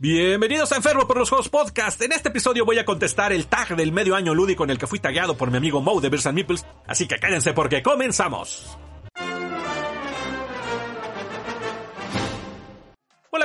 Bienvenidos 0.00 0.70
a 0.70 0.76
Enfermo 0.76 1.08
por 1.08 1.18
los 1.18 1.28
Juegos 1.28 1.48
Podcast. 1.48 2.00
En 2.02 2.12
este 2.12 2.28
episodio 2.28 2.64
voy 2.64 2.78
a 2.78 2.84
contestar 2.84 3.32
el 3.32 3.48
tag 3.48 3.74
del 3.74 3.90
medio 3.90 4.14
año 4.14 4.32
lúdico 4.32 4.62
en 4.62 4.70
el 4.70 4.78
que 4.78 4.86
fui 4.86 5.00
tagueado 5.00 5.36
por 5.36 5.50
mi 5.50 5.56
amigo 5.56 5.80
Mo 5.80 6.00
de 6.00 6.08
Beers 6.08 6.26
and 6.26 6.36
Meeples, 6.36 6.64
así 6.86 7.08
que 7.08 7.18
cállense 7.18 7.52
porque 7.52 7.82
comenzamos. 7.82 8.78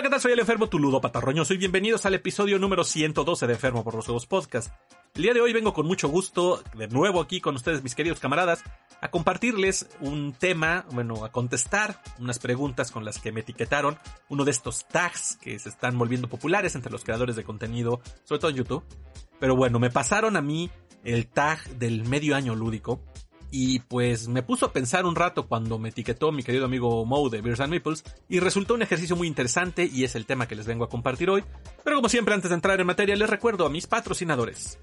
¿Qué 0.04 0.10
tal? 0.10 0.20
Soy 0.20 0.34
el 0.34 0.40
enfermo 0.40 0.68
Tuludo 0.68 1.00
Patarroñoso 1.00 1.54
y 1.54 1.58
bienvenidos 1.58 2.06
al 2.06 2.14
episodio 2.14 2.60
número 2.60 2.84
112 2.84 3.48
de 3.48 3.54
Enfermo 3.54 3.86
por 3.86 3.96
los 3.96 4.04
Juegos 4.04 4.26
Podcast. 4.26 4.70
El 5.16 5.24
día 5.24 5.34
de 5.34 5.40
hoy 5.40 5.54
vengo 5.54 5.74
con 5.74 5.88
mucho 5.88 6.10
gusto, 6.10 6.62
de 6.76 6.90
nuevo 6.90 7.22
aquí 7.22 7.40
con 7.40 7.56
ustedes, 7.56 7.84
mis 7.84 7.96
queridos 7.96 8.20
camaradas, 8.20 8.66
a 9.00 9.10
compartirles 9.12 9.88
un 10.02 10.34
tema, 10.34 10.86
bueno, 10.92 11.24
a 11.24 11.32
contestar 11.32 12.02
unas 12.20 12.38
preguntas 12.38 12.92
con 12.92 13.06
las 13.06 13.18
que 13.18 13.32
me 13.32 13.40
etiquetaron, 13.40 13.98
uno 14.28 14.44
de 14.44 14.52
estos 14.52 14.86
tags 14.90 15.38
que 15.38 15.58
se 15.58 15.70
están 15.70 15.98
volviendo 15.98 16.28
populares 16.28 16.76
entre 16.76 16.92
los 16.92 17.06
creadores 17.06 17.38
de 17.38 17.46
contenido, 17.46 18.02
sobre 18.26 18.42
todo 18.42 18.52
en 18.52 18.58
YouTube. 18.58 18.84
Pero 19.40 19.56
bueno, 19.56 19.80
me 19.80 19.90
pasaron 19.90 20.36
a 20.36 20.42
mí 20.42 20.70
el 21.06 21.28
tag 21.28 21.64
del 21.78 22.04
medio 22.04 22.36
año 22.36 22.56
lúdico 22.56 23.00
y 23.56 23.82
pues 23.82 24.28
me 24.28 24.42
puso 24.42 24.66
a 24.66 24.74
pensar 24.74 25.06
un 25.06 25.16
rato 25.16 25.46
cuando 25.46 25.78
me 25.78 25.90
etiquetó 25.90 26.32
mi 26.32 26.42
querido 26.42 26.66
amigo 26.66 27.06
Mo 27.06 27.30
de 27.30 27.40
Beers 27.40 27.60
and 27.60 27.70
Meeples 27.70 28.04
y 28.28 28.40
resultó 28.40 28.74
un 28.74 28.82
ejercicio 28.82 29.16
muy 29.16 29.28
interesante 29.28 29.86
y 29.86 30.06
es 30.06 30.16
el 30.16 30.26
tema 30.26 30.48
que 30.48 30.56
les 30.56 30.66
vengo 30.66 30.84
a 30.84 30.90
compartir 30.90 31.30
hoy. 31.30 31.44
Pero 31.84 31.98
como 31.98 32.10
siempre 32.10 32.34
antes 32.34 32.50
de 32.50 32.56
entrar 32.56 32.82
en 32.82 32.88
materia 32.88 33.16
les 33.16 33.30
recuerdo 33.30 33.68
a 33.68 33.70
mis 33.70 33.86
patrocinadores. 33.86 34.80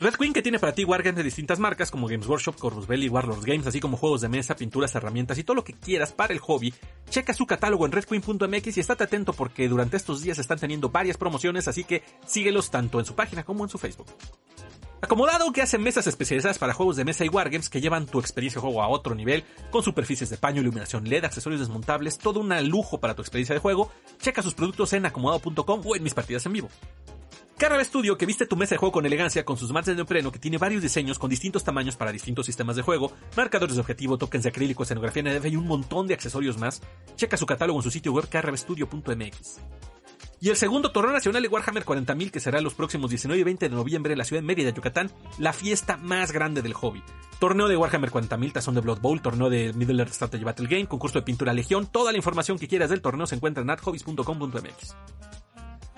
Red 0.00 0.14
Queen 0.14 0.32
que 0.32 0.42
tiene 0.42 0.58
para 0.58 0.74
ti 0.74 0.82
wargames 0.82 1.18
de 1.18 1.22
distintas 1.22 1.60
marcas 1.60 1.92
como 1.92 2.08
Games 2.08 2.26
Workshop, 2.26 2.58
Corvus 2.58 2.88
Belly, 2.88 3.08
Warlords 3.08 3.44
Games, 3.44 3.68
así 3.68 3.78
como 3.78 3.96
juegos 3.96 4.22
de 4.22 4.28
mesa, 4.28 4.56
pinturas, 4.56 4.92
herramientas 4.96 5.38
y 5.38 5.44
todo 5.44 5.54
lo 5.54 5.62
que 5.62 5.74
quieras 5.74 6.10
para 6.10 6.32
el 6.32 6.40
hobby. 6.40 6.74
Checa 7.08 7.34
su 7.34 7.46
catálogo 7.46 7.86
en 7.86 7.92
redqueen.mx 7.92 8.76
y 8.76 8.80
estate 8.80 9.04
atento 9.04 9.32
porque 9.32 9.68
durante 9.68 9.96
estos 9.96 10.22
días 10.22 10.40
están 10.40 10.58
teniendo 10.58 10.88
varias 10.88 11.16
promociones, 11.16 11.68
así 11.68 11.84
que 11.84 12.02
síguelos 12.26 12.72
tanto 12.72 12.98
en 12.98 13.04
su 13.04 13.14
página 13.14 13.44
como 13.44 13.62
en 13.62 13.70
su 13.70 13.78
Facebook. 13.78 14.08
Acomodado 15.02 15.50
que 15.52 15.62
hacen 15.62 15.82
mesas 15.82 16.06
especializadas 16.06 16.58
para 16.58 16.74
juegos 16.74 16.96
de 16.96 17.06
mesa 17.06 17.24
y 17.24 17.28
wargames 17.28 17.70
que 17.70 17.80
llevan 17.80 18.06
tu 18.06 18.20
experiencia 18.20 18.60
de 18.60 18.66
juego 18.66 18.82
a 18.82 18.88
otro 18.88 19.14
nivel, 19.14 19.44
con 19.70 19.82
superficies 19.82 20.28
de 20.28 20.36
paño, 20.36 20.60
iluminación 20.60 21.08
LED, 21.08 21.24
accesorios 21.24 21.60
desmontables, 21.60 22.18
todo 22.18 22.40
un 22.40 22.50
lujo 22.68 23.00
para 23.00 23.14
tu 23.14 23.22
experiencia 23.22 23.54
de 23.54 23.60
juego. 23.60 23.90
Checa 24.20 24.42
sus 24.42 24.54
productos 24.54 24.92
en 24.92 25.06
acomodado.com 25.06 25.82
o 25.84 25.96
en 25.96 26.02
mis 26.02 26.12
partidas 26.12 26.44
en 26.44 26.52
vivo. 26.52 26.68
Carrera 27.56 27.84
Studio 27.84 28.16
que 28.16 28.24
viste 28.24 28.46
tu 28.46 28.56
mesa 28.56 28.74
de 28.74 28.78
juego 28.78 28.92
con 28.92 29.04
elegancia 29.04 29.44
con 29.44 29.56
sus 29.56 29.70
mats 29.70 29.86
de 29.86 29.94
neopreno 29.94 30.32
que 30.32 30.38
tiene 30.38 30.56
varios 30.56 30.82
diseños 30.82 31.18
con 31.18 31.28
distintos 31.28 31.62
tamaños 31.62 31.94
para 31.94 32.10
distintos 32.10 32.46
sistemas 32.46 32.76
de 32.76 32.82
juego, 32.82 33.12
marcadores 33.36 33.74
de 33.74 33.80
objetivo, 33.80 34.16
tokens 34.16 34.44
de 34.44 34.48
acrílico, 34.50 34.82
escenografía 34.82 35.22
NDF 35.22 35.46
y 35.46 35.56
un 35.56 35.66
montón 35.66 36.06
de 36.06 36.14
accesorios 36.14 36.56
más. 36.56 36.80
Checa 37.16 37.36
su 37.36 37.46
catálogo 37.46 37.78
en 37.78 37.82
su 37.82 37.90
sitio 37.90 38.12
web 38.12 38.28
carrevestudio.mx. 38.28 39.60
Y 40.42 40.48
el 40.48 40.56
segundo 40.56 40.90
torneo 40.90 41.12
nacional 41.12 41.42
de 41.42 41.48
Warhammer 41.48 41.84
40.000 41.84 42.30
que 42.30 42.40
será 42.40 42.62
los 42.62 42.72
próximos 42.72 43.10
19 43.10 43.38
y 43.38 43.44
20 43.44 43.68
de 43.68 43.74
noviembre 43.74 44.12
en 44.12 44.18
la 44.18 44.24
ciudad 44.24 44.40
de 44.40 44.46
Mérida, 44.46 44.70
Yucatán, 44.70 45.10
la 45.38 45.52
fiesta 45.52 45.98
más 45.98 46.32
grande 46.32 46.62
del 46.62 46.72
hobby. 46.72 47.02
Torneo 47.38 47.68
de 47.68 47.76
Warhammer 47.76 48.10
40.000, 48.10 48.52
tazón 48.52 48.74
de 48.74 48.80
Blood 48.80 49.00
Bowl, 49.00 49.20
torneo 49.20 49.50
de 49.50 49.74
Middle 49.74 50.00
Earth 50.02 50.14
Strategy 50.14 50.42
Battle 50.42 50.66
Game, 50.66 50.86
concurso 50.86 51.18
de 51.18 51.26
pintura 51.26 51.52
Legión, 51.52 51.86
toda 51.86 52.10
la 52.10 52.16
información 52.16 52.58
que 52.58 52.68
quieras 52.68 52.88
del 52.88 53.02
torneo 53.02 53.26
se 53.26 53.34
encuentra 53.34 53.62
en 53.62 53.68
arthobbies.com.mx. 53.68 54.96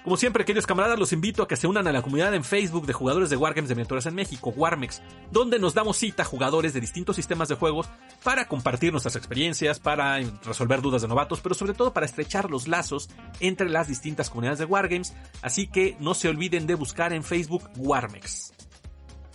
Como 0.04 0.16
siempre, 0.16 0.44
queridos 0.44 0.66
camaradas, 0.66 0.98
los 0.98 1.12
invito 1.12 1.44
a 1.44 1.48
que 1.48 1.56
se 1.56 1.68
unan 1.68 1.86
a 1.86 1.92
la 1.92 2.02
comunidad 2.02 2.34
en 2.34 2.42
Facebook 2.42 2.86
de 2.86 2.92
jugadores 2.92 3.30
de 3.30 3.36
Wargames 3.36 3.68
de 3.68 3.76
miniaturas 3.76 4.06
en 4.06 4.16
México, 4.16 4.50
Warmex, 4.50 5.00
donde 5.30 5.60
nos 5.60 5.74
damos 5.74 5.96
cita 5.96 6.24
a 6.24 6.26
jugadores 6.26 6.74
de 6.74 6.80
distintos 6.80 7.14
sistemas 7.14 7.48
de 7.48 7.54
juegos 7.54 7.88
para 8.24 8.48
compartir 8.48 8.90
nuestras 8.90 9.14
experiencias, 9.14 9.78
para 9.78 10.18
resolver 10.44 10.82
dudas 10.82 11.02
de 11.02 11.08
novatos, 11.08 11.40
pero 11.40 11.54
sobre 11.54 11.74
todo 11.74 11.92
para 11.92 12.06
estrechar 12.06 12.50
los 12.50 12.66
lazos 12.66 13.10
entre 13.38 13.70
las 13.70 13.86
distintas 13.86 14.28
comunidades 14.28 14.58
de 14.58 14.64
Wargames, 14.64 15.14
así 15.40 15.68
que 15.68 15.96
no 16.00 16.14
se 16.14 16.28
olviden 16.28 16.66
de 16.66 16.74
buscar 16.74 17.12
en 17.12 17.22
Facebook 17.22 17.70
Warmex. 17.76 18.52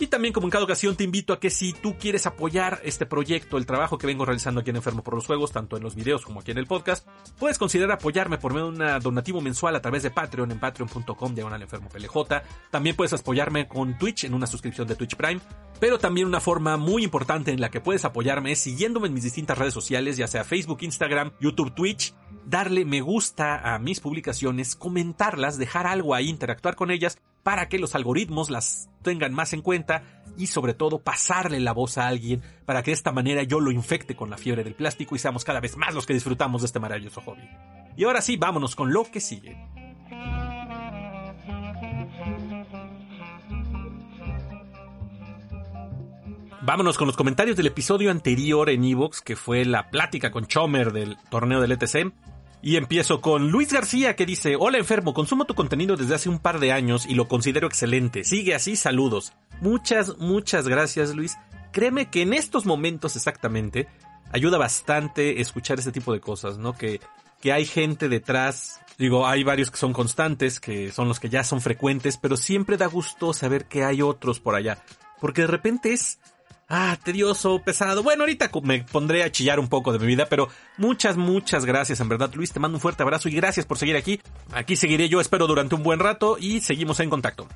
Y 0.00 0.06
también 0.06 0.32
como 0.32 0.46
en 0.46 0.50
cada 0.50 0.64
ocasión 0.64 0.94
te 0.94 1.02
invito 1.02 1.32
a 1.32 1.40
que 1.40 1.50
si 1.50 1.72
tú 1.72 1.96
quieres 1.98 2.26
apoyar 2.26 2.80
este 2.84 3.04
proyecto, 3.04 3.56
el 3.56 3.66
trabajo 3.66 3.98
que 3.98 4.06
vengo 4.06 4.24
realizando 4.24 4.60
aquí 4.60 4.70
en 4.70 4.76
Enfermo 4.76 5.02
por 5.02 5.14
los 5.14 5.26
Juegos, 5.26 5.50
tanto 5.50 5.76
en 5.76 5.82
los 5.82 5.96
videos 5.96 6.24
como 6.24 6.40
aquí 6.40 6.52
en 6.52 6.58
el 6.58 6.66
podcast, 6.66 7.06
puedes 7.38 7.58
considerar 7.58 7.92
apoyarme 7.92 8.38
por 8.38 8.52
medio 8.54 8.70
de 8.70 8.94
un 8.94 9.02
donativo 9.02 9.40
mensual 9.40 9.74
a 9.74 9.82
través 9.82 10.04
de 10.04 10.10
Patreon 10.10 10.52
en 10.52 10.60
patreon.com 10.60 11.34
diagonal 11.34 11.62
enfermo 11.62 11.88
PLJ. 11.88 12.42
También 12.70 12.94
puedes 12.94 13.12
apoyarme 13.12 13.66
con 13.66 13.98
Twitch 13.98 14.24
en 14.24 14.34
una 14.34 14.46
suscripción 14.46 14.86
de 14.86 14.94
Twitch 14.94 15.16
Prime. 15.16 15.40
Pero 15.80 15.98
también 15.98 16.26
una 16.26 16.40
forma 16.40 16.76
muy 16.76 17.04
importante 17.04 17.52
en 17.52 17.60
la 17.60 17.70
que 17.70 17.80
puedes 17.80 18.04
apoyarme 18.04 18.52
es 18.52 18.58
siguiéndome 18.58 19.06
en 19.06 19.14
mis 19.14 19.22
distintas 19.22 19.58
redes 19.58 19.74
sociales, 19.74 20.16
ya 20.16 20.26
sea 20.26 20.42
Facebook, 20.42 20.78
Instagram, 20.80 21.30
YouTube, 21.40 21.72
Twitch, 21.72 22.14
darle 22.44 22.84
me 22.84 23.00
gusta 23.00 23.74
a 23.74 23.78
mis 23.78 24.00
publicaciones, 24.00 24.74
comentarlas, 24.74 25.56
dejar 25.56 25.86
algo 25.86 26.14
ahí, 26.16 26.28
interactuar 26.28 26.74
con 26.74 26.90
ellas 26.90 27.18
para 27.48 27.70
que 27.70 27.78
los 27.78 27.94
algoritmos 27.94 28.50
las 28.50 28.90
tengan 29.00 29.32
más 29.32 29.54
en 29.54 29.62
cuenta 29.62 30.02
y 30.36 30.48
sobre 30.48 30.74
todo 30.74 30.98
pasarle 30.98 31.60
la 31.60 31.72
voz 31.72 31.96
a 31.96 32.06
alguien 32.06 32.42
para 32.66 32.82
que 32.82 32.90
de 32.90 32.96
esta 32.96 33.10
manera 33.10 33.42
yo 33.42 33.58
lo 33.58 33.70
infecte 33.70 34.14
con 34.14 34.28
la 34.28 34.36
fiebre 34.36 34.64
del 34.64 34.74
plástico 34.74 35.16
y 35.16 35.18
seamos 35.18 35.46
cada 35.46 35.58
vez 35.58 35.74
más 35.74 35.94
los 35.94 36.04
que 36.04 36.12
disfrutamos 36.12 36.60
de 36.60 36.66
este 36.66 36.78
maravilloso 36.78 37.22
hobby. 37.22 37.48
Y 37.96 38.04
ahora 38.04 38.20
sí, 38.20 38.36
vámonos 38.36 38.76
con 38.76 38.92
lo 38.92 39.02
que 39.04 39.20
sigue. 39.20 39.56
Vámonos 46.60 46.98
con 46.98 47.06
los 47.06 47.16
comentarios 47.16 47.56
del 47.56 47.68
episodio 47.68 48.10
anterior 48.10 48.68
en 48.68 48.84
Evox, 48.84 49.22
que 49.22 49.36
fue 49.36 49.64
la 49.64 49.88
plática 49.88 50.30
con 50.30 50.46
Chomer 50.46 50.92
del 50.92 51.16
torneo 51.30 51.62
del 51.62 51.72
ETC. 51.72 52.12
Y 52.60 52.76
empiezo 52.76 53.20
con 53.20 53.50
Luis 53.50 53.72
García 53.72 54.16
que 54.16 54.26
dice, 54.26 54.56
hola 54.58 54.78
enfermo, 54.78 55.14
consumo 55.14 55.44
tu 55.44 55.54
contenido 55.54 55.96
desde 55.96 56.14
hace 56.14 56.28
un 56.28 56.40
par 56.40 56.58
de 56.58 56.72
años 56.72 57.06
y 57.06 57.14
lo 57.14 57.28
considero 57.28 57.68
excelente. 57.68 58.24
Sigue 58.24 58.54
así, 58.54 58.74
saludos. 58.74 59.32
Muchas, 59.60 60.18
muchas 60.18 60.66
gracias 60.66 61.14
Luis. 61.14 61.36
Créeme 61.72 62.10
que 62.10 62.22
en 62.22 62.32
estos 62.32 62.66
momentos 62.66 63.14
exactamente 63.14 63.86
ayuda 64.32 64.58
bastante 64.58 65.40
escuchar 65.40 65.78
este 65.78 65.92
tipo 65.92 66.12
de 66.12 66.20
cosas, 66.20 66.58
¿no? 66.58 66.72
Que, 66.72 67.00
que 67.40 67.52
hay 67.52 67.64
gente 67.64 68.08
detrás. 68.08 68.80
Digo, 68.98 69.26
hay 69.26 69.44
varios 69.44 69.70
que 69.70 69.76
son 69.76 69.92
constantes, 69.92 70.58
que 70.58 70.90
son 70.90 71.06
los 71.06 71.20
que 71.20 71.28
ya 71.28 71.44
son 71.44 71.60
frecuentes, 71.60 72.16
pero 72.16 72.36
siempre 72.36 72.76
da 72.76 72.86
gusto 72.86 73.32
saber 73.32 73.66
que 73.66 73.84
hay 73.84 74.02
otros 74.02 74.40
por 74.40 74.56
allá. 74.56 74.82
Porque 75.20 75.42
de 75.42 75.46
repente 75.46 75.92
es 75.92 76.18
ah, 76.68 76.96
tedioso, 77.02 77.60
pesado. 77.64 78.02
Bueno, 78.02 78.22
ahorita 78.22 78.50
me 78.62 78.84
pondré 78.84 79.24
a 79.24 79.32
chillar 79.32 79.60
un 79.60 79.68
poco 79.68 79.92
de 79.92 79.98
mi 79.98 80.06
vida, 80.06 80.26
pero 80.28 80.48
muchas, 80.76 81.16
muchas 81.16 81.64
gracias, 81.64 82.00
en 82.00 82.08
verdad, 82.08 82.30
Luis, 82.34 82.52
te 82.52 82.60
mando 82.60 82.76
un 82.76 82.80
fuerte 82.80 83.02
abrazo 83.02 83.28
y 83.28 83.32
gracias 83.32 83.66
por 83.66 83.78
seguir 83.78 83.96
aquí. 83.96 84.20
Aquí 84.52 84.76
seguiré 84.76 85.08
yo, 85.08 85.20
espero, 85.20 85.46
durante 85.46 85.74
un 85.74 85.82
buen 85.82 85.98
rato 85.98 86.36
y 86.38 86.60
seguimos 86.60 87.00
en 87.00 87.10
contacto. 87.10 87.48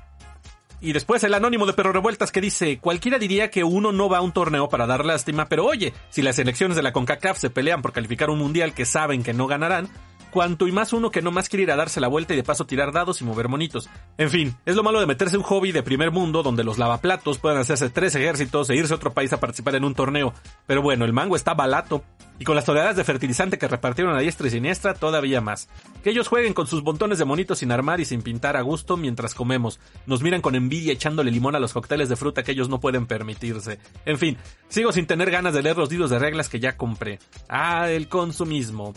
Y 0.83 0.91
después 0.91 1.23
el 1.23 1.33
anónimo 1.33 1.65
de 1.65 1.71
Perro 1.71 1.93
Revueltas 1.93 2.33
que 2.33 2.41
dice, 2.41 2.77
cualquiera 2.77 3.17
diría 3.17 3.49
que 3.49 3.63
uno 3.63 3.93
no 3.93 4.09
va 4.09 4.17
a 4.17 4.21
un 4.21 4.33
torneo 4.33 4.67
para 4.67 4.85
dar 4.85 5.05
lástima, 5.05 5.47
pero 5.47 5.63
oye, 5.65 5.93
si 6.09 6.21
las 6.21 6.37
elecciones 6.39 6.75
de 6.75 6.83
la 6.83 6.91
CONCACAF 6.91 7.37
se 7.37 7.49
pelean 7.49 7.81
por 7.81 7.93
calificar 7.93 8.29
un 8.29 8.39
mundial 8.39 8.73
que 8.73 8.85
saben 8.85 9.23
que 9.23 9.33
no 9.33 9.47
ganarán, 9.47 9.87
cuanto 10.33 10.67
y 10.67 10.71
más 10.71 10.93
uno 10.93 11.11
que 11.11 11.21
no 11.21 11.31
más 11.31 11.47
quiere 11.47 11.63
ir 11.63 11.71
a 11.71 11.75
darse 11.75 12.01
la 12.01 12.07
vuelta 12.07 12.33
y 12.33 12.37
de 12.37 12.43
paso 12.43 12.65
tirar 12.65 12.91
dados 12.91 13.21
y 13.21 13.23
mover 13.23 13.49
monitos. 13.49 13.87
En 14.17 14.31
fin, 14.31 14.55
es 14.65 14.75
lo 14.75 14.81
malo 14.81 14.99
de 14.99 15.05
meterse 15.05 15.37
un 15.37 15.43
hobby 15.43 15.71
de 15.71 15.83
primer 15.83 16.09
mundo 16.09 16.41
donde 16.41 16.63
los 16.63 16.79
lavaplatos 16.79 17.37
pueden 17.37 17.59
hacerse 17.59 17.91
tres 17.91 18.15
ejércitos 18.15 18.67
e 18.71 18.75
irse 18.75 18.93
a 18.93 18.95
otro 18.95 19.13
país 19.13 19.31
a 19.31 19.39
participar 19.39 19.75
en 19.75 19.83
un 19.83 19.93
torneo. 19.93 20.33
Pero 20.65 20.81
bueno, 20.81 21.05
el 21.05 21.13
mango 21.13 21.35
está 21.35 21.53
balato. 21.53 22.03
Y 22.39 22.45
con 22.45 22.55
las 22.55 22.65
toneladas 22.65 22.95
de 22.95 23.03
fertilizante 23.03 23.59
que 23.59 23.67
repartieron 23.67 24.15
a 24.15 24.19
diestra 24.19 24.47
y 24.47 24.49
siniestra, 24.49 24.95
todavía 24.95 25.39
más. 25.39 25.69
Que 26.03 26.09
ellos 26.09 26.27
jueguen 26.27 26.55
con 26.55 26.65
sus 26.65 26.83
montones 26.83 27.19
de 27.19 27.25
monitos 27.25 27.59
sin 27.59 27.71
armar 27.71 27.99
y 27.99 28.05
sin 28.05 28.23
pintar 28.23 28.57
a 28.57 28.61
gusto 28.61 28.97
mientras 28.97 29.35
comemos. 29.35 29.79
Nos 30.07 30.23
miran 30.23 30.41
con 30.41 30.55
envidia 30.55 30.93
echándole 30.93 31.29
limón 31.29 31.55
a 31.55 31.59
los 31.59 31.73
cócteles 31.73 32.09
de 32.09 32.15
fruta 32.15 32.41
que 32.41 32.53
ellos 32.53 32.69
no 32.69 32.79
pueden 32.79 33.05
permitirse. 33.05 33.77
En 34.05 34.17
fin, 34.17 34.37
sigo 34.67 34.91
sin 34.91 35.05
tener 35.05 35.29
ganas 35.29 35.53
de 35.53 35.61
leer 35.61 35.77
los 35.77 35.91
libros 35.91 36.09
de 36.09 36.17
reglas 36.17 36.49
que 36.49 36.59
ya 36.59 36.75
compré. 36.75 37.19
Ah, 37.47 37.91
el 37.91 38.07
consumismo. 38.07 38.93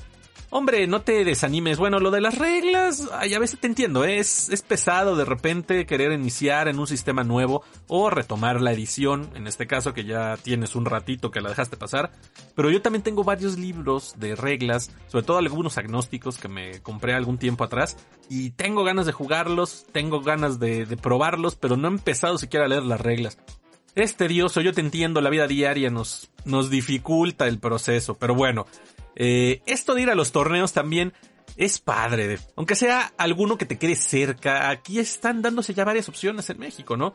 Hombre, 0.50 0.86
no 0.86 1.02
te 1.02 1.24
desanimes. 1.24 1.78
Bueno, 1.78 1.98
lo 1.98 2.10
de 2.10 2.20
las 2.20 2.38
reglas, 2.38 3.08
a 3.12 3.38
veces 3.38 3.58
te 3.58 3.66
entiendo, 3.66 4.04
¿eh? 4.04 4.18
es, 4.18 4.48
es 4.48 4.62
pesado 4.62 5.16
de 5.16 5.24
repente 5.24 5.86
querer 5.86 6.12
iniciar 6.12 6.68
en 6.68 6.78
un 6.78 6.86
sistema 6.86 7.24
nuevo 7.24 7.64
o 7.88 8.10
retomar 8.10 8.60
la 8.60 8.72
edición, 8.72 9.28
en 9.34 9.48
este 9.48 9.66
caso 9.66 9.92
que 9.92 10.04
ya 10.04 10.36
tienes 10.36 10.76
un 10.76 10.84
ratito 10.84 11.32
que 11.32 11.40
la 11.40 11.48
dejaste 11.48 11.76
pasar. 11.76 12.12
Pero 12.54 12.70
yo 12.70 12.80
también 12.80 13.02
tengo 13.02 13.24
varios 13.24 13.58
libros 13.58 14.14
de 14.18 14.36
reglas, 14.36 14.92
sobre 15.08 15.24
todo 15.24 15.38
algunos 15.38 15.78
agnósticos 15.78 16.38
que 16.38 16.48
me 16.48 16.80
compré 16.80 17.14
algún 17.14 17.38
tiempo 17.38 17.64
atrás 17.64 17.96
y 18.28 18.50
tengo 18.50 18.84
ganas 18.84 19.06
de 19.06 19.12
jugarlos, 19.12 19.84
tengo 19.90 20.20
ganas 20.20 20.60
de, 20.60 20.86
de 20.86 20.96
probarlos, 20.96 21.56
pero 21.56 21.76
no 21.76 21.88
he 21.88 21.90
empezado 21.90 22.38
siquiera 22.38 22.66
a 22.66 22.68
leer 22.68 22.84
las 22.84 23.00
reglas. 23.00 23.38
Es 23.96 24.14
tedioso, 24.14 24.60
yo 24.60 24.74
te 24.74 24.82
entiendo, 24.82 25.22
la 25.22 25.30
vida 25.30 25.46
diaria 25.46 25.88
nos, 25.88 26.30
nos 26.44 26.68
dificulta 26.68 27.48
el 27.48 27.58
proceso, 27.58 28.14
pero 28.14 28.34
bueno, 28.34 28.66
eh, 29.16 29.62
esto 29.66 29.94
de 29.94 30.02
ir 30.02 30.10
a 30.10 30.14
los 30.14 30.30
torneos 30.30 30.72
también 30.72 31.12
es 31.56 31.80
padre. 31.80 32.38
Aunque 32.54 32.74
sea 32.74 33.12
alguno 33.16 33.58
que 33.58 33.66
te 33.66 33.78
quede 33.78 33.96
cerca, 33.96 34.70
aquí 34.70 34.98
están 34.98 35.42
dándose 35.42 35.74
ya 35.74 35.84
varias 35.84 36.08
opciones 36.08 36.48
en 36.50 36.58
México, 36.58 36.96
¿no? 36.96 37.14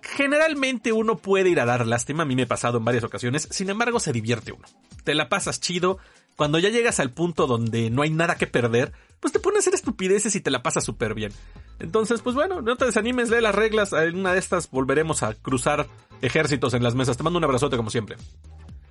Generalmente 0.00 0.92
uno 0.92 1.16
puede 1.16 1.50
ir 1.50 1.60
a 1.60 1.64
dar 1.64 1.86
lástima, 1.86 2.22
a 2.22 2.26
mí 2.26 2.36
me 2.36 2.42
ha 2.42 2.46
pasado 2.46 2.78
en 2.78 2.84
varias 2.84 3.04
ocasiones, 3.04 3.48
sin 3.50 3.70
embargo 3.70 4.00
se 4.00 4.12
divierte 4.12 4.52
uno. 4.52 4.66
Te 5.02 5.14
la 5.14 5.28
pasas 5.28 5.60
chido, 5.60 5.98
cuando 6.36 6.58
ya 6.58 6.68
llegas 6.68 7.00
al 7.00 7.10
punto 7.10 7.46
donde 7.46 7.90
no 7.90 8.02
hay 8.02 8.10
nada 8.10 8.36
que 8.36 8.46
perder, 8.46 8.92
pues 9.20 9.32
te 9.32 9.38
pones 9.38 9.58
a 9.58 9.60
hacer 9.60 9.74
estupideces 9.74 10.34
y 10.36 10.40
te 10.40 10.50
la 10.50 10.62
pasas 10.62 10.84
súper 10.84 11.14
bien. 11.14 11.32
Entonces, 11.78 12.20
pues 12.20 12.34
bueno, 12.34 12.60
no 12.60 12.76
te 12.76 12.84
desanimes, 12.84 13.30
lee 13.30 13.40
las 13.40 13.54
reglas. 13.54 13.92
En 13.92 14.18
una 14.18 14.32
de 14.32 14.38
estas 14.38 14.70
volveremos 14.70 15.22
a 15.22 15.34
cruzar 15.34 15.88
ejércitos 16.22 16.74
en 16.74 16.82
las 16.82 16.94
mesas. 16.94 17.16
Te 17.16 17.22
mando 17.22 17.38
un 17.38 17.44
abrazote 17.44 17.76
como 17.76 17.90
siempre. 17.90 18.16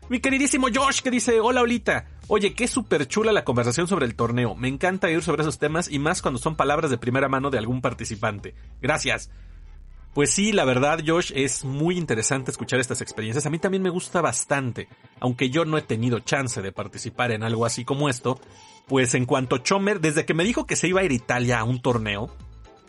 Mi 0.10 0.20
queridísimo 0.20 0.68
Josh 0.74 1.02
que 1.02 1.10
dice, 1.10 1.40
hola 1.40 1.62
Olita. 1.62 2.06
Oye, 2.28 2.54
qué 2.54 2.68
súper 2.68 3.08
chula 3.08 3.32
la 3.32 3.46
conversación 3.46 3.88
sobre 3.88 4.06
el 4.06 4.16
torneo. 4.16 4.54
Me 4.54 4.68
encanta 4.68 5.10
ir 5.10 5.24
sobre 5.24 5.44
esos 5.44 5.60
temas 5.60 5.90
y 5.90 5.98
más 5.98 6.22
cuando 6.22 6.40
son 6.40 6.56
palabras 6.56 6.92
de 6.92 6.98
primera 6.98 7.30
mano 7.30 7.50
de 7.50 7.58
algún 7.58 7.82
participante. 7.82 8.54
Gracias. 8.82 9.32
Pues 10.14 10.30
sí, 10.30 10.52
la 10.52 10.66
verdad, 10.66 11.00
Josh, 11.06 11.32
es 11.34 11.64
muy 11.64 11.98
interesante 11.98 12.52
escuchar 12.52 12.80
estas 12.80 13.02
experiencias. 13.02 13.46
A 13.46 13.50
mí 13.50 13.60
también 13.60 13.82
me 13.82 13.90
gusta 13.90 14.22
bastante, 14.22 14.88
aunque 15.20 15.50
yo 15.50 15.66
no 15.66 15.78
he 15.78 15.82
tenido 15.82 16.20
chance 16.20 16.62
de 16.62 16.72
participar 16.72 17.32
en 17.32 17.42
algo 17.42 17.66
así 17.66 17.84
como 17.84 18.10
esto. 18.10 18.40
Pues 18.88 19.16
en 19.16 19.26
cuanto 19.26 19.60
Chomer, 19.60 20.02
desde 20.02 20.26
que 20.26 20.34
me 20.34 20.44
dijo 20.44 20.68
que 20.68 20.76
se 20.76 20.90
iba 20.90 21.02
a 21.02 21.04
ir 21.06 21.12
a 21.12 21.16
Italia 21.16 21.60
a 21.60 21.64
un 21.64 21.82
torneo, 21.82 22.30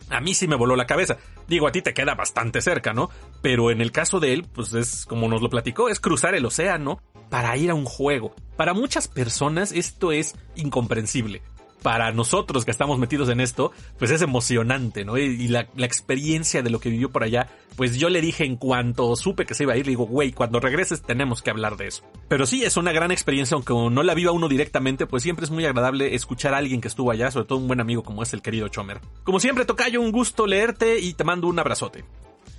a 0.09 0.21
mí 0.21 0.33
sí 0.33 0.47
me 0.47 0.55
voló 0.55 0.75
la 0.75 0.85
cabeza. 0.85 1.17
Digo, 1.47 1.67
a 1.67 1.71
ti 1.71 1.81
te 1.81 1.93
queda 1.93 2.15
bastante 2.15 2.61
cerca, 2.61 2.93
¿no? 2.93 3.09
Pero 3.41 3.71
en 3.71 3.81
el 3.81 3.91
caso 3.91 4.19
de 4.19 4.33
él, 4.33 4.45
pues 4.53 4.73
es 4.73 5.05
como 5.05 5.27
nos 5.27 5.41
lo 5.41 5.49
platicó, 5.49 5.89
es 5.89 5.99
cruzar 5.99 6.35
el 6.35 6.45
océano 6.45 7.01
para 7.29 7.55
ir 7.57 7.71
a 7.71 7.75
un 7.75 7.85
juego. 7.85 8.35
Para 8.55 8.73
muchas 8.73 9.07
personas 9.07 9.71
esto 9.71 10.11
es 10.11 10.35
incomprensible 10.55 11.41
para 11.85 12.11
nosotros 12.11 12.65
que 12.65 12.71
estamos 12.71 12.97
metidos 12.97 13.29
en 13.29 13.39
esto, 13.39 13.71
pues 13.99 14.09
es 14.09 14.23
emocionante, 14.23 15.05
¿no? 15.05 15.19
Y, 15.19 15.47
la, 15.49 15.67
experiencia 15.77 16.63
de 16.63 16.71
lo 16.71 16.79
que 16.79 16.89
vivió 16.89 17.11
por 17.11 17.21
allá, 17.21 17.47
pues 17.75 17.99
yo 17.99 18.09
le 18.09 18.21
dije 18.21 18.43
en 18.43 18.55
cuanto 18.55 19.15
supe 19.15 19.45
que 19.45 19.53
se 19.53 19.65
iba 19.65 19.73
a 19.73 19.77
ir, 19.77 19.85
le 19.85 19.91
digo, 19.91 20.07
güey, 20.07 20.31
cuando 20.31 20.59
regreses 20.59 21.03
tenemos 21.03 21.43
que 21.43 21.51
hablar 21.51 21.77
de 21.77 21.85
eso. 21.85 22.03
Pero 22.27 22.47
sí, 22.47 22.63
es 22.63 22.75
una 22.75 22.91
gran 22.91 23.11
experiencia, 23.11 23.53
aunque 23.53 23.75
no 23.75 24.01
la 24.01 24.15
viva 24.15 24.31
uno 24.31 24.47
directamente, 24.47 25.05
pues 25.05 25.21
siempre 25.21 25.45
es 25.45 25.51
muy 25.51 25.63
agradable 25.63 26.15
escuchar 26.15 26.55
a 26.55 26.57
alguien 26.57 26.81
que 26.81 26.87
estuvo 26.87 27.11
allá, 27.11 27.29
sobre 27.29 27.45
todo 27.45 27.59
un 27.59 27.67
buen 27.67 27.79
amigo 27.79 28.01
como 28.01 28.23
es 28.23 28.33
el 28.33 28.41
querido 28.41 28.67
Chomer. 28.67 28.99
Como 29.23 29.39
siempre, 29.39 29.65
Tocayo, 29.65 30.01
un 30.01 30.11
gusto 30.11 30.47
leerte 30.47 30.97
y 30.99 31.13
te 31.13 31.23
mando 31.23 31.45
un 31.45 31.59
abrazote. 31.59 32.03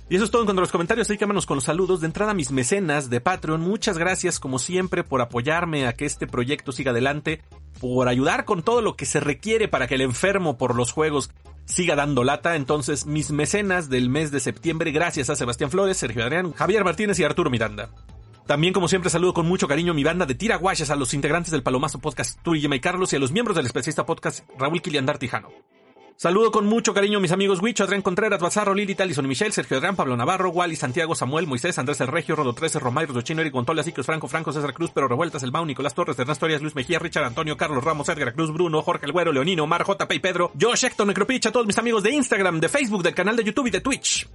Y 0.09 0.15
eso 0.15 0.23
es 0.23 0.31
todo 0.31 0.43
en 0.43 0.45
cuanto 0.45 0.61
a 0.61 0.63
los 0.63 0.71
comentarios, 0.71 1.07
así 1.07 1.17
que 1.17 1.25
vámonos 1.25 1.45
con 1.45 1.55
los 1.55 1.65
saludos. 1.65 1.99
De 1.99 2.07
entrada, 2.07 2.33
mis 2.33 2.51
mecenas 2.51 3.09
de 3.09 3.19
Patreon, 3.19 3.59
muchas 3.59 3.97
gracias 3.97 4.39
como 4.39 4.57
siempre 4.57 5.03
por 5.03 5.21
apoyarme 5.21 5.85
a 5.85 5.93
que 5.93 6.05
este 6.05 6.27
proyecto 6.27 6.71
siga 6.71 6.91
adelante, 6.91 7.41
por 7.81 8.07
ayudar 8.07 8.45
con 8.45 8.63
todo 8.63 8.81
lo 8.81 8.95
que 8.95 9.05
se 9.05 9.19
requiere 9.19 9.67
para 9.67 9.87
que 9.87 9.95
el 9.95 10.01
enfermo 10.01 10.57
por 10.57 10.75
los 10.75 10.93
juegos 10.93 11.31
siga 11.65 11.95
dando 11.95 12.23
lata. 12.23 12.55
Entonces, 12.55 13.05
mis 13.05 13.31
mecenas 13.31 13.89
del 13.89 14.09
mes 14.09 14.31
de 14.31 14.39
septiembre, 14.39 14.91
gracias 14.91 15.29
a 15.29 15.35
Sebastián 15.35 15.71
Flores, 15.71 15.97
Sergio 15.97 16.23
Adrián, 16.23 16.53
Javier 16.53 16.85
Martínez 16.85 17.19
y 17.19 17.25
Arturo 17.25 17.49
Miranda. 17.49 17.89
También, 18.45 18.73
como 18.73 18.87
siempre, 18.87 19.09
saludo 19.09 19.33
con 19.33 19.45
mucho 19.45 19.67
cariño 19.67 19.91
a 19.91 19.95
mi 19.95 20.05
banda 20.05 20.25
de 20.25 20.35
tiraguayas, 20.35 20.89
a 20.89 20.95
los 20.95 21.13
integrantes 21.13 21.51
del 21.51 21.63
Palomazo 21.63 21.99
Podcast, 21.99 22.41
Turi 22.43 22.65
y 22.65 22.79
Carlos, 22.79 23.11
y 23.11 23.17
a 23.17 23.19
los 23.19 23.33
miembros 23.33 23.57
del 23.57 23.65
especialista 23.65 24.05
podcast, 24.05 24.47
Raúl 24.57 24.81
Kiliandar 24.81 25.17
Tijano. 25.17 25.49
Saludo 26.19 26.51
con 26.51 26.65
mucho 26.65 26.95
cariño 26.95 27.19
a 27.19 27.21
mis 27.21 27.31
amigos 27.31 27.61
Wicho, 27.61 27.83
Adrián 27.83 28.01
Contreras, 28.01 28.41
Bazarro, 28.41 28.73
Lili, 28.73 28.95
Talison 28.95 29.23
y 29.25 29.27
Michelle, 29.27 29.51
Sergio 29.51 29.77
Adrián, 29.77 29.95
Pablo 29.95 30.17
Navarro, 30.17 30.49
Wally, 30.49 30.75
Santiago, 30.75 31.13
Samuel, 31.13 31.45
Moisés, 31.45 31.77
Andrés 31.77 32.01
El 32.01 32.07
Regio, 32.07 32.35
Rodo 32.35 32.53
13, 32.53 32.79
Romairo, 32.79 33.13
Dochino, 33.13 33.41
Eric 33.41 33.53
Gontola, 33.53 33.83
Sicos, 33.83 34.07
Franco, 34.07 34.27
Franco, 34.27 34.51
César 34.51 34.73
Cruz, 34.73 34.89
Pero 34.91 35.07
Revueltas, 35.07 35.43
El 35.43 35.51
Mau, 35.51 35.63
Nicolás 35.63 35.93
Torres, 35.93 36.17
Ernesto 36.17 36.47
Arias, 36.47 36.63
Luis 36.63 36.73
Mejía, 36.73 36.97
Richard 36.97 37.25
Antonio, 37.25 37.55
Carlos 37.55 37.83
Ramos, 37.83 38.09
Edgar 38.09 38.33
Cruz, 38.33 38.51
Bruno, 38.51 38.81
Jorge 38.81 39.05
El 39.05 39.11
Güero, 39.11 39.31
Leonino, 39.31 39.67
Mar, 39.67 39.85
JP 39.85 40.11
y 40.11 40.19
Pedro, 40.19 40.51
Josh, 40.59 40.85
Héctor, 40.85 41.05
Necropich, 41.05 41.45
a 41.45 41.51
todos 41.51 41.67
mis 41.67 41.77
amigos 41.77 42.01
de 42.01 42.09
Instagram, 42.09 42.59
de 42.61 42.69
Facebook, 42.69 43.03
del 43.03 43.13
canal 43.13 43.35
de 43.35 43.43
YouTube 43.43 43.67
y 43.67 43.71
de 43.71 43.81
Twitch. 43.81 44.27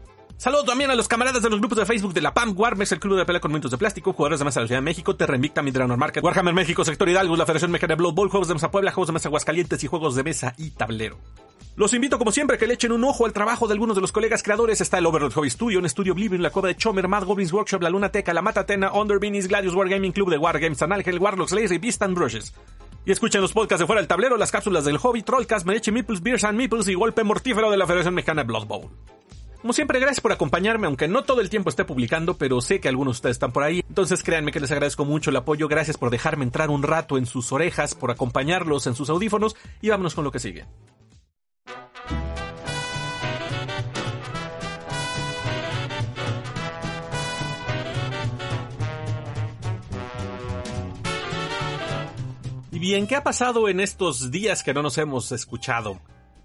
Saludos 0.42 0.64
también 0.64 0.90
a 0.90 0.96
los 0.96 1.06
camaradas 1.06 1.40
de 1.40 1.48
los 1.48 1.60
grupos 1.60 1.78
de 1.78 1.86
Facebook 1.86 2.14
de 2.14 2.20
la 2.20 2.34
PAM, 2.34 2.52
Warmex, 2.58 2.90
el 2.90 2.98
Club 2.98 3.16
de 3.16 3.24
Pelea 3.24 3.38
con 3.38 3.52
Minutos 3.52 3.70
de 3.70 3.78
Plástico, 3.78 4.12
Jugadores 4.12 4.40
de 4.40 4.44
Mesa 4.44 4.58
de 4.58 4.64
la 4.64 4.66
Ciudad 4.66 4.80
de 4.80 4.84
México, 4.84 5.14
Terra 5.14 5.36
Invicta, 5.36 5.62
Midranor 5.62 5.96
Market, 5.96 6.24
Warhammer 6.24 6.52
México, 6.52 6.84
Sector 6.84 7.08
Hidalgo, 7.08 7.36
la 7.36 7.46
Federación 7.46 7.70
Mexicana 7.70 7.92
de 7.92 7.98
Blood 7.98 8.14
Bowl, 8.14 8.28
Juegos 8.28 8.48
de 8.48 8.54
Mesa 8.54 8.68
Puebla, 8.72 8.90
Juegos 8.90 9.06
de 9.06 9.12
Mesa 9.12 9.28
Aguascalientes 9.28 9.84
y 9.84 9.86
Juegos 9.86 10.16
de 10.16 10.24
Mesa 10.24 10.52
y 10.58 10.70
Tablero. 10.70 11.16
Los 11.76 11.94
invito 11.94 12.18
como 12.18 12.32
siempre 12.32 12.56
a 12.56 12.58
que 12.58 12.66
le 12.66 12.74
echen 12.74 12.90
un 12.90 13.04
ojo 13.04 13.24
al 13.24 13.32
trabajo 13.32 13.68
de 13.68 13.74
algunos 13.74 13.94
de 13.94 14.00
los 14.00 14.10
colegas 14.10 14.42
creadores. 14.42 14.80
Está 14.80 14.98
el 14.98 15.06
Overlord 15.06 15.32
Hobby 15.32 15.48
Studio, 15.48 15.78
un 15.78 15.86
estudio 15.86 16.12
Oblivion, 16.12 16.42
la 16.42 16.50
Cueva 16.50 16.66
de 16.66 16.76
Chomer, 16.76 17.06
Mad 17.06 17.22
Goblins 17.22 17.52
Workshop, 17.52 17.80
La 17.80 17.90
Luna 17.90 18.08
Teca, 18.08 18.34
La 18.34 18.42
Matatena, 18.42 18.90
Under 18.94 19.20
Beanies, 19.20 19.46
Gladius 19.46 19.76
Wargaming 19.76 20.10
Club 20.10 20.28
de 20.28 20.38
Wargames, 20.38 20.78
San 20.78 20.92
Ángel, 20.92 21.20
Warlocks, 21.20 21.52
Lazy 21.52 21.78
Beast 21.78 22.02
and 22.02 22.16
Brushes. 22.16 22.52
Y 23.06 23.12
escuchen 23.12 23.42
los 23.42 23.52
podcasts 23.52 23.78
de 23.78 23.86
Fuera 23.86 24.00
del 24.00 24.08
Tablero, 24.08 24.36
las 24.36 24.50
cápsulas 24.50 24.84
del 24.84 24.98
Hobby, 24.98 25.22
Trollcast, 25.22 25.64
Mereche 25.64 25.92
Meeples, 25.92 26.20
Beers 26.20 26.42
and 26.42 26.58
Meeples 26.58 26.88
y 26.88 26.94
Golpe 26.94 27.22
Mortífero 27.22 27.70
de 27.70 27.76
la 27.76 27.86
Federación 27.86 28.14
Mexicana 28.14 28.42
Blood 28.42 28.66
Bowl. 28.66 28.90
Como 29.62 29.72
siempre, 29.72 30.00
gracias 30.00 30.20
por 30.20 30.32
acompañarme, 30.32 30.88
aunque 30.88 31.06
no 31.06 31.22
todo 31.22 31.40
el 31.40 31.48
tiempo 31.48 31.70
esté 31.70 31.84
publicando, 31.84 32.36
pero 32.36 32.60
sé 32.60 32.80
que 32.80 32.88
algunos 32.88 33.14
de 33.14 33.18
ustedes 33.18 33.36
están 33.36 33.52
por 33.52 33.62
ahí. 33.62 33.84
Entonces 33.88 34.24
créanme 34.24 34.50
que 34.50 34.58
les 34.58 34.72
agradezco 34.72 35.04
mucho 35.04 35.30
el 35.30 35.36
apoyo. 35.36 35.68
Gracias 35.68 35.96
por 35.96 36.10
dejarme 36.10 36.44
entrar 36.44 36.68
un 36.68 36.82
rato 36.82 37.16
en 37.16 37.26
sus 37.26 37.52
orejas, 37.52 37.94
por 37.94 38.10
acompañarlos 38.10 38.88
en 38.88 38.96
sus 38.96 39.08
audífonos 39.08 39.54
y 39.80 39.90
vámonos 39.90 40.16
con 40.16 40.24
lo 40.24 40.32
que 40.32 40.40
sigue. 40.40 40.66
bien, 52.82 53.06
¿qué 53.06 53.14
ha 53.14 53.22
pasado 53.22 53.68
en 53.68 53.78
estos 53.78 54.32
días 54.32 54.64
que 54.64 54.74
no 54.74 54.82
nos 54.82 54.98
hemos 54.98 55.30
escuchado? 55.30 56.00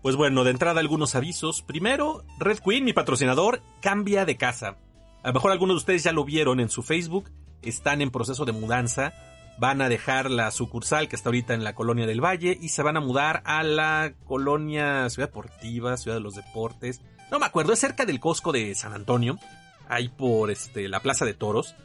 Pues 0.07 0.15
bueno, 0.15 0.45
de 0.45 0.51
entrada 0.51 0.80
algunos 0.80 1.15
avisos. 1.15 1.62
Primero, 1.62 2.24
Red 2.39 2.59
Queen, 2.59 2.86
mi 2.86 2.94
patrocinador, 2.94 3.62
cambia 3.81 4.24
de 4.24 4.38
casa. 4.38 4.77
A 5.21 5.27
lo 5.27 5.33
mejor 5.33 5.51
algunos 5.51 5.74
de 5.74 5.80
ustedes 5.80 6.04
ya 6.06 6.13
lo 6.13 6.24
vieron 6.24 6.62
en 6.62 6.69
su 6.69 6.81
Facebook, 6.81 7.30
están 7.62 8.01
en 8.01 8.09
proceso 8.09 8.45
de 8.45 8.54
mudanza, 8.54 9.12
van 9.59 9.81
a 9.81 9.89
dejar 9.89 10.31
la 10.31 10.50
sucursal 10.51 11.09
que 11.09 11.18
está 11.18 11.27
ahorita 11.27 11.56
en 11.56 11.65
la 11.65 11.75
colonia 11.75 12.07
del 12.07 12.24
Valle 12.24 12.57
y 12.62 12.69
se 12.69 12.83
van 12.83 12.95
a 12.95 13.01
mudar 13.01 13.42
a 13.44 13.63
la 13.63 14.13
colonia 14.24 15.09
Ciudad 15.09 15.27
Deportiva, 15.27 15.98
Ciudad 15.98 16.15
de 16.15 16.24
los 16.24 16.36
Deportes. 16.36 17.01
No 17.30 17.38
me 17.38 17.45
acuerdo, 17.45 17.74
es 17.74 17.80
cerca 17.80 18.06
del 18.06 18.21
Costco 18.21 18.54
de 18.54 18.75
San 18.75 18.94
Antonio, 18.94 19.38
ahí 19.89 20.07
por 20.07 20.51
este, 20.51 20.88
la 20.88 21.01
Plaza 21.01 21.25
de 21.25 21.33
Toros. 21.33 21.75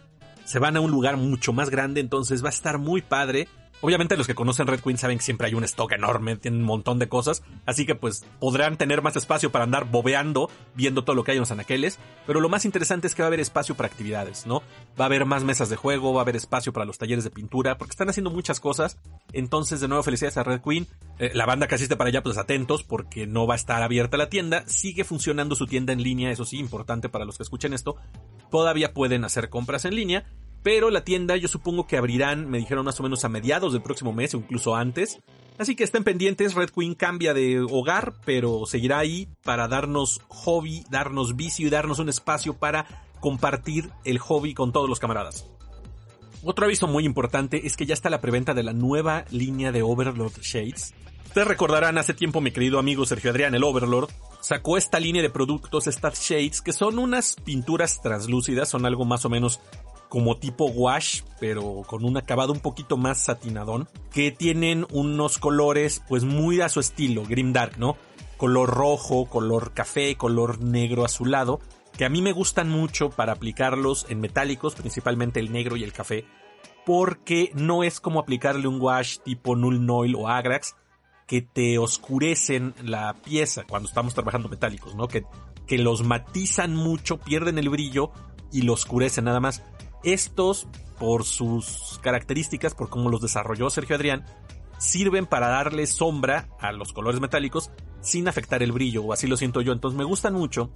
Se 0.44 0.60
van 0.60 0.76
a 0.76 0.80
un 0.80 0.92
lugar 0.92 1.16
mucho 1.16 1.52
más 1.52 1.70
grande, 1.70 2.00
entonces 2.00 2.44
va 2.44 2.50
a 2.50 2.52
estar 2.52 2.78
muy 2.78 3.02
padre. 3.02 3.48
Obviamente 3.82 4.16
los 4.16 4.28
que 4.28 4.36
conocen 4.36 4.68
Red 4.68 4.80
Queen 4.80 4.96
saben 4.96 5.18
que 5.18 5.24
siempre 5.24 5.48
hay 5.48 5.54
un 5.54 5.64
stock 5.64 5.90
enorme, 5.90 6.36
tienen 6.36 6.60
un 6.60 6.66
montón 6.66 7.00
de 7.00 7.08
cosas, 7.08 7.42
así 7.66 7.84
que 7.84 7.96
pues 7.96 8.24
podrán 8.38 8.78
tener 8.78 9.02
más 9.02 9.16
espacio 9.16 9.50
para 9.50 9.64
andar 9.64 9.90
bobeando, 9.90 10.48
viendo 10.76 11.02
todo 11.02 11.16
lo 11.16 11.24
que 11.24 11.32
hay 11.32 11.38
en 11.38 11.42
los 11.42 11.50
anaqueles, 11.50 11.98
pero 12.24 12.40
lo 12.40 12.48
más 12.48 12.64
interesante 12.64 13.08
es 13.08 13.16
que 13.16 13.22
va 13.22 13.26
a 13.26 13.30
haber 13.30 13.40
espacio 13.40 13.74
para 13.74 13.88
actividades, 13.88 14.46
¿no? 14.46 14.62
Va 14.98 15.04
a 15.04 15.06
haber 15.06 15.24
más 15.24 15.42
mesas 15.42 15.68
de 15.68 15.74
juego, 15.74 16.14
va 16.14 16.20
a 16.20 16.22
haber 16.22 16.36
espacio 16.36 16.72
para 16.72 16.86
los 16.86 16.96
talleres 16.96 17.24
de 17.24 17.30
pintura, 17.30 17.76
porque 17.76 17.90
están 17.90 18.08
haciendo 18.08 18.30
muchas 18.30 18.60
cosas, 18.60 18.98
entonces 19.32 19.80
de 19.80 19.88
nuevo 19.88 20.04
felicidades 20.04 20.36
a 20.36 20.44
Red 20.44 20.60
Queen, 20.60 20.86
eh, 21.18 21.32
la 21.34 21.44
banda 21.44 21.66
que 21.66 21.74
asiste 21.74 21.96
para 21.96 22.06
allá 22.06 22.22
pues 22.22 22.38
atentos 22.38 22.84
porque 22.84 23.26
no 23.26 23.48
va 23.48 23.54
a 23.54 23.56
estar 23.56 23.82
abierta 23.82 24.16
la 24.16 24.28
tienda, 24.28 24.62
sigue 24.68 25.02
funcionando 25.02 25.56
su 25.56 25.66
tienda 25.66 25.92
en 25.92 26.04
línea, 26.04 26.30
eso 26.30 26.44
sí, 26.44 26.56
importante 26.56 27.08
para 27.08 27.24
los 27.24 27.36
que 27.36 27.42
escuchen 27.42 27.72
esto, 27.72 27.96
todavía 28.48 28.94
pueden 28.94 29.24
hacer 29.24 29.48
compras 29.48 29.86
en 29.86 29.96
línea, 29.96 30.24
pero 30.62 30.90
la 30.90 31.04
tienda 31.04 31.36
yo 31.36 31.48
supongo 31.48 31.86
que 31.86 31.96
abrirán, 31.96 32.48
me 32.48 32.58
dijeron 32.58 32.84
más 32.84 32.98
o 33.00 33.02
menos 33.02 33.24
a 33.24 33.28
mediados 33.28 33.72
del 33.72 33.82
próximo 33.82 34.12
mes 34.12 34.34
o 34.34 34.38
incluso 34.38 34.74
antes. 34.74 35.20
Así 35.58 35.76
que 35.76 35.84
estén 35.84 36.04
pendientes, 36.04 36.54
Red 36.54 36.70
Queen 36.70 36.94
cambia 36.94 37.34
de 37.34 37.60
hogar, 37.60 38.14
pero 38.24 38.64
seguirá 38.66 38.98
ahí 38.98 39.28
para 39.44 39.68
darnos 39.68 40.20
hobby, 40.28 40.84
darnos 40.90 41.36
vicio 41.36 41.66
y 41.66 41.70
darnos 41.70 41.98
un 41.98 42.08
espacio 42.08 42.54
para 42.54 43.04
compartir 43.20 43.90
el 44.04 44.18
hobby 44.18 44.54
con 44.54 44.72
todos 44.72 44.88
los 44.88 44.98
camaradas. 44.98 45.46
Otro 46.44 46.64
aviso 46.64 46.88
muy 46.88 47.04
importante 47.04 47.66
es 47.66 47.76
que 47.76 47.86
ya 47.86 47.94
está 47.94 48.10
la 48.10 48.20
preventa 48.20 48.54
de 48.54 48.64
la 48.64 48.72
nueva 48.72 49.24
línea 49.30 49.70
de 49.70 49.82
Overlord 49.82 50.40
Shades. 50.40 50.94
Ustedes 51.26 51.46
recordarán 51.46 51.98
hace 51.98 52.14
tiempo 52.14 52.40
mi 52.40 52.50
querido 52.50 52.78
amigo 52.78 53.06
Sergio 53.06 53.30
Adrián, 53.30 53.54
el 53.54 53.64
Overlord, 53.64 54.10
sacó 54.40 54.76
esta 54.76 55.00
línea 55.00 55.22
de 55.22 55.30
productos, 55.30 55.86
estas 55.86 56.20
shades, 56.20 56.60
que 56.60 56.72
son 56.72 56.98
unas 56.98 57.36
pinturas 57.36 58.02
translúcidas, 58.02 58.68
son 58.68 58.84
algo 58.84 59.04
más 59.04 59.24
o 59.24 59.30
menos 59.30 59.60
como 60.12 60.36
tipo 60.36 60.66
wash, 60.66 61.22
pero 61.40 61.84
con 61.86 62.04
un 62.04 62.18
acabado 62.18 62.52
un 62.52 62.60
poquito 62.60 62.98
más 62.98 63.16
satinadón, 63.16 63.88
que 64.12 64.30
tienen 64.30 64.86
unos 64.90 65.38
colores 65.38 66.02
pues 66.06 66.22
muy 66.22 66.60
a 66.60 66.68
su 66.68 66.80
estilo, 66.80 67.24
Grim 67.24 67.54
Dark, 67.54 67.78
¿no? 67.78 67.96
Color 68.36 68.68
rojo, 68.68 69.24
color 69.24 69.72
café, 69.72 70.16
color 70.16 70.62
negro 70.62 71.06
azulado, 71.06 71.60
que 71.96 72.04
a 72.04 72.10
mí 72.10 72.20
me 72.20 72.32
gustan 72.32 72.68
mucho 72.68 73.08
para 73.08 73.32
aplicarlos 73.32 74.04
en 74.10 74.20
metálicos, 74.20 74.74
principalmente 74.74 75.40
el 75.40 75.50
negro 75.50 75.76
y 75.76 75.82
el 75.82 75.94
café, 75.94 76.26
porque 76.84 77.50
no 77.54 77.82
es 77.82 77.98
como 77.98 78.20
aplicarle 78.20 78.68
un 78.68 78.82
wash 78.82 79.16
tipo 79.20 79.56
Null 79.56 79.86
Noil 79.86 80.14
o 80.14 80.28
Agrax, 80.28 80.76
que 81.26 81.40
te 81.40 81.78
oscurecen 81.78 82.74
la 82.84 83.14
pieza 83.14 83.64
cuando 83.66 83.88
estamos 83.88 84.12
trabajando 84.12 84.50
metálicos, 84.50 84.94
¿no? 84.94 85.08
Que, 85.08 85.24
que 85.66 85.78
los 85.78 86.04
matizan 86.04 86.76
mucho, 86.76 87.18
pierden 87.18 87.56
el 87.56 87.70
brillo 87.70 88.12
y 88.52 88.60
lo 88.60 88.74
oscurecen 88.74 89.24
nada 89.24 89.40
más. 89.40 89.62
Estos, 90.02 90.68
por 90.98 91.24
sus 91.24 91.98
características, 92.02 92.74
por 92.74 92.88
cómo 92.88 93.10
los 93.10 93.20
desarrolló 93.20 93.70
Sergio 93.70 93.96
Adrián, 93.96 94.24
sirven 94.78 95.26
para 95.26 95.48
darle 95.48 95.86
sombra 95.86 96.48
a 96.60 96.72
los 96.72 96.92
colores 96.92 97.20
metálicos 97.20 97.70
sin 98.00 98.26
afectar 98.28 98.62
el 98.62 98.72
brillo, 98.72 99.02
o 99.04 99.12
así 99.12 99.26
lo 99.26 99.36
siento 99.36 99.60
yo. 99.60 99.72
Entonces 99.72 99.96
me 99.96 100.04
gustan 100.04 100.34
mucho. 100.34 100.70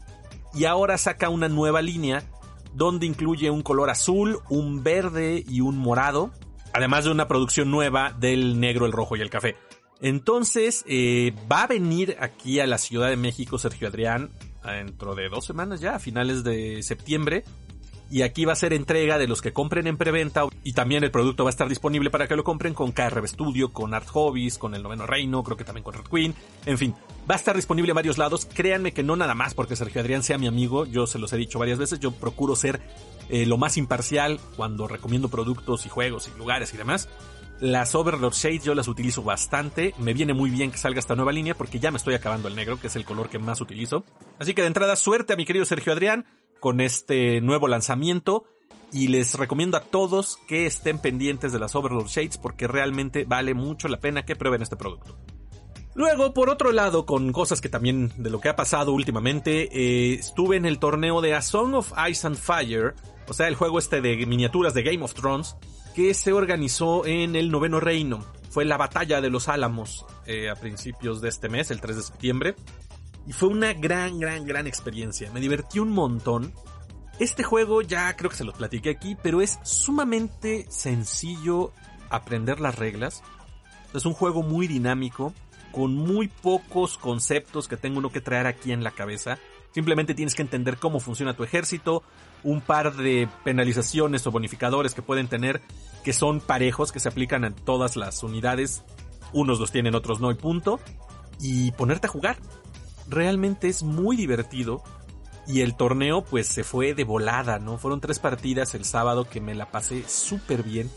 Y 0.54 0.64
ahora 0.64 0.96
saca 0.96 1.28
una 1.28 1.48
nueva 1.48 1.82
línea 1.82 2.24
donde 2.72 3.06
incluye 3.06 3.50
un 3.50 3.62
color 3.62 3.90
azul, 3.90 4.40
un 4.48 4.82
verde 4.82 5.44
y 5.48 5.60
un 5.60 5.76
morado, 5.76 6.30
además 6.72 7.04
de 7.04 7.10
una 7.10 7.26
producción 7.26 7.70
nueva 7.70 8.12
del 8.12 8.60
negro, 8.60 8.86
el 8.86 8.92
rojo 8.92 9.16
y 9.16 9.20
el 9.20 9.30
café. 9.30 9.56
Entonces, 10.00 10.84
eh, 10.86 11.34
va 11.50 11.62
a 11.62 11.66
venir 11.66 12.16
aquí 12.20 12.60
a 12.60 12.66
la 12.66 12.78
Ciudad 12.78 13.08
de 13.08 13.16
México 13.16 13.58
Sergio 13.58 13.88
Adrián 13.88 14.30
dentro 14.62 15.14
de 15.14 15.28
dos 15.28 15.44
semanas 15.44 15.80
ya, 15.80 15.94
a 15.94 15.98
finales 15.98 16.44
de 16.44 16.82
septiembre. 16.82 17.44
Y 18.10 18.22
aquí 18.22 18.44
va 18.44 18.52
a 18.52 18.56
ser 18.56 18.72
entrega 18.72 19.18
de 19.18 19.26
los 19.26 19.42
que 19.42 19.52
compren 19.52 19.86
en 19.86 19.96
preventa 19.96 20.44
y 20.62 20.72
también 20.74 21.02
el 21.02 21.10
producto 21.10 21.44
va 21.44 21.50
a 21.50 21.52
estar 21.52 21.68
disponible 21.68 22.10
para 22.10 22.28
que 22.28 22.36
lo 22.36 22.44
compren 22.44 22.72
con 22.72 22.92
KRB 22.92 23.26
Studio, 23.26 23.72
con 23.72 23.94
Art 23.94 24.08
Hobbies, 24.08 24.58
con 24.58 24.74
el 24.74 24.82
Noveno 24.82 25.06
Reino, 25.06 25.42
creo 25.42 25.56
que 25.56 25.64
también 25.64 25.82
con 25.82 25.94
Red 25.94 26.06
Queen, 26.08 26.34
en 26.66 26.78
fin, 26.78 26.94
va 27.28 27.34
a 27.34 27.38
estar 27.38 27.56
disponible 27.56 27.90
en 27.90 27.96
varios 27.96 28.16
lados. 28.16 28.46
Créanme 28.46 28.92
que 28.92 29.02
no 29.02 29.16
nada 29.16 29.34
más 29.34 29.54
porque 29.54 29.74
Sergio 29.74 30.00
Adrián 30.00 30.22
sea 30.22 30.38
mi 30.38 30.46
amigo, 30.46 30.86
yo 30.86 31.06
se 31.06 31.18
los 31.18 31.32
he 31.32 31.36
dicho 31.36 31.58
varias 31.58 31.78
veces, 31.78 31.98
yo 31.98 32.12
procuro 32.12 32.54
ser 32.54 32.80
eh, 33.28 33.44
lo 33.44 33.56
más 33.56 33.76
imparcial 33.76 34.38
cuando 34.56 34.86
recomiendo 34.86 35.28
productos 35.28 35.84
y 35.84 35.88
juegos 35.88 36.30
y 36.32 36.38
lugares 36.38 36.72
y 36.74 36.76
demás. 36.76 37.08
Las 37.58 37.94
Overlord 37.94 38.34
Shades 38.34 38.64
yo 38.64 38.74
las 38.74 38.86
utilizo 38.86 39.22
bastante. 39.22 39.94
Me 39.98 40.12
viene 40.12 40.34
muy 40.34 40.50
bien 40.50 40.70
que 40.70 40.76
salga 40.76 41.00
esta 41.00 41.16
nueva 41.16 41.32
línea 41.32 41.54
porque 41.54 41.80
ya 41.80 41.90
me 41.90 41.96
estoy 41.96 42.14
acabando 42.14 42.48
el 42.48 42.54
negro, 42.54 42.78
que 42.78 42.88
es 42.88 42.96
el 42.96 43.06
color 43.06 43.30
que 43.30 43.38
más 43.38 43.62
utilizo. 43.62 44.04
Así 44.38 44.52
que 44.52 44.60
de 44.60 44.68
entrada, 44.68 44.94
suerte 44.94 45.32
a 45.32 45.36
mi 45.36 45.46
querido 45.46 45.64
Sergio 45.64 45.94
Adrián 45.94 46.26
con 46.60 46.80
este 46.80 47.40
nuevo 47.40 47.68
lanzamiento. 47.68 48.44
Y 48.92 49.08
les 49.08 49.34
recomiendo 49.34 49.76
a 49.76 49.80
todos 49.80 50.38
que 50.46 50.64
estén 50.66 50.98
pendientes 50.98 51.52
de 51.52 51.58
las 51.58 51.74
Overlord 51.74 52.06
Shades 52.06 52.38
porque 52.38 52.68
realmente 52.68 53.24
vale 53.24 53.52
mucho 53.52 53.88
la 53.88 53.98
pena 53.98 54.24
que 54.24 54.36
prueben 54.36 54.62
este 54.62 54.76
producto. 54.76 55.18
Luego, 55.96 56.34
por 56.34 56.50
otro 56.50 56.72
lado, 56.72 57.06
con 57.06 57.32
cosas 57.32 57.62
que 57.62 57.70
también 57.70 58.12
de 58.18 58.28
lo 58.28 58.38
que 58.38 58.50
ha 58.50 58.54
pasado 58.54 58.92
últimamente, 58.92 59.70
eh, 59.72 60.14
estuve 60.14 60.56
en 60.56 60.66
el 60.66 60.78
torneo 60.78 61.22
de 61.22 61.34
A 61.34 61.40
Song 61.40 61.74
of 61.74 61.92
Ice 62.10 62.26
and 62.26 62.36
Fire, 62.36 62.94
o 63.26 63.32
sea, 63.32 63.48
el 63.48 63.54
juego 63.54 63.78
este 63.78 64.02
de 64.02 64.26
miniaturas 64.26 64.74
de 64.74 64.82
Game 64.82 65.02
of 65.02 65.14
Thrones, 65.14 65.56
que 65.94 66.12
se 66.12 66.34
organizó 66.34 67.06
en 67.06 67.34
el 67.34 67.50
noveno 67.50 67.80
reino. 67.80 68.22
Fue 68.50 68.66
la 68.66 68.76
batalla 68.76 69.22
de 69.22 69.30
los 69.30 69.48
Álamos 69.48 70.04
eh, 70.26 70.50
a 70.50 70.54
principios 70.54 71.22
de 71.22 71.30
este 71.30 71.48
mes, 71.48 71.70
el 71.70 71.80
3 71.80 71.96
de 71.96 72.02
septiembre. 72.02 72.56
Y 73.26 73.32
fue 73.32 73.48
una 73.48 73.72
gran, 73.72 74.20
gran, 74.20 74.46
gran 74.46 74.66
experiencia. 74.66 75.30
Me 75.32 75.40
divertí 75.40 75.78
un 75.78 75.90
montón. 75.90 76.52
Este 77.18 77.42
juego 77.42 77.82
ya 77.82 78.14
creo 78.14 78.30
que 78.30 78.36
se 78.36 78.44
los 78.44 78.56
platiqué 78.56 78.90
aquí, 78.90 79.16
pero 79.20 79.40
es 79.40 79.58
sumamente 79.62 80.66
sencillo 80.68 81.72
aprender 82.10 82.60
las 82.60 82.78
reglas. 82.78 83.22
Es 83.94 84.06
un 84.06 84.12
juego 84.12 84.42
muy 84.42 84.66
dinámico, 84.66 85.32
con 85.72 85.94
muy 85.94 86.28
pocos 86.28 86.98
conceptos 86.98 87.68
que 87.68 87.76
tengo 87.76 87.98
uno 87.98 88.10
que 88.10 88.20
traer 88.20 88.46
aquí 88.46 88.72
en 88.72 88.84
la 88.84 88.90
cabeza. 88.90 89.38
Simplemente 89.72 90.14
tienes 90.14 90.34
que 90.34 90.42
entender 90.42 90.78
cómo 90.78 91.00
funciona 91.00 91.34
tu 91.34 91.44
ejército, 91.44 92.02
un 92.44 92.60
par 92.60 92.94
de 92.94 93.28
penalizaciones 93.44 94.26
o 94.26 94.30
bonificadores 94.30 94.94
que 94.94 95.02
pueden 95.02 95.28
tener 95.28 95.60
que 96.06 96.12
son 96.12 96.40
parejos, 96.40 96.92
que 96.92 97.00
se 97.00 97.08
aplican 97.08 97.44
a 97.44 97.50
todas 97.50 97.96
las 97.96 98.22
unidades. 98.22 98.84
Unos 99.32 99.58
los 99.58 99.72
tienen, 99.72 99.96
otros 99.96 100.20
no, 100.20 100.30
y 100.30 100.34
punto. 100.34 100.78
Y 101.40 101.72
ponerte 101.72 102.06
a 102.06 102.10
jugar. 102.10 102.38
Realmente 103.08 103.68
es 103.68 103.82
muy 103.82 104.16
divertido. 104.16 104.82
Y 105.48 105.60
el 105.60 105.76
torneo 105.76 106.24
pues 106.24 106.48
se 106.48 106.64
fue 106.64 106.94
de 106.94 107.04
volada, 107.04 107.60
¿no? 107.60 107.78
Fueron 107.78 108.00
tres 108.00 108.18
partidas 108.18 108.74
el 108.74 108.84
sábado 108.84 109.28
que 109.28 109.40
me 109.40 109.54
la 109.54 109.70
pasé 109.70 110.02
súper 110.08 110.64
bien. 110.64 110.90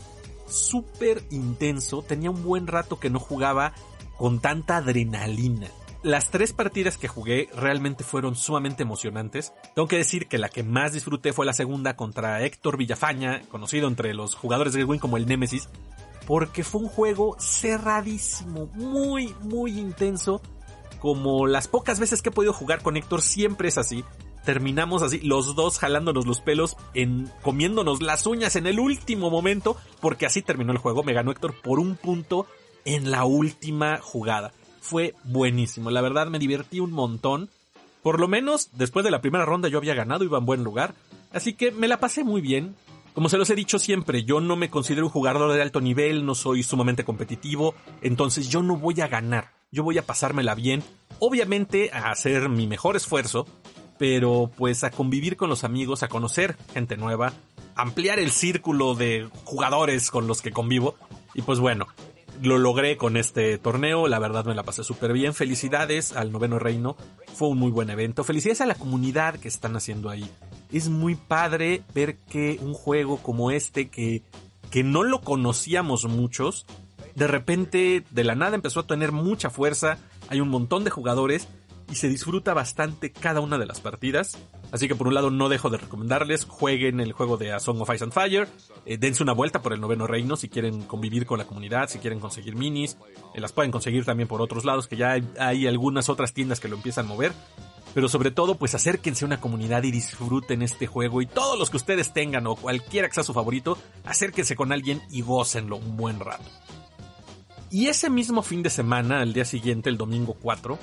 Súper 0.48 1.22
intenso. 1.30 2.02
Tenía 2.02 2.30
un 2.30 2.42
buen 2.42 2.66
rato 2.66 2.98
que 2.98 3.10
no 3.10 3.20
jugaba 3.20 3.74
con 4.18 4.40
tanta 4.40 4.78
adrenalina 4.78 5.68
las 6.02 6.30
tres 6.30 6.52
partidas 6.52 6.96
que 6.96 7.08
jugué 7.08 7.48
realmente 7.54 8.04
fueron 8.04 8.34
sumamente 8.34 8.82
emocionantes. 8.82 9.52
Tengo 9.74 9.88
que 9.88 9.98
decir 9.98 10.28
que 10.28 10.38
la 10.38 10.48
que 10.48 10.62
más 10.62 10.92
disfruté 10.92 11.32
fue 11.32 11.46
la 11.46 11.52
segunda 11.52 11.96
contra 11.96 12.42
Héctor 12.42 12.76
Villafaña, 12.76 13.42
conocido 13.50 13.88
entre 13.88 14.14
los 14.14 14.34
jugadores 14.34 14.72
de 14.72 14.84
Win 14.84 15.00
como 15.00 15.16
el 15.16 15.26
Nemesis, 15.26 15.68
porque 16.26 16.64
fue 16.64 16.80
un 16.82 16.88
juego 16.88 17.36
cerradísimo, 17.38 18.70
muy, 18.74 19.34
muy 19.42 19.78
intenso. 19.78 20.40
Como 20.98 21.46
las 21.46 21.68
pocas 21.68 22.00
veces 22.00 22.22
que 22.22 22.28
he 22.30 22.32
podido 22.32 22.52
jugar 22.52 22.82
con 22.82 22.96
Héctor, 22.96 23.22
siempre 23.22 23.68
es 23.68 23.78
así. 23.78 24.04
Terminamos 24.44 25.02
así, 25.02 25.20
los 25.20 25.54
dos 25.54 25.78
jalándonos 25.78 26.26
los 26.26 26.40
pelos, 26.40 26.76
en, 26.94 27.30
comiéndonos 27.42 28.02
las 28.02 28.26
uñas 28.26 28.56
en 28.56 28.66
el 28.66 28.80
último 28.80 29.30
momento, 29.30 29.76
porque 30.00 30.26
así 30.26 30.42
terminó 30.42 30.72
el 30.72 30.78
juego. 30.78 31.02
Me 31.02 31.12
ganó 31.12 31.30
Héctor 31.30 31.54
por 31.62 31.78
un 31.78 31.96
punto 31.96 32.46
en 32.84 33.10
la 33.10 33.24
última 33.24 33.98
jugada 33.98 34.52
fue 34.80 35.14
buenísimo. 35.24 35.90
La 35.90 36.00
verdad 36.00 36.26
me 36.26 36.38
divertí 36.38 36.80
un 36.80 36.90
montón. 36.90 37.48
Por 38.02 38.18
lo 38.18 38.28
menos 38.28 38.70
después 38.72 39.04
de 39.04 39.10
la 39.10 39.20
primera 39.20 39.44
ronda 39.44 39.68
yo 39.68 39.78
había 39.78 39.94
ganado, 39.94 40.24
iba 40.24 40.38
en 40.38 40.46
buen 40.46 40.64
lugar. 40.64 40.94
Así 41.32 41.52
que 41.52 41.70
me 41.70 41.86
la 41.86 42.00
pasé 42.00 42.24
muy 42.24 42.40
bien. 42.40 42.74
Como 43.14 43.28
se 43.28 43.38
los 43.38 43.50
he 43.50 43.54
dicho 43.54 43.78
siempre, 43.78 44.24
yo 44.24 44.40
no 44.40 44.56
me 44.56 44.70
considero 44.70 45.06
un 45.06 45.12
jugador 45.12 45.52
de 45.52 45.62
alto 45.62 45.80
nivel, 45.80 46.24
no 46.24 46.34
soy 46.34 46.62
sumamente 46.62 47.04
competitivo, 47.04 47.74
entonces 48.02 48.48
yo 48.48 48.62
no 48.62 48.76
voy 48.76 49.00
a 49.00 49.08
ganar, 49.08 49.50
yo 49.70 49.84
voy 49.84 49.98
a 49.98 50.06
pasármela 50.06 50.54
bien, 50.54 50.82
obviamente 51.18 51.90
a 51.92 52.10
hacer 52.10 52.48
mi 52.48 52.66
mejor 52.66 52.96
esfuerzo, 52.96 53.46
pero 53.98 54.50
pues 54.56 54.84
a 54.84 54.90
convivir 54.90 55.36
con 55.36 55.48
los 55.48 55.64
amigos, 55.64 56.02
a 56.02 56.08
conocer 56.08 56.56
gente 56.72 56.96
nueva, 56.96 57.32
ampliar 57.74 58.18
el 58.18 58.30
círculo 58.30 58.94
de 58.94 59.28
jugadores 59.44 60.10
con 60.10 60.26
los 60.26 60.42
que 60.42 60.52
convivo, 60.52 60.96
y 61.34 61.42
pues 61.42 61.60
bueno, 61.60 61.86
lo 62.42 62.58
logré 62.58 62.96
con 62.96 63.16
este 63.16 63.58
torneo, 63.58 64.08
la 64.08 64.18
verdad 64.18 64.44
me 64.44 64.54
la 64.54 64.62
pasé 64.62 64.82
súper 64.82 65.12
bien. 65.12 65.34
Felicidades 65.34 66.16
al 66.16 66.32
noveno 66.32 66.58
reino, 66.58 66.96
fue 67.34 67.48
un 67.48 67.58
muy 67.58 67.70
buen 67.70 67.90
evento. 67.90 68.24
Felicidades 68.24 68.62
a 68.62 68.66
la 68.66 68.74
comunidad 68.74 69.36
que 69.36 69.48
están 69.48 69.76
haciendo 69.76 70.08
ahí. 70.08 70.28
Es 70.72 70.88
muy 70.88 71.16
padre 71.16 71.82
ver 71.94 72.16
que 72.16 72.58
un 72.62 72.72
juego 72.72 73.18
como 73.18 73.50
este 73.50 73.88
que, 73.88 74.22
que 74.70 74.82
no 74.82 75.02
lo 75.02 75.20
conocíamos 75.20 76.06
muchos, 76.06 76.66
de 77.14 77.26
repente 77.26 78.04
de 78.10 78.24
la 78.24 78.34
nada 78.34 78.54
empezó 78.54 78.80
a 78.80 78.86
tener 78.86 79.12
mucha 79.12 79.50
fuerza, 79.50 79.98
hay 80.28 80.40
un 80.40 80.48
montón 80.48 80.84
de 80.84 80.90
jugadores 80.90 81.48
y 81.90 81.96
se 81.96 82.08
disfruta 82.08 82.54
bastante 82.54 83.10
cada 83.10 83.40
una 83.40 83.58
de 83.58 83.66
las 83.66 83.80
partidas. 83.80 84.38
Así 84.70 84.86
que 84.86 84.94
por 84.94 85.08
un 85.08 85.14
lado 85.14 85.30
no 85.30 85.48
dejo 85.48 85.70
de 85.70 85.78
recomendarles, 85.78 86.44
jueguen 86.44 87.00
el 87.00 87.12
juego 87.12 87.36
de 87.36 87.52
A 87.52 87.58
Song 87.58 87.80
of 87.80 87.92
Ice 87.92 88.04
and 88.04 88.12
Fire, 88.12 88.48
eh, 88.86 88.96
dense 88.96 89.22
una 89.22 89.32
vuelta 89.32 89.60
por 89.60 89.72
el 89.72 89.80
noveno 89.80 90.06
reino 90.06 90.36
si 90.36 90.48
quieren 90.48 90.82
convivir 90.82 91.26
con 91.26 91.38
la 91.38 91.46
comunidad, 91.46 91.88
si 91.88 91.98
quieren 91.98 92.20
conseguir 92.20 92.54
minis, 92.54 92.96
eh, 93.34 93.40
las 93.40 93.52
pueden 93.52 93.72
conseguir 93.72 94.04
también 94.04 94.28
por 94.28 94.40
otros 94.40 94.64
lados, 94.64 94.86
que 94.86 94.96
ya 94.96 95.16
hay, 95.38 95.66
algunas 95.66 96.08
otras 96.08 96.32
tiendas 96.32 96.60
que 96.60 96.68
lo 96.68 96.76
empiezan 96.76 97.06
a 97.06 97.08
mover. 97.08 97.32
Pero 97.92 98.08
sobre 98.08 98.30
todo, 98.30 98.54
pues 98.54 98.76
acérquense 98.76 99.24
a 99.24 99.26
una 99.26 99.40
comunidad 99.40 99.82
y 99.82 99.90
disfruten 99.90 100.62
este 100.62 100.86
juego. 100.86 101.22
Y 101.22 101.26
todos 101.26 101.58
los 101.58 101.70
que 101.70 101.76
ustedes 101.76 102.12
tengan 102.12 102.46
o 102.46 102.54
cualquiera 102.54 103.08
que 103.08 103.14
sea 103.14 103.24
su 103.24 103.34
favorito, 103.34 103.76
acérquense 104.04 104.54
con 104.54 104.70
alguien 104.70 105.02
y 105.10 105.22
gócenlo 105.22 105.76
un 105.76 105.96
buen 105.96 106.20
rato. 106.20 106.44
Y 107.70 107.86
ese 107.86 108.10
mismo 108.10 108.42
fin 108.42 108.64
de 108.64 108.70
semana, 108.70 109.20
al 109.20 109.32
día 109.32 109.44
siguiente, 109.44 109.90
el 109.90 109.96
domingo 109.96 110.36
4, 110.40 110.76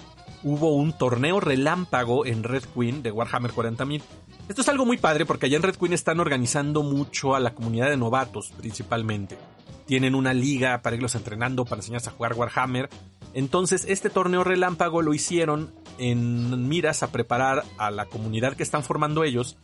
hubo 0.44 0.74
un 0.74 0.98
torneo 0.98 1.42
relámpago 1.42 2.26
en 2.26 2.44
Red 2.44 2.64
Queen 2.74 3.04
de 3.04 3.12
Warhammer 3.12 3.52
40.000. 3.52 4.02
Esto 4.48 4.62
es 4.62 4.70
algo 4.70 4.86
muy 4.86 4.98
padre 4.98 5.26
porque 5.26 5.48
allá 5.48 5.58
en 5.58 5.64
Red 5.64 5.76
Queen 5.76 5.92
están 5.92 6.22
organizando 6.22 6.84
mucho 6.84 7.36
a 7.36 7.42
la 7.42 7.54
comunidad 7.54 7.90
de 7.90 7.98
novatos 7.98 8.54
principalmente. 8.56 9.38
Tienen 9.86 10.16
una 10.16 10.34
liga 10.34 10.82
para 10.82 10.96
irlos 10.96 11.16
entrenando, 11.16 11.66
para 11.66 11.80
enseñarse 11.80 12.08
a 12.08 12.14
jugar 12.14 12.36
Warhammer. 12.36 12.90
Entonces 13.34 13.86
este 13.90 14.10
torneo 14.10 14.46
relámpago 14.46 15.02
lo 15.02 15.14
hicieron 15.14 15.74
en 15.98 16.70
miras 16.70 17.04
a 17.04 17.12
preparar 17.12 17.66
a 17.78 17.92
la 17.92 18.06
comunidad 18.06 18.56
que 18.56 18.64
están 18.64 18.84
formando 18.84 19.26
ellos 19.26 19.58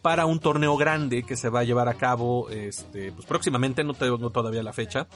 para 0.00 0.26
un 0.26 0.40
torneo 0.40 0.76
grande 0.76 1.22
que 1.22 1.36
se 1.36 1.48
va 1.48 1.60
a 1.60 1.64
llevar 1.64 1.88
a 1.88 1.94
cabo 1.94 2.48
este, 2.50 3.12
pues 3.12 3.24
próximamente, 3.26 3.84
no 3.84 3.94
tengo 3.94 4.30
todavía 4.30 4.62
la 4.62 4.72
fecha, 4.72 5.06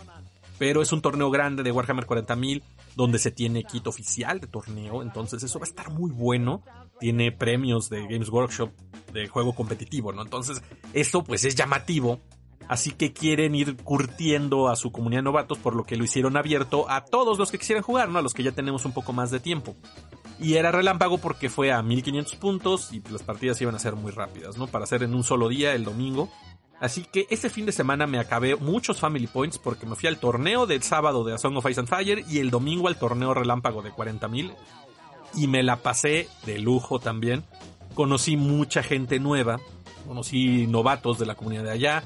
pero 0.59 0.83
es 0.83 0.93
un 0.93 1.03
torneo 1.03 1.31
grande 1.31 1.63
de 1.63 1.73
Warhammer 1.73 2.07
40.000 2.07 2.63
donde 2.95 3.19
se 3.19 3.31
tiene 3.31 3.65
kit 3.65 3.87
oficial 3.87 4.41
de 4.41 4.47
torneo, 4.47 5.03
entonces 5.03 5.43
eso 5.43 5.59
va 5.59 5.67
a 5.67 5.69
estar 5.69 5.91
muy 5.91 6.11
bueno. 6.11 6.63
Tiene 6.99 7.31
premios 7.31 7.91
de 7.91 8.07
Games 8.07 8.31
Workshop 8.31 8.71
de 9.13 9.29
juego 9.29 9.55
competitivo, 9.55 10.13
¿no? 10.13 10.23
Entonces, 10.23 10.63
eso 10.95 11.23
pues 11.23 11.45
es 11.45 11.55
llamativo. 11.55 12.21
Así 12.69 12.91
que 12.91 13.13
quieren 13.13 13.55
ir 13.55 13.77
curtiendo 13.77 14.69
a 14.69 14.77
su 14.77 14.91
comunidad 14.91 15.21
de 15.21 15.25
novatos, 15.25 15.59
por 15.59 15.77
lo 15.77 15.85
que 15.85 15.97
lo 15.97 16.05
hicieron 16.05 16.37
abierto 16.37 16.91
a 16.91 17.05
todos 17.05 17.39
los 17.39 17.51
que 17.51 17.59
quisieran 17.59 17.85
jugar, 17.85 18.09
¿no? 18.09 18.19
A 18.19 18.23
los 18.23 18.35
que 18.35 18.43
ya 18.43 18.53
tenemos 18.53 18.85
un 18.85 18.93
poco 18.93 19.13
más 19.13 19.31
de 19.31 19.39
tiempo. 19.39 19.77
Y 20.41 20.55
era 20.55 20.73
relámpago 20.73 21.19
porque 21.19 21.49
fue 21.49 21.73
a 21.73 21.83
1500 21.83 22.35
puntos 22.37 22.93
y 22.93 23.03
las 23.09 23.23
partidas 23.23 23.61
iban 23.61 23.75
a 23.75 23.79
ser 23.79 23.95
muy 23.95 24.11
rápidas, 24.11 24.57
¿no? 24.57 24.67
Para 24.67 24.85
hacer 24.85 25.03
en 25.03 25.15
un 25.15 25.23
solo 25.23 25.49
día, 25.49 25.75
el 25.75 25.85
domingo. 25.85 26.29
Así 26.80 27.04
que 27.04 27.26
este 27.30 27.49
fin 27.49 27.64
de 27.64 27.73
semana 27.73 28.06
me 28.06 28.18
acabé 28.18 28.54
muchos 28.56 29.00
Family 29.00 29.26
Points 29.26 29.59
porque 29.59 29.87
me 29.87 29.97
fui 29.97 30.09
al 30.09 30.18
torneo 30.18 30.66
del 30.66 30.83
sábado 30.83 31.25
de 31.25 31.35
A 31.35 31.38
Song 31.38 31.56
of 31.56 31.71
Ice 31.71 31.80
and 31.80 31.88
Fire 31.88 32.25
y 32.28 32.38
el 32.38 32.50
domingo 32.50 32.88
al 32.88 32.99
torneo 32.99 33.33
relámpago 33.33 33.80
de 33.80 33.92
40.000 33.92 34.52
y 35.35 35.47
me 35.47 35.62
la 35.62 35.76
pasé 35.76 36.28
de 36.45 36.59
lujo 36.59 36.99
también. 36.99 37.45
Conocí 37.95 38.37
mucha 38.37 38.83
gente 38.83 39.18
nueva, 39.18 39.59
conocí 40.06 40.66
novatos 40.66 41.18
de 41.18 41.25
la 41.25 41.35
comunidad 41.35 41.64
de 41.64 41.71
allá, 41.71 42.04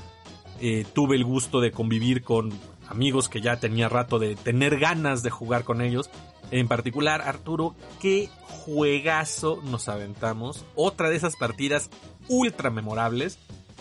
eh, 0.61 0.85
tuve 0.93 1.17
el 1.17 1.25
gusto 1.25 1.61
de 1.61 1.73
convivir 1.73 2.23
con 2.23 2.53
amigos 2.89 3.29
que 3.29 3.41
ya 3.41 3.59
tenía 3.59 3.89
rato 3.89 4.21
de 4.21 4.37
tener 4.37 4.79
ganas 4.79 5.25
de 5.25 5.31
jugar 5.31 5.65
con 5.65 5.81
ellos. 5.81 6.11
En 6.53 6.69
particular, 6.69 7.23
Arturo, 7.23 7.75
qué 8.01 8.29
juegazo 8.43 9.61
nos 9.65 9.89
aventamos. 9.89 10.65
Otra 10.77 11.09
de 11.09 11.17
esas 11.17 11.37
partidas 11.37 11.91
ultra 12.29 12.71
memorables 12.71 13.39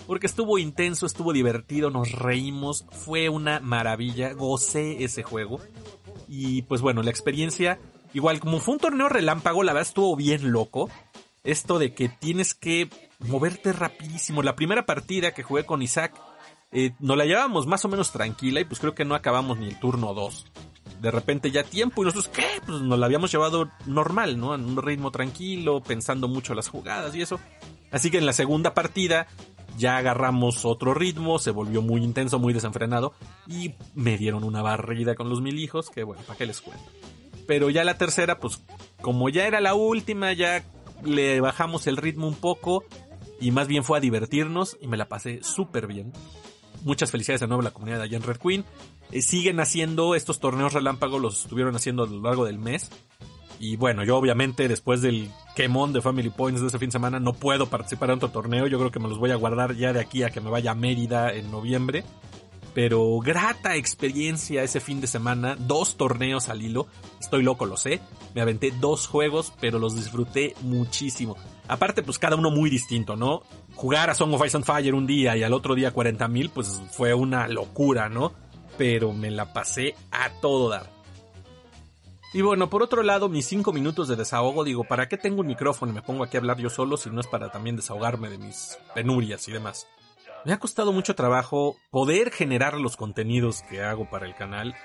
porque 0.10 0.26
estuvo 0.26 0.58
intenso, 0.58 1.06
estuvo 1.06 1.34
divertido, 1.34 1.92
nos 1.92 2.14
reímos, 2.14 2.84
fue 2.90 3.30
una 3.30 3.60
maravilla, 3.60 4.34
gocé 4.34 5.04
ese 5.04 5.22
juego. 5.22 5.60
Y 6.28 6.64
pues 6.64 6.82
bueno, 6.82 7.04
la 7.04 7.12
experiencia, 7.12 7.78
igual 8.12 8.40
como 8.40 8.60
fue 8.60 8.74
un 8.74 8.80
torneo 8.80 9.08
relámpago, 9.08 9.62
la 9.62 9.72
verdad 9.72 9.88
estuvo 9.88 10.16
bien 10.16 10.52
loco. 10.52 10.90
Esto 11.44 11.78
de 11.78 11.94
que 11.94 12.10
tienes 12.10 12.56
que 12.56 12.90
moverte 13.20 13.72
rapidísimo. 13.72 14.42
La 14.42 14.56
primera 14.56 14.88
partida 14.88 15.32
que 15.32 15.44
jugué 15.44 15.64
con 15.64 15.84
Isaac, 15.84 16.20
eh, 16.72 16.94
nos 16.98 17.16
la 17.16 17.26
llevábamos 17.26 17.68
más 17.68 17.86
o 17.86 17.88
menos 17.88 18.12
tranquila 18.12 18.62
y 18.62 18.66
pues 18.66 18.80
creo 18.80 18.96
que 18.96 19.06
no 19.06 19.14
acabamos 19.14 19.60
ni 19.60 19.68
el 19.68 19.80
turno 19.80 20.16
2. 20.16 20.48
De 21.02 21.12
repente 21.12 21.52
ya 21.52 21.64
tiempo 21.64 22.02
y 22.02 22.06
nosotros, 22.06 22.30
¿qué? 22.30 22.48
Pues 22.66 22.82
nos 22.82 22.98
la 22.98 23.06
habíamos 23.06 23.32
llevado 23.32 23.70
normal, 23.86 24.40
¿no? 24.40 24.56
En 24.56 24.66
un 24.66 24.82
ritmo 24.82 25.12
tranquilo, 25.12 25.84
pensando 25.84 26.28
mucho 26.28 26.56
las 26.56 26.68
jugadas 26.68 27.14
y 27.14 27.22
eso. 27.22 27.40
Así 27.92 28.10
que 28.10 28.18
en 28.18 28.26
la 28.26 28.34
segunda 28.34 28.74
partida 28.74 29.28
ya 29.80 29.98
agarramos 29.98 30.66
otro 30.66 30.94
ritmo, 30.94 31.40
se 31.40 31.52
volvió 31.52 31.82
muy 31.82 32.04
intenso, 32.04 32.38
muy 32.38 32.54
desenfrenado 32.54 33.14
y 33.48 33.74
me 33.96 34.18
dieron 34.18 34.44
una 34.44 34.62
barrida 34.62 35.16
con 35.16 35.30
los 35.30 35.42
mil 35.42 35.58
hijos, 35.58 35.90
que 35.90 36.04
bueno, 36.04 36.22
¿para 36.28 36.38
qué 36.38 36.46
les 36.46 36.62
cuento? 36.62 36.84
Pero 37.48 37.70
ya 37.72 37.84
la 37.84 37.98
tercera, 37.98 38.40
pues 38.40 38.62
como 39.02 39.30
ya 39.30 39.48
era 39.48 39.62
la 39.62 39.74
última, 39.74 40.34
ya 40.34 40.64
le 41.04 41.40
bajamos 41.42 41.88
el 41.88 41.98
ritmo 41.98 42.28
un 42.28 42.36
poco 42.36 42.84
y 43.40 43.52
más 43.52 43.68
bien 43.68 43.84
fue 43.84 43.98
a 43.98 44.02
divertirnos 44.02 44.78
y 44.82 44.88
me 44.88 44.98
la 44.98 45.08
pasé 45.08 45.42
súper 45.42 45.88
bien. 45.88 46.14
Muchas 46.84 47.10
felicidades 47.10 47.42
de 47.42 47.48
nuevo 47.48 47.62
a 47.62 47.66
la 47.66 47.72
comunidad 47.72 47.98
de 47.98 48.04
allá 48.04 48.20
Red 48.20 48.38
Queen. 48.38 48.66
Eh, 49.12 49.22
siguen 49.22 49.60
haciendo 49.60 50.14
estos 50.14 50.40
torneos 50.40 50.74
relámpagos, 50.74 51.22
los 51.22 51.42
estuvieron 51.44 51.76
haciendo 51.76 52.04
a 52.04 52.08
lo 52.08 52.22
largo 52.22 52.46
del 52.46 52.60
mes. 52.60 52.90
Y 53.60 53.76
bueno, 53.76 54.06
yo 54.06 54.18
obviamente 54.18 54.70
después 54.70 55.02
del 55.02 55.30
quemón 55.56 55.92
de 55.92 56.02
Family 56.02 56.30
Points 56.30 56.62
de 56.62 56.68
ese 56.68 56.80
fin 56.80 56.88
de 56.88 56.94
semana 56.94 57.20
no 57.20 57.34
puedo 57.34 57.68
participar 57.68 58.10
en 58.10 58.16
otro 58.16 58.30
torneo. 58.30 58.68
Yo 58.68 58.80
creo 58.80 58.92
que 58.92 59.00
me 59.00 59.10
los 59.10 59.20
voy 59.20 59.32
a 59.32 59.36
guardar 59.36 59.76
ya 59.76 59.92
de 59.92 60.00
aquí 60.00 60.24
a 60.24 60.30
que 60.30 60.40
me 60.40 60.50
vaya 60.50 60.72
a 60.72 60.76
Mérida 60.76 61.34
en 61.34 61.52
noviembre. 61.52 62.06
Pero 62.74 63.20
grata 63.20 63.76
experiencia 63.76 64.64
ese 64.64 64.80
fin 64.80 65.02
de 65.02 65.08
semana, 65.08 65.58
dos 65.60 65.98
torneos 65.98 66.48
al 66.48 66.62
hilo. 66.62 66.88
Estoy 67.20 67.44
loco, 67.44 67.66
lo 67.66 67.76
sé. 67.76 68.00
Me 68.34 68.42
aventé 68.42 68.72
dos 68.80 69.08
juegos, 69.08 69.52
pero 69.60 69.80
los 69.80 69.96
disfruté 69.96 70.54
muchísimo. 70.62 71.36
Aparte, 71.68 72.04
pues 72.04 72.20
cada 72.20 72.36
uno 72.36 72.52
muy 72.52 72.70
distinto, 72.70 73.16
¿no? 73.16 73.42
Jugar 73.76 74.10
a 74.10 74.16
Song 74.16 74.34
of 74.34 74.46
Ice 74.46 74.56
and 74.56 74.66
Fire 74.66 74.94
un 74.94 75.08
día 75.08 75.36
y 75.36 75.44
al 75.44 75.54
otro 75.54 75.76
día 75.76 75.94
40.000, 75.94 76.52
pues 76.54 76.82
fue 76.92 77.14
una 77.14 77.48
locura, 77.48 78.08
¿no? 78.08 78.34
Pero 78.78 79.14
me 79.14 79.32
la 79.32 79.52
pasé 79.52 79.96
a 80.12 80.30
todo 80.40 80.70
dar. 80.70 80.99
Y 82.32 82.42
bueno, 82.42 82.70
por 82.70 82.84
otro 82.84 83.02
lado, 83.02 83.28
mis 83.28 83.48
cinco 83.48 83.74
minutos 83.74 84.08
de 84.08 84.16
desahogo, 84.16 84.64
digo, 84.64 84.84
¿para 84.84 85.10
qué 85.10 85.18
tengo 85.18 85.42
un 85.42 85.48
micrófono 85.48 85.92
y 85.92 85.96
me 85.96 86.04
pongo 86.04 86.24
aquí 86.24 86.38
a 86.38 86.40
hablar 86.40 86.58
yo 86.58 86.70
solo 86.70 86.96
si 86.96 87.10
no 87.10 87.22
es 87.22 87.28
para 87.28 87.52
también 87.52 87.76
desahogarme 87.76 88.30
de 88.30 88.38
mis 88.38 88.78
penurias 88.94 89.48
y 89.48 89.52
demás? 89.52 89.88
Me 90.46 90.54
ha 90.54 90.60
costado 90.60 90.94
mucho 90.94 91.16
trabajo 91.16 91.76
poder 91.90 92.32
generar 92.32 92.76
los 92.76 92.98
contenidos 92.98 93.64
que 93.64 93.84
hago 93.84 94.10
para 94.10 94.28
el 94.28 94.36
canal. 94.36 94.76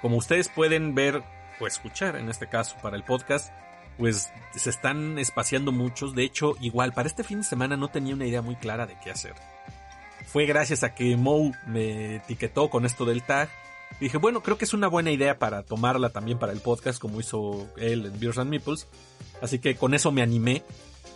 Como 0.00 0.16
ustedes 0.16 0.48
pueden 0.48 0.94
ver 0.94 1.22
o 1.60 1.66
escuchar 1.66 2.16
en 2.16 2.30
este 2.30 2.48
caso 2.48 2.76
para 2.82 2.96
el 2.96 3.04
podcast, 3.04 3.52
pues 3.98 4.30
se 4.54 4.70
están 4.70 5.18
espaciando 5.18 5.72
muchos. 5.72 6.14
De 6.14 6.24
hecho, 6.24 6.56
igual 6.60 6.92
para 6.94 7.08
este 7.08 7.24
fin 7.24 7.38
de 7.38 7.44
semana 7.44 7.76
no 7.76 7.88
tenía 7.88 8.14
una 8.14 8.26
idea 8.26 8.42
muy 8.42 8.56
clara 8.56 8.86
de 8.86 8.96
qué 9.04 9.10
hacer. 9.10 9.34
Fue 10.24 10.46
gracias 10.46 10.82
a 10.82 10.94
que 10.94 11.16
Mo 11.16 11.52
me 11.66 12.16
etiquetó 12.16 12.68
con 12.68 12.84
esto 12.84 13.04
del 13.04 13.22
tag 13.22 13.48
dije, 14.00 14.18
bueno, 14.18 14.42
creo 14.42 14.58
que 14.58 14.64
es 14.64 14.74
una 14.74 14.88
buena 14.88 15.10
idea 15.10 15.38
para 15.38 15.62
tomarla 15.62 16.10
también 16.10 16.38
para 16.38 16.52
el 16.52 16.60
podcast, 16.60 17.00
como 17.00 17.20
hizo 17.20 17.68
él 17.76 18.06
en 18.06 18.20
Beers 18.20 18.38
and 18.38 18.50
Meeples. 18.50 18.86
Así 19.40 19.58
que 19.58 19.76
con 19.76 19.94
eso 19.94 20.12
me 20.12 20.22
animé, 20.22 20.62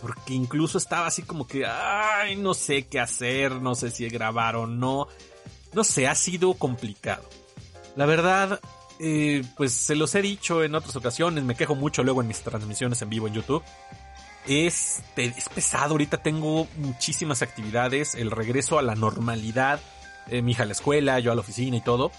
porque 0.01 0.33
incluso 0.33 0.77
estaba 0.77 1.07
así 1.07 1.23
como 1.23 1.47
que, 1.47 1.65
ay, 1.65 2.35
no 2.35 2.53
sé 2.53 2.87
qué 2.87 2.99
hacer, 2.99 3.53
no 3.53 3.75
sé 3.75 3.91
si 3.91 4.07
grabar 4.09 4.55
o 4.55 4.67
no. 4.67 5.07
No 5.73 5.83
sé, 5.83 6.07
ha 6.07 6.15
sido 6.15 6.53
complicado. 6.55 7.23
La 7.95 8.05
verdad, 8.05 8.59
eh, 8.99 9.43
pues 9.57 9.73
se 9.73 9.95
los 9.95 10.13
he 10.15 10.21
dicho 10.21 10.63
en 10.63 10.75
otras 10.75 10.95
ocasiones, 10.95 11.43
me 11.43 11.55
quejo 11.55 11.75
mucho 11.75 12.03
luego 12.03 12.21
en 12.21 12.27
mis 12.27 12.41
transmisiones 12.41 13.01
en 13.01 13.09
vivo 13.09 13.27
en 13.27 13.33
YouTube. 13.33 13.63
Es, 14.47 15.03
es 15.17 15.49
pesado, 15.49 15.91
ahorita 15.91 16.17
tengo 16.17 16.67
muchísimas 16.77 17.43
actividades, 17.43 18.15
el 18.15 18.31
regreso 18.31 18.79
a 18.79 18.81
la 18.81 18.95
normalidad, 18.95 19.79
eh, 20.27 20.41
mi 20.41 20.53
hija 20.53 20.63
a 20.63 20.65
la 20.65 20.71
escuela, 20.71 21.19
yo 21.19 21.31
a 21.31 21.35
la 21.35 21.41
oficina 21.41 21.77
y 21.77 21.81
todo 21.81 22.11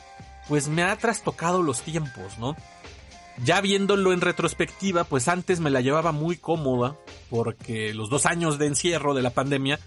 pues 0.49 0.69
me 0.69 0.83
ha 0.83 0.97
trastocado 0.97 1.63
los 1.63 1.83
tiempos, 1.83 2.39
¿no? 2.39 2.57
Ya 3.45 3.61
viéndolo 3.61 4.13
en 4.13 4.21
retrospectiva, 4.21 5.05
pues 5.05 5.29
antes 5.29 5.61
me 5.61 5.71
la 5.71 5.81
llevaba 5.81 6.13
muy 6.13 6.37
cómoda, 6.37 6.97
porque 7.31 7.95
los 7.95 8.11
dos 8.11 8.27
años 8.27 8.59
de 8.59 8.67
encierro 8.67 9.15
de 9.15 9.23
la 9.23 9.31
pandemia, 9.31 9.79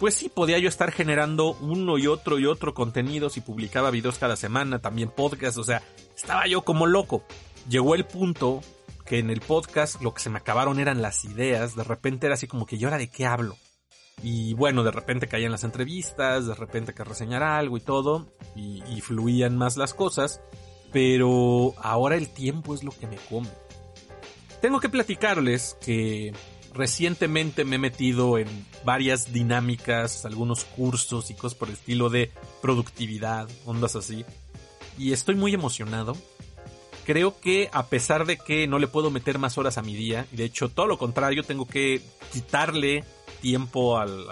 pues 0.00 0.14
sí 0.14 0.28
podía 0.28 0.58
yo 0.58 0.68
estar 0.68 0.92
generando 0.92 1.56
uno 1.60 1.98
y 1.98 2.06
otro 2.06 2.38
y 2.38 2.46
otro 2.46 2.74
contenidos 2.74 3.36
y 3.36 3.42
publicaba 3.42 3.90
videos 3.90 4.18
cada 4.18 4.36
semana, 4.36 4.78
también 4.80 5.10
podcast, 5.10 5.58
o 5.58 5.64
sea, 5.64 5.82
estaba 6.16 6.46
yo 6.46 6.62
como 6.62 6.86
loco. 6.86 7.22
Llegó 7.68 7.94
el 7.94 8.06
punto 8.06 8.62
que 9.04 9.18
en 9.18 9.30
el 9.30 9.40
podcast 9.40 10.00
lo 10.02 10.14
que 10.14 10.20
se 10.20 10.30
me 10.30 10.38
acabaron 10.38 10.80
eran 10.80 11.02
las 11.02 11.24
ideas, 11.24 11.76
de 11.76 11.84
repente 11.84 12.26
era 12.26 12.34
así 12.34 12.46
como 12.46 12.66
que 12.66 12.78
yo 12.78 12.88
ahora 12.88 12.98
de 12.98 13.08
qué 13.08 13.26
hablo. 13.26 13.56
Y 14.22 14.54
bueno, 14.54 14.82
de 14.82 14.90
repente 14.90 15.28
caían 15.28 15.52
las 15.52 15.64
entrevistas, 15.64 16.46
de 16.46 16.54
repente 16.54 16.94
que 16.94 17.04
reseñar 17.04 17.42
algo 17.42 17.76
y 17.76 17.80
todo, 17.80 18.26
y, 18.54 19.00
fluían 19.02 19.56
más 19.56 19.76
las 19.76 19.94
cosas, 19.94 20.40
pero 20.92 21.74
ahora 21.78 22.16
el 22.16 22.28
tiempo 22.28 22.74
es 22.74 22.82
lo 22.82 22.92
que 22.92 23.06
me 23.06 23.16
come. 23.16 23.50
Tengo 24.60 24.80
que 24.80 24.88
platicarles 24.88 25.76
que 25.84 26.32
recientemente 26.72 27.64
me 27.64 27.76
he 27.76 27.78
metido 27.78 28.38
en 28.38 28.48
varias 28.84 29.32
dinámicas, 29.32 30.24
algunos 30.24 30.64
cursos 30.64 31.30
y 31.30 31.34
cosas 31.34 31.56
por 31.56 31.68
el 31.68 31.74
estilo 31.74 32.08
de 32.08 32.32
productividad, 32.62 33.48
ondas 33.64 33.96
así, 33.96 34.24
y 34.98 35.12
estoy 35.12 35.34
muy 35.34 35.52
emocionado. 35.52 36.16
Creo 37.04 37.38
que 37.38 37.68
a 37.72 37.86
pesar 37.86 38.26
de 38.26 38.36
que 38.36 38.66
no 38.66 38.78
le 38.78 38.88
puedo 38.88 39.10
meter 39.10 39.38
más 39.38 39.58
horas 39.58 39.78
a 39.78 39.82
mi 39.82 39.94
día, 39.94 40.26
y 40.32 40.36
de 40.36 40.44
hecho 40.44 40.70
todo 40.70 40.86
lo 40.86 40.98
contrario, 40.98 41.44
tengo 41.44 41.66
que 41.66 42.02
quitarle 42.32 43.04
tiempo 43.36 43.98
al, 43.98 44.26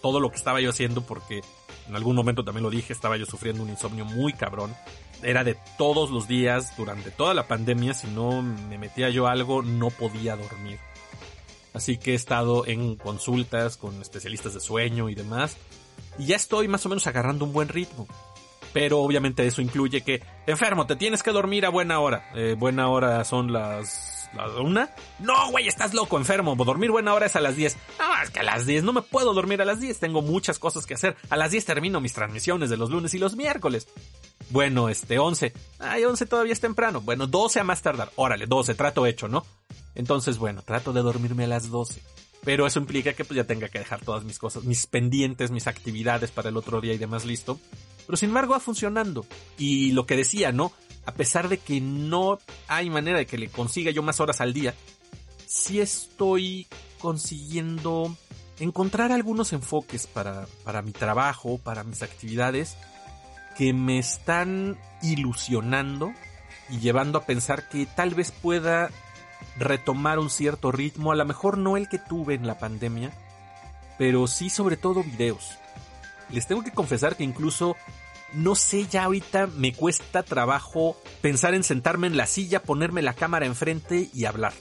todo 0.00 0.20
lo 0.20 0.30
que 0.30 0.36
estaba 0.36 0.60
yo 0.60 0.70
haciendo 0.70 1.02
porque 1.02 1.42
en 1.88 1.96
algún 1.96 2.16
momento 2.16 2.44
también 2.44 2.62
lo 2.62 2.70
dije, 2.70 2.92
estaba 2.92 3.16
yo 3.16 3.26
sufriendo 3.26 3.62
un 3.62 3.70
insomnio 3.70 4.04
muy 4.04 4.32
cabrón. 4.32 4.74
Era 5.22 5.44
de 5.44 5.56
todos 5.76 6.10
los 6.10 6.28
días, 6.28 6.76
durante 6.76 7.10
toda 7.10 7.34
la 7.34 7.46
pandemia, 7.46 7.94
si 7.94 8.06
no 8.06 8.42
me 8.42 8.78
metía 8.78 9.10
yo 9.10 9.26
algo, 9.26 9.62
no 9.62 9.90
podía 9.90 10.36
dormir. 10.36 10.78
Así 11.74 11.98
que 11.98 12.12
he 12.12 12.14
estado 12.14 12.66
en 12.66 12.96
consultas 12.96 13.76
con 13.76 14.00
especialistas 14.00 14.54
de 14.54 14.60
sueño 14.60 15.08
y 15.08 15.14
demás. 15.14 15.56
Y 16.18 16.26
ya 16.26 16.36
estoy 16.36 16.68
más 16.68 16.84
o 16.86 16.88
menos 16.88 17.06
agarrando 17.06 17.44
un 17.44 17.52
buen 17.52 17.68
ritmo. 17.68 18.06
Pero 18.72 19.00
obviamente 19.00 19.46
eso 19.46 19.60
incluye 19.62 20.02
que, 20.02 20.22
enfermo, 20.46 20.86
te 20.86 20.96
tienes 20.96 21.22
que 21.22 21.32
dormir 21.32 21.66
a 21.66 21.70
buena 21.70 22.00
hora. 22.00 22.30
Eh, 22.34 22.54
buena 22.58 22.88
hora 22.88 23.24
son 23.24 23.52
las 23.52 24.19
¿La 24.34 24.46
una? 24.60 24.90
No, 25.18 25.50
güey, 25.50 25.66
estás 25.66 25.92
loco, 25.92 26.16
enfermo. 26.16 26.54
Dormir 26.56 26.90
buena 26.90 27.14
hora 27.14 27.26
es 27.26 27.36
a 27.36 27.40
las 27.40 27.56
10. 27.56 27.76
No, 27.98 28.22
es 28.22 28.30
que 28.30 28.40
a 28.40 28.44
las 28.44 28.64
10 28.64 28.84
no 28.84 28.92
me 28.92 29.02
puedo 29.02 29.34
dormir 29.34 29.60
a 29.60 29.64
las 29.64 29.80
10. 29.80 29.98
Tengo 29.98 30.22
muchas 30.22 30.58
cosas 30.58 30.86
que 30.86 30.94
hacer. 30.94 31.16
A 31.30 31.36
las 31.36 31.50
10 31.50 31.64
termino 31.64 32.00
mis 32.00 32.12
transmisiones 32.12 32.70
de 32.70 32.76
los 32.76 32.90
lunes 32.90 33.12
y 33.14 33.18
los 33.18 33.36
miércoles. 33.36 33.88
Bueno, 34.50 34.88
este, 34.88 35.18
11. 35.18 35.52
Ay, 35.80 36.04
11 36.04 36.26
todavía 36.26 36.52
es 36.52 36.60
temprano. 36.60 37.00
Bueno, 37.00 37.26
12 37.26 37.60
a 37.60 37.64
más 37.64 37.82
tardar. 37.82 38.10
Órale, 38.16 38.46
12, 38.46 38.74
trato 38.74 39.06
hecho, 39.06 39.26
¿no? 39.28 39.44
Entonces, 39.94 40.38
bueno, 40.38 40.62
trato 40.62 40.92
de 40.92 41.02
dormirme 41.02 41.44
a 41.44 41.48
las 41.48 41.70
12. 41.70 42.00
Pero 42.44 42.66
eso 42.66 42.78
implica 42.78 43.12
que 43.12 43.24
pues 43.24 43.36
ya 43.36 43.44
tenga 43.44 43.68
que 43.68 43.80
dejar 43.80 44.00
todas 44.00 44.24
mis 44.24 44.38
cosas, 44.38 44.64
mis 44.64 44.86
pendientes, 44.86 45.50
mis 45.50 45.66
actividades 45.66 46.30
para 46.30 46.48
el 46.48 46.56
otro 46.56 46.80
día 46.80 46.94
y 46.94 46.98
demás 46.98 47.24
listo. 47.24 47.60
Pero 48.06 48.16
sin 48.16 48.30
embargo 48.30 48.52
va 48.52 48.60
funcionando. 48.60 49.26
Y 49.58 49.92
lo 49.92 50.06
que 50.06 50.16
decía, 50.16 50.52
¿no? 50.52 50.72
A 51.10 51.12
pesar 51.12 51.48
de 51.48 51.58
que 51.58 51.80
no 51.80 52.38
hay 52.68 52.88
manera 52.88 53.18
de 53.18 53.26
que 53.26 53.36
le 53.36 53.48
consiga 53.48 53.90
yo 53.90 54.00
más 54.00 54.20
horas 54.20 54.40
al 54.40 54.52
día, 54.52 54.74
sí 55.44 55.80
estoy 55.80 56.68
consiguiendo 57.00 58.16
encontrar 58.60 59.10
algunos 59.10 59.52
enfoques 59.52 60.06
para, 60.06 60.46
para 60.62 60.82
mi 60.82 60.92
trabajo, 60.92 61.58
para 61.58 61.82
mis 61.82 62.02
actividades, 62.04 62.76
que 63.56 63.72
me 63.72 63.98
están 63.98 64.78
ilusionando 65.02 66.12
y 66.68 66.78
llevando 66.78 67.18
a 67.18 67.26
pensar 67.26 67.68
que 67.68 67.86
tal 67.86 68.14
vez 68.14 68.30
pueda 68.30 68.90
retomar 69.58 70.20
un 70.20 70.30
cierto 70.30 70.70
ritmo, 70.70 71.10
a 71.10 71.16
lo 71.16 71.24
mejor 71.24 71.58
no 71.58 71.76
el 71.76 71.88
que 71.88 71.98
tuve 71.98 72.34
en 72.34 72.46
la 72.46 72.60
pandemia, 72.60 73.10
pero 73.98 74.28
sí 74.28 74.48
sobre 74.48 74.76
todo 74.76 75.02
videos. 75.02 75.58
Les 76.30 76.46
tengo 76.46 76.62
que 76.62 76.70
confesar 76.70 77.16
que 77.16 77.24
incluso 77.24 77.76
no 78.32 78.54
sé, 78.54 78.86
ya 78.86 79.04
ahorita 79.04 79.48
me 79.48 79.72
cuesta 79.72 80.22
trabajo 80.22 80.96
pensar 81.20 81.54
en 81.54 81.64
sentarme 81.64 82.06
en 82.06 82.16
la 82.16 82.26
silla, 82.26 82.62
ponerme 82.62 83.02
la 83.02 83.14
cámara 83.14 83.46
enfrente 83.46 84.08
y 84.14 84.24
hablar. 84.24 84.52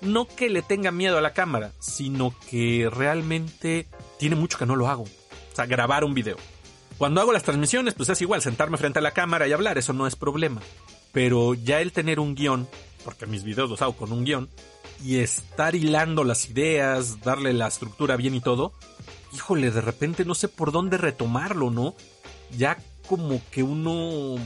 No 0.00 0.26
que 0.26 0.50
le 0.50 0.62
tenga 0.62 0.90
miedo 0.90 1.18
a 1.18 1.22
la 1.22 1.32
cámara, 1.32 1.72
sino 1.80 2.34
que 2.50 2.90
realmente 2.92 3.86
tiene 4.18 4.36
mucho 4.36 4.58
que 4.58 4.66
no 4.66 4.76
lo 4.76 4.88
hago. 4.88 5.04
O 5.04 5.56
sea, 5.56 5.66
grabar 5.66 6.04
un 6.04 6.14
video. 6.14 6.36
Cuando 6.98 7.20
hago 7.20 7.32
las 7.32 7.42
transmisiones, 7.42 7.94
pues 7.94 8.08
es 8.08 8.20
igual, 8.20 8.42
sentarme 8.42 8.76
frente 8.76 8.98
a 8.98 9.02
la 9.02 9.12
cámara 9.12 9.48
y 9.48 9.52
hablar, 9.52 9.78
eso 9.78 9.92
no 9.92 10.06
es 10.06 10.16
problema. 10.16 10.60
Pero 11.12 11.54
ya 11.54 11.80
el 11.80 11.92
tener 11.92 12.20
un 12.20 12.34
guion, 12.34 12.68
porque 13.04 13.26
mis 13.26 13.44
videos 13.44 13.70
los 13.70 13.82
hago 13.82 13.96
con 13.96 14.12
un 14.12 14.24
guion, 14.24 14.48
y 15.02 15.18
estar 15.18 15.74
hilando 15.74 16.24
las 16.24 16.48
ideas, 16.48 17.20
darle 17.20 17.52
la 17.52 17.66
estructura 17.66 18.16
bien 18.16 18.34
y 18.34 18.40
todo, 18.40 18.72
híjole, 19.32 19.70
de 19.70 19.80
repente 19.80 20.24
no 20.24 20.34
sé 20.34 20.48
por 20.48 20.72
dónde 20.72 20.96
retomarlo, 20.96 21.70
¿no? 21.70 21.94
Ya 22.56 22.78
como 23.06 23.40
que 23.50 23.62
uno 23.62 24.36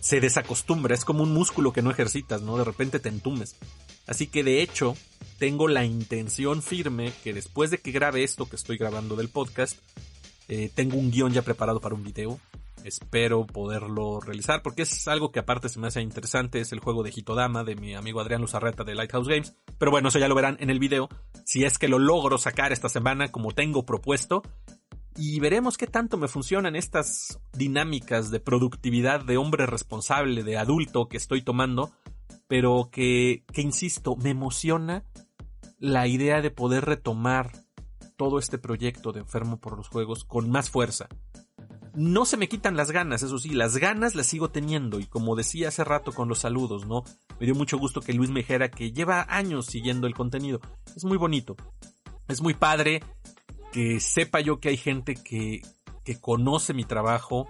se 0.00 0.20
desacostumbra, 0.20 0.94
es 0.94 1.04
como 1.04 1.22
un 1.22 1.32
músculo 1.32 1.72
que 1.72 1.82
no 1.82 1.90
ejercitas, 1.90 2.42
¿no? 2.42 2.56
De 2.56 2.64
repente 2.64 3.00
te 3.00 3.08
entumes. 3.08 3.56
Así 4.06 4.28
que 4.28 4.44
de 4.44 4.62
hecho, 4.62 4.96
tengo 5.38 5.68
la 5.68 5.84
intención 5.84 6.62
firme 6.62 7.12
que 7.24 7.34
después 7.34 7.70
de 7.70 7.78
que 7.78 7.90
grabe 7.90 8.22
esto 8.22 8.48
que 8.48 8.56
estoy 8.56 8.78
grabando 8.78 9.16
del 9.16 9.28
podcast, 9.28 9.78
eh, 10.48 10.70
tengo 10.74 10.96
un 10.96 11.10
guion 11.10 11.32
ya 11.32 11.42
preparado 11.42 11.80
para 11.80 11.94
un 11.94 12.04
video. 12.04 12.38
Espero 12.84 13.46
poderlo 13.46 14.20
realizar 14.20 14.62
porque 14.62 14.82
es 14.82 15.08
algo 15.08 15.32
que 15.32 15.40
aparte 15.40 15.68
se 15.68 15.80
me 15.80 15.88
hace 15.88 16.00
interesante. 16.00 16.60
Es 16.60 16.70
el 16.70 16.78
juego 16.78 17.02
de 17.02 17.10
Hitodama 17.10 17.64
de 17.64 17.74
mi 17.74 17.96
amigo 17.96 18.20
Adrián 18.20 18.42
Luzarreta 18.42 18.84
de 18.84 18.94
Lighthouse 18.94 19.26
Games. 19.26 19.54
Pero 19.76 19.90
bueno, 19.90 20.08
eso 20.08 20.20
ya 20.20 20.28
lo 20.28 20.36
verán 20.36 20.56
en 20.60 20.70
el 20.70 20.78
video. 20.78 21.08
Si 21.44 21.64
es 21.64 21.78
que 21.78 21.88
lo 21.88 21.98
logro 21.98 22.38
sacar 22.38 22.72
esta 22.72 22.88
semana 22.88 23.32
como 23.32 23.52
tengo 23.52 23.84
propuesto. 23.84 24.42
Y 25.16 25.40
veremos 25.40 25.78
qué 25.78 25.86
tanto 25.86 26.18
me 26.18 26.28
funcionan 26.28 26.76
estas 26.76 27.38
dinámicas 27.52 28.30
de 28.30 28.40
productividad 28.40 29.24
de 29.24 29.38
hombre 29.38 29.64
responsable, 29.66 30.42
de 30.42 30.58
adulto 30.58 31.08
que 31.08 31.16
estoy 31.16 31.42
tomando. 31.42 31.90
Pero 32.48 32.90
que, 32.92 33.44
que 33.52 33.62
insisto, 33.62 34.14
me 34.16 34.30
emociona 34.30 35.04
la 35.78 36.06
idea 36.06 36.42
de 36.42 36.50
poder 36.50 36.84
retomar 36.84 37.50
todo 38.16 38.38
este 38.38 38.58
proyecto 38.58 39.12
de 39.12 39.20
Enfermo 39.20 39.58
por 39.58 39.76
los 39.76 39.88
Juegos 39.88 40.24
con 40.24 40.50
más 40.50 40.70
fuerza. 40.70 41.08
No 41.94 42.26
se 42.26 42.36
me 42.36 42.48
quitan 42.48 42.76
las 42.76 42.90
ganas, 42.90 43.22
eso 43.22 43.38
sí, 43.38 43.50
las 43.50 43.78
ganas 43.78 44.14
las 44.14 44.26
sigo 44.26 44.50
teniendo 44.50 45.00
y 45.00 45.06
como 45.06 45.34
decía 45.34 45.68
hace 45.68 45.82
rato 45.82 46.12
con 46.12 46.28
los 46.28 46.40
saludos, 46.40 46.86
¿no? 46.86 47.04
Me 47.40 47.46
dio 47.46 47.54
mucho 47.54 47.78
gusto 47.78 48.00
que 48.02 48.12
Luis 48.12 48.30
me 48.30 48.40
dijera 48.40 48.70
que 48.70 48.92
lleva 48.92 49.26
años 49.30 49.66
siguiendo 49.66 50.06
el 50.06 50.14
contenido. 50.14 50.60
Es 50.94 51.04
muy 51.04 51.16
bonito. 51.16 51.56
Es 52.28 52.42
muy 52.42 52.52
padre 52.52 53.02
que 53.76 54.00
sepa 54.00 54.40
yo 54.40 54.58
que 54.58 54.70
hay 54.70 54.78
gente 54.78 55.14
que, 55.14 55.60
que 56.02 56.18
conoce 56.18 56.72
mi 56.72 56.84
trabajo, 56.84 57.46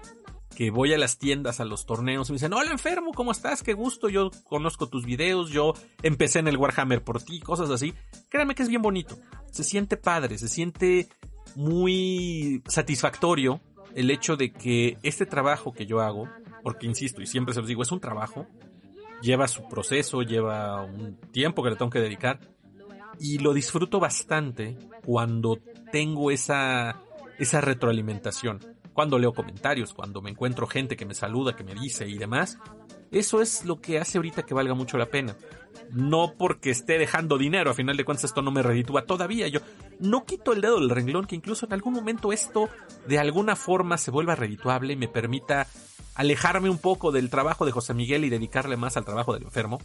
que 0.57 0.73
voy 0.73 0.93
a 0.93 0.99
las 0.99 1.19
tiendas, 1.19 1.61
a 1.61 1.65
los 1.65 1.87
torneos 1.87 2.29
y 2.29 2.33
me 2.33 2.35
dicen, 2.35 2.53
hola 2.53 2.73
enfermo, 2.73 3.12
¿cómo 3.15 3.31
estás? 3.31 3.62
Qué 3.62 3.75
gusto, 3.75 4.09
yo 4.09 4.33
conozco 4.43 4.89
tus 4.89 5.07
videos, 5.07 5.51
yo 5.51 5.75
empecé 6.03 6.41
en 6.41 6.49
el 6.49 6.57
Warhammer 6.57 7.05
por 7.05 7.23
ti, 7.23 7.39
cosas 7.39 7.71
así. 7.71 7.95
Créanme 8.29 8.57
que 8.57 8.65
es 8.65 8.69
bien 8.69 8.83
bonito. 8.83 9.17
Se 9.53 9.62
siente 9.62 9.97
padre, 9.97 10.37
se 10.37 10.49
siente 10.49 11.07
muy 11.55 12.61
satisfactorio 12.67 13.61
el 13.95 14.11
hecho 14.11 14.37
de 14.37 14.53
que 14.53 14.99
este 15.05 15.27
trabajo 15.27 15.73
que 15.73 15.87
yo 15.87 16.01
hago, 16.01 16.29
porque 16.65 16.89
insisto 16.89 17.23
y 17.23 17.29
siempre 17.29 17.55
se 17.55 17.61
los 17.61 17.69
digo, 17.69 17.85
es 17.85 17.93
un 17.93 18.01
trabajo, 18.01 18.49
lleva 19.23 19.47
su 19.47 19.69
proceso, 19.69 20.23
lleva 20.23 20.83
un 20.83 21.21
tiempo 21.31 21.62
que 21.62 21.71
le 21.71 21.77
tengo 21.77 21.91
que 21.93 22.01
dedicar 22.01 22.41
y 23.21 23.39
lo 23.39 23.55
disfruto 23.55 24.01
bastante 24.01 24.77
cuando 25.05 25.61
tengo 25.90 26.31
esa, 26.31 26.96
esa 27.38 27.61
retroalimentación 27.61 28.77
cuando 28.96 29.18
leo 29.18 29.35
comentarios, 29.35 29.92
cuando 29.92 30.22
me 30.22 30.31
encuentro 30.31 30.66
gente 30.66 30.96
que 30.96 31.05
me 31.05 31.12
saluda, 31.12 31.55
que 31.55 31.64
me 31.64 31.75
dice 31.75 32.09
y 32.09 32.16
demás. 32.16 32.59
Eso 33.11 33.42
es 33.42 33.66
lo 33.66 33.79
que 33.79 33.99
hace 33.99 34.16
ahorita 34.16 34.44
que 34.44 34.55
valga 34.55 34.72
mucho 34.72 34.96
la 34.96 35.11
pena. 35.11 35.37
No 35.92 36.33
porque 36.38 36.70
esté 36.70 36.96
dejando 36.96 37.37
dinero, 37.37 37.70
a 37.70 37.75
final 37.75 37.99
de 37.99 38.07
cuentas 38.07 38.25
esto 38.25 38.40
no 38.40 38.51
me 38.51 38.62
reditúa 38.62 39.05
todavía. 39.05 39.49
Yo 39.49 39.61
no 40.01 40.25
quito 40.25 40.55
el 40.55 40.62
dedo 40.62 40.81
del 40.81 40.88
renglón 40.88 41.27
que 41.27 41.37
incluso 41.37 41.66
en 41.66 41.75
algún 41.75 41.92
momento 41.92 42.33
esto 42.33 42.70
de 43.07 43.18
alguna 43.18 43.55
forma 43.55 43.99
se 43.99 44.11
vuelva 44.11 44.35
redituable 44.35 44.94
y 44.94 44.96
me 44.96 45.09
permita 45.09 45.66
alejarme 46.14 46.70
un 46.70 46.79
poco 46.79 47.12
del 47.12 47.29
trabajo 47.29 47.66
de 47.66 47.72
José 47.72 47.92
Miguel 47.92 48.25
y 48.25 48.31
dedicarle 48.31 48.79
más 48.79 48.96
al 48.96 49.05
trabajo 49.05 49.35
del 49.35 49.42
enfermo. 49.42 49.79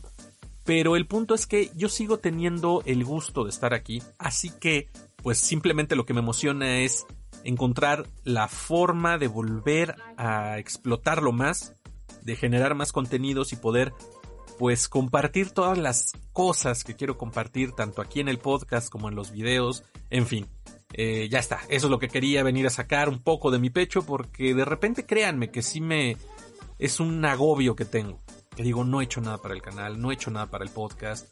Pero 0.63 0.95
el 0.95 1.05
punto 1.05 1.33
es 1.35 1.47
que 1.47 1.69
yo 1.75 1.89
sigo 1.89 2.19
teniendo 2.19 2.81
el 2.85 3.03
gusto 3.03 3.43
de 3.43 3.49
estar 3.49 3.73
aquí, 3.73 4.01
así 4.19 4.51
que 4.51 4.87
pues 5.23 5.38
simplemente 5.38 5.95
lo 5.95 6.05
que 6.05 6.13
me 6.13 6.19
emociona 6.19 6.79
es 6.79 7.05
encontrar 7.43 8.07
la 8.23 8.47
forma 8.47 9.17
de 9.17 9.27
volver 9.27 9.95
a 10.17 10.60
explotarlo 10.60 11.31
más, 11.31 11.75
de 12.23 12.36
generar 12.36 12.75
más 12.75 12.91
contenidos 12.91 13.53
y 13.53 13.55
poder 13.55 13.93
pues 14.60 14.88
compartir 14.88 15.51
todas 15.51 15.77
las 15.77 16.12
cosas 16.34 16.84
que 16.84 16.95
quiero 16.95 17.17
compartir 17.17 17.71
tanto 17.71 18.01
aquí 18.01 18.19
en 18.19 18.27
el 18.27 18.38
podcast 18.38 18.89
como 18.89 19.10
en 19.10 19.15
los 19.15 19.31
videos, 19.31 19.84
en 20.10 20.27
fin. 20.27 20.47
Eh, 20.93 21.29
ya 21.31 21.39
está, 21.39 21.62
eso 21.69 21.88
es 21.88 21.91
lo 21.91 21.99
que 21.99 22.10
quería 22.10 22.43
venir 22.43 22.67
a 22.67 22.69
sacar 22.69 23.10
un 23.10 23.23
poco 23.23 23.49
de 23.49 23.60
mi 23.60 23.69
pecho 23.69 24.05
porque 24.05 24.53
de 24.53 24.65
repente 24.65 25.05
créanme 25.05 25.49
que 25.49 25.62
sí 25.62 25.79
me 25.79 26.17
es 26.77 26.99
un 26.99 27.23
agobio 27.25 27.75
que 27.75 27.86
tengo. 27.86 28.21
Que 28.55 28.63
digo, 28.63 28.84
no 28.84 28.99
he 28.99 29.05
hecho 29.05 29.21
nada 29.21 29.38
para 29.38 29.53
el 29.53 29.62
canal, 29.62 30.01
no 30.01 30.12
he 30.12 30.15
hecho 30.15 30.29
nada 30.29 30.47
para 30.47 30.65
el 30.65 30.71
podcast 30.71 31.27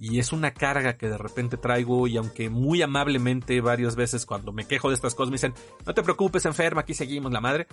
y 0.00 0.18
es 0.18 0.32
una 0.32 0.52
carga 0.52 0.96
que 0.96 1.08
de 1.08 1.18
repente 1.18 1.56
traigo 1.56 2.06
y 2.06 2.16
aunque 2.16 2.50
muy 2.50 2.82
amablemente 2.82 3.60
varias 3.60 3.96
veces 3.96 4.26
cuando 4.26 4.52
me 4.52 4.66
quejo 4.66 4.88
de 4.88 4.94
estas 4.94 5.14
cosas 5.14 5.30
me 5.30 5.36
dicen, 5.36 5.54
no 5.86 5.94
te 5.94 6.02
preocupes 6.02 6.44
enferma, 6.46 6.82
aquí 6.82 6.94
seguimos 6.94 7.32
la 7.32 7.40
madre. 7.40 7.66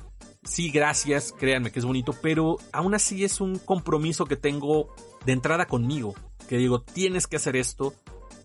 Sí, 0.44 0.72
gracias, 0.72 1.34
créanme 1.38 1.72
que 1.72 1.80
es 1.80 1.86
bonito, 1.86 2.16
pero 2.22 2.58
aún 2.72 2.96
así 2.96 3.24
es 3.24 3.42
un 3.42 3.58
compromiso 3.58 4.26
que 4.26 4.36
tengo 4.36 4.94
de 5.26 5.34
entrada 5.34 5.66
conmigo, 5.66 6.16
que 6.48 6.58
digo, 6.58 6.82
tienes 6.82 7.28
que 7.28 7.38
hacer 7.38 7.56
esto 7.56 7.94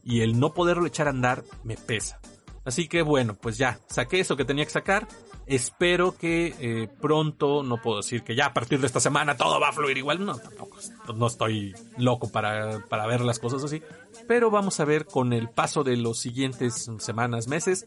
y 0.03 0.21
el 0.21 0.39
no 0.39 0.55
poderlo 0.55 0.87
echar 0.87 1.07
a 1.07 1.11
andar 1.11 1.45
me 1.65 1.77
pesa. 1.77 2.21
Así 2.65 2.89
que 2.89 3.03
bueno, 3.03 3.35
pues 3.35 3.59
ya, 3.59 3.79
saqué 3.89 4.21
eso 4.21 4.37
que 4.37 4.45
tenía 4.45 4.65
que 4.65 4.71
sacar 4.71 5.07
Espero 5.47 6.17
que 6.17 6.55
eh, 6.59 6.89
pronto, 7.01 7.63
no 7.63 7.81
puedo 7.81 7.99
decir 7.99 8.25
que 8.25 8.35
ya 8.35 8.47
a 8.47 8.53
partir 8.53 8.81
de 8.81 8.87
esta 8.87 8.99
semana 8.99 9.37
todo 9.37 9.61
va 9.61 9.69
a 9.69 9.73
fluir 9.73 9.97
igual, 9.97 10.25
no, 10.25 10.37
tampoco, 10.37 10.79
no 11.15 11.27
estoy 11.29 11.73
loco 11.97 12.29
para, 12.29 12.81
para 12.89 13.07
ver 13.07 13.21
las 13.21 13.39
cosas 13.39 13.63
así, 13.63 13.81
pero 14.27 14.51
vamos 14.51 14.81
a 14.81 14.85
ver 14.85 15.07
con 15.07 15.33
el 15.33 15.49
paso 15.49 15.85
de 15.85 15.97
los 15.97 16.19
siguientes 16.19 16.91
semanas, 16.99 17.47
meses, 17.47 17.87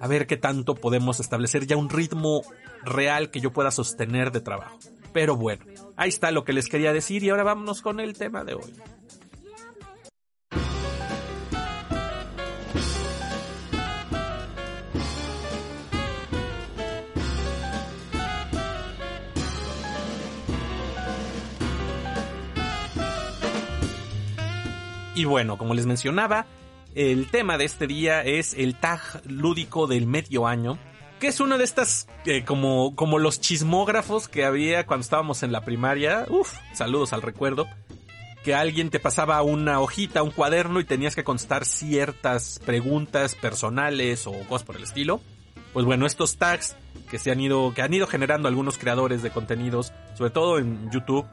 a 0.00 0.06
ver 0.06 0.26
qué 0.26 0.36
tanto 0.36 0.74
podemos 0.74 1.18
establecer 1.18 1.66
ya 1.66 1.78
un 1.78 1.88
ritmo 1.88 2.42
real 2.84 3.30
que 3.30 3.40
yo 3.40 3.52
pueda 3.52 3.70
sostener 3.70 4.30
de 4.30 4.42
trabajo. 4.42 4.78
Pero 5.12 5.34
bueno, 5.34 5.64
ahí 5.96 6.10
está 6.10 6.30
lo 6.30 6.44
que 6.44 6.52
les 6.52 6.68
quería 6.68 6.92
decir 6.92 7.22
y 7.22 7.30
ahora 7.30 7.42
vámonos 7.42 7.80
con 7.80 8.00
el 8.00 8.18
tema 8.18 8.44
de 8.44 8.54
hoy. 8.54 8.74
Y 25.18 25.24
bueno, 25.24 25.58
como 25.58 25.74
les 25.74 25.84
mencionaba, 25.84 26.46
el 26.94 27.28
tema 27.28 27.58
de 27.58 27.64
este 27.64 27.88
día 27.88 28.22
es 28.22 28.54
el 28.54 28.76
tag 28.76 29.00
lúdico 29.26 29.88
del 29.88 30.06
medio 30.06 30.46
año. 30.46 30.78
Que 31.18 31.26
es 31.26 31.40
una 31.40 31.58
de 31.58 31.64
estas, 31.64 32.06
eh, 32.24 32.44
como, 32.44 32.94
como 32.94 33.18
los 33.18 33.40
chismógrafos 33.40 34.28
que 34.28 34.44
había 34.44 34.86
cuando 34.86 35.02
estábamos 35.02 35.42
en 35.42 35.50
la 35.50 35.64
primaria. 35.64 36.24
Uf, 36.30 36.54
saludos 36.72 37.12
al 37.12 37.22
recuerdo. 37.22 37.66
Que 38.44 38.54
alguien 38.54 38.90
te 38.90 39.00
pasaba 39.00 39.42
una 39.42 39.80
hojita, 39.80 40.22
un 40.22 40.30
cuaderno 40.30 40.78
y 40.78 40.84
tenías 40.84 41.16
que 41.16 41.24
contestar 41.24 41.64
ciertas 41.64 42.60
preguntas 42.64 43.34
personales 43.34 44.24
o 44.28 44.34
cosas 44.48 44.64
por 44.64 44.76
el 44.76 44.84
estilo. 44.84 45.20
Pues 45.72 45.84
bueno, 45.84 46.06
estos 46.06 46.36
tags 46.36 46.76
que 47.10 47.18
se 47.18 47.32
han 47.32 47.40
ido, 47.40 47.74
que 47.74 47.82
han 47.82 47.92
ido 47.92 48.06
generando 48.06 48.46
algunos 48.46 48.78
creadores 48.78 49.24
de 49.24 49.30
contenidos, 49.30 49.92
sobre 50.14 50.30
todo 50.30 50.58
en 50.60 50.88
YouTube, 50.92 51.26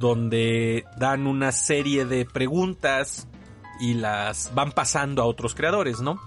donde 0.00 0.86
dan 0.96 1.26
una 1.26 1.52
serie 1.52 2.06
de 2.06 2.24
preguntas 2.24 3.28
y 3.80 3.94
las 3.94 4.52
van 4.54 4.72
pasando 4.72 5.22
a 5.22 5.26
otros 5.26 5.54
creadores, 5.54 6.00
¿no? 6.00 6.18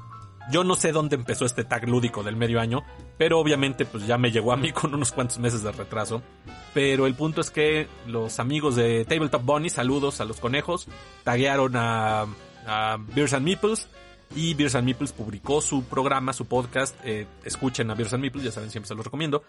Yo 0.52 0.64
no 0.64 0.76
sé 0.76 0.92
dónde 0.92 1.16
empezó 1.16 1.46
este 1.46 1.64
tag 1.64 1.90
lúdico 1.90 2.22
del 2.22 2.36
medio 2.36 2.60
año, 2.60 2.84
pero 3.18 3.40
obviamente 3.40 3.86
pues 3.86 4.06
ya 4.06 4.18
me 4.18 4.32
llegó 4.32 4.54
a 4.54 4.58
mí 4.58 4.72
con 4.74 4.94
unos 4.94 5.12
cuantos 5.12 5.40
meses 5.40 5.64
de 5.64 5.72
retraso. 5.72 6.22
Pero 6.74 7.08
el 7.08 7.16
punto 7.16 7.42
es 7.42 7.50
que 7.50 7.88
los 8.06 8.40
amigos 8.40 8.76
de 8.76 9.06
Tabletop 9.06 9.44
Bunny, 9.44 9.70
saludos 9.70 10.22
a 10.22 10.26
los 10.26 10.40
conejos, 10.40 10.88
taguearon 11.24 11.76
a, 11.76 12.28
a 12.68 12.98
Beers 13.16 13.34
and 13.34 13.46
Meeples 13.46 13.88
y 14.36 14.54
Beers 14.54 14.76
and 14.76 14.86
Meeples 14.86 15.14
publicó 15.14 15.62
su 15.62 15.84
programa, 15.86 16.34
su 16.34 16.46
podcast. 16.46 16.96
Eh, 17.04 17.26
escuchen 17.44 17.90
a 17.90 17.96
Beers 17.96 18.14
and 18.14 18.22
Meeples, 18.22 18.44
ya 18.46 18.52
saben, 18.52 18.70
siempre 18.70 18.88
se 18.88 18.96
los 18.96 19.06
recomiendo 19.06 19.44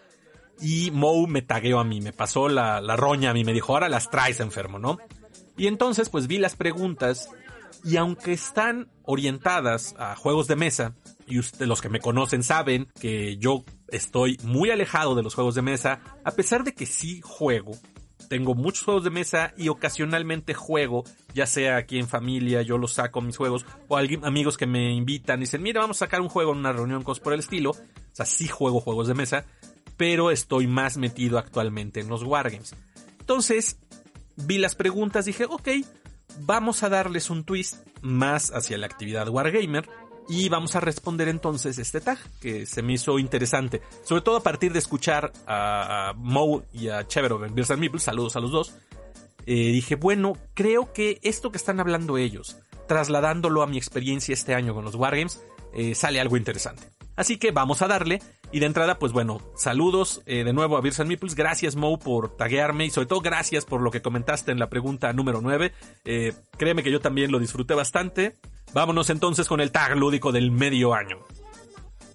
y 0.61 0.91
Moe 0.91 1.27
me 1.27 1.41
tagueó 1.41 1.79
a 1.79 1.83
mí, 1.83 2.01
me 2.01 2.13
pasó 2.13 2.47
la, 2.49 2.81
la 2.81 2.95
roña 2.95 3.31
a 3.31 3.33
mí, 3.33 3.43
me 3.43 3.53
dijo, 3.53 3.73
ahora 3.73 3.89
las 3.89 4.09
traes 4.09 4.39
enfermo, 4.39 4.79
¿no? 4.79 4.97
Y 5.57 5.67
entonces 5.67 6.09
pues 6.09 6.27
vi 6.27 6.37
las 6.37 6.55
preguntas 6.55 7.29
y 7.83 7.97
aunque 7.97 8.33
están 8.33 8.89
orientadas 9.03 9.95
a 9.99 10.15
juegos 10.15 10.47
de 10.47 10.55
mesa, 10.55 10.95
y 11.27 11.39
usted, 11.39 11.65
los 11.65 11.81
que 11.81 11.89
me 11.89 11.99
conocen 11.99 12.43
saben 12.43 12.87
que 12.99 13.37
yo 13.37 13.63
estoy 13.87 14.37
muy 14.43 14.71
alejado 14.71 15.15
de 15.15 15.23
los 15.23 15.35
juegos 15.35 15.55
de 15.55 15.61
mesa, 15.61 15.99
a 16.23 16.31
pesar 16.31 16.63
de 16.63 16.73
que 16.73 16.85
sí 16.85 17.21
juego, 17.23 17.73
tengo 18.27 18.55
muchos 18.55 18.83
juegos 18.83 19.03
de 19.03 19.09
mesa 19.09 19.53
y 19.57 19.69
ocasionalmente 19.69 20.53
juego, 20.53 21.03
ya 21.33 21.45
sea 21.45 21.77
aquí 21.77 21.99
en 21.99 22.07
familia, 22.07 22.61
yo 22.61 22.77
los 22.77 22.93
saco 22.93 23.21
mis 23.21 23.37
juegos, 23.37 23.65
o 23.87 23.97
alguien, 23.97 24.25
amigos 24.25 24.57
que 24.57 24.65
me 24.65 24.93
invitan 24.93 25.39
y 25.39 25.41
dicen, 25.41 25.61
mira, 25.61 25.81
vamos 25.81 25.97
a 25.97 26.05
sacar 26.05 26.21
un 26.21 26.29
juego 26.29 26.53
en 26.53 26.59
una 26.59 26.73
reunión, 26.73 27.03
cosas 27.03 27.23
por 27.23 27.33
el 27.33 27.39
estilo. 27.39 27.71
O 27.71 28.15
sea, 28.15 28.25
sí 28.25 28.47
juego 28.47 28.79
juegos 28.79 29.07
de 29.07 29.13
mesa, 29.13 29.45
pero 29.97 30.31
estoy 30.31 30.67
más 30.67 30.97
metido 30.97 31.37
actualmente 31.37 31.99
en 31.99 32.09
los 32.09 32.23
wargames. 32.23 32.75
Entonces, 33.19 33.77
vi 34.35 34.57
las 34.57 34.75
preguntas, 34.75 35.25
dije, 35.25 35.45
ok, 35.45 35.69
vamos 36.41 36.83
a 36.83 36.89
darles 36.89 37.29
un 37.29 37.43
twist 37.43 37.77
más 38.01 38.51
hacia 38.51 38.77
la 38.77 38.85
actividad 38.85 39.29
wargamer 39.29 39.87
Y 40.27 40.49
vamos 40.49 40.75
a 40.75 40.79
responder 40.79 41.27
entonces 41.27 41.77
este 41.77 42.01
tag, 42.01 42.19
que 42.39 42.65
se 42.65 42.81
me 42.81 42.93
hizo 42.93 43.19
interesante. 43.19 43.81
Sobre 44.03 44.21
todo 44.21 44.37
a 44.37 44.43
partir 44.43 44.73
de 44.73 44.79
escuchar 44.79 45.31
a, 45.47 46.13
Mo 46.17 46.63
y 46.73 46.89
a 46.89 47.07
Cheverov 47.07 47.45
en 47.45 47.55
Beers 47.55 47.71
and 47.71 47.79
Meeples, 47.79 48.03
saludos 48.03 48.35
a 48.35 48.39
los 48.39 48.51
dos. 48.51 48.75
Eh, 49.45 49.71
dije, 49.71 49.95
bueno, 49.95 50.33
creo 50.55 50.91
que 50.93 51.19
esto 51.21 51.51
que 51.51 51.57
están 51.57 51.79
hablando 51.79 52.17
ellos, 52.17 52.57
trasladándolo 52.87 53.61
a 53.61 53.67
mi 53.67 53.77
experiencia 53.77 54.33
este 54.33 54.55
año 54.55 54.73
con 54.73 54.83
los 54.83 54.95
Wargames, 54.95 55.43
eh, 55.75 55.93
sale 55.93 56.19
algo 56.19 56.37
interesante. 56.37 56.89
Así 57.15 57.37
que 57.37 57.51
vamos 57.51 57.81
a 57.81 57.87
darle. 57.87 58.21
Y 58.51 58.59
de 58.59 58.67
entrada, 58.67 58.99
pues 58.99 59.11
bueno, 59.11 59.41
saludos 59.55 60.21
eh, 60.25 60.43
de 60.43 60.53
nuevo 60.53 60.77
a 60.77 60.81
Beers 60.81 60.99
and 60.99 61.09
Meeples. 61.09 61.35
Gracias, 61.35 61.75
Mo, 61.75 61.99
por 61.99 62.35
taguearme 62.37 62.85
y 62.85 62.89
sobre 62.89 63.07
todo 63.07 63.21
gracias 63.21 63.65
por 63.65 63.81
lo 63.81 63.91
que 63.91 64.01
comentaste 64.01 64.51
en 64.51 64.59
la 64.59 64.69
pregunta 64.69 65.11
número 65.13 65.41
9. 65.41 65.73
créeme 66.57 66.83
que 66.83 66.91
yo 66.91 67.01
también 67.01 67.31
lo 67.31 67.39
disfruté 67.39 67.73
bastante. 67.73 68.35
Vámonos 68.73 69.09
entonces 69.09 69.47
con 69.47 69.61
el 69.61 69.71
tag 69.71 69.95
lúdico 69.97 70.31
del 70.31 70.51
medio 70.51 70.93
año. 70.93 71.17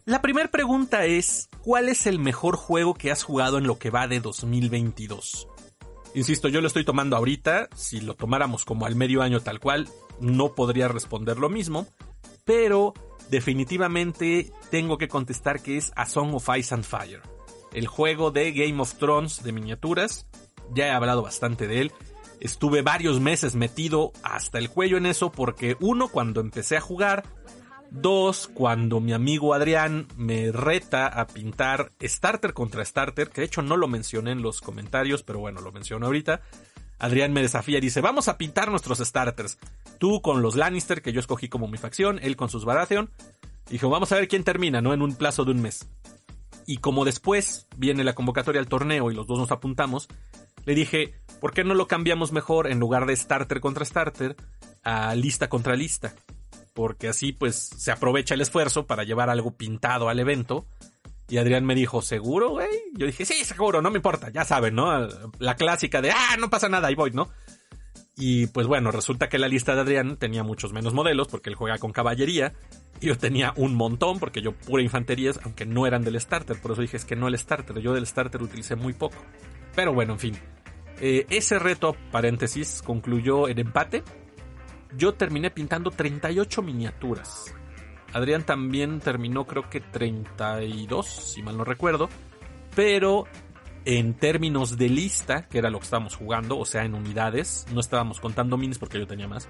La 0.06 0.22
primera 0.22 0.50
pregunta 0.50 1.04
es, 1.04 1.48
¿cuál 1.62 1.88
es 1.88 2.06
el 2.06 2.18
mejor 2.18 2.56
juego 2.56 2.94
que 2.94 3.10
has 3.10 3.22
jugado 3.22 3.58
en 3.58 3.66
lo 3.66 3.78
que 3.78 3.90
va 3.90 4.08
de 4.08 4.20
2022? 4.20 5.46
Insisto, 6.14 6.48
yo 6.48 6.60
lo 6.60 6.66
estoy 6.66 6.84
tomando 6.84 7.16
ahorita, 7.16 7.68
si 7.76 8.00
lo 8.00 8.14
tomáramos 8.14 8.64
como 8.64 8.86
al 8.86 8.96
medio 8.96 9.22
año 9.22 9.40
tal 9.40 9.60
cual, 9.60 9.88
no 10.18 10.54
podría 10.54 10.88
responder 10.88 11.38
lo 11.38 11.48
mismo, 11.48 11.86
pero 12.44 12.94
definitivamente 13.30 14.52
tengo 14.70 14.98
que 14.98 15.08
contestar 15.08 15.62
que 15.62 15.76
es 15.76 15.92
A 15.96 16.06
Song 16.06 16.34
of 16.34 16.48
Ice 16.56 16.74
and 16.74 16.84
Fire, 16.84 17.22
el 17.72 17.86
juego 17.86 18.30
de 18.30 18.52
Game 18.52 18.80
of 18.80 18.94
Thrones 18.94 19.42
de 19.42 19.52
miniaturas, 19.52 20.26
ya 20.74 20.88
he 20.88 20.90
hablado 20.90 21.22
bastante 21.22 21.66
de 21.66 21.80
él, 21.80 21.92
estuve 22.40 22.82
varios 22.82 23.20
meses 23.20 23.54
metido 23.54 24.12
hasta 24.22 24.58
el 24.58 24.70
cuello 24.70 24.96
en 24.96 25.06
eso 25.06 25.30
porque 25.30 25.76
uno, 25.80 26.08
cuando 26.08 26.40
empecé 26.40 26.76
a 26.76 26.80
jugar, 26.80 27.24
dos, 27.90 28.48
cuando 28.52 29.00
mi 29.00 29.12
amigo 29.12 29.54
Adrián 29.54 30.06
me 30.16 30.52
reta 30.52 31.06
a 31.06 31.26
pintar 31.26 31.92
starter 32.02 32.52
contra 32.52 32.84
starter, 32.84 33.30
que 33.30 33.42
de 33.42 33.46
hecho 33.46 33.62
no 33.62 33.76
lo 33.76 33.88
mencioné 33.88 34.32
en 34.32 34.42
los 34.42 34.60
comentarios, 34.60 35.22
pero 35.22 35.40
bueno, 35.40 35.60
lo 35.60 35.72
menciono 35.72 36.06
ahorita. 36.06 36.40
Adrián 37.00 37.32
me 37.32 37.42
desafía 37.42 37.78
y 37.78 37.80
dice, 37.80 38.00
vamos 38.00 38.28
a 38.28 38.38
pintar 38.38 38.70
nuestros 38.70 38.98
starters. 38.98 39.58
Tú 39.98 40.20
con 40.22 40.42
los 40.42 40.54
Lannister, 40.54 41.02
que 41.02 41.12
yo 41.12 41.20
escogí 41.20 41.48
como 41.48 41.66
mi 41.66 41.78
facción, 41.78 42.20
él 42.22 42.36
con 42.36 42.50
sus 42.50 42.64
Baratheon. 42.64 43.10
Dijo, 43.68 43.88
vamos 43.88 44.12
a 44.12 44.16
ver 44.16 44.28
quién 44.28 44.44
termina, 44.44 44.80
¿no? 44.80 44.92
En 44.92 45.00
un 45.00 45.14
plazo 45.14 45.44
de 45.44 45.52
un 45.52 45.62
mes. 45.62 45.88
Y 46.66 46.76
como 46.76 47.04
después 47.04 47.66
viene 47.76 48.04
la 48.04 48.14
convocatoria 48.14 48.60
al 48.60 48.68
torneo 48.68 49.10
y 49.10 49.14
los 49.14 49.26
dos 49.26 49.38
nos 49.38 49.50
apuntamos, 49.50 50.08
le 50.66 50.74
dije, 50.74 51.14
¿por 51.40 51.52
qué 51.52 51.64
no 51.64 51.74
lo 51.74 51.88
cambiamos 51.88 52.32
mejor 52.32 52.70
en 52.70 52.78
lugar 52.78 53.06
de 53.06 53.16
starter 53.16 53.60
contra 53.60 53.84
starter 53.84 54.36
a 54.84 55.14
lista 55.14 55.48
contra 55.48 55.76
lista? 55.76 56.14
Porque 56.74 57.08
así 57.08 57.32
pues 57.32 57.56
se 57.56 57.90
aprovecha 57.90 58.34
el 58.34 58.42
esfuerzo 58.42 58.86
para 58.86 59.04
llevar 59.04 59.30
algo 59.30 59.56
pintado 59.56 60.08
al 60.08 60.20
evento. 60.20 60.66
Y 61.30 61.38
Adrián 61.38 61.64
me 61.64 61.76
dijo, 61.76 62.02
¿seguro, 62.02 62.50
güey? 62.50 62.68
Yo 62.92 63.06
dije, 63.06 63.24
sí, 63.24 63.44
seguro, 63.44 63.80
no 63.80 63.90
me 63.90 63.98
importa, 63.98 64.30
ya 64.30 64.44
saben, 64.44 64.74
¿no? 64.74 65.08
La 65.38 65.54
clásica 65.54 66.02
de, 66.02 66.10
ah, 66.10 66.36
no 66.38 66.50
pasa 66.50 66.68
nada, 66.68 66.88
ahí 66.88 66.96
voy, 66.96 67.12
¿no? 67.12 67.30
Y 68.16 68.48
pues 68.48 68.66
bueno, 68.66 68.90
resulta 68.90 69.28
que 69.28 69.38
la 69.38 69.48
lista 69.48 69.74
de 69.74 69.80
Adrián 69.80 70.16
tenía 70.16 70.42
muchos 70.42 70.72
menos 70.72 70.92
modelos 70.92 71.28
porque 71.28 71.48
él 71.48 71.56
juega 71.56 71.78
con 71.78 71.92
caballería. 71.92 72.52
Y 73.00 73.06
yo 73.06 73.16
tenía 73.16 73.54
un 73.56 73.74
montón 73.74 74.18
porque 74.18 74.42
yo 74.42 74.52
pura 74.52 74.82
infantería, 74.82 75.30
aunque 75.42 75.64
no 75.64 75.86
eran 75.86 76.04
del 76.04 76.20
starter. 76.20 76.60
Por 76.60 76.72
eso 76.72 76.82
dije, 76.82 76.98
es 76.98 77.06
que 77.06 77.16
no 77.16 77.28
el 77.28 77.38
starter, 77.38 77.78
yo 77.78 77.94
del 77.94 78.06
starter 78.06 78.42
utilicé 78.42 78.76
muy 78.76 78.92
poco. 78.92 79.16
Pero 79.74 79.94
bueno, 79.94 80.14
en 80.14 80.18
fin. 80.18 80.36
Eh, 81.00 81.26
ese 81.30 81.58
reto, 81.58 81.96
paréntesis, 82.10 82.82
concluyó 82.82 83.48
en 83.48 83.58
empate. 83.58 84.02
Yo 84.96 85.14
terminé 85.14 85.50
pintando 85.50 85.90
38 85.90 86.60
miniaturas. 86.60 87.54
Adrián 88.12 88.44
también 88.44 89.00
terminó 89.00 89.46
creo 89.46 89.68
que 89.68 89.80
32, 89.80 91.06
si 91.06 91.42
mal 91.42 91.56
no 91.56 91.64
recuerdo. 91.64 92.08
Pero 92.74 93.24
en 93.84 94.14
términos 94.14 94.76
de 94.76 94.88
lista, 94.88 95.48
que 95.48 95.58
era 95.58 95.70
lo 95.70 95.78
que 95.78 95.84
estábamos 95.84 96.16
jugando, 96.16 96.58
o 96.58 96.64
sea, 96.64 96.84
en 96.84 96.94
unidades, 96.94 97.66
no 97.72 97.80
estábamos 97.80 98.20
contando 98.20 98.56
minis 98.56 98.78
porque 98.78 98.98
yo 98.98 99.06
tenía 99.06 99.28
más. 99.28 99.48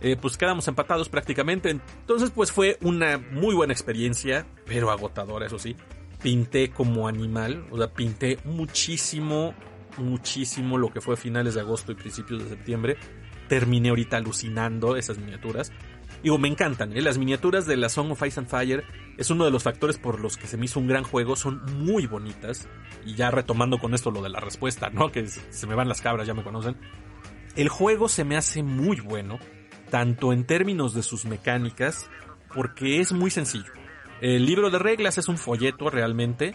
Eh, 0.00 0.16
pues 0.20 0.36
quedamos 0.36 0.68
empatados 0.68 1.08
prácticamente. 1.08 1.70
Entonces, 1.70 2.30
pues 2.30 2.52
fue 2.52 2.78
una 2.82 3.18
muy 3.18 3.54
buena 3.54 3.72
experiencia, 3.72 4.46
pero 4.64 4.90
agotadora, 4.90 5.46
eso 5.46 5.58
sí 5.58 5.76
pinté 6.22 6.70
como 6.70 7.08
animal, 7.08 7.66
o 7.70 7.78
sea, 7.78 7.92
pinté 7.92 8.38
muchísimo, 8.44 9.54
muchísimo 9.98 10.78
lo 10.78 10.90
que 10.90 11.00
fue 11.00 11.16
finales 11.16 11.54
de 11.54 11.60
agosto 11.60 11.92
y 11.92 11.94
principios 11.94 12.42
de 12.42 12.50
septiembre. 12.50 12.96
Terminé 13.48 13.90
ahorita 13.90 14.16
alucinando 14.16 14.96
esas 14.96 15.18
miniaturas. 15.18 15.72
Digo, 16.22 16.36
me 16.38 16.48
encantan, 16.48 16.96
¿eh? 16.96 17.00
las 17.00 17.16
miniaturas 17.16 17.66
de 17.66 17.76
la 17.76 17.88
Song 17.88 18.10
of 18.10 18.22
Ice 18.26 18.40
and 18.40 18.48
Fire 18.48 18.84
es 19.16 19.30
uno 19.30 19.44
de 19.44 19.50
los 19.50 19.62
factores 19.62 19.98
por 19.98 20.20
los 20.20 20.36
que 20.36 20.48
se 20.48 20.56
me 20.56 20.64
hizo 20.64 20.80
un 20.80 20.88
gran 20.88 21.04
juego, 21.04 21.36
son 21.36 21.62
muy 21.84 22.06
bonitas. 22.06 22.68
Y 23.04 23.14
ya 23.14 23.30
retomando 23.30 23.78
con 23.78 23.94
esto 23.94 24.10
lo 24.10 24.22
de 24.22 24.28
la 24.28 24.40
respuesta, 24.40 24.90
¿no? 24.90 25.12
Que 25.12 25.26
se 25.26 25.66
me 25.66 25.74
van 25.74 25.88
las 25.88 26.00
cabras, 26.00 26.26
ya 26.26 26.34
me 26.34 26.42
conocen. 26.42 26.76
El 27.54 27.68
juego 27.68 28.08
se 28.08 28.24
me 28.24 28.36
hace 28.36 28.62
muy 28.62 29.00
bueno, 29.00 29.38
tanto 29.90 30.32
en 30.32 30.44
términos 30.44 30.94
de 30.94 31.02
sus 31.02 31.24
mecánicas, 31.24 32.08
porque 32.54 33.00
es 33.00 33.12
muy 33.12 33.30
sencillo. 33.30 33.72
El 34.20 34.46
libro 34.46 34.70
de 34.70 34.78
reglas 34.78 35.18
es 35.18 35.28
un 35.28 35.38
folleto 35.38 35.90
realmente. 35.90 36.54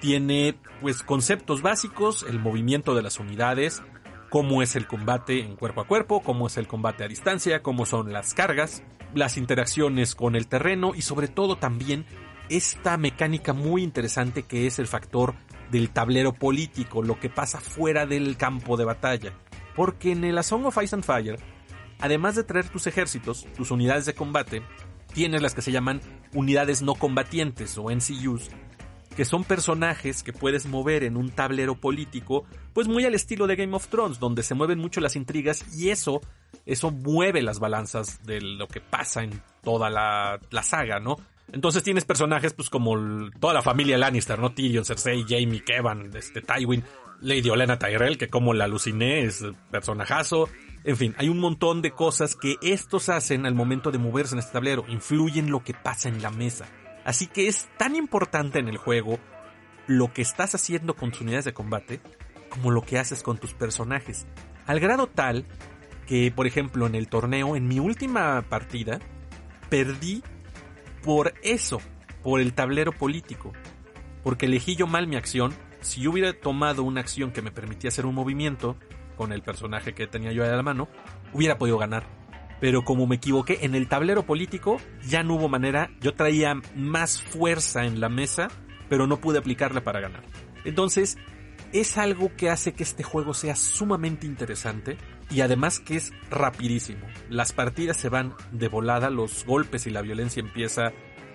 Tiene 0.00 0.58
pues 0.80 1.02
conceptos 1.02 1.62
básicos, 1.62 2.24
el 2.28 2.38
movimiento 2.38 2.94
de 2.94 3.02
las 3.02 3.18
unidades, 3.18 3.82
cómo 4.28 4.62
es 4.62 4.76
el 4.76 4.86
combate 4.86 5.40
en 5.40 5.56
cuerpo 5.56 5.80
a 5.80 5.86
cuerpo, 5.86 6.22
cómo 6.22 6.46
es 6.46 6.56
el 6.56 6.66
combate 6.66 7.04
a 7.04 7.08
distancia, 7.08 7.62
cómo 7.62 7.86
son 7.86 8.12
las 8.12 8.34
cargas, 8.34 8.82
las 9.14 9.36
interacciones 9.36 10.14
con 10.14 10.36
el 10.36 10.46
terreno 10.46 10.92
y 10.94 11.02
sobre 11.02 11.28
todo 11.28 11.56
también 11.56 12.04
esta 12.48 12.96
mecánica 12.96 13.52
muy 13.52 13.82
interesante 13.82 14.42
que 14.42 14.66
es 14.66 14.78
el 14.78 14.86
factor 14.86 15.34
del 15.70 15.90
tablero 15.90 16.32
político, 16.32 17.02
lo 17.02 17.20
que 17.20 17.28
pasa 17.28 17.60
fuera 17.60 18.06
del 18.06 18.36
campo 18.36 18.76
de 18.76 18.84
batalla. 18.84 19.32
Porque 19.76 20.12
en 20.12 20.24
el 20.24 20.38
A 20.38 20.42
Song 20.42 20.64
of 20.64 20.82
Ice 20.82 20.94
and 20.94 21.04
Fire, 21.04 21.38
además 22.00 22.34
de 22.34 22.44
traer 22.44 22.68
tus 22.68 22.86
ejércitos, 22.86 23.46
tus 23.56 23.70
unidades 23.70 24.06
de 24.06 24.14
combate, 24.14 24.62
tienes 25.12 25.42
las 25.42 25.54
que 25.54 25.62
se 25.62 25.72
llaman 25.72 26.00
unidades 26.34 26.82
no 26.82 26.94
combatientes 26.94 27.76
o 27.78 27.90
NCUs, 27.90 28.50
que 29.18 29.24
son 29.24 29.42
personajes 29.42 30.22
que 30.22 30.32
puedes 30.32 30.66
mover 30.66 31.02
en 31.02 31.16
un 31.16 31.30
tablero 31.30 31.74
político, 31.74 32.44
pues 32.72 32.86
muy 32.86 33.04
al 33.04 33.16
estilo 33.16 33.48
de 33.48 33.56
Game 33.56 33.74
of 33.74 33.88
Thrones, 33.88 34.20
donde 34.20 34.44
se 34.44 34.54
mueven 34.54 34.78
mucho 34.78 35.00
las 35.00 35.16
intrigas 35.16 35.76
y 35.76 35.88
eso, 35.88 36.20
eso 36.66 36.92
mueve 36.92 37.42
las 37.42 37.58
balanzas 37.58 38.24
de 38.24 38.40
lo 38.40 38.68
que 38.68 38.80
pasa 38.80 39.24
en 39.24 39.42
toda 39.64 39.90
la, 39.90 40.38
la 40.52 40.62
saga, 40.62 41.00
¿no? 41.00 41.16
Entonces 41.50 41.82
tienes 41.82 42.04
personajes 42.04 42.54
pues 42.54 42.70
como 42.70 42.96
toda 43.40 43.54
la 43.54 43.62
familia 43.62 43.98
Lannister, 43.98 44.38
¿no? 44.38 44.52
Tyrion, 44.52 44.84
Cersei, 44.84 45.24
Jaime, 45.28 45.64
Kevan, 45.64 46.12
este, 46.14 46.40
Tywin, 46.40 46.84
Lady 47.20 47.50
Olenna 47.50 47.76
Tyrell, 47.76 48.18
que 48.18 48.28
como 48.28 48.54
la 48.54 48.66
aluciné 48.66 49.24
es 49.24 49.44
personajazo. 49.72 50.48
En 50.84 50.96
fin, 50.96 51.12
hay 51.18 51.28
un 51.28 51.40
montón 51.40 51.82
de 51.82 51.90
cosas 51.90 52.36
que 52.36 52.54
estos 52.62 53.08
hacen 53.08 53.46
al 53.46 53.56
momento 53.56 53.90
de 53.90 53.98
moverse 53.98 54.36
en 54.36 54.38
este 54.38 54.52
tablero, 54.52 54.84
influyen 54.86 55.50
lo 55.50 55.64
que 55.64 55.74
pasa 55.74 56.08
en 56.08 56.22
la 56.22 56.30
mesa. 56.30 56.68
Así 57.08 57.26
que 57.26 57.48
es 57.48 57.70
tan 57.78 57.96
importante 57.96 58.58
en 58.58 58.68
el 58.68 58.76
juego 58.76 59.18
lo 59.86 60.12
que 60.12 60.20
estás 60.20 60.54
haciendo 60.54 60.94
con 60.94 61.10
tus 61.10 61.22
unidades 61.22 61.46
de 61.46 61.54
combate 61.54 62.02
como 62.50 62.70
lo 62.70 62.82
que 62.82 62.98
haces 62.98 63.22
con 63.22 63.38
tus 63.38 63.54
personajes. 63.54 64.26
Al 64.66 64.78
grado 64.78 65.06
tal 65.06 65.46
que, 66.06 66.30
por 66.30 66.46
ejemplo, 66.46 66.86
en 66.86 66.94
el 66.94 67.08
torneo, 67.08 67.56
en 67.56 67.66
mi 67.66 67.78
última 67.78 68.42
partida, 68.50 68.98
perdí 69.70 70.22
por 71.02 71.32
eso, 71.42 71.80
por 72.22 72.42
el 72.42 72.52
tablero 72.52 72.92
político. 72.92 73.54
Porque 74.22 74.44
elegí 74.44 74.76
yo 74.76 74.86
mal 74.86 75.06
mi 75.06 75.16
acción. 75.16 75.54
Si 75.80 76.02
yo 76.02 76.10
hubiera 76.10 76.34
tomado 76.34 76.82
una 76.82 77.00
acción 77.00 77.32
que 77.32 77.40
me 77.40 77.50
permitía 77.50 77.88
hacer 77.88 78.04
un 78.04 78.16
movimiento, 78.16 78.76
con 79.16 79.32
el 79.32 79.40
personaje 79.40 79.94
que 79.94 80.08
tenía 80.08 80.32
yo 80.32 80.44
a 80.44 80.48
la 80.48 80.62
mano, 80.62 80.88
hubiera 81.32 81.56
podido 81.56 81.78
ganar. 81.78 82.17
Pero 82.60 82.84
como 82.84 83.06
me 83.06 83.16
equivoqué 83.16 83.58
en 83.62 83.74
el 83.74 83.88
tablero 83.88 84.24
político, 84.24 84.80
ya 85.06 85.22
no 85.22 85.34
hubo 85.34 85.48
manera. 85.48 85.90
Yo 86.00 86.14
traía 86.14 86.54
más 86.74 87.22
fuerza 87.22 87.84
en 87.84 88.00
la 88.00 88.08
mesa, 88.08 88.48
pero 88.88 89.06
no 89.06 89.20
pude 89.20 89.38
aplicarla 89.38 89.84
para 89.84 90.00
ganar. 90.00 90.24
Entonces, 90.64 91.18
es 91.72 91.98
algo 91.98 92.34
que 92.36 92.50
hace 92.50 92.72
que 92.72 92.82
este 92.82 93.02
juego 93.02 93.34
sea 93.34 93.54
sumamente 93.54 94.26
interesante 94.26 94.96
y 95.30 95.42
además 95.42 95.80
que 95.80 95.96
es 95.96 96.12
rapidísimo. 96.30 97.06
Las 97.28 97.52
partidas 97.52 97.96
se 97.96 98.08
van 98.08 98.34
de 98.52 98.68
volada, 98.68 99.10
los 99.10 99.44
golpes 99.44 99.86
y 99.86 99.90
la 99.90 100.02
violencia 100.02 100.40
empieza 100.40 100.92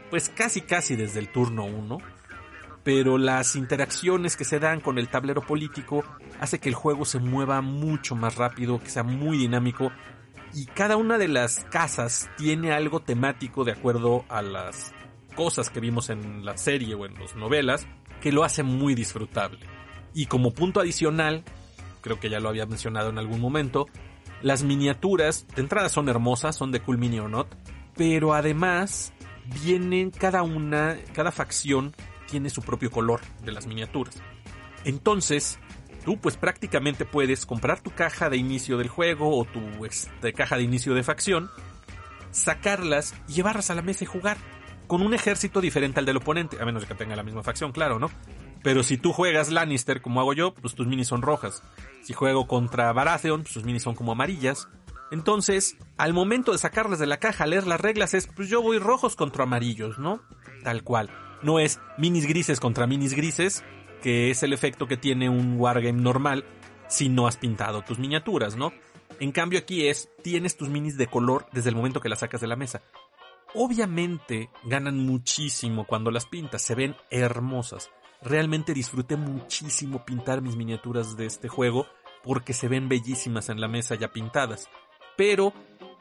pues 0.10 0.30
casi 0.30 0.62
casi 0.62 0.96
desde 0.96 1.20
el 1.20 1.32
turno 1.32 1.66
1 1.66 1.98
pero 2.84 3.18
las 3.18 3.56
interacciones 3.56 4.36
que 4.36 4.44
se 4.44 4.60
dan 4.60 4.82
con 4.82 4.98
el 5.00 5.08
tablero 5.08 5.42
político 5.42 6.04
hace 6.40 6.60
que 6.60 6.70
el 6.70 6.76
juego 6.76 7.06
se 7.06 7.20
mueva 7.20 7.62
mucho 7.62 8.16
más 8.16 8.36
rápido, 8.36 8.80
que 8.80 8.90
sea 8.90 9.04
muy 9.04 9.38
dinámico 9.38 9.92
y 10.54 10.66
cada 10.66 10.98
una 10.98 11.18
de 11.18 11.28
las 11.28 11.63
casas 11.66 12.30
tiene 12.38 12.72
algo 12.72 13.00
temático 13.00 13.63
de 13.63 13.72
acuerdo 13.72 14.26
a 14.30 14.42
las 14.42 14.94
cosas 15.36 15.70
que 15.70 15.80
vimos 15.80 16.10
en 16.10 16.46
la 16.46 16.58
serie 16.58 16.96
o 16.96 17.06
en 17.06 17.16
las 17.20 17.36
novelas 17.36 17.88
que 18.22 18.32
lo 18.32 18.44
hace 18.44 18.63
muy 18.63 18.96
disfrutable. 18.96 19.66
Y 20.13 20.28
como 20.28 20.52
punto 20.52 20.80
adicional, 20.80 21.44
creo 22.02 22.20
que 22.20 22.30
ya 22.30 22.39
lo 22.39 22.50
había 22.50 22.66
mencionado 22.66 23.10
en 23.10 23.18
algún 23.18 23.42
momento, 23.42 23.88
las 24.42 24.63
miniaturas 24.63 25.48
de 25.56 25.62
entrada 25.62 25.89
son 25.89 26.10
hermosas, 26.10 26.56
son 26.56 26.72
de 26.72 26.82
Cool 26.82 26.98
Mini 26.98 27.20
or 27.20 27.30
Not, 27.30 27.48
pero 27.96 28.34
además 28.34 29.13
vienen 29.63 30.12
cada 30.12 30.44
una, 30.44 30.98
cada 31.13 31.32
facción 31.32 31.96
tiene 32.30 32.50
su 32.50 32.62
propio 32.62 32.92
color 32.92 33.22
de 33.44 33.52
las 33.52 33.68
miniaturas. 33.68 34.16
Entonces, 34.86 35.60
tú 36.04 36.20
pues 36.20 36.38
prácticamente 36.38 37.06
puedes 37.06 37.46
comprar 37.46 37.82
tu 37.82 37.92
caja 37.92 38.30
de 38.30 38.38
inicio 38.38 38.78
del 38.78 38.89
juego 38.89 39.38
o 39.38 39.46
tu 39.46 39.62
caja 40.36 40.58
de 40.58 40.63
inicio 40.63 40.94
de 40.94 41.04
facción, 41.04 41.50
sacarlas 42.32 43.13
llevarlas 43.28 43.70
a 43.70 43.76
la 43.76 43.82
mesa 43.82 44.04
y 44.04 44.08
jugar 44.08 44.38
con 44.88 45.02
un 45.02 45.13
ejército 45.13 45.62
diferente 45.62 46.00
al 46.00 46.06
del 46.06 46.18
oponente, 46.18 46.58
a 46.62 46.66
menos 46.66 46.84
de 46.84 46.88
que 46.88 46.96
tenga 46.96 47.16
la 47.16 47.24
misma 47.24 47.44
facción, 47.44 47.72
claro, 47.72 48.00
¿no? 48.00 48.10
Pero 48.63 48.84
si 48.84 48.98
tú 48.98 49.12
juegas 49.12 49.52
Lannister 49.52 50.02
como 50.02 50.22
hago 50.22 50.34
yo, 50.34 50.54
pues 50.54 50.76
tus 50.76 50.88
minis 50.88 51.08
son 51.08 51.22
rojas. 51.22 51.63
Si 52.04 52.13
juego 52.13 52.48
contra 52.48 52.94
Baratheon, 52.94 53.44
pues 53.44 53.54
tus 53.54 53.66
minis 53.66 53.84
son 53.84 53.96
como 53.96 54.13
amarillas. 54.13 54.70
Entonces, 55.12 55.78
al 55.98 56.13
momento 56.13 56.54
de 56.54 56.58
sacarlas 56.58 57.00
de 57.00 57.06
la 57.06 57.18
caja, 57.18 57.46
leer 57.46 57.68
las 57.68 57.82
reglas 57.82 58.13
es, 58.13 58.28
pues 58.28 58.50
yo 58.50 58.62
voy 58.62 58.80
rojos 58.80 59.16
contra 59.16 59.44
amarillos, 59.44 60.00
¿no? 60.00 60.22
Tal 60.63 60.84
cual. 60.84 61.10
No 61.44 61.60
es 61.60 61.80
minis 61.98 62.26
grises 62.26 62.62
contra 62.62 62.88
minis 62.88 63.13
grises, 63.13 63.63
que 64.04 64.30
es 64.30 64.44
el 64.44 64.52
efecto 64.52 64.86
que 64.86 64.98
tiene 64.98 65.30
un 65.30 65.58
wargame 65.58 66.02
normal 66.02 66.44
si 66.89 67.08
no 67.08 67.26
has 67.26 67.38
pintado 67.38 67.84
tus 67.84 68.00
miniaturas, 68.00 68.58
¿no? 68.58 68.74
En 69.22 69.32
cambio 69.32 69.60
aquí 69.60 69.88
es, 69.88 70.10
tienes 70.22 70.58
tus 70.58 70.68
minis 70.68 70.98
de 70.98 71.08
color 71.08 71.48
desde 71.54 71.70
el 71.70 71.76
momento 71.78 72.02
que 72.02 72.10
las 72.10 72.20
sacas 72.20 72.42
de 72.42 72.48
la 72.48 72.58
mesa. 72.58 72.82
Obviamente 73.56 74.50
ganan 74.66 75.00
muchísimo 75.00 75.88
cuando 75.88 76.12
las 76.12 76.26
pintas, 76.26 76.62
se 76.62 76.76
ven 76.76 76.98
hermosas. 77.12 77.92
Realmente 78.22 78.74
disfruté 78.74 79.16
muchísimo 79.16 80.04
pintar 80.04 80.42
mis 80.42 80.58
miniaturas 80.58 81.16
de 81.16 81.26
este 81.26 81.48
juego 81.48 81.88
porque 82.24 82.52
se 82.52 82.68
ven 82.68 82.89
bellísimas 82.89 83.48
en 83.48 83.62
la 83.62 83.70
mesa 83.70 83.96
ya 83.96 84.12
pintadas. 84.12 84.68
Pero 85.16 85.54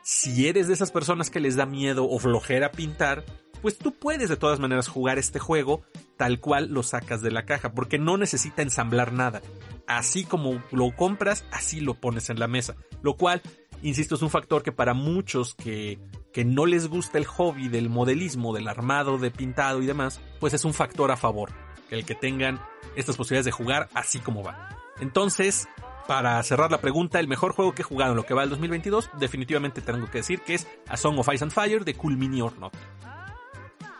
si 0.02 0.48
eres 0.48 0.66
de 0.66 0.74
esas 0.74 0.90
personas 0.90 1.30
que 1.30 1.40
les 1.40 1.54
da 1.54 1.66
miedo 1.66 2.08
o 2.08 2.18
flojera 2.18 2.72
pintar, 2.72 3.24
pues 3.62 3.78
tú 3.78 3.94
puedes 3.94 4.28
de 4.28 4.36
todas 4.36 4.60
maneras 4.60 4.88
jugar 4.88 5.18
este 5.18 5.38
juego 5.38 5.82
tal 6.16 6.40
cual 6.40 6.68
lo 6.68 6.82
sacas 6.82 7.22
de 7.22 7.30
la 7.30 7.44
caja, 7.44 7.72
porque 7.72 7.98
no 7.98 8.16
necesita 8.16 8.62
ensamblar 8.62 9.12
nada. 9.12 9.40
Así 9.86 10.24
como 10.24 10.62
lo 10.70 10.94
compras, 10.94 11.44
así 11.50 11.80
lo 11.80 11.94
pones 11.94 12.28
en 12.28 12.38
la 12.38 12.48
mesa. 12.48 12.74
Lo 13.02 13.16
cual, 13.16 13.40
insisto, 13.82 14.16
es 14.16 14.22
un 14.22 14.30
factor 14.30 14.62
que 14.62 14.72
para 14.72 14.94
muchos 14.94 15.54
que, 15.54 15.98
que 16.32 16.44
no 16.44 16.66
les 16.66 16.88
gusta 16.88 17.18
el 17.18 17.24
hobby 17.24 17.68
del 17.68 17.88
modelismo, 17.88 18.52
del 18.52 18.68
armado, 18.68 19.18
de 19.18 19.30
pintado 19.30 19.80
y 19.80 19.86
demás, 19.86 20.20
pues 20.40 20.54
es 20.54 20.64
un 20.64 20.74
factor 20.74 21.10
a 21.10 21.16
favor. 21.16 21.50
El 21.90 22.04
que 22.04 22.14
tengan 22.14 22.60
estas 22.96 23.16
posibilidades 23.16 23.46
de 23.46 23.52
jugar 23.52 23.88
así 23.94 24.18
como 24.18 24.42
va. 24.42 24.76
Entonces, 25.00 25.68
para 26.06 26.42
cerrar 26.42 26.70
la 26.70 26.80
pregunta, 26.80 27.20
el 27.20 27.28
mejor 27.28 27.52
juego 27.52 27.74
que 27.74 27.82
he 27.82 27.84
jugado 27.84 28.12
en 28.12 28.16
lo 28.16 28.24
que 28.24 28.34
va 28.34 28.42
del 28.42 28.50
2022, 28.50 29.10
definitivamente 29.18 29.80
tengo 29.80 30.10
que 30.10 30.18
decir 30.18 30.40
que 30.40 30.54
es 30.54 30.66
A 30.88 30.96
Song 30.96 31.18
of 31.18 31.28
Ice 31.32 31.44
and 31.44 31.52
Fire 31.52 31.84
de 31.84 31.94
Cool 31.94 32.16
Mini 32.16 32.40
or 32.40 32.56
Not. 32.58 32.74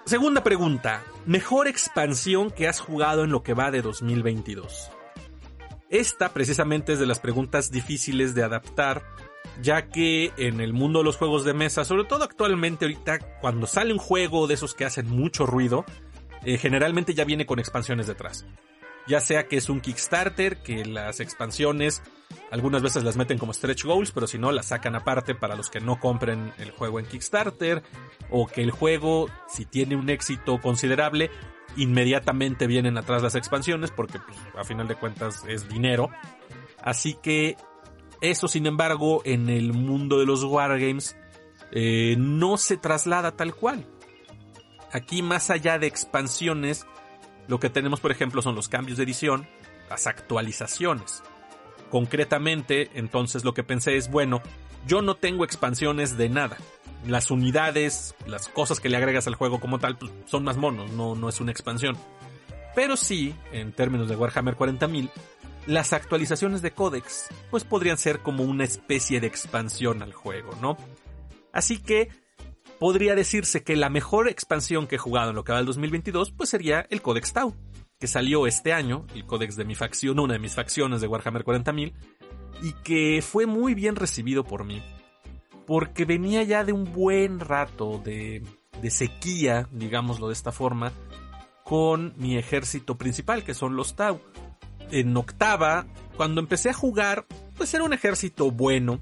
Segunda 0.04 0.42
pregunta. 0.42 1.02
Mejor 1.26 1.68
expansión 1.68 2.50
que 2.50 2.66
has 2.66 2.80
jugado 2.80 3.24
en 3.24 3.30
lo 3.30 3.42
que 3.42 3.54
va 3.54 3.70
de 3.70 3.82
2022. 3.82 4.90
Esta 5.90 6.32
precisamente 6.32 6.94
es 6.94 6.98
de 6.98 7.06
las 7.06 7.20
preguntas 7.20 7.70
difíciles 7.70 8.34
de 8.34 8.42
adaptar, 8.42 9.04
ya 9.60 9.88
que 9.88 10.32
en 10.36 10.60
el 10.60 10.72
mundo 10.72 11.00
de 11.00 11.04
los 11.04 11.16
juegos 11.16 11.44
de 11.44 11.54
mesa, 11.54 11.84
sobre 11.84 12.04
todo 12.04 12.24
actualmente 12.24 12.86
ahorita, 12.86 13.18
cuando 13.40 13.66
sale 13.66 13.92
un 13.92 13.98
juego 13.98 14.46
de 14.46 14.54
esos 14.54 14.74
que 14.74 14.84
hacen 14.84 15.08
mucho 15.08 15.46
ruido, 15.46 15.84
eh, 16.44 16.58
generalmente 16.58 17.14
ya 17.14 17.24
viene 17.24 17.46
con 17.46 17.58
expansiones 17.58 18.06
detrás 18.06 18.44
ya 19.06 19.20
sea 19.20 19.48
que 19.48 19.56
es 19.56 19.68
un 19.68 19.80
Kickstarter, 19.80 20.58
que 20.58 20.84
las 20.84 21.20
expansiones 21.20 22.02
algunas 22.50 22.82
veces 22.82 23.04
las 23.04 23.16
meten 23.16 23.38
como 23.38 23.52
stretch 23.52 23.84
goals, 23.84 24.12
pero 24.12 24.26
si 24.26 24.38
no 24.38 24.52
las 24.52 24.66
sacan 24.66 24.94
aparte 24.94 25.34
para 25.34 25.56
los 25.56 25.70
que 25.70 25.80
no 25.80 25.98
compren 25.98 26.52
el 26.58 26.70
juego 26.70 26.98
en 26.98 27.06
Kickstarter, 27.06 27.82
o 28.30 28.46
que 28.46 28.62
el 28.62 28.70
juego, 28.70 29.28
si 29.48 29.64
tiene 29.64 29.96
un 29.96 30.10
éxito 30.10 30.60
considerable, 30.60 31.30
inmediatamente 31.76 32.66
vienen 32.66 32.98
atrás 32.98 33.22
las 33.22 33.34
expansiones, 33.34 33.90
porque 33.90 34.18
pues, 34.18 34.36
a 34.56 34.64
final 34.64 34.88
de 34.88 34.96
cuentas 34.96 35.42
es 35.48 35.68
dinero. 35.68 36.10
Así 36.82 37.16
que 37.22 37.56
eso, 38.20 38.48
sin 38.48 38.66
embargo, 38.66 39.22
en 39.24 39.48
el 39.48 39.72
mundo 39.72 40.18
de 40.18 40.26
los 40.26 40.44
wargames 40.44 41.16
eh, 41.72 42.16
no 42.18 42.56
se 42.56 42.76
traslada 42.76 43.36
tal 43.36 43.54
cual. 43.54 43.86
Aquí, 44.92 45.22
más 45.22 45.50
allá 45.50 45.78
de 45.78 45.86
expansiones, 45.86 46.86
lo 47.48 47.58
que 47.58 47.70
tenemos, 47.70 48.00
por 48.00 48.12
ejemplo, 48.12 48.42
son 48.42 48.54
los 48.54 48.68
cambios 48.68 48.98
de 48.98 49.04
edición, 49.04 49.48
las 49.88 50.06
actualizaciones. 50.06 51.22
Concretamente, 51.92 52.88
entonces 52.94 53.44
lo 53.44 53.52
que 53.52 53.64
pensé 53.64 53.98
es, 53.98 54.10
bueno, 54.10 54.40
yo 54.86 55.02
no 55.02 55.14
tengo 55.14 55.44
expansiones 55.44 56.16
de 56.16 56.30
nada. 56.30 56.56
Las 57.06 57.30
unidades, 57.30 58.14
las 58.26 58.48
cosas 58.48 58.80
que 58.80 58.88
le 58.88 58.96
agregas 58.96 59.26
al 59.26 59.34
juego 59.34 59.60
como 59.60 59.78
tal, 59.78 59.98
pues, 59.98 60.10
son 60.24 60.42
más 60.42 60.56
monos, 60.56 60.90
no, 60.92 61.14
no 61.14 61.28
es 61.28 61.38
una 61.42 61.52
expansión. 61.52 61.98
Pero 62.74 62.96
sí, 62.96 63.34
en 63.52 63.72
términos 63.72 64.08
de 64.08 64.16
Warhammer 64.16 64.56
40.000, 64.56 65.10
las 65.66 65.92
actualizaciones 65.92 66.62
de 66.62 66.70
códex, 66.70 67.26
pues 67.50 67.64
podrían 67.64 67.98
ser 67.98 68.20
como 68.20 68.42
una 68.42 68.64
especie 68.64 69.20
de 69.20 69.26
expansión 69.26 70.02
al 70.02 70.14
juego, 70.14 70.56
¿no? 70.62 70.78
Así 71.52 71.76
que 71.76 72.08
podría 72.78 73.14
decirse 73.14 73.64
que 73.64 73.76
la 73.76 73.90
mejor 73.90 74.30
expansión 74.30 74.86
que 74.86 74.94
he 74.94 74.98
jugado 74.98 75.28
en 75.28 75.36
lo 75.36 75.44
que 75.44 75.52
va 75.52 75.58
del 75.58 75.66
2022 75.66 76.30
pues 76.32 76.48
sería 76.48 76.86
el 76.88 77.02
Codex 77.02 77.34
Tau, 77.34 77.54
que 78.02 78.08
salió 78.08 78.48
este 78.48 78.72
año, 78.72 79.06
el 79.14 79.24
Codex 79.26 79.54
de 79.54 79.64
mi 79.64 79.76
facción, 79.76 80.18
una 80.18 80.32
de 80.32 80.40
mis 80.40 80.56
facciones 80.56 81.00
de 81.00 81.06
Warhammer 81.06 81.44
40.000, 81.44 81.92
y 82.60 82.72
que 82.82 83.22
fue 83.22 83.46
muy 83.46 83.74
bien 83.74 83.94
recibido 83.94 84.42
por 84.42 84.64
mí, 84.64 84.82
porque 85.68 86.04
venía 86.04 86.42
ya 86.42 86.64
de 86.64 86.72
un 86.72 86.92
buen 86.92 87.38
rato 87.38 88.02
de, 88.04 88.42
de 88.80 88.90
sequía, 88.90 89.68
digámoslo 89.70 90.26
de 90.26 90.32
esta 90.32 90.50
forma, 90.50 90.90
con 91.62 92.12
mi 92.16 92.36
ejército 92.36 92.98
principal, 92.98 93.44
que 93.44 93.54
son 93.54 93.76
los 93.76 93.94
Tau. 93.94 94.20
En 94.90 95.16
octava, 95.16 95.86
cuando 96.16 96.40
empecé 96.40 96.70
a 96.70 96.74
jugar, 96.74 97.24
pues 97.56 97.72
era 97.72 97.84
un 97.84 97.92
ejército 97.92 98.50
bueno. 98.50 98.98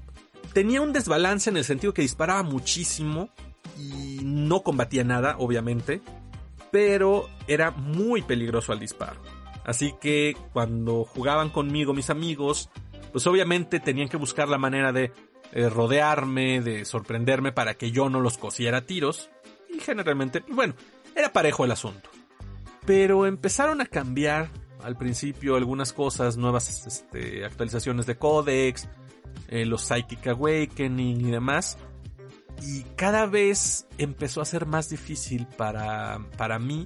Tenía 0.53 0.79
un 0.79 0.93
desbalance 0.93 1.49
en 1.49 1.57
el 1.57 1.63
sentido 1.63 1.95
que 1.95 2.03
disparaba 2.03 2.43
muchísimo, 2.43 3.31
y 3.79 4.19
no 4.23 4.61
combatía 4.61 5.03
nada, 5.03 5.37
obviamente, 5.39 6.03
pero 6.71 7.29
era 7.47 7.71
muy 7.71 8.21
peligroso 8.21 8.71
al 8.71 8.79
disparo. 8.79 9.21
Así 9.63 9.93
que 10.01 10.35
cuando 10.53 11.03
jugaban 11.03 11.49
conmigo 11.49 11.93
mis 11.93 12.09
amigos, 12.09 12.69
pues 13.11 13.27
obviamente 13.27 13.79
tenían 13.79 14.09
que 14.09 14.17
buscar 14.17 14.49
la 14.49 14.57
manera 14.57 14.91
de 14.91 15.11
eh, 15.51 15.69
rodearme, 15.69 16.61
de 16.61 16.85
sorprenderme 16.85 17.51
para 17.51 17.75
que 17.75 17.91
yo 17.91 18.09
no 18.09 18.21
los 18.21 18.37
cosiera 18.37 18.85
tiros. 18.85 19.29
Y 19.69 19.79
generalmente, 19.79 20.43
bueno, 20.49 20.73
era 21.15 21.31
parejo 21.31 21.65
el 21.65 21.71
asunto. 21.71 22.09
Pero 22.85 23.25
empezaron 23.25 23.81
a 23.81 23.85
cambiar 23.85 24.49
al 24.83 24.97
principio 24.97 25.55
algunas 25.55 25.93
cosas, 25.93 26.37
nuevas 26.37 26.87
este, 26.87 27.45
actualizaciones 27.45 28.07
de 28.07 28.17
Codex, 28.17 28.89
eh, 29.47 29.65
los 29.65 29.83
Psychic 29.83 30.25
Awakening 30.27 31.21
y 31.21 31.31
demás 31.31 31.77
y 32.61 32.83
cada 32.95 33.25
vez 33.25 33.87
empezó 33.97 34.41
a 34.41 34.45
ser 34.45 34.65
más 34.65 34.89
difícil 34.89 35.47
para, 35.57 36.19
para 36.37 36.59
mí 36.59 36.85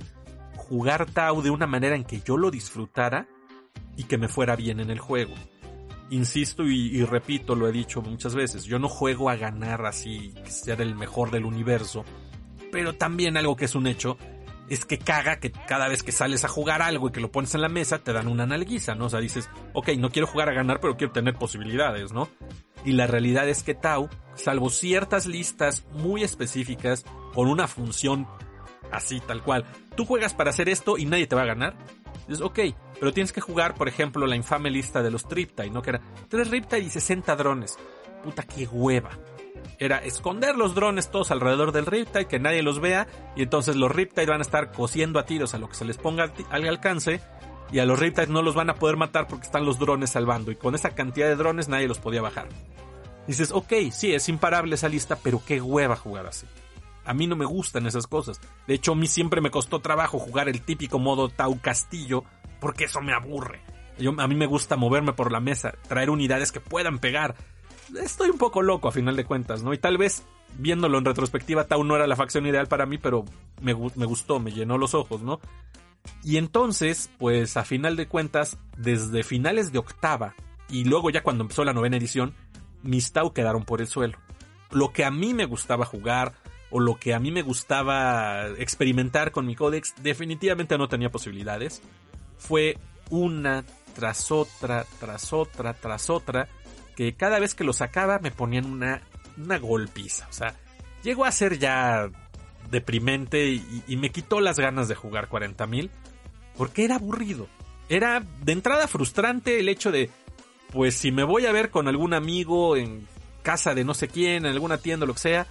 jugar 0.55 1.05
Tau 1.05 1.41
de 1.41 1.49
una 1.49 1.67
manera 1.67 1.95
en 1.95 2.03
que 2.03 2.21
yo 2.21 2.37
lo 2.37 2.49
disfrutara 2.49 3.27
y 3.97 4.05
que 4.05 4.17
me 4.17 4.27
fuera 4.27 4.55
bien 4.55 4.79
en 4.79 4.89
el 4.89 4.99
juego. 4.99 5.33
Insisto 6.09 6.63
y, 6.63 7.03
repito, 7.03 7.55
lo 7.55 7.67
he 7.67 7.71
dicho 7.71 8.01
muchas 8.01 8.35
veces, 8.35 8.63
yo 8.63 8.77
no 8.77 8.87
juego 8.87 9.29
a 9.29 9.35
ganar 9.35 9.85
así, 9.85 10.33
ser 10.45 10.81
el 10.81 10.95
mejor 10.95 11.31
del 11.31 11.45
universo, 11.45 12.05
pero 12.71 12.93
también 12.93 13.37
algo 13.37 13.55
que 13.55 13.65
es 13.65 13.73
un 13.73 13.87
hecho 13.87 14.17
es 14.69 14.85
que 14.85 14.97
caga 14.97 15.39
que 15.39 15.51
cada 15.51 15.87
vez 15.87 16.03
que 16.03 16.11
sales 16.11 16.43
a 16.43 16.47
jugar 16.47 16.81
algo 16.81 17.09
y 17.09 17.11
que 17.11 17.19
lo 17.19 17.31
pones 17.31 17.53
en 17.55 17.61
la 17.61 17.69
mesa 17.69 17.99
te 17.99 18.13
dan 18.13 18.27
una 18.27 18.45
nalguiza, 18.45 18.95
¿no? 18.95 19.05
O 19.05 19.09
sea, 19.09 19.19
dices, 19.19 19.49
ok, 19.73 19.89
no 19.97 20.09
quiero 20.09 20.27
jugar 20.27 20.49
a 20.49 20.53
ganar, 20.53 20.79
pero 20.79 20.97
quiero 20.97 21.13
tener 21.13 21.35
posibilidades, 21.35 22.11
¿no? 22.11 22.29
Y 22.83 22.93
la 22.93 23.07
realidad 23.07 23.47
es 23.47 23.63
que 23.63 23.73
Tau, 23.73 24.09
salvo 24.35 24.69
ciertas 24.69 25.25
listas 25.25 25.85
muy 25.91 26.23
específicas, 26.23 27.05
con 27.33 27.47
una 27.47 27.67
función 27.67 28.27
así, 28.91 29.19
tal 29.19 29.43
cual, 29.43 29.65
tú 29.95 30.05
juegas 30.05 30.33
para 30.33 30.51
hacer 30.51 30.69
esto 30.69 30.97
y 30.97 31.05
nadie 31.05 31.27
te 31.27 31.35
va 31.35 31.43
a 31.43 31.45
ganar. 31.45 31.75
Dices, 32.27 32.41
ok, 32.41 32.59
pero 32.99 33.13
tienes 33.13 33.31
que 33.31 33.41
jugar, 33.41 33.75
por 33.75 33.87
ejemplo, 33.87 34.25
la 34.25 34.35
infame 34.35 34.69
lista 34.69 35.03
de 35.03 35.11
los 35.11 35.27
Triptide, 35.27 35.69
¿no? 35.69 35.81
Que 35.81 35.91
era 35.91 36.01
3 36.29 36.49
Riptide 36.49 36.83
y 36.83 36.89
60 36.89 37.35
drones. 37.35 37.77
Puta, 38.23 38.43
qué 38.43 38.65
hueva. 38.65 39.11
Era 39.79 39.97
esconder 39.97 40.55
los 40.55 40.75
drones 40.75 41.09
todos 41.11 41.31
alrededor 41.31 41.71
del 41.71 41.85
Riptide, 41.85 42.27
que 42.27 42.39
nadie 42.39 42.63
los 42.63 42.79
vea, 42.79 43.07
y 43.35 43.43
entonces 43.43 43.75
los 43.75 43.91
Riptide 43.91 44.27
van 44.27 44.41
a 44.41 44.43
estar 44.43 44.71
cosiendo 44.71 45.19
a 45.19 45.25
tiros 45.25 45.53
a 45.53 45.57
lo 45.57 45.67
que 45.69 45.75
se 45.75 45.85
les 45.85 45.97
ponga 45.97 46.31
al 46.49 46.67
alcance, 46.67 47.21
y 47.71 47.79
a 47.79 47.85
los 47.85 47.99
Riptides 47.99 48.29
no 48.29 48.41
los 48.41 48.55
van 48.55 48.69
a 48.69 48.75
poder 48.75 48.97
matar 48.97 49.27
porque 49.27 49.45
están 49.45 49.65
los 49.65 49.79
drones 49.79 50.11
salvando 50.11 50.51
y 50.51 50.55
con 50.55 50.75
esa 50.75 50.91
cantidad 50.91 51.27
de 51.27 51.35
drones 51.35 51.67
nadie 51.67 51.87
los 51.87 51.99
podía 51.99 52.21
bajar. 52.21 52.47
Dices, 53.27 53.51
ok, 53.51 53.73
sí, 53.91 54.13
es 54.13 54.29
imparable 54.29 54.75
esa 54.75 54.87
lista, 54.87 55.17
pero 55.21 55.41
qué 55.45 55.59
hueva 55.59 55.95
jugar 55.95 56.27
así. 56.27 56.45
A 57.05 57.13
mí 57.13 57.27
no 57.27 57.35
me 57.35 57.45
gustan 57.45 57.87
esas 57.87 58.07
cosas. 58.07 58.39
De 58.67 58.75
hecho, 58.75 58.91
a 58.91 58.95
mí 58.95 59.07
siempre 59.07 59.41
me 59.41 59.51
costó 59.51 59.79
trabajo 59.79 60.19
jugar 60.19 60.47
el 60.47 60.61
típico 60.61 60.99
modo 60.99 61.29
Tau 61.29 61.59
Castillo, 61.59 62.23
porque 62.59 62.85
eso 62.85 63.01
me 63.01 63.13
aburre. 63.13 63.61
Yo, 63.97 64.13
a 64.17 64.27
mí 64.27 64.35
me 64.35 64.45
gusta 64.45 64.75
moverme 64.75 65.13
por 65.13 65.31
la 65.31 65.39
mesa, 65.39 65.73
traer 65.87 66.09
unidades 66.09 66.51
que 66.51 66.59
puedan 66.59 66.99
pegar. 66.99 67.35
Estoy 68.01 68.29
un 68.29 68.37
poco 68.37 68.61
loco 68.61 68.87
a 68.87 68.91
final 68.91 69.15
de 69.15 69.25
cuentas, 69.25 69.63
¿no? 69.63 69.73
Y 69.73 69.77
tal 69.77 69.97
vez 69.97 70.23
viéndolo 70.57 70.97
en 70.97 71.05
retrospectiva, 71.05 71.67
Tau 71.67 71.83
no 71.83 71.95
era 71.95 72.07
la 72.07 72.15
facción 72.15 72.45
ideal 72.45 72.67
para 72.67 72.85
mí, 72.85 72.97
pero 72.97 73.25
me, 73.61 73.75
me 73.95 74.05
gustó, 74.05 74.39
me 74.39 74.51
llenó 74.51 74.77
los 74.77 74.93
ojos, 74.93 75.21
¿no? 75.21 75.39
Y 76.23 76.37
entonces, 76.37 77.09
pues 77.17 77.57
a 77.57 77.63
final 77.63 77.95
de 77.95 78.07
cuentas, 78.07 78.57
desde 78.77 79.23
finales 79.23 79.71
de 79.71 79.79
octava 79.79 80.35
y 80.69 80.85
luego 80.85 81.09
ya 81.09 81.23
cuando 81.23 81.43
empezó 81.43 81.63
la 81.63 81.73
novena 81.73 81.97
edición, 81.97 82.33
mis 82.83 83.11
Tau 83.11 83.33
quedaron 83.33 83.65
por 83.65 83.81
el 83.81 83.87
suelo. 83.87 84.17
Lo 84.71 84.91
que 84.91 85.05
a 85.05 85.11
mí 85.11 85.33
me 85.33 85.45
gustaba 85.45 85.85
jugar 85.85 86.33
o 86.69 86.79
lo 86.79 86.95
que 86.95 87.13
a 87.13 87.19
mí 87.19 87.31
me 87.31 87.41
gustaba 87.41 88.47
experimentar 88.57 89.31
con 89.31 89.45
mi 89.45 89.55
códex 89.55 89.93
definitivamente 90.01 90.77
no 90.77 90.87
tenía 90.87 91.11
posibilidades. 91.11 91.81
Fue 92.37 92.77
una 93.09 93.63
tras 93.95 94.31
otra, 94.31 94.85
tras 94.99 95.31
otra, 95.31 95.73
tras 95.73 96.09
otra, 96.09 96.49
que 96.95 97.15
cada 97.15 97.39
vez 97.39 97.55
que 97.55 97.63
lo 97.63 97.73
sacaba 97.73 98.19
me 98.19 98.31
ponían 98.31 98.65
una, 98.65 99.01
una 99.37 99.57
golpiza. 99.57 100.27
O 100.29 100.33
sea, 100.33 100.55
llegó 101.03 101.25
a 101.25 101.31
ser 101.31 101.59
ya 101.59 102.09
deprimente 102.69 103.47
y, 103.47 103.95
me 103.95 104.09
quitó 104.11 104.41
las 104.41 104.59
ganas 104.59 104.87
de 104.87 104.95
jugar 104.95 105.29
40.000 105.29 105.89
porque 106.57 106.85
era 106.85 106.95
aburrido. 106.95 107.47
Era 107.89 108.23
de 108.41 108.51
entrada 108.51 108.87
frustrante 108.87 109.59
el 109.59 109.69
hecho 109.69 109.91
de, 109.91 110.09
pues 110.71 110.95
si 110.95 111.11
me 111.11 111.23
voy 111.23 111.45
a 111.45 111.51
ver 111.51 111.69
con 111.69 111.87
algún 111.87 112.13
amigo 112.13 112.75
en 112.75 113.07
casa 113.43 113.75
de 113.75 113.83
no 113.83 113.93
sé 113.93 114.07
quién, 114.07 114.45
en 114.45 114.53
alguna 114.53 114.79
tienda, 114.79 115.05
lo 115.05 115.13
que 115.13 115.19
sea, 115.19 115.47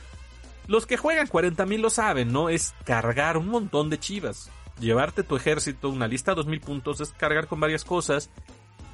los 0.67 0.87
que 0.87 0.97
juegan 0.97 1.29
40.000 1.29 1.79
lo 1.79 1.91
saben, 1.91 2.33
¿no? 2.33 2.49
Es 2.49 2.75
cargar 2.85 3.37
un 3.37 3.49
montón 3.49 3.91
de 3.91 3.99
chivas. 3.99 4.51
Llevarte 4.81 5.23
tu 5.23 5.37
ejército, 5.37 5.89
una 5.89 6.09
lista 6.09 6.35
de 6.35 6.43
2.000 6.43 6.61
puntos, 6.61 7.01
es 7.01 7.13
cargar 7.13 7.47
con 7.47 7.61
varias 7.61 7.85
cosas. 7.85 8.31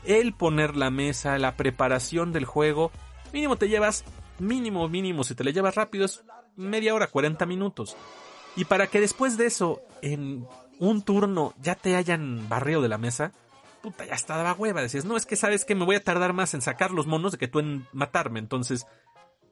El 0.04 0.32
poner 0.32 0.76
la 0.76 0.90
mesa, 0.90 1.38
la 1.38 1.56
preparación 1.56 2.32
del 2.32 2.44
juego, 2.44 2.90
mínimo 3.32 3.56
te 3.56 3.68
llevas, 3.68 4.04
mínimo, 4.38 4.88
mínimo, 4.88 5.24
si 5.24 5.34
te 5.34 5.44
le 5.44 5.52
llevas 5.52 5.74
rápido 5.74 6.04
es 6.04 6.24
media 6.56 6.94
hora, 6.94 7.06
40 7.06 7.46
minutos. 7.46 7.96
Y 8.56 8.64
para 8.64 8.86
que 8.86 9.00
después 9.00 9.36
de 9.36 9.46
eso, 9.46 9.80
en 10.02 10.46
un 10.78 11.02
turno, 11.02 11.54
ya 11.60 11.74
te 11.74 11.96
hayan 11.96 12.48
barrido 12.48 12.82
de 12.82 12.88
la 12.88 12.98
mesa, 12.98 13.32
puta, 13.82 14.04
ya 14.04 14.14
estaba 14.14 14.52
hueva. 14.54 14.82
Decías, 14.82 15.04
no, 15.04 15.16
es 15.16 15.26
que 15.26 15.36
sabes 15.36 15.64
que 15.64 15.74
me 15.74 15.84
voy 15.84 15.96
a 15.96 16.04
tardar 16.04 16.32
más 16.32 16.54
en 16.54 16.62
sacar 16.62 16.90
los 16.90 17.06
monos 17.06 17.32
de 17.32 17.38
que 17.38 17.48
tú 17.48 17.60
en 17.60 17.86
matarme. 17.92 18.38
Entonces, 18.38 18.86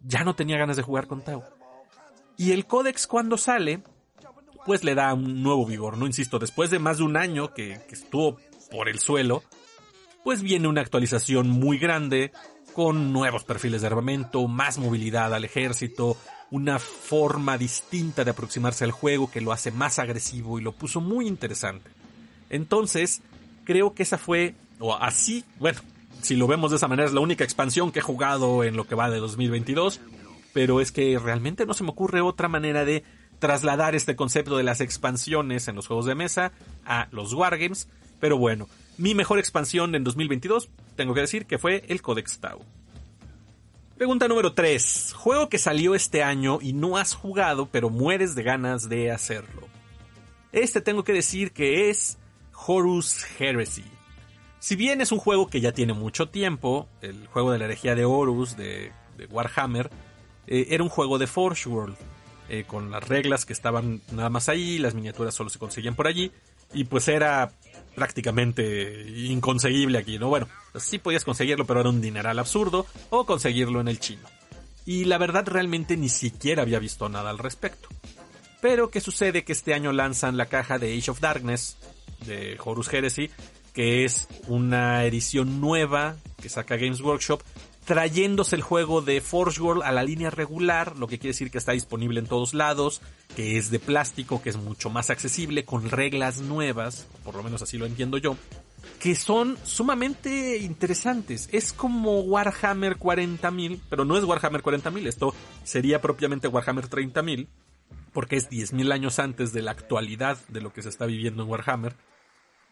ya 0.03 0.25
no 0.25 0.35
tenía 0.35 0.59
ganas 0.59 0.77
de 0.77 0.83
jugar 0.83 1.07
con 1.07 1.23
Tau. 1.23 1.45
Y 2.37 2.53
el 2.53 2.67
códex 2.67 3.07
cuando 3.07 3.37
sale, 3.37 3.83
pues 4.65 4.85
le 4.85 4.95
da 4.95 5.13
un 5.15 5.43
nuevo 5.43 5.67
vigor, 5.67 5.97
¿no? 5.97 6.07
Insisto, 6.07 6.39
después 6.39 6.71
de 6.71 6.79
más 6.79 6.99
de 6.99 7.05
un 7.05 7.17
año 7.17 7.53
que 7.53 7.81
estuvo 7.91 8.39
por 8.71 8.89
el 8.89 8.99
suelo, 8.99 9.43
pues 10.29 10.43
viene 10.43 10.68
una 10.68 10.83
actualización 10.83 11.49
muy 11.49 11.79
grande, 11.79 12.33
con 12.74 13.14
nuevos 13.14 13.45
perfiles 13.45 13.81
de 13.81 13.87
armamento, 13.87 14.47
más 14.47 14.76
movilidad 14.76 15.33
al 15.33 15.47
ejército, 15.47 16.18
una 16.51 16.79
forma 16.79 17.57
distinta 17.57 18.24
de 18.24 18.33
aproximarse 18.33 18.85
al 18.85 18.91
juego 18.91 19.31
que 19.31 19.41
lo 19.41 19.53
hace 19.53 19.70
más 19.70 19.99
agresivo 19.99 20.59
y 20.59 20.62
lo 20.62 20.72
puso 20.72 21.01
muy 21.01 21.26
interesante. 21.26 21.89
Entonces, 22.51 23.22
creo 23.64 23.95
que 23.95 24.03
esa 24.03 24.18
fue, 24.18 24.55
o 24.79 24.95
así, 24.95 25.47
bueno, 25.61 25.81
si 26.20 26.37
lo 26.37 26.47
vemos 26.47 26.72
de 26.72 26.76
esa 26.76 26.89
manera, 26.89 27.09
es 27.09 27.14
la 27.14 27.20
única 27.20 27.45
expansión 27.45 27.91
que 27.91 28.01
he 28.01 28.03
jugado 28.03 28.64
en 28.64 28.76
lo 28.76 28.87
que 28.87 28.97
va 28.97 29.09
de 29.09 29.20
2022, 29.20 30.03
pero 30.53 30.83
es 30.83 30.93
que 30.93 31.18
realmente 31.18 31.64
no 31.64 31.72
se 31.72 31.85
me 31.85 31.91
ocurre 31.93 32.20
otra 32.20 32.49
manera 32.49 32.85
de 32.85 33.03
trasladar 33.39 33.95
este 33.95 34.14
concepto 34.14 34.59
de 34.59 34.62
las 34.64 34.83
expansiones 34.83 35.68
en 35.68 35.76
los 35.76 35.87
juegos 35.87 36.05
de 36.05 36.14
mesa 36.14 36.53
a 36.85 37.09
los 37.12 37.33
wargames, 37.33 37.89
pero 38.20 38.37
bueno, 38.37 38.68
mi 38.99 39.15
mejor 39.15 39.39
expansión 39.39 39.95
en 39.95 40.05
2022, 40.05 40.69
tengo 40.97 41.15
que 41.15 41.21
decir 41.21 41.47
que 41.47 41.59
fue 41.59 41.85
el 41.89 42.03
Codex 42.03 42.41
Tau. 42.41 42.61
Pregunta 43.97 44.29
número 44.29 44.53
3. 44.53 45.15
Juego 45.17 45.49
que 45.49 45.59
salió 45.59 45.95
este 45.95 46.23
año 46.23 46.59
y 46.61 46.73
no 46.73 46.99
has 46.99 47.15
jugado, 47.15 47.67
pero 47.67 47.91
mueres 47.91 48.35
de 48.35 48.43
ganas 48.43 48.89
de 48.89 49.11
hacerlo. 49.11 49.67
Este 50.53 50.81
tengo 50.81 51.05
que 51.05 51.13
decir 51.13 51.53
que 51.53 51.91
es 51.91 52.19
Horus 52.67 53.25
Heresy. 53.39 53.85
Si 54.61 54.77
bien 54.77 55.01
es 55.01 55.13
un 55.13 55.19
juego 55.19 55.49
que 55.49 55.61
ya 55.61 55.73
tiene 55.73 55.93
mucho 55.93 56.29
tiempo, 56.29 56.89
el 57.01 57.27
juego 57.29 57.53
de 57.53 57.59
la 57.59 57.67
herejía 57.67 57.95
de 57.95 58.05
Horus 58.05 58.57
de, 58.57 58.93
Warhammer, 59.31 59.91
eh, 60.47 60.67
era 60.71 60.83
un 60.83 60.89
juego 60.89 61.19
de 61.19 61.27
Forge 61.27 61.69
World, 61.69 61.97
eh, 62.49 62.65
con 62.67 62.91
las 62.91 63.07
reglas 63.07 63.45
que 63.45 63.53
estaban 63.53 64.01
nada 64.11 64.31
más 64.31 64.49
ahí, 64.49 64.79
las 64.79 64.95
miniaturas 64.95 65.35
solo 65.35 65.51
se 65.51 65.59
conseguían 65.59 65.95
por 65.95 66.07
allí, 66.07 66.33
y 66.73 66.85
pues 66.85 67.09
era 67.09 67.53
prácticamente 67.95 69.05
inconseguible 69.09 69.99
aquí, 69.99 70.18
¿no? 70.18 70.28
Bueno, 70.28 70.49
sí 70.76 70.99
podías 70.99 71.24
conseguirlo, 71.24 71.66
pero 71.66 71.80
era 71.80 71.91
un 71.91 72.01
dineral 72.01 72.39
absurdo, 72.39 72.86
o 73.11 73.26
conseguirlo 73.26 73.80
en 73.80 73.89
el 73.89 74.01
chino. 74.01 74.28
Y 74.86 75.05
la 75.05 75.18
verdad 75.18 75.47
realmente 75.47 75.97
ni 75.97 76.09
siquiera 76.09 76.62
había 76.62 76.78
visto 76.78 77.09
nada 77.09 77.30
al 77.30 77.39
respecto. 77.39 77.89
Pero 78.61 78.91
¿qué 78.91 79.01
sucede? 79.01 79.45
Que 79.45 79.53
este 79.53 79.74
año 79.74 79.93
lanzan 79.93 80.36
la 80.36 80.47
caja 80.47 80.78
de 80.78 80.97
Age 80.97 81.11
of 81.11 81.20
Darkness, 81.20 81.76
de 82.26 82.59
Horus 82.62 82.93
Heresy, 82.93 83.30
que 83.72 84.05
es 84.05 84.28
una 84.49 85.05
edición 85.05 85.61
nueva 85.61 86.16
que 86.43 86.49
saca 86.49 86.76
Games 86.76 87.01
Workshop, 87.01 87.43
trayéndose 87.89 88.55
el 88.55 88.61
juego 88.61 89.01
de 89.01 89.22
Forge 89.22 89.62
World 89.62 89.82
a 89.82 89.93
la 89.93 90.03
línea 90.03 90.28
regular, 90.28 90.99
lo 90.99 91.07
que 91.07 91.18
quiere 91.18 91.32
decir 91.32 91.51
que 91.51 91.57
está 91.57 91.72
disponible 91.72 92.20
en 92.20 92.26
todos 92.26 92.53
lados, 92.53 93.01
que 93.34 93.57
es 93.57 93.70
de 93.70 93.78
plástico, 93.78 94.43
que 94.43 94.51
es 94.51 94.59
mucho 94.59 94.91
más 94.91 95.09
accesible, 95.09 95.64
con 95.64 95.89
reglas 95.89 96.43
nuevas, 96.43 97.09
por 97.24 97.34
lo 97.34 97.43
menos 97.43 97.62
así 97.62 97.78
lo 97.78 97.86
entiendo 97.86 98.18
yo, 98.18 98.36
que 99.01 99.14
son 99.14 99.57
sumamente 99.64 100.59
interesantes. 100.59 101.49
Es 101.51 101.72
como 101.72 102.20
Warhammer 102.20 102.99
40.000, 102.99 103.80
pero 103.89 104.05
no 104.05 104.18
es 104.18 104.24
Warhammer 104.24 104.62
40.000, 104.62 105.07
esto 105.07 105.34
sería 105.64 106.03
propiamente 106.03 106.47
Warhammer 106.47 106.91
30.000, 106.91 107.47
porque 108.12 108.36
es 108.36 108.51
10.000 108.51 108.93
años 108.93 109.18
antes 109.18 109.55
de 109.55 109.62
la 109.62 109.70
actualidad 109.70 110.36
de 110.49 110.61
lo 110.61 110.74
que 110.74 110.82
se 110.82 110.91
está 110.91 111.07
viviendo 111.07 111.43
en 111.43 111.49
Warhammer 111.49 111.95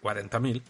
40.000. 0.02 0.60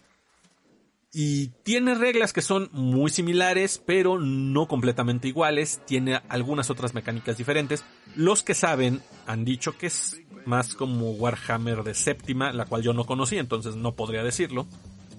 Y 1.13 1.49
tiene 1.63 1.95
reglas 1.95 2.33
que 2.33 2.41
son 2.41 2.69
muy 2.73 3.09
similares, 3.09 3.81
pero 3.83 4.19
no 4.19 4.67
completamente 4.67 5.27
iguales. 5.27 5.81
Tiene 5.85 6.21
algunas 6.27 6.69
otras 6.69 6.93
mecánicas 6.93 7.37
diferentes. 7.37 7.83
Los 8.15 8.43
que 8.43 8.53
saben 8.53 9.01
han 9.25 9.45
dicho 9.45 9.77
que 9.77 9.87
es 9.87 10.19
más 10.45 10.75
como 10.75 11.11
Warhammer 11.11 11.83
de 11.83 11.93
séptima, 11.93 12.51
la 12.51 12.65
cual 12.65 12.83
yo 12.83 12.93
no 12.93 13.05
conocí, 13.05 13.37
entonces 13.37 13.75
no 13.75 13.95
podría 13.95 14.23
decirlo. 14.23 14.67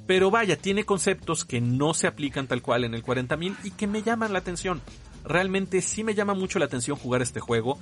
Pero 0.06 0.30
vaya, 0.30 0.56
tiene 0.56 0.84
conceptos 0.84 1.44
que 1.44 1.60
no 1.60 1.94
se 1.94 2.06
aplican 2.06 2.46
tal 2.46 2.62
cual 2.62 2.84
en 2.84 2.94
el 2.94 3.02
40.000 3.02 3.56
y 3.64 3.70
que 3.72 3.86
me 3.86 4.02
llaman 4.02 4.32
la 4.32 4.38
atención. 4.38 4.80
Realmente 5.24 5.82
sí 5.82 6.04
me 6.04 6.14
llama 6.14 6.34
mucho 6.34 6.58
la 6.58 6.64
atención 6.66 6.96
jugar 6.96 7.22
este 7.22 7.40
juego 7.40 7.78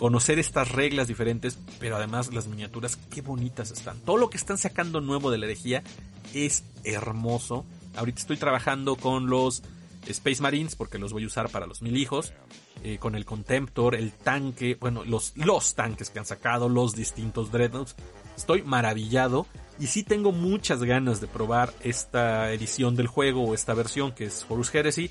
conocer 0.00 0.38
estas 0.38 0.72
reglas 0.72 1.08
diferentes, 1.08 1.58
pero 1.78 1.96
además 1.96 2.32
las 2.32 2.46
miniaturas, 2.46 2.96
qué 3.10 3.20
bonitas 3.20 3.70
están. 3.70 4.00
Todo 4.00 4.16
lo 4.16 4.30
que 4.30 4.38
están 4.38 4.56
sacando 4.56 5.02
nuevo 5.02 5.30
de 5.30 5.36
la 5.36 5.44
herejía 5.44 5.82
es 6.32 6.64
hermoso. 6.84 7.64
Ahorita 7.96 8.20
estoy 8.20 8.36
trabajando 8.36 8.96
con 8.96 9.28
los 9.28 9.62
Space 10.06 10.42
Marines 10.42 10.76
porque 10.76 10.98
los 10.98 11.12
voy 11.12 11.24
a 11.24 11.26
usar 11.26 11.48
para 11.50 11.66
los 11.66 11.82
mil 11.82 11.96
hijos. 11.96 12.32
Eh, 12.82 12.96
con 12.98 13.14
el 13.14 13.26
Contemptor, 13.26 13.94
el 13.94 14.12
tanque, 14.12 14.78
bueno, 14.80 15.04
los, 15.04 15.36
los 15.36 15.74
tanques 15.74 16.08
que 16.08 16.18
han 16.18 16.24
sacado, 16.24 16.70
los 16.70 16.94
distintos 16.94 17.52
Dreadnoughts. 17.52 17.94
Estoy 18.36 18.62
maravillado 18.62 19.46
y 19.78 19.88
sí 19.88 20.02
tengo 20.02 20.32
muchas 20.32 20.82
ganas 20.82 21.20
de 21.20 21.26
probar 21.26 21.74
esta 21.82 22.50
edición 22.52 22.96
del 22.96 23.06
juego 23.06 23.44
o 23.44 23.54
esta 23.54 23.74
versión 23.74 24.12
que 24.12 24.24
es 24.24 24.46
Horus 24.48 24.74
Heresy 24.74 25.10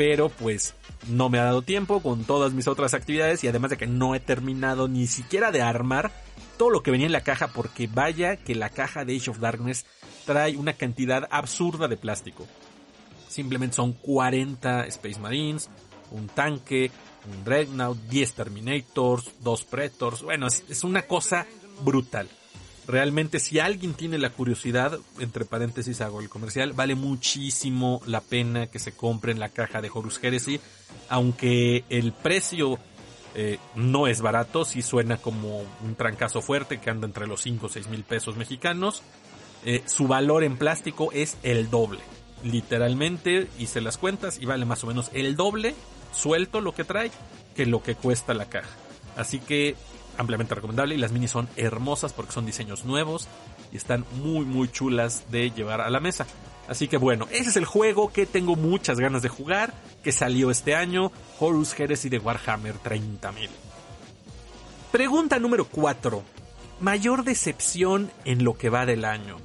pero 0.00 0.30
pues 0.30 0.74
no 1.08 1.28
me 1.28 1.38
ha 1.38 1.44
dado 1.44 1.60
tiempo 1.60 2.00
con 2.00 2.24
todas 2.24 2.54
mis 2.54 2.68
otras 2.68 2.94
actividades 2.94 3.44
y 3.44 3.48
además 3.48 3.70
de 3.70 3.76
que 3.76 3.86
no 3.86 4.14
he 4.14 4.20
terminado 4.20 4.88
ni 4.88 5.06
siquiera 5.06 5.52
de 5.52 5.60
armar 5.60 6.10
todo 6.56 6.70
lo 6.70 6.82
que 6.82 6.90
venía 6.90 7.06
en 7.06 7.12
la 7.12 7.20
caja 7.20 7.48
porque 7.48 7.86
vaya 7.86 8.36
que 8.36 8.54
la 8.54 8.70
caja 8.70 9.04
de 9.04 9.16
Age 9.16 9.30
of 9.30 9.40
Darkness 9.40 9.84
trae 10.24 10.56
una 10.56 10.72
cantidad 10.74 11.28
absurda 11.30 11.88
de 11.88 11.96
plástico. 11.96 12.46
Simplemente 13.28 13.76
son 13.76 13.92
40 13.92 14.86
Space 14.86 15.20
Marines, 15.20 15.70
un 16.10 16.28
tanque, 16.28 16.90
un 17.30 17.44
Dreadnought, 17.44 17.98
10 18.08 18.32
Terminators, 18.32 19.30
2 19.40 19.64
Pretors, 19.64 20.22
bueno, 20.22 20.46
es 20.46 20.84
una 20.84 21.02
cosa 21.02 21.46
brutal. 21.82 22.28
Realmente 22.90 23.38
si 23.38 23.60
alguien 23.60 23.94
tiene 23.94 24.18
la 24.18 24.30
curiosidad, 24.30 24.98
entre 25.20 25.44
paréntesis 25.44 26.00
hago 26.00 26.20
el 26.20 26.28
comercial, 26.28 26.72
vale 26.72 26.96
muchísimo 26.96 28.02
la 28.04 28.20
pena 28.20 28.66
que 28.66 28.80
se 28.80 28.92
compre 28.92 29.30
en 29.30 29.38
la 29.38 29.50
caja 29.50 29.80
de 29.80 29.90
Horus 29.94 30.18
Heresy, 30.20 30.60
aunque 31.08 31.84
el 31.88 32.12
precio 32.12 32.80
eh, 33.36 33.58
no 33.76 34.08
es 34.08 34.20
barato, 34.20 34.64
sí 34.64 34.82
suena 34.82 35.18
como 35.18 35.60
un 35.84 35.94
trancazo 35.94 36.42
fuerte 36.42 36.80
que 36.80 36.90
anda 36.90 37.06
entre 37.06 37.28
los 37.28 37.42
5 37.42 37.66
o 37.66 37.68
6 37.68 37.86
mil 37.86 38.02
pesos 38.02 38.36
mexicanos. 38.36 39.02
Eh, 39.64 39.82
su 39.86 40.08
valor 40.08 40.44
en 40.44 40.56
plástico 40.56 41.10
es 41.12 41.36
el 41.42 41.70
doble. 41.70 42.00
Literalmente 42.42 43.48
hice 43.58 43.80
las 43.80 43.98
cuentas 43.98 44.38
y 44.40 44.46
vale 44.46 44.64
más 44.64 44.82
o 44.84 44.86
menos 44.86 45.10
el 45.12 45.36
doble 45.36 45.74
suelto 46.12 46.60
lo 46.60 46.74
que 46.74 46.84
trae 46.84 47.10
que 47.54 47.66
lo 47.66 47.82
que 47.82 47.94
cuesta 47.94 48.32
la 48.34 48.46
caja. 48.46 48.70
Así 49.16 49.38
que 49.38 49.76
ampliamente 50.16 50.54
recomendable 50.54 50.94
y 50.94 50.98
las 50.98 51.12
minis 51.12 51.30
son 51.30 51.48
hermosas 51.56 52.12
porque 52.12 52.32
son 52.32 52.46
diseños 52.46 52.84
nuevos 52.84 53.28
y 53.72 53.76
están 53.76 54.04
muy 54.22 54.44
muy 54.44 54.68
chulas 54.68 55.30
de 55.30 55.50
llevar 55.50 55.80
a 55.80 55.90
la 55.90 56.00
mesa. 56.00 56.26
Así 56.68 56.88
que 56.88 56.96
bueno, 56.96 57.26
ese 57.30 57.50
es 57.50 57.56
el 57.56 57.64
juego 57.64 58.12
que 58.12 58.26
tengo 58.26 58.54
muchas 58.54 59.00
ganas 59.00 59.22
de 59.22 59.28
jugar, 59.28 59.74
que 60.04 60.12
salió 60.12 60.50
este 60.50 60.76
año, 60.76 61.10
Horus 61.38 61.78
Heresy 61.78 62.08
de 62.08 62.18
Warhammer 62.18 62.76
30.000. 62.76 63.48
Pregunta 64.92 65.38
número 65.38 65.66
4. 65.66 66.22
Mayor 66.80 67.24
decepción 67.24 68.10
en 68.24 68.44
lo 68.44 68.56
que 68.56 68.70
va 68.70 68.86
del 68.86 69.04
año. 69.04 69.36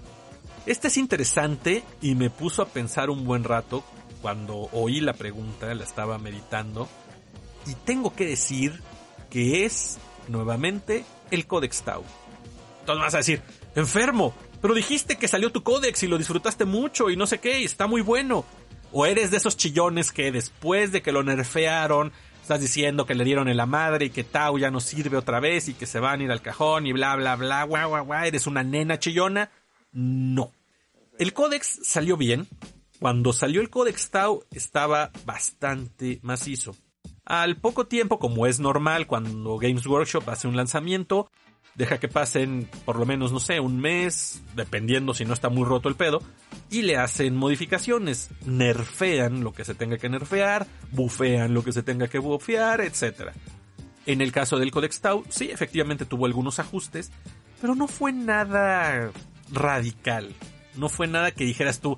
Esta 0.65 0.87
es 0.87 0.97
interesante 0.97 1.83
y 2.01 2.15
me 2.15 2.29
puso 2.29 2.61
a 2.61 2.67
pensar 2.67 3.09
un 3.09 3.25
buen 3.25 3.43
rato 3.43 3.83
cuando 4.21 4.69
oí 4.71 4.99
la 4.99 5.13
pregunta, 5.13 5.71
la 5.75 5.83
estaba 5.83 6.17
meditando. 6.17 6.89
Y 7.67 7.75
tengo 7.75 8.15
que 8.15 8.25
decir 8.25 8.81
que 9.29 9.65
es, 9.65 9.99
nuevamente, 10.27 11.05
el 11.29 11.45
Codex 11.45 11.83
Tau. 11.83 12.03
Entonces 12.79 13.03
vas 13.03 13.13
a 13.13 13.17
decir, 13.17 13.41
enfermo, 13.75 14.33
pero 14.61 14.73
dijiste 14.73 15.17
que 15.17 15.27
salió 15.27 15.51
tu 15.51 15.61
Codex 15.61 16.01
y 16.01 16.07
lo 16.07 16.17
disfrutaste 16.17 16.65
mucho 16.65 17.11
y 17.11 17.15
no 17.15 17.27
sé 17.27 17.39
qué, 17.39 17.59
y 17.59 17.65
está 17.65 17.85
muy 17.85 18.01
bueno. 18.01 18.45
O 18.91 19.05
eres 19.05 19.29
de 19.29 19.37
esos 19.37 19.57
chillones 19.57 20.11
que 20.11 20.31
después 20.31 20.91
de 20.91 21.03
que 21.03 21.11
lo 21.11 21.21
nerfearon, 21.21 22.11
estás 22.41 22.61
diciendo 22.61 23.05
que 23.05 23.13
le 23.13 23.23
dieron 23.23 23.47
en 23.47 23.57
la 23.57 23.67
madre 23.67 24.05
y 24.05 24.09
que 24.09 24.23
Tau 24.23 24.57
ya 24.57 24.71
no 24.71 24.79
sirve 24.79 25.17
otra 25.17 25.39
vez 25.39 25.67
y 25.67 25.75
que 25.75 25.85
se 25.85 25.99
van 25.99 26.21
a 26.21 26.23
ir 26.23 26.31
al 26.31 26.41
cajón 26.41 26.87
y 26.87 26.93
bla 26.93 27.15
bla 27.15 27.35
bla, 27.35 27.63
guau 27.65 27.89
guau 27.89 28.05
guau, 28.05 28.23
eres 28.23 28.47
una 28.47 28.63
nena 28.63 28.97
chillona. 28.97 29.51
No. 29.95 30.51
El 31.17 31.33
códex 31.33 31.79
salió 31.83 32.17
bien. 32.17 32.47
Cuando 32.99 33.33
salió 33.33 33.61
el 33.61 33.69
códex 33.69 34.11
Tau 34.11 34.43
estaba 34.51 35.11
bastante 35.25 36.19
macizo. 36.21 36.75
Al 37.25 37.57
poco 37.57 37.87
tiempo, 37.87 38.19
como 38.19 38.45
es 38.45 38.59
normal 38.59 39.07
cuando 39.07 39.57
Games 39.57 39.87
Workshop 39.87 40.29
hace 40.29 40.47
un 40.47 40.55
lanzamiento, 40.55 41.31
deja 41.75 41.99
que 41.99 42.07
pasen 42.07 42.69
por 42.85 42.97
lo 42.97 43.05
menos, 43.05 43.31
no 43.31 43.39
sé, 43.39 43.59
un 43.59 43.79
mes, 43.79 44.41
dependiendo 44.55 45.13
si 45.13 45.25
no 45.25 45.33
está 45.33 45.49
muy 45.49 45.65
roto 45.65 45.89
el 45.89 45.95
pedo, 45.95 46.21
y 46.69 46.81
le 46.81 46.97
hacen 46.97 47.35
modificaciones, 47.35 48.29
nerfean 48.45 49.43
lo 49.43 49.53
que 49.53 49.65
se 49.65 49.75
tenga 49.75 49.97
que 49.97 50.09
nerfear, 50.09 50.67
bufean 50.91 51.53
lo 51.53 51.63
que 51.63 51.71
se 51.71 51.83
tenga 51.83 52.07
que 52.07 52.19
bufear, 52.19 52.81
etc. 52.81 53.31
En 54.05 54.21
el 54.21 54.31
caso 54.31 54.59
del 54.59 54.71
Codex 54.71 55.01
Tau, 55.01 55.23
sí, 55.29 55.49
efectivamente 55.51 56.05
tuvo 56.05 56.25
algunos 56.25 56.59
ajustes, 56.59 57.11
pero 57.61 57.75
no 57.75 57.87
fue 57.87 58.11
nada 58.13 59.11
radical. 59.51 60.33
No 60.75 60.89
fue 60.89 61.07
nada 61.07 61.31
que 61.31 61.45
dijeras 61.45 61.79
tú, 61.79 61.97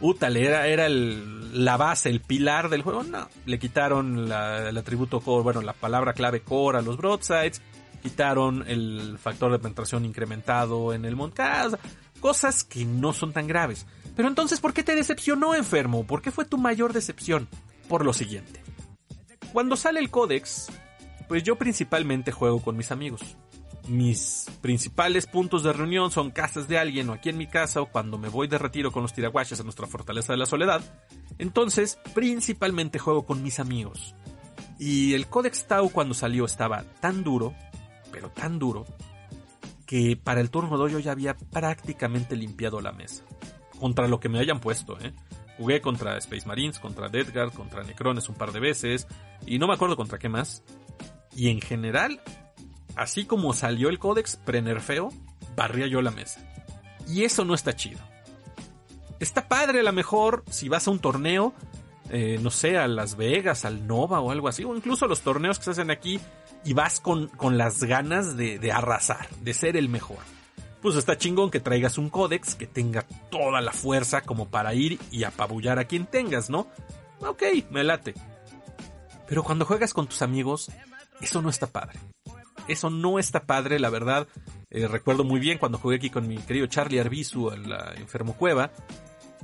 útale, 0.00 0.44
era, 0.44 0.66
era 0.66 0.88
la 0.88 1.76
base, 1.76 2.08
el 2.10 2.20
pilar 2.20 2.68
del 2.68 2.82
juego. 2.82 3.02
No, 3.02 3.28
le 3.46 3.58
quitaron 3.58 4.30
el 4.30 4.76
atributo 4.78 5.20
core, 5.20 5.42
bueno, 5.42 5.62
la 5.62 5.72
palabra 5.72 6.12
clave 6.12 6.40
core 6.40 6.78
a 6.78 6.82
los 6.82 6.96
broadsides, 6.96 7.62
quitaron 8.02 8.64
el 8.66 9.18
factor 9.18 9.52
de 9.52 9.58
penetración 9.58 10.04
incrementado 10.04 10.92
en 10.92 11.04
el 11.04 11.16
Montcast, 11.16 11.74
cosas 12.20 12.64
que 12.64 12.84
no 12.84 13.12
son 13.12 13.32
tan 13.32 13.46
graves. 13.46 13.86
Pero 14.16 14.28
entonces, 14.28 14.60
¿por 14.60 14.72
qué 14.72 14.82
te 14.82 14.96
decepcionó, 14.96 15.54
enfermo? 15.54 16.06
¿Por 16.06 16.22
qué 16.22 16.30
fue 16.30 16.44
tu 16.44 16.58
mayor 16.58 16.92
decepción? 16.92 17.48
Por 17.88 18.04
lo 18.04 18.12
siguiente. 18.12 18.62
Cuando 19.52 19.76
sale 19.76 20.00
el 20.00 20.10
códex, 20.10 20.68
pues 21.28 21.42
yo 21.42 21.56
principalmente 21.56 22.32
juego 22.32 22.60
con 22.60 22.76
mis 22.76 22.90
amigos. 22.90 23.20
Mis 23.88 24.46
principales 24.60 25.26
puntos 25.26 25.62
de 25.62 25.72
reunión 25.72 26.10
son 26.10 26.30
casas 26.30 26.68
de 26.68 26.78
alguien 26.78 27.08
o 27.08 27.14
aquí 27.14 27.30
en 27.30 27.38
mi 27.38 27.46
casa 27.46 27.80
o 27.80 27.86
cuando 27.86 28.18
me 28.18 28.28
voy 28.28 28.46
de 28.46 28.58
retiro 28.58 28.92
con 28.92 29.02
los 29.02 29.14
tiraguaches 29.14 29.60
a 29.60 29.64
nuestra 29.64 29.86
fortaleza 29.86 30.32
de 30.32 30.38
la 30.38 30.46
soledad. 30.46 30.82
Entonces, 31.38 31.98
principalmente 32.14 32.98
juego 32.98 33.24
con 33.24 33.42
mis 33.42 33.60
amigos. 33.60 34.14
Y 34.78 35.14
el 35.14 35.26
Codex 35.26 35.66
Tau 35.66 35.90
cuando 35.90 36.14
salió 36.14 36.44
estaba 36.44 36.84
tan 37.00 37.24
duro 37.24 37.54
pero 38.10 38.30
tan 38.30 38.58
duro, 38.58 38.86
que 39.86 40.16
para 40.16 40.40
el 40.40 40.50
turno 40.50 40.76
2 40.76 40.92
yo 40.92 40.98
ya 40.98 41.12
había 41.12 41.36
prácticamente 41.36 42.36
limpiado 42.36 42.80
la 42.80 42.92
mesa. 42.92 43.24
Contra 43.78 44.08
lo 44.08 44.20
que 44.20 44.28
me 44.28 44.38
hayan 44.38 44.60
puesto, 44.60 44.98
¿eh? 45.00 45.14
Jugué 45.56 45.80
contra 45.80 46.16
Space 46.18 46.46
Marines, 46.46 46.78
contra 46.78 47.08
Deadguard, 47.08 47.52
contra 47.52 47.82
Necrones 47.82 48.28
un 48.28 48.36
par 48.36 48.52
de 48.52 48.60
veces, 48.60 49.06
y 49.46 49.58
no 49.58 49.66
me 49.66 49.74
acuerdo 49.74 49.96
contra 49.96 50.18
qué 50.18 50.28
más. 50.28 50.62
Y 51.34 51.48
en 51.48 51.60
general, 51.60 52.20
así 52.98 53.24
como 53.24 53.54
salió 53.54 53.88
el 53.88 53.98
códex 53.98 54.36
prenerfeo, 54.36 55.10
barría 55.56 55.86
yo 55.86 56.02
la 56.02 56.10
mesa. 56.10 56.40
Y 57.08 57.24
eso 57.24 57.44
no 57.44 57.54
está 57.54 57.74
chido. 57.74 58.00
Está 59.20 59.48
padre 59.48 59.80
a 59.80 59.82
lo 59.82 59.92
mejor 59.92 60.44
si 60.50 60.68
vas 60.68 60.86
a 60.86 60.90
un 60.90 60.98
torneo, 60.98 61.54
eh, 62.10 62.38
no 62.40 62.50
sé, 62.50 62.76
a 62.76 62.86
Las 62.86 63.16
Vegas, 63.16 63.64
al 63.64 63.86
Nova 63.86 64.20
o 64.20 64.30
algo 64.30 64.48
así, 64.48 64.64
o 64.64 64.76
incluso 64.76 65.06
los 65.06 65.22
torneos 65.22 65.58
que 65.58 65.64
se 65.64 65.70
hacen 65.72 65.90
aquí 65.90 66.20
y 66.64 66.72
vas 66.74 67.00
con, 67.00 67.28
con 67.28 67.58
las 67.58 67.82
ganas 67.82 68.36
de, 68.36 68.58
de 68.58 68.72
arrasar, 68.72 69.28
de 69.40 69.54
ser 69.54 69.76
el 69.76 69.88
mejor. 69.88 70.18
Pues 70.82 70.94
está 70.94 71.18
chingón 71.18 71.50
que 71.50 71.60
traigas 71.60 71.98
un 71.98 72.08
códex 72.08 72.54
que 72.54 72.66
tenga 72.66 73.02
toda 73.30 73.60
la 73.60 73.72
fuerza 73.72 74.20
como 74.20 74.48
para 74.48 74.74
ir 74.74 75.00
y 75.10 75.24
apabullar 75.24 75.78
a 75.78 75.86
quien 75.86 76.06
tengas, 76.06 76.50
¿no? 76.50 76.68
Ok, 77.20 77.42
me 77.70 77.82
late. 77.82 78.14
Pero 79.28 79.42
cuando 79.42 79.66
juegas 79.66 79.92
con 79.92 80.06
tus 80.06 80.22
amigos, 80.22 80.70
eso 81.20 81.42
no 81.42 81.50
está 81.50 81.66
padre. 81.66 81.98
Eso 82.68 82.90
no 82.90 83.18
está 83.18 83.44
padre, 83.44 83.78
la 83.78 83.90
verdad. 83.90 84.28
Eh, 84.70 84.86
recuerdo 84.86 85.24
muy 85.24 85.40
bien 85.40 85.58
cuando 85.58 85.78
jugué 85.78 85.96
aquí 85.96 86.10
con 86.10 86.28
mi 86.28 86.36
querido 86.36 86.66
Charlie 86.66 87.00
Arbizu 87.00 87.50
a 87.50 87.56
la 87.56 87.94
Enfermo 87.96 88.34
Cueva. 88.34 88.70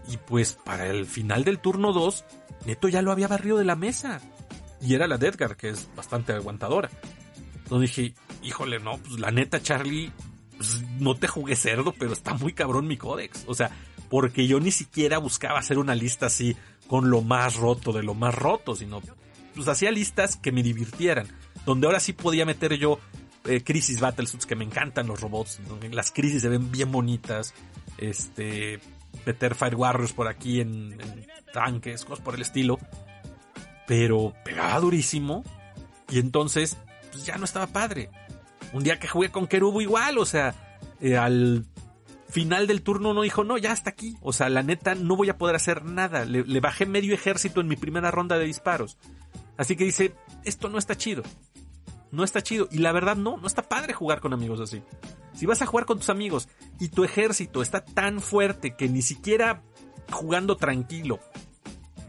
Y 0.08 0.18
pues 0.18 0.58
para 0.64 0.86
el 0.86 1.06
final 1.06 1.44
del 1.44 1.58
turno 1.58 1.92
2, 1.92 2.24
Neto 2.66 2.88
ya 2.88 3.02
lo 3.02 3.10
había 3.10 3.26
barrido 3.26 3.56
de 3.56 3.64
la 3.64 3.74
mesa 3.74 4.20
y 4.84 4.94
era 4.94 5.06
la 5.06 5.18
de 5.18 5.28
Edgar, 5.28 5.56
que 5.56 5.70
es 5.70 5.88
bastante 5.96 6.32
aguantadora. 6.32 6.90
Entonces 7.62 7.96
dije, 7.96 8.14
híjole, 8.42 8.78
no, 8.78 8.98
pues 8.98 9.18
la 9.18 9.30
neta, 9.30 9.62
Charlie, 9.62 10.12
pues, 10.56 10.82
no 11.00 11.14
te 11.14 11.26
jugué 11.26 11.56
cerdo, 11.56 11.94
pero 11.98 12.12
está 12.12 12.34
muy 12.34 12.52
cabrón 12.52 12.86
mi 12.86 12.96
códex. 12.96 13.44
O 13.46 13.54
sea, 13.54 13.70
porque 14.10 14.46
yo 14.46 14.60
ni 14.60 14.70
siquiera 14.70 15.18
buscaba 15.18 15.58
hacer 15.58 15.78
una 15.78 15.94
lista 15.94 16.26
así 16.26 16.56
con 16.86 17.10
lo 17.10 17.22
más 17.22 17.56
roto 17.56 17.92
de 17.92 18.02
lo 18.02 18.14
más 18.14 18.34
roto, 18.34 18.76
sino 18.76 19.00
pues 19.54 19.68
hacía 19.68 19.90
listas 19.90 20.36
que 20.36 20.52
me 20.52 20.62
divirtieran. 20.62 21.28
Donde 21.66 21.86
ahora 21.86 22.00
sí 22.00 22.12
podía 22.12 22.44
meter 22.44 22.74
yo 22.74 22.98
eh, 23.44 23.62
Crisis 23.62 24.00
Battlesuits, 24.00 24.46
que 24.46 24.56
me 24.56 24.64
encantan 24.64 25.06
los 25.06 25.20
robots, 25.20 25.60
las 25.90 26.10
crisis 26.10 26.42
se 26.42 26.48
ven 26.48 26.70
bien 26.70 26.92
bonitas. 26.92 27.54
Este, 27.98 28.80
meter 29.24 29.54
Fire 29.54 29.76
Warriors 29.76 30.12
por 30.12 30.28
aquí 30.28 30.60
en, 30.60 30.98
tanques, 31.52 32.04
cosas 32.04 32.24
por 32.24 32.34
el 32.34 32.42
estilo 32.42 32.78
pero 33.86 34.34
pegaba 34.44 34.80
durísimo 34.80 35.44
y 36.10 36.18
entonces 36.18 36.76
pues 37.12 37.24
ya 37.24 37.36
no 37.36 37.44
estaba 37.44 37.66
padre. 37.66 38.10
Un 38.72 38.82
día 38.82 38.98
que 38.98 39.08
jugué 39.08 39.30
con 39.30 39.46
Kerubo 39.46 39.80
igual, 39.80 40.18
o 40.18 40.24
sea, 40.24 40.54
eh, 41.00 41.16
al 41.16 41.64
final 42.28 42.66
del 42.66 42.82
turno 42.82 43.14
no 43.14 43.22
dijo, 43.22 43.44
no, 43.44 43.56
ya 43.56 43.72
hasta 43.72 43.90
aquí. 43.90 44.16
O 44.20 44.32
sea, 44.32 44.48
la 44.48 44.62
neta 44.62 44.94
no 44.94 45.16
voy 45.16 45.28
a 45.28 45.38
poder 45.38 45.54
hacer 45.54 45.84
nada. 45.84 46.24
Le, 46.24 46.42
le, 46.42 46.60
bajé 46.60 46.86
medio 46.86 47.14
ejército 47.14 47.60
en 47.60 47.68
mi 47.68 47.76
primera 47.76 48.10
ronda 48.10 48.36
de 48.36 48.46
disparos. 48.46 48.98
Así 49.56 49.76
que 49.76 49.84
dice, 49.84 50.14
esto 50.44 50.68
no 50.68 50.78
está 50.78 50.96
chido. 50.96 51.22
No 52.14 52.24
está 52.24 52.42
chido. 52.42 52.68
Y 52.70 52.78
la 52.78 52.92
verdad 52.92 53.16
no, 53.16 53.36
no 53.36 53.46
está 53.46 53.62
padre 53.62 53.92
jugar 53.92 54.20
con 54.20 54.32
amigos 54.32 54.60
así. 54.60 54.82
Si 55.34 55.46
vas 55.46 55.60
a 55.62 55.66
jugar 55.66 55.84
con 55.84 55.98
tus 55.98 56.10
amigos 56.10 56.48
y 56.78 56.88
tu 56.88 57.04
ejército 57.04 57.60
está 57.60 57.84
tan 57.84 58.20
fuerte 58.20 58.76
que 58.76 58.88
ni 58.88 59.02
siquiera 59.02 59.62
jugando 60.10 60.56
tranquilo. 60.56 61.18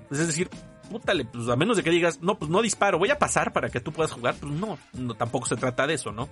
Pues 0.08 0.22
es 0.22 0.28
decir, 0.28 0.50
pútale, 0.90 1.26
pues 1.26 1.50
a 1.50 1.56
menos 1.56 1.78
de 1.78 1.84
que 1.84 1.90
digas, 1.90 2.22
no, 2.22 2.38
pues 2.38 2.52
no 2.52 2.62
disparo, 2.62 3.00
voy 3.00 3.10
a 3.10 3.20
pasar 3.20 3.52
para 3.52 3.70
que 3.70 3.80
tú 3.80 3.92
puedas 3.92 4.12
jugar, 4.12 4.36
pues 4.40 4.52
no, 4.52 4.78
no 4.94 5.16
tampoco 5.16 5.48
se 5.48 5.56
trata 5.56 5.88
de 5.88 5.96
eso, 5.96 6.12
¿no? 6.12 6.30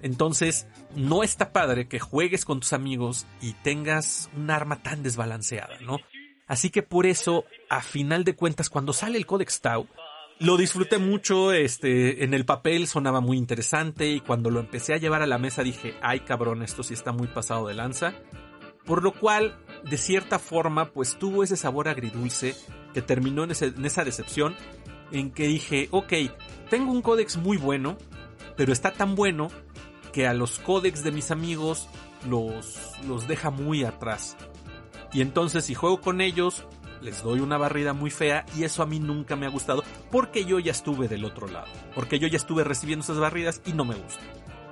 Entonces, 0.00 0.66
no 0.94 1.22
está 1.22 1.52
padre 1.52 1.88
que 1.88 2.00
juegues 2.00 2.44
con 2.44 2.60
tus 2.60 2.72
amigos 2.72 3.26
y 3.40 3.52
tengas 3.54 4.30
un 4.36 4.50
arma 4.50 4.82
tan 4.82 5.02
desbalanceada, 5.02 5.78
¿no? 5.80 5.98
Así 6.46 6.70
que 6.70 6.82
por 6.82 7.06
eso, 7.06 7.44
a 7.70 7.82
final 7.82 8.24
de 8.24 8.34
cuentas, 8.34 8.68
cuando 8.68 8.92
sale 8.92 9.16
el 9.16 9.26
Codex 9.26 9.60
Tau, 9.60 9.86
lo 10.42 10.56
disfruté 10.56 10.98
mucho, 10.98 11.52
este, 11.52 12.24
en 12.24 12.34
el 12.34 12.44
papel 12.44 12.88
sonaba 12.88 13.20
muy 13.20 13.38
interesante 13.38 14.08
y 14.08 14.20
cuando 14.20 14.50
lo 14.50 14.58
empecé 14.58 14.92
a 14.92 14.96
llevar 14.96 15.22
a 15.22 15.26
la 15.26 15.38
mesa 15.38 15.62
dije, 15.62 15.94
ay 16.02 16.20
cabrón, 16.20 16.62
esto 16.62 16.82
sí 16.82 16.94
está 16.94 17.12
muy 17.12 17.28
pasado 17.28 17.68
de 17.68 17.74
lanza. 17.74 18.14
Por 18.84 19.04
lo 19.04 19.12
cual, 19.12 19.56
de 19.88 19.96
cierta 19.96 20.40
forma, 20.40 20.90
pues 20.90 21.16
tuvo 21.16 21.44
ese 21.44 21.56
sabor 21.56 21.88
agridulce 21.88 22.56
que 22.92 23.02
terminó 23.02 23.44
en, 23.44 23.52
esa 23.52 24.04
decepción 24.04 24.56
en 25.12 25.30
que 25.30 25.46
dije, 25.46 25.88
ok, 25.92 26.12
tengo 26.68 26.90
un 26.90 27.02
códex 27.02 27.36
muy 27.36 27.56
bueno, 27.56 27.96
pero 28.56 28.72
está 28.72 28.92
tan 28.92 29.14
bueno 29.14 29.48
que 30.12 30.26
a 30.26 30.34
los 30.34 30.58
códex 30.58 31.04
de 31.04 31.12
mis 31.12 31.30
amigos 31.30 31.88
los, 32.28 32.76
los 33.06 33.28
deja 33.28 33.50
muy 33.50 33.84
atrás. 33.84 34.36
Y 35.12 35.20
entonces 35.20 35.66
si 35.66 35.74
juego 35.74 36.00
con 36.00 36.20
ellos, 36.20 36.66
les 37.02 37.22
doy 37.22 37.40
una 37.40 37.58
barrida 37.58 37.92
muy 37.92 38.10
fea 38.10 38.46
y 38.56 38.64
eso 38.64 38.82
a 38.82 38.86
mí 38.86 38.98
nunca 38.98 39.36
me 39.36 39.46
ha 39.46 39.50
gustado 39.50 39.84
porque 40.10 40.44
yo 40.44 40.58
ya 40.58 40.72
estuve 40.72 41.08
del 41.08 41.24
otro 41.24 41.48
lado, 41.48 41.66
porque 41.94 42.18
yo 42.18 42.28
ya 42.28 42.36
estuve 42.36 42.64
recibiendo 42.64 43.04
esas 43.04 43.18
barridas 43.18 43.60
y 43.66 43.72
no 43.72 43.84
me 43.84 43.94
gusta. 43.94 44.22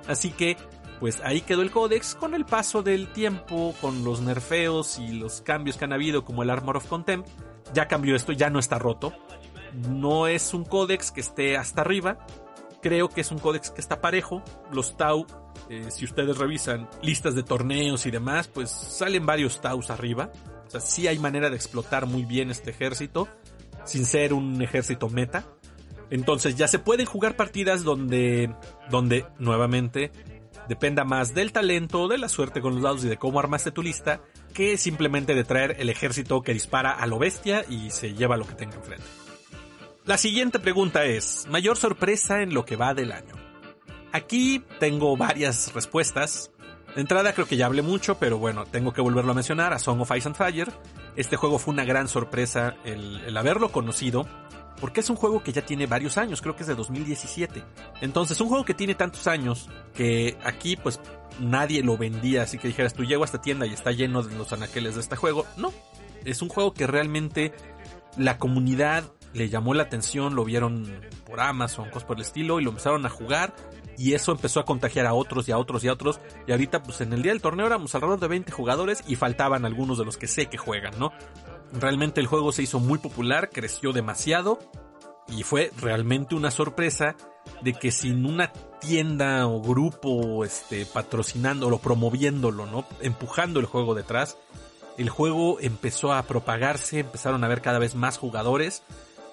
Así 0.07 0.31
que, 0.31 0.57
pues 0.99 1.21
ahí 1.23 1.41
quedó 1.41 1.61
el 1.61 1.71
códex 1.71 2.15
con 2.15 2.33
el 2.33 2.45
paso 2.45 2.83
del 2.83 3.11
tiempo, 3.11 3.75
con 3.81 4.03
los 4.03 4.21
nerfeos 4.21 4.99
y 4.99 5.13
los 5.13 5.41
cambios 5.41 5.77
que 5.77 5.85
han 5.85 5.93
habido 5.93 6.25
como 6.25 6.43
el 6.43 6.49
Armor 6.49 6.77
of 6.77 6.87
Contempt, 6.87 7.27
ya 7.73 7.87
cambió 7.87 8.15
esto, 8.15 8.31
ya 8.31 8.49
no 8.49 8.59
está 8.59 8.79
roto. 8.79 9.13
No 9.89 10.27
es 10.27 10.53
un 10.53 10.65
códex 10.65 11.11
que 11.11 11.21
esté 11.21 11.57
hasta 11.57 11.81
arriba. 11.81 12.25
Creo 12.81 13.09
que 13.09 13.21
es 13.21 13.31
un 13.31 13.39
códex 13.39 13.69
que 13.69 13.79
está 13.79 14.01
parejo. 14.01 14.43
Los 14.71 14.97
Tau, 14.97 15.25
eh, 15.69 15.89
si 15.89 16.03
ustedes 16.05 16.37
revisan 16.37 16.89
listas 17.01 17.35
de 17.35 17.43
torneos 17.43 18.05
y 18.05 18.11
demás, 18.11 18.47
pues 18.47 18.69
salen 18.69 19.25
varios 19.25 19.61
Taus 19.61 19.89
arriba. 19.89 20.31
O 20.71 20.79
sea, 20.79 20.79
sí 20.81 21.05
hay 21.07 21.19
manera 21.19 21.49
de 21.49 21.57
explotar 21.57 22.05
muy 22.05 22.23
bien 22.23 22.49
este 22.49 22.69
ejército, 22.69 23.27
sin 23.83 24.05
ser 24.05 24.33
un 24.33 24.61
ejército 24.61 25.09
meta. 25.09 25.45
Entonces 26.09 26.55
ya 26.55 26.69
se 26.69 26.79
pueden 26.79 27.05
jugar 27.05 27.35
partidas 27.35 27.83
donde, 27.83 28.55
donde 28.89 29.25
nuevamente 29.37 30.11
dependa 30.69 31.03
más 31.03 31.33
del 31.33 31.51
talento, 31.51 32.07
de 32.07 32.17
la 32.17 32.29
suerte 32.29 32.61
con 32.61 32.75
los 32.75 32.83
dados 32.83 33.03
y 33.03 33.09
de 33.09 33.17
cómo 33.17 33.37
armaste 33.37 33.71
tu 33.71 33.83
lista, 33.83 34.21
que 34.53 34.77
simplemente 34.77 35.35
de 35.35 35.43
traer 35.43 35.75
el 35.79 35.89
ejército 35.89 36.41
que 36.41 36.53
dispara 36.53 36.91
a 36.91 37.05
lo 37.05 37.19
bestia 37.19 37.65
y 37.67 37.91
se 37.91 38.13
lleva 38.13 38.37
lo 38.37 38.47
que 38.47 38.55
tenga 38.55 38.77
enfrente. 38.77 39.05
La 40.05 40.17
siguiente 40.17 40.59
pregunta 40.59 41.03
es, 41.03 41.47
mayor 41.49 41.75
sorpresa 41.75 42.41
en 42.41 42.53
lo 42.53 42.63
que 42.63 42.77
va 42.77 42.93
del 42.93 43.11
año. 43.11 43.35
Aquí 44.13 44.63
tengo 44.79 45.17
varias 45.17 45.73
respuestas. 45.73 46.51
Entrada 46.95 47.33
creo 47.33 47.47
que 47.47 47.57
ya 47.57 47.67
hablé 47.67 47.81
mucho, 47.81 48.15
pero 48.19 48.37
bueno, 48.37 48.65
tengo 48.65 48.93
que 48.93 49.01
volverlo 49.01 49.31
a 49.31 49.35
mencionar, 49.35 49.73
a 49.73 49.79
Song 49.79 50.01
of 50.01 50.11
Ice 50.15 50.27
and 50.27 50.35
Fire. 50.35 50.71
Este 51.15 51.35
juego 51.35 51.57
fue 51.59 51.73
una 51.73 51.85
gran 51.85 52.07
sorpresa 52.07 52.75
el, 52.83 53.21
el 53.25 53.37
haberlo 53.37 53.71
conocido, 53.71 54.27
porque 54.79 54.99
es 54.99 55.09
un 55.09 55.15
juego 55.15 55.43
que 55.43 55.53
ya 55.53 55.63
tiene 55.65 55.85
varios 55.85 56.17
años, 56.17 56.41
creo 56.41 56.55
que 56.55 56.63
es 56.63 56.67
de 56.67 56.75
2017. 56.75 57.63
Entonces, 58.01 58.41
un 58.41 58.49
juego 58.49 58.65
que 58.65 58.73
tiene 58.73 58.95
tantos 58.95 59.27
años 59.27 59.69
que 59.93 60.37
aquí 60.43 60.75
pues 60.75 60.99
nadie 61.39 61.83
lo 61.83 61.97
vendía, 61.97 62.43
así 62.43 62.57
que 62.57 62.67
dijeras 62.67 62.93
tú 62.93 63.03
llego 63.03 63.23
a 63.23 63.25
esta 63.25 63.41
tienda 63.41 63.65
y 63.65 63.73
está 63.73 63.91
lleno 63.91 64.23
de 64.23 64.35
los 64.35 64.51
anaqueles 64.51 64.95
de 64.95 65.01
este 65.01 65.15
juego. 65.15 65.45
No, 65.57 65.71
es 66.25 66.41
un 66.41 66.49
juego 66.49 66.73
que 66.73 66.87
realmente 66.87 67.53
la 68.17 68.37
comunidad 68.37 69.05
le 69.33 69.49
llamó 69.49 69.73
la 69.73 69.83
atención, 69.83 70.35
lo 70.35 70.43
vieron 70.43 70.91
por 71.25 71.39
Amazon, 71.39 71.89
cosas 71.89 72.05
por 72.05 72.17
el 72.17 72.23
estilo, 72.23 72.59
y 72.59 72.63
lo 72.63 72.71
empezaron 72.71 73.05
a 73.05 73.09
jugar. 73.09 73.53
Y 74.01 74.15
eso 74.15 74.31
empezó 74.31 74.59
a 74.59 74.65
contagiar 74.65 75.05
a 75.05 75.13
otros 75.13 75.47
y 75.47 75.51
a 75.51 75.59
otros 75.59 75.83
y 75.83 75.87
a 75.87 75.93
otros. 75.93 76.19
Y 76.47 76.51
ahorita, 76.51 76.81
pues 76.81 77.01
en 77.01 77.13
el 77.13 77.21
día 77.21 77.33
del 77.33 77.41
torneo 77.41 77.67
éramos 77.67 77.93
alrededor 77.93 78.19
de 78.19 78.29
20 78.29 78.51
jugadores 78.51 79.03
y 79.07 79.15
faltaban 79.15 79.63
algunos 79.63 79.99
de 79.99 80.05
los 80.05 80.17
que 80.17 80.25
sé 80.25 80.47
que 80.47 80.57
juegan, 80.57 80.97
¿no? 80.97 81.11
Realmente 81.71 82.19
el 82.19 82.25
juego 82.25 82.51
se 82.51 82.63
hizo 82.63 82.79
muy 82.79 82.97
popular, 82.97 83.51
creció 83.53 83.93
demasiado. 83.93 84.57
Y 85.27 85.43
fue 85.43 85.71
realmente 85.79 86.33
una 86.33 86.49
sorpresa 86.49 87.15
de 87.61 87.73
que 87.73 87.91
sin 87.91 88.25
una 88.25 88.51
tienda 88.79 89.45
o 89.45 89.61
grupo 89.61 90.43
este, 90.43 90.87
patrocinándolo, 90.87 91.77
promoviéndolo, 91.77 92.65
¿no? 92.65 92.85
Empujando 93.01 93.59
el 93.59 93.67
juego 93.67 93.93
detrás, 93.93 94.35
el 94.97 95.09
juego 95.09 95.59
empezó 95.59 96.11
a 96.11 96.23
propagarse, 96.23 96.97
empezaron 97.01 97.43
a 97.43 97.47
ver 97.47 97.61
cada 97.61 97.77
vez 97.77 97.93
más 97.93 98.17
jugadores 98.17 98.81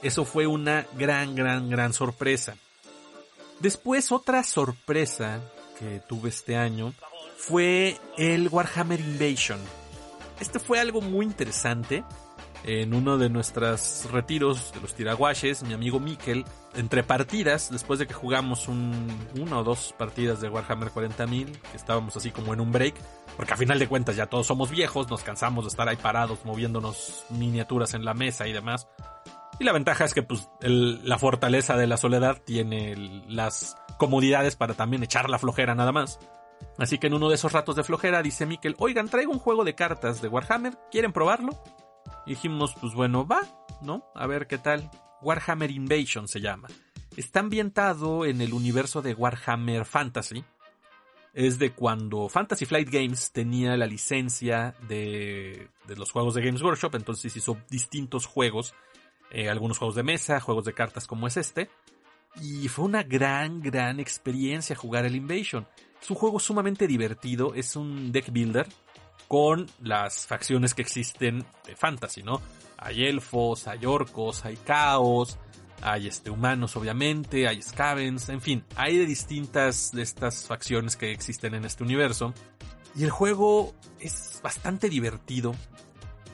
eso 0.03 0.25
fue 0.25 0.47
una 0.47 0.87
gran, 0.97 1.35
gran, 1.35 1.69
gran 1.71 1.93
sorpresa. 1.93 2.57
Después 3.61 4.13
otra 4.13 4.45
sorpresa 4.45 5.41
que 5.79 6.01
tuve 6.09 6.29
este 6.29 6.57
año 6.57 6.93
fue 7.37 7.99
el 8.17 8.49
Warhammer 8.49 9.01
Invasion. 9.01 9.59
Este 10.39 10.61
fue 10.61 10.79
algo 10.79 11.01
muy 11.01 11.27
interesante. 11.27 12.05
En 12.65 12.93
uno 12.93 13.19
de 13.19 13.31
nuestros 13.31 14.09
retiros 14.11 14.73
de 14.73 14.81
los 14.81 14.95
tiraguaches, 14.95 15.63
mi 15.63 15.75
amigo 15.75 16.01
Mikel, 16.01 16.45
entre 16.75 17.05
partidas, 17.05 17.71
después 17.71 18.01
de 18.01 18.07
que 18.07 18.15
jugamos 18.15 18.67
un, 18.67 19.09
una 19.39 19.61
o 19.61 19.65
dos 19.65 19.95
partidas 19.97 20.41
de 20.41 20.49
Warhammer 20.49 20.91
40.000, 20.91 21.53
que 21.53 21.77
estábamos 21.77 22.17
así 22.17 22.33
como 22.33 22.53
en 22.53 22.61
un 22.61 22.73
break, 22.73 22.97
porque 23.37 23.55
a 23.55 23.57
final 23.57 23.79
de 23.79 23.87
cuentas 23.87 24.17
ya 24.17 24.27
todos 24.27 24.49
somos 24.49 24.71
viejos, 24.71 25.09
nos 25.09 25.23
cansamos 25.23 25.65
de 25.65 25.69
estar 25.69 25.89
ahí 25.89 25.97
parados 25.97 26.45
moviéndonos 26.45 27.25
miniaturas 27.31 27.95
en 27.95 28.05
la 28.05 28.13
mesa 28.13 28.49
y 28.49 28.53
demás. 28.53 28.89
Y 29.61 29.65
la 29.65 29.73
ventaja 29.73 30.05
es 30.05 30.15
que 30.15 30.23
pues 30.23 30.49
la 30.61 31.19
fortaleza 31.19 31.77
de 31.77 31.89
la 31.89 31.97
soledad 31.97 32.41
tiene 32.45 32.95
las 33.29 33.77
comodidades 33.99 34.55
para 34.55 34.75
también 34.75 35.03
echar 35.03 35.29
la 35.29 35.39
flojera 35.39 35.75
nada 35.75 35.91
más. 35.91 36.21
Así 36.79 36.99
que 36.99 37.09
en 37.09 37.15
uno 37.15 37.29
de 37.29 37.35
esos 37.35 37.53
ratos 37.53 37.75
de 37.75 37.85
flojera 37.85 38.23
dice 38.23 38.47
Mikkel, 38.47 38.77
oigan, 38.79 39.09
traigo 39.09 39.33
un 39.33 39.41
juego 39.41 39.65
de 39.65 39.75
cartas 39.75 40.23
de 40.23 40.29
Warhammer, 40.29 40.79
¿quieren 40.91 41.13
probarlo? 41.13 41.61
Y 42.25 42.31
dijimos, 42.31 42.75
pues 42.81 42.95
bueno, 42.95 43.27
va, 43.27 43.41
¿no? 43.83 44.05
A 44.15 44.27
ver 44.27 44.47
qué 44.47 44.59
tal. 44.59 44.89
Warhammer 45.23 45.71
Invasion 45.71 46.29
se 46.29 46.41
llama. 46.41 46.69
Está 47.17 47.41
ambientado 47.41 48.25
en 48.25 48.41
el 48.41 48.53
universo 48.53 49.03
de 49.03 49.15
Warhammer 49.15 49.85
Fantasy. 49.85 50.45
Es 51.35 51.59
de 51.59 51.73
cuando 51.73 52.29
Fantasy 52.29 52.65
Flight 52.65 52.91
Games 52.91 53.33
tenía 53.33 53.77
la 53.77 53.87
licencia 53.87 54.75
de, 54.89 55.69
de 55.87 55.97
los 55.97 56.13
juegos 56.13 56.35
de 56.35 56.43
Games 56.43 56.63
Workshop, 56.63 56.95
entonces 56.95 57.37
hizo 57.37 57.59
distintos 57.69 58.27
juegos 58.27 58.75
eh, 59.31 59.49
algunos 59.49 59.79
juegos 59.79 59.95
de 59.95 60.03
mesa, 60.03 60.41
juegos 60.41 60.65
de 60.65 60.75
cartas 60.75 61.07
como 61.07 61.27
es 61.27 61.37
este. 61.37 61.71
Y 62.41 62.69
fue 62.69 62.85
una 62.85 63.03
gran, 63.03 63.61
gran 63.61 64.01
experiencia 64.01 64.77
jugar 64.77 65.05
el 65.07 65.17
Invasion. 65.17 65.67
Es 66.01 66.11
un 66.11 66.17
juego 66.17 66.39
sumamente 66.39 66.87
divertido, 66.87 67.55
es 67.55 67.75
un 67.77 68.13
deck 68.13 68.31
builder 68.31 68.69
con 69.27 69.67
las 69.83 70.27
facciones 70.27 70.75
que 70.75 70.83
existen 70.83 71.45
de 71.67 71.77
fantasy, 71.77 72.23
¿no? 72.23 72.41
Hay 72.79 73.05
elfos, 73.05 73.67
hay 73.67 73.85
orcos, 73.85 74.45
hay 74.45 74.57
caos, 74.57 75.39
hay 75.83 76.07
este, 76.07 76.31
humanos 76.31 76.77
obviamente, 76.77 77.47
hay 77.47 77.61
scavens, 77.63 78.29
en 78.29 78.41
fin, 78.41 78.65
hay 78.77 78.99
de 78.99 79.07
distintas 79.07 79.93
de 79.93 80.03
estas 80.03 80.47
facciones 80.47 80.97
que 80.97 81.13
existen 81.13 81.55
en 81.55 81.65
este 81.65 81.85
universo. 81.85 82.33
Y 82.95 83.05
el 83.05 83.11
juego 83.11 83.75
es 84.01 84.41
bastante 84.43 84.89
divertido, 84.89 85.55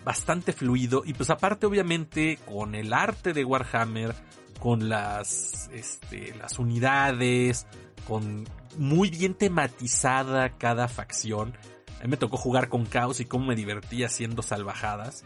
bastante 0.05 0.53
fluido 0.53 1.03
y 1.05 1.15
pues 1.15 1.31
aparte 1.31 1.67
obviamente 1.67 2.39
con 2.47 2.75
el 2.75 2.93
arte 2.93 3.33
de 3.33 3.45
Warhammer, 3.45 4.15
con 4.61 4.89
las, 4.89 5.69
este, 5.73 6.35
las 6.37 6.59
unidades, 6.59 7.67
con 8.07 8.47
muy 8.77 9.11
bien 9.11 9.35
tematizada 9.35 10.57
cada 10.59 10.89
facción. 10.89 11.57
A 12.01 12.05
mí 12.05 12.11
me 12.11 12.17
tocó 12.17 12.37
jugar 12.37 12.69
con 12.69 12.85
Caos 12.85 13.21
y 13.21 13.25
cómo 13.25 13.47
me 13.47 13.57
divertí 13.57 14.05
haciendo 14.05 14.43
salvajadas. 14.43 15.25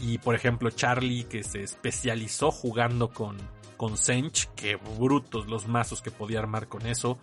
Y 0.00 0.18
por 0.18 0.34
ejemplo 0.34 0.70
Charlie 0.70 1.24
que 1.24 1.42
se 1.44 1.62
especializó 1.62 2.50
jugando 2.50 3.10
con, 3.10 3.36
con 3.76 3.96
Sench, 3.96 4.48
que 4.54 4.76
brutos 4.76 5.46
los 5.46 5.68
mazos 5.68 6.02
que 6.02 6.10
podía 6.10 6.38
armar 6.38 6.68
con 6.68 6.86
eso. 6.86 7.18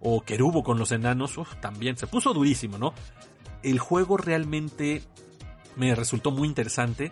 O 0.00 0.22
Kerubo 0.22 0.62
con 0.62 0.78
los 0.78 0.92
enanos, 0.92 1.38
también 1.60 1.96
se 1.96 2.06
puso 2.06 2.32
durísimo, 2.32 2.78
¿no? 2.78 2.94
El 3.62 3.78
juego 3.78 4.16
realmente 4.16 5.02
me 5.80 5.94
resultó 5.94 6.30
muy 6.30 6.46
interesante. 6.46 7.10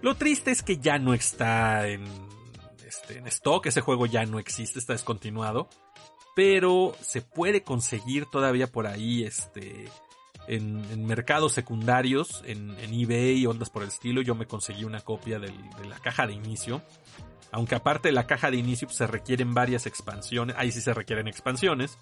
Lo 0.00 0.14
triste 0.14 0.52
es 0.52 0.62
que 0.62 0.78
ya 0.78 0.98
no 0.98 1.12
está 1.12 1.88
en, 1.88 2.04
este, 2.86 3.18
stock, 3.26 3.66
ese 3.66 3.80
juego 3.80 4.06
ya 4.06 4.24
no 4.24 4.38
existe, 4.38 4.78
está 4.78 4.92
descontinuado. 4.92 5.68
Pero 6.36 6.94
se 7.00 7.22
puede 7.22 7.62
conseguir 7.62 8.26
todavía 8.26 8.70
por 8.70 8.86
ahí, 8.86 9.24
este, 9.24 9.86
en, 10.46 11.06
mercados 11.06 11.52
secundarios, 11.52 12.42
en, 12.46 12.76
eBay 12.78 13.38
y 13.38 13.46
ondas 13.46 13.70
por 13.70 13.82
el 13.82 13.88
estilo. 13.88 14.22
Yo 14.22 14.36
me 14.36 14.46
conseguí 14.46 14.84
una 14.84 15.00
copia 15.00 15.40
de 15.40 15.52
la 15.88 15.98
caja 15.98 16.26
de 16.28 16.34
inicio. 16.34 16.82
Aunque 17.50 17.74
aparte 17.74 18.08
de 18.08 18.12
la 18.12 18.26
caja 18.26 18.50
de 18.50 18.58
inicio 18.58 18.86
pues, 18.86 18.98
se 18.98 19.06
requieren 19.06 19.54
varias 19.54 19.86
expansiones, 19.86 20.54
ahí 20.58 20.70
sí 20.70 20.80
se 20.80 20.94
requieren 20.94 21.26
expansiones 21.26 21.98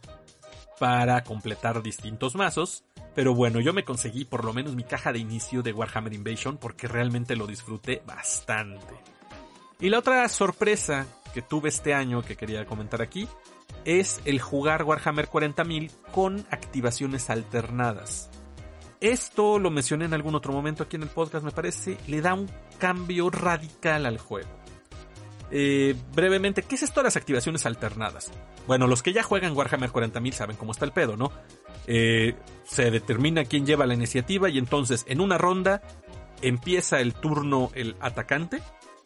para 0.78 1.24
completar 1.24 1.82
distintos 1.82 2.34
mazos. 2.34 2.84
Pero 3.14 3.34
bueno, 3.34 3.60
yo 3.60 3.72
me 3.72 3.84
conseguí 3.84 4.24
por 4.24 4.44
lo 4.44 4.52
menos 4.52 4.74
mi 4.74 4.84
caja 4.84 5.12
de 5.12 5.20
inicio 5.20 5.62
de 5.62 5.72
Warhammer 5.72 6.12
Invasion 6.12 6.56
porque 6.56 6.88
realmente 6.88 7.36
lo 7.36 7.46
disfruté 7.46 8.02
bastante. 8.06 8.94
Y 9.80 9.88
la 9.88 9.98
otra 9.98 10.28
sorpresa 10.28 11.06
que 11.32 11.42
tuve 11.42 11.68
este 11.68 11.94
año 11.94 12.22
que 12.22 12.36
quería 12.36 12.66
comentar 12.66 13.02
aquí 13.02 13.28
es 13.84 14.20
el 14.24 14.40
jugar 14.40 14.84
Warhammer 14.84 15.28
40.000 15.28 15.90
con 16.12 16.46
activaciones 16.50 17.30
alternadas. 17.30 18.30
Esto 19.00 19.58
lo 19.58 19.70
mencioné 19.70 20.06
en 20.06 20.14
algún 20.14 20.34
otro 20.34 20.52
momento 20.52 20.84
aquí 20.84 20.96
en 20.96 21.02
el 21.02 21.10
podcast, 21.10 21.44
me 21.44 21.50
parece, 21.50 21.98
le 22.06 22.20
da 22.20 22.34
un 22.34 22.50
cambio 22.78 23.28
radical 23.28 24.06
al 24.06 24.18
juego. 24.18 24.63
Eh, 25.56 25.94
brevemente, 26.12 26.62
¿qué 26.62 26.74
es 26.74 26.82
esto 26.82 26.98
de 26.98 27.04
las 27.04 27.16
activaciones 27.16 27.64
alternadas? 27.64 28.32
Bueno, 28.66 28.88
los 28.88 29.04
que 29.04 29.12
ya 29.12 29.22
juegan 29.22 29.56
Warhammer 29.56 29.90
40.000 29.90 30.32
saben 30.32 30.56
cómo 30.56 30.72
está 30.72 30.84
el 30.84 30.90
pedo, 30.90 31.16
¿no? 31.16 31.30
Eh, 31.86 32.34
se 32.64 32.90
determina 32.90 33.44
quién 33.44 33.64
lleva 33.64 33.86
la 33.86 33.94
iniciativa 33.94 34.48
y 34.48 34.58
entonces 34.58 35.04
en 35.06 35.20
una 35.20 35.38
ronda 35.38 35.80
empieza 36.42 36.98
el 36.98 37.14
turno 37.14 37.70
el 37.76 37.94
atacante. 38.00 38.62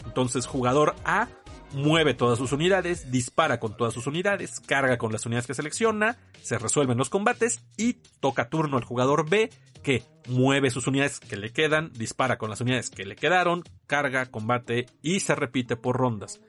Entonces 0.07 0.47
jugador 0.47 0.95
A 1.05 1.29
mueve 1.73 2.15
todas 2.15 2.39
sus 2.39 2.53
unidades, 2.53 3.11
dispara 3.11 3.61
con 3.61 3.77
todas 3.77 3.95
sus 3.95 4.07
unidades, 4.07 4.61
carga 4.61 4.99
con 4.99 5.13
las 5.13 5.27
unidades 5.27 5.47
que 5.47 5.55
selecciona, 5.55 6.17
se 6.43 6.59
resuelven 6.59 6.99
los 6.99 7.11
combates 7.11 7.63
y 7.77 7.95
toca 8.21 8.49
turno 8.49 8.77
al 8.77 8.85
jugador 8.85 9.29
B 9.29 9.51
que 9.83 10.03
mueve 10.29 10.71
sus 10.71 10.87
unidades 10.87 11.21
que 11.21 11.37
le 11.37 11.53
quedan, 11.53 11.93
dispara 11.93 12.39
con 12.39 12.51
las 12.51 12.61
unidades 12.61 12.91
que 12.91 13.05
le 13.05 13.17
quedaron, 13.17 13.65
carga, 13.87 14.27
combate 14.27 14.87
y 15.03 15.21
se 15.21 15.35
repite 15.35 15.77
por 15.77 15.97
rondas. 15.97 16.41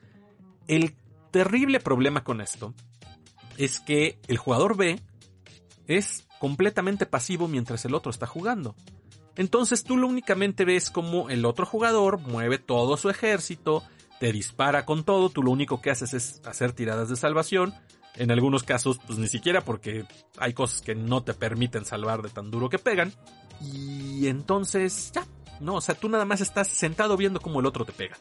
El 0.68 0.96
terrible 1.32 1.80
problema 1.80 2.24
con 2.24 2.42
esto 2.42 2.74
es 3.58 3.80
que 3.80 4.20
el 4.28 4.38
jugador 4.38 4.78
B 4.78 5.00
es 5.88 6.28
completamente 6.40 7.06
pasivo 7.06 7.48
mientras 7.48 7.86
el 7.86 7.94
otro 7.94 8.10
está 8.10 8.26
jugando. 8.26 8.76
Entonces 9.36 9.84
tú 9.84 9.98
lo 9.98 10.08
únicamente 10.08 10.66
ves 10.66 10.90
como 10.90 11.30
el 11.30 11.46
otro 11.46 11.66
jugador 11.66 12.20
mueve 12.20 12.58
todo 12.58 12.98
su 12.98 13.10
ejército, 13.10 13.84
te 14.20 14.32
dispara 14.32 14.86
con 14.86 15.04
todo, 15.04 15.30
tú 15.30 15.42
lo 15.42 15.52
único 15.52 15.82
que 15.82 15.92
haces 15.92 16.14
es 16.14 16.42
hacer 16.46 16.74
tiradas 16.74 17.10
de 17.10 17.16
salvación. 17.16 17.74
En 18.16 18.32
algunos 18.32 18.64
casos, 18.64 19.00
pues 19.06 19.18
ni 19.18 19.28
siquiera 19.28 19.62
porque 19.62 20.06
hay 20.38 20.54
cosas 20.54 20.82
que 20.82 20.96
no 20.96 21.24
te 21.24 21.34
permiten 21.34 21.86
salvar 21.86 22.22
de 22.22 22.30
tan 22.30 22.52
duro 22.52 22.70
que 22.70 22.80
pegan. 22.80 23.14
Y 23.62 24.28
entonces, 24.28 25.12
ya, 25.14 25.26
no, 25.62 25.76
o 25.76 25.82
sea, 25.82 25.96
tú 25.96 26.10
nada 26.10 26.26
más 26.26 26.42
estás 26.42 26.68
sentado 26.68 27.16
viendo 27.18 27.40
cómo 27.40 27.60
el 27.60 27.66
otro 27.66 27.86
te 27.86 27.94
pega. 27.94 28.18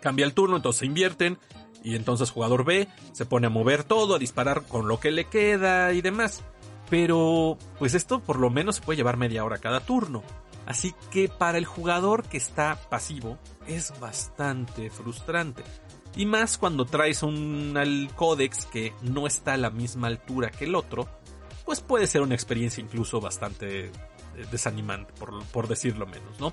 Cambia 0.00 0.24
el 0.24 0.34
turno, 0.34 0.56
entonces 0.56 0.80
se 0.80 0.86
invierten 0.86 1.38
Y 1.82 1.96
entonces 1.96 2.30
jugador 2.30 2.64
B 2.64 2.88
se 3.12 3.26
pone 3.26 3.46
a 3.46 3.50
mover 3.50 3.84
todo, 3.84 4.14
a 4.14 4.18
disparar 4.18 4.62
con 4.62 4.88
lo 4.88 5.00
que 5.00 5.10
le 5.10 5.26
queda 5.26 5.92
y 5.92 6.00
demás. 6.00 6.42
Pero, 6.88 7.58
pues 7.78 7.94
esto 7.94 8.20
por 8.20 8.38
lo 8.38 8.48
menos 8.48 8.76
se 8.76 8.82
puede 8.82 8.96
llevar 8.96 9.16
media 9.16 9.44
hora 9.44 9.58
cada 9.58 9.80
turno. 9.80 10.22
Así 10.66 10.94
que 11.10 11.28
para 11.28 11.58
el 11.58 11.64
jugador 11.64 12.24
que 12.24 12.36
está 12.36 12.76
pasivo 12.90 13.38
es 13.66 13.98
bastante 14.00 14.90
frustrante. 14.90 15.62
Y 16.16 16.26
más 16.26 16.58
cuando 16.58 16.84
traes 16.84 17.22
un 17.22 17.74
al 17.76 18.10
códex 18.14 18.66
que 18.66 18.92
no 19.02 19.26
está 19.26 19.54
a 19.54 19.58
la 19.58 19.70
misma 19.70 20.08
altura 20.08 20.50
que 20.50 20.64
el 20.64 20.74
otro, 20.74 21.08
pues 21.64 21.80
puede 21.80 22.06
ser 22.06 22.22
una 22.22 22.34
experiencia 22.34 22.82
incluso 22.82 23.20
bastante 23.20 23.86
eh, 23.86 23.90
desanimante, 24.50 25.12
por, 25.18 25.44
por 25.46 25.68
decirlo 25.68 26.06
menos, 26.06 26.40
¿no? 26.40 26.52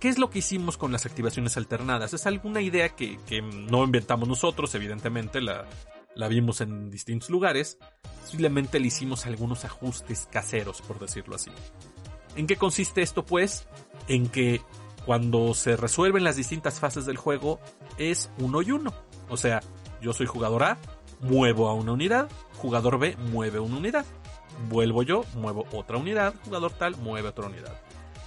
¿Qué 0.00 0.08
es 0.08 0.18
lo 0.18 0.30
que 0.30 0.40
hicimos 0.40 0.76
con 0.76 0.92
las 0.92 1.06
activaciones 1.06 1.56
alternadas? 1.56 2.12
Es 2.12 2.26
alguna 2.26 2.60
idea 2.60 2.90
que, 2.90 3.18
no 3.42 3.82
inventamos 3.82 4.28
nosotros, 4.28 4.74
evidentemente 4.74 5.40
la, 5.40 5.66
la 6.14 6.28
vimos 6.28 6.60
en 6.60 6.90
distintos 6.90 7.30
lugares, 7.30 7.78
simplemente 8.24 8.78
le 8.78 8.88
hicimos 8.88 9.26
algunos 9.26 9.64
ajustes 9.64 10.28
caseros, 10.30 10.82
por 10.82 10.98
decirlo 10.98 11.36
así. 11.36 11.50
¿En 12.36 12.46
qué 12.46 12.56
consiste 12.56 13.02
esto 13.02 13.24
pues? 13.24 13.66
En 14.08 14.28
que 14.28 14.60
cuando 15.04 15.54
se 15.54 15.76
resuelven 15.76 16.24
las 16.24 16.36
distintas 16.36 16.80
fases 16.80 17.06
del 17.06 17.16
juego 17.16 17.58
es 17.98 18.30
uno 18.38 18.62
y 18.62 18.72
uno. 18.72 18.92
O 19.28 19.36
sea, 19.36 19.62
yo 20.00 20.12
soy 20.12 20.26
jugador 20.26 20.64
A, 20.64 20.78
muevo 21.20 21.68
a 21.68 21.74
una 21.74 21.92
unidad, 21.92 22.28
jugador 22.56 22.98
B 22.98 23.16
mueve 23.30 23.58
una 23.58 23.78
unidad. 23.78 24.04
Vuelvo 24.68 25.02
yo, 25.02 25.24
muevo 25.34 25.66
otra 25.72 25.98
unidad, 25.98 26.34
jugador 26.44 26.72
tal 26.72 26.96
mueve 26.96 27.28
otra 27.28 27.46
unidad. 27.46 27.80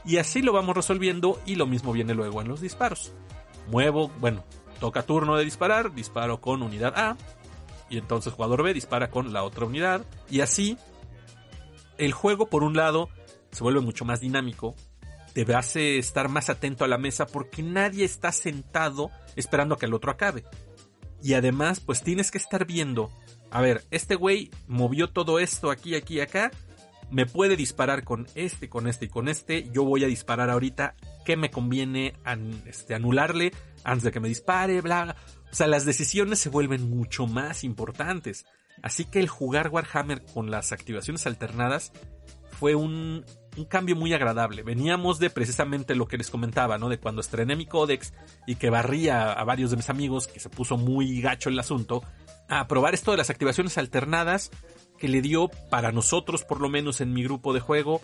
Y 0.05 0.17
así 0.17 0.41
lo 0.41 0.53
vamos 0.53 0.75
resolviendo 0.75 1.39
y 1.45 1.55
lo 1.55 1.67
mismo 1.67 1.91
viene 1.91 2.13
luego 2.13 2.41
en 2.41 2.47
los 2.47 2.61
disparos. 2.61 3.11
Muevo, 3.69 4.09
bueno, 4.19 4.43
toca 4.79 5.03
turno 5.03 5.35
de 5.35 5.43
disparar, 5.43 5.93
disparo 5.93 6.41
con 6.41 6.63
unidad 6.63 6.97
A. 6.97 7.17
Y 7.89 7.97
entonces 7.97 8.33
jugador 8.33 8.63
B 8.63 8.73
dispara 8.73 9.09
con 9.09 9.33
la 9.33 9.43
otra 9.43 9.65
unidad. 9.65 10.05
Y 10.29 10.41
así 10.41 10.77
el 11.97 12.13
juego 12.13 12.47
por 12.47 12.63
un 12.63 12.75
lado 12.75 13.09
se 13.51 13.63
vuelve 13.63 13.81
mucho 13.81 14.05
más 14.05 14.19
dinámico. 14.19 14.75
Te 15.33 15.41
hace 15.53 15.97
estar 15.97 16.27
más 16.27 16.49
atento 16.49 16.83
a 16.83 16.87
la 16.87 16.97
mesa 16.97 17.27
porque 17.27 17.63
nadie 17.63 18.03
está 18.03 18.31
sentado 18.31 19.11
esperando 19.35 19.75
a 19.75 19.77
que 19.77 19.85
el 19.85 19.93
otro 19.93 20.11
acabe. 20.11 20.43
Y 21.21 21.33
además 21.33 21.79
pues 21.79 22.01
tienes 22.01 22.31
que 22.31 22.37
estar 22.37 22.65
viendo. 22.65 23.11
A 23.51 23.61
ver, 23.61 23.85
este 23.91 24.15
güey 24.15 24.51
movió 24.67 25.09
todo 25.09 25.39
esto 25.39 25.71
aquí, 25.71 25.95
aquí, 25.95 26.19
acá 26.19 26.51
me 27.11 27.25
puede 27.25 27.55
disparar 27.55 28.03
con 28.03 28.27
este, 28.35 28.69
con 28.69 28.87
este 28.87 29.05
y 29.05 29.09
con 29.09 29.27
este. 29.27 29.69
Yo 29.71 29.83
voy 29.83 30.03
a 30.03 30.07
disparar 30.07 30.49
ahorita. 30.49 30.95
¿Qué 31.25 31.37
me 31.37 31.49
conviene 31.49 32.13
este, 32.65 32.95
anularle 32.95 33.51
antes 33.83 34.03
de 34.03 34.11
que 34.11 34.19
me 34.19 34.27
dispare? 34.27 34.81
Bla, 34.81 35.15
O 35.51 35.55
sea, 35.55 35.67
las 35.67 35.85
decisiones 35.85 36.39
se 36.39 36.49
vuelven 36.49 36.89
mucho 36.89 37.27
más 37.27 37.63
importantes. 37.63 38.45
Así 38.81 39.05
que 39.05 39.19
el 39.19 39.27
jugar 39.27 39.69
Warhammer 39.69 40.23
con 40.33 40.51
las 40.51 40.71
activaciones 40.71 41.25
alternadas 41.27 41.91
fue 42.51 42.75
un, 42.75 43.25
un 43.59 43.65
cambio 43.65 43.95
muy 43.95 44.13
agradable. 44.13 44.63
Veníamos 44.63 45.19
de 45.19 45.29
precisamente 45.29 45.95
lo 45.95 46.07
que 46.07 46.17
les 46.17 46.29
comentaba, 46.29 46.77
¿no? 46.77 46.89
De 46.89 46.97
cuando 46.97 47.21
estrené 47.21 47.55
mi 47.55 47.65
códex 47.65 48.13
y 48.47 48.55
que 48.55 48.69
barría 48.69 49.31
a 49.31 49.43
varios 49.43 49.71
de 49.71 49.77
mis 49.77 49.89
amigos, 49.89 50.27
que 50.27 50.39
se 50.39 50.49
puso 50.49 50.77
muy 50.77 51.21
gacho 51.21 51.49
el 51.49 51.59
asunto, 51.59 52.03
a 52.47 52.67
probar 52.67 52.93
esto 52.93 53.11
de 53.11 53.17
las 53.17 53.29
activaciones 53.29 53.77
alternadas 53.77 54.49
que 54.97 55.07
le 55.07 55.21
dio, 55.21 55.49
para 55.69 55.91
nosotros 55.91 56.43
por 56.43 56.61
lo 56.61 56.69
menos 56.69 57.01
en 57.01 57.13
mi 57.13 57.23
grupo 57.23 57.53
de 57.53 57.59
juego, 57.59 58.01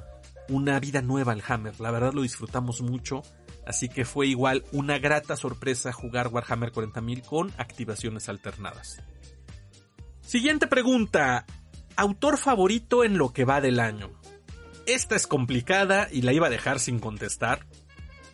una 0.49 0.80
vida 0.80 1.01
nueva 1.01 1.32
al 1.34 1.43
Hammer. 1.47 1.80
La 1.80 1.91
verdad 1.91 2.14
lo 2.14 2.22
disfrutamos 2.22 2.82
mucho, 2.82 3.24
así 3.66 3.89
que 3.89 4.06
fue 4.06 4.28
igual 4.28 4.64
una 4.72 4.99
grata 4.99 5.36
sorpresa 5.36 5.91
jugar 5.91 6.28
Warhammer 6.28 6.72
40.000 6.72 7.26
con 7.26 7.51
activaciones 7.58 8.30
alternadas. 8.30 9.01
Siguiente 10.22 10.68
pregunta. 10.68 11.45
Autor 11.97 12.38
favorito 12.38 13.03
en 13.03 13.18
lo 13.18 13.32
que 13.32 13.45
va 13.45 13.62
del 13.62 13.80
año. 13.80 14.12
Esta 14.86 15.15
es 15.15 15.27
complicada 15.27 16.07
y 16.11 16.21
la 16.21 16.33
iba 16.33 16.47
a 16.47 16.51
dejar 16.51 16.79
sin 16.79 16.99
contestar, 16.99 17.65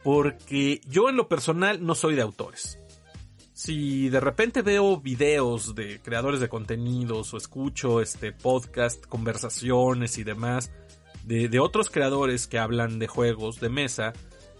porque 0.03 0.81
yo 0.87 1.09
en 1.09 1.15
lo 1.15 1.27
personal 1.27 1.85
no 1.85 1.95
soy 1.95 2.15
de 2.15 2.21
autores 2.21 2.81
si 3.61 4.09
de 4.09 4.19
repente 4.19 4.63
veo 4.63 4.97
videos 4.97 5.75
de 5.75 6.01
creadores 6.01 6.39
de 6.39 6.49
contenidos 6.49 7.31
o 7.31 7.37
escucho 7.37 8.01
este 8.01 8.31
podcast, 8.31 9.05
conversaciones 9.05 10.17
y 10.17 10.23
demás 10.23 10.71
de, 11.23 11.59
otros 11.59 11.91
creadores 11.91 12.47
que 12.47 12.57
hablan 12.57 12.97
de 12.97 13.05
juegos 13.05 13.59
de 13.59 13.69
mesa, 13.69 14.13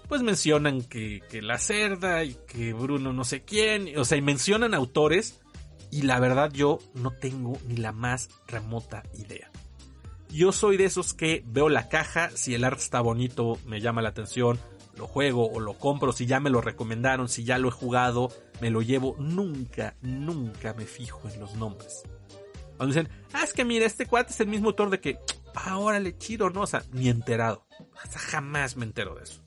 pues 0.08 0.22
mencionan 0.22 0.84
que, 0.84 1.22
que, 1.32 1.42
la 1.42 1.58
cerda 1.58 2.24
y 2.24 2.36
que 2.48 2.74
Bruno 2.74 3.12
no 3.12 3.24
sé 3.24 3.42
quién, 3.42 3.98
o 3.98 4.06
sea, 4.06 4.20
y 4.20 4.22
mencionan 4.22 4.76
autores 4.76 5.42
y 5.90 6.04
la 6.04 6.20
verdad 6.20 6.52
yo 6.54 6.78
no 6.94 7.12
tengo 7.12 7.58
ni 7.68 7.78
la 7.78 7.92
más 7.92 8.30
remota 8.48 9.02
idea. 9.16 9.50
Yo 10.32 10.52
soy 10.52 10.78
de 10.78 10.86
esos 10.86 11.14
que 11.14 11.44
veo 11.46 11.70
la 11.70 11.90
caja, 11.90 12.30
si 12.34 12.56
el 12.56 12.64
arte 12.64 12.82
está 12.82 13.02
bonito 13.02 13.58
me 13.66 13.82
llama 13.82 14.02
la 14.02 14.10
atención, 14.10 14.60
lo 14.96 15.08
juego 15.08 15.52
o 15.52 15.60
lo 15.60 15.74
compro, 15.74 16.14
si 16.14 16.26
ya 16.26 16.40
me 16.40 16.50
lo 16.50 16.62
recomendaron, 16.62 17.28
si 17.28 17.44
ya 17.44 17.58
lo 17.58 17.68
he 17.70 17.72
jugado, 17.72 18.32
me 18.62 18.70
lo 18.70 18.82
llevo. 18.82 19.16
Nunca, 19.20 19.96
nunca 20.02 20.74
me 20.74 20.86
fijo 20.86 21.28
en 21.30 21.40
los 21.40 21.56
nombres. 21.56 22.04
Cuando 22.78 22.96
dicen, 22.96 23.10
ah, 23.34 23.44
es 23.44 23.54
que 23.54 23.66
mira, 23.66 23.86
este 23.86 24.06
cuate 24.06 24.32
es 24.32 24.40
el 24.40 24.48
mismo 24.48 24.70
autor 24.70 24.90
de 24.90 25.00
que, 25.00 25.20
ahora 25.54 26.00
le 26.00 26.18
chido, 26.18 26.50
¿no? 26.50 26.62
O 26.62 26.68
sea, 26.68 26.84
ni 26.92 27.10
enterado. 27.10 27.66
Hasta 28.02 28.20
jamás 28.20 28.78
me 28.78 28.86
entero 28.86 29.16
de 29.16 29.24
eso. 29.24 29.42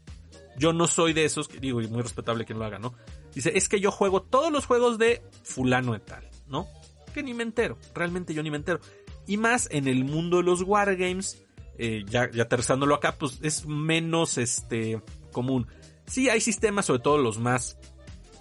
Yo 0.56 0.72
no 0.72 0.86
soy 0.86 1.12
de 1.12 1.24
esos, 1.24 1.48
que 1.48 1.58
digo, 1.58 1.80
y 1.80 1.88
muy 1.88 2.02
respetable 2.02 2.44
quien 2.44 2.58
lo 2.58 2.64
haga, 2.64 2.78
¿no? 2.78 2.94
Dice, 3.34 3.52
es 3.56 3.68
que 3.68 3.80
yo 3.80 3.90
juego 3.90 4.22
todos 4.22 4.52
los 4.52 4.66
juegos 4.66 4.98
de 4.98 5.22
fulano 5.42 5.94
de 5.94 6.00
tal, 6.00 6.28
¿no? 6.46 6.68
Que 7.12 7.22
ni 7.22 7.34
me 7.34 7.42
entero, 7.42 7.78
realmente 7.94 8.34
yo 8.34 8.42
ni 8.42 8.50
me 8.50 8.58
entero. 8.58 8.80
Y 9.26 9.36
más 9.36 9.68
en 9.70 9.88
el 9.88 10.04
mundo 10.04 10.38
de 10.38 10.42
los 10.44 10.62
wargames, 10.62 11.42
eh, 11.78 12.04
ya, 12.08 12.30
ya 12.30 12.44
aterrizándolo 12.44 12.94
acá, 12.94 13.16
pues 13.18 13.38
es 13.42 13.66
menos, 13.66 14.38
este, 14.38 15.00
común. 15.32 15.66
Sí, 16.06 16.28
hay 16.28 16.40
sistemas, 16.40 16.86
sobre 16.86 17.00
todo 17.00 17.18
los 17.18 17.38
más, 17.38 17.78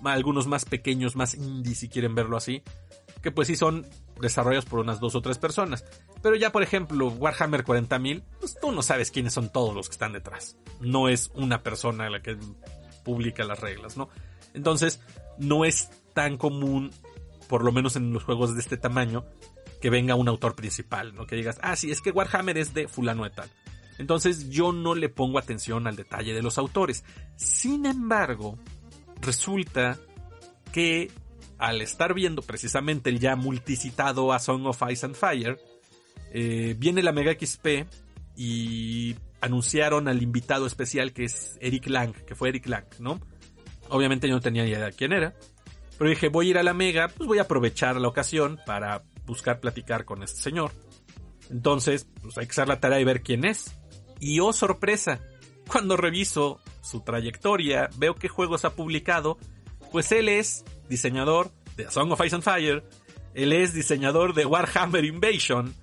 algunos 0.03 0.47
más 0.47 0.65
pequeños, 0.65 1.15
más 1.15 1.35
indie, 1.35 1.75
si 1.75 1.89
quieren 1.89 2.15
verlo 2.15 2.37
así, 2.37 2.61
que 3.21 3.31
pues 3.31 3.47
sí 3.47 3.55
son 3.55 3.87
desarrollados 4.21 4.65
por 4.65 4.79
unas 4.79 4.99
dos 4.99 5.15
o 5.15 5.21
tres 5.21 5.37
personas. 5.37 5.85
Pero 6.21 6.35
ya, 6.35 6.51
por 6.51 6.63
ejemplo, 6.63 7.07
Warhammer 7.07 7.63
40.000, 7.65 8.23
pues 8.39 8.57
tú 8.61 8.71
no 8.71 8.81
sabes 8.81 9.11
quiénes 9.11 9.33
son 9.33 9.51
todos 9.51 9.75
los 9.75 9.89
que 9.89 9.93
están 9.93 10.13
detrás. 10.13 10.57
No 10.79 11.09
es 11.09 11.31
una 11.33 11.63
persona 11.63 12.09
la 12.09 12.21
que 12.21 12.37
publica 13.03 13.43
las 13.43 13.59
reglas, 13.59 13.97
¿no? 13.97 14.09
Entonces, 14.53 15.01
no 15.37 15.65
es 15.65 15.89
tan 16.13 16.37
común, 16.37 16.91
por 17.47 17.63
lo 17.63 17.71
menos 17.71 17.95
en 17.95 18.13
los 18.13 18.23
juegos 18.23 18.53
de 18.53 18.61
este 18.61 18.77
tamaño, 18.77 19.25
que 19.83 19.89
venga 19.89 20.15
un 20.15 20.29
autor 20.29 20.55
principal, 20.55 21.13
¿no? 21.13 21.27
Que 21.27 21.35
digas, 21.35 21.59
ah, 21.61 21.75
sí, 21.75 21.91
es 21.91 21.99
que 21.99 22.09
Warhammer 22.09 22.57
es 22.57 22.73
de 22.73 22.87
fulano 22.87 23.25
de 23.25 23.31
tal. 23.31 23.49
Entonces 23.97 24.49
yo 24.49 24.71
no 24.71 24.95
le 24.95 25.09
pongo 25.09 25.37
atención 25.37 25.87
al 25.87 25.97
detalle 25.97 26.33
de 26.33 26.41
los 26.41 26.57
autores. 26.57 27.03
Sin 27.35 27.85
embargo, 27.85 28.57
resulta 29.19 29.99
que 30.71 31.11
al 31.57 31.81
estar 31.81 32.13
viendo 32.13 32.43
precisamente 32.43 33.09
el 33.09 33.19
ya 33.19 33.35
multicitado 33.35 34.31
A 34.31 34.39
Song 34.39 34.67
of 34.67 34.81
Ice 34.89 35.05
and 35.05 35.15
Fire, 35.15 35.59
eh, 36.31 36.77
viene 36.79 37.03
la 37.03 37.11
Mega 37.11 37.33
XP 37.33 37.85
y 38.37 39.17
anunciaron 39.41 40.07
al 40.07 40.23
invitado 40.23 40.65
especial 40.65 41.11
que 41.11 41.25
es 41.25 41.57
Eric 41.59 41.87
Lang, 41.87 42.13
que 42.25 42.35
fue 42.35 42.47
Eric 42.47 42.67
Lang, 42.67 42.85
¿no? 42.99 43.19
Obviamente 43.89 44.29
yo 44.29 44.35
no 44.35 44.39
tenía 44.39 44.63
ni 44.63 44.69
idea 44.69 44.85
de 44.85 44.93
quién 44.93 45.11
era, 45.11 45.33
pero 45.97 46.09
dije 46.09 46.29
voy 46.29 46.47
a 46.47 46.49
ir 46.51 46.57
a 46.57 46.63
la 46.63 46.73
Mega, 46.73 47.09
pues 47.09 47.27
voy 47.27 47.39
a 47.39 47.41
aprovechar 47.41 47.97
la 47.97 48.07
ocasión 48.07 48.61
para 48.65 49.03
buscar 49.25 49.59
platicar 49.59 50.05
con 50.05 50.23
este 50.23 50.39
señor. 50.39 50.71
Entonces, 51.49 52.07
pues 52.21 52.37
hay 52.37 52.45
que 52.45 52.51
hacer 52.51 52.67
la 52.67 52.79
tarea 52.79 52.99
y 52.99 53.03
ver 53.03 53.21
quién 53.21 53.45
es. 53.45 53.75
Y 54.19 54.39
oh 54.39 54.53
sorpresa, 54.53 55.19
cuando 55.67 55.97
reviso 55.97 56.59
su 56.81 57.01
trayectoria, 57.01 57.89
veo 57.97 58.15
qué 58.15 58.27
juegos 58.27 58.65
ha 58.65 58.75
publicado, 58.75 59.37
pues 59.91 60.11
él 60.11 60.29
es 60.29 60.65
diseñador 60.89 61.51
de 61.75 61.85
A 61.85 61.91
Song 61.91 62.11
of 62.11 62.25
Ice 62.25 62.35
and 62.35 62.43
Fire, 62.43 62.83
él 63.33 63.53
es 63.53 63.73
diseñador 63.73 64.33
de 64.33 64.45
Warhammer 64.45 65.05
Invasion, 65.05 65.73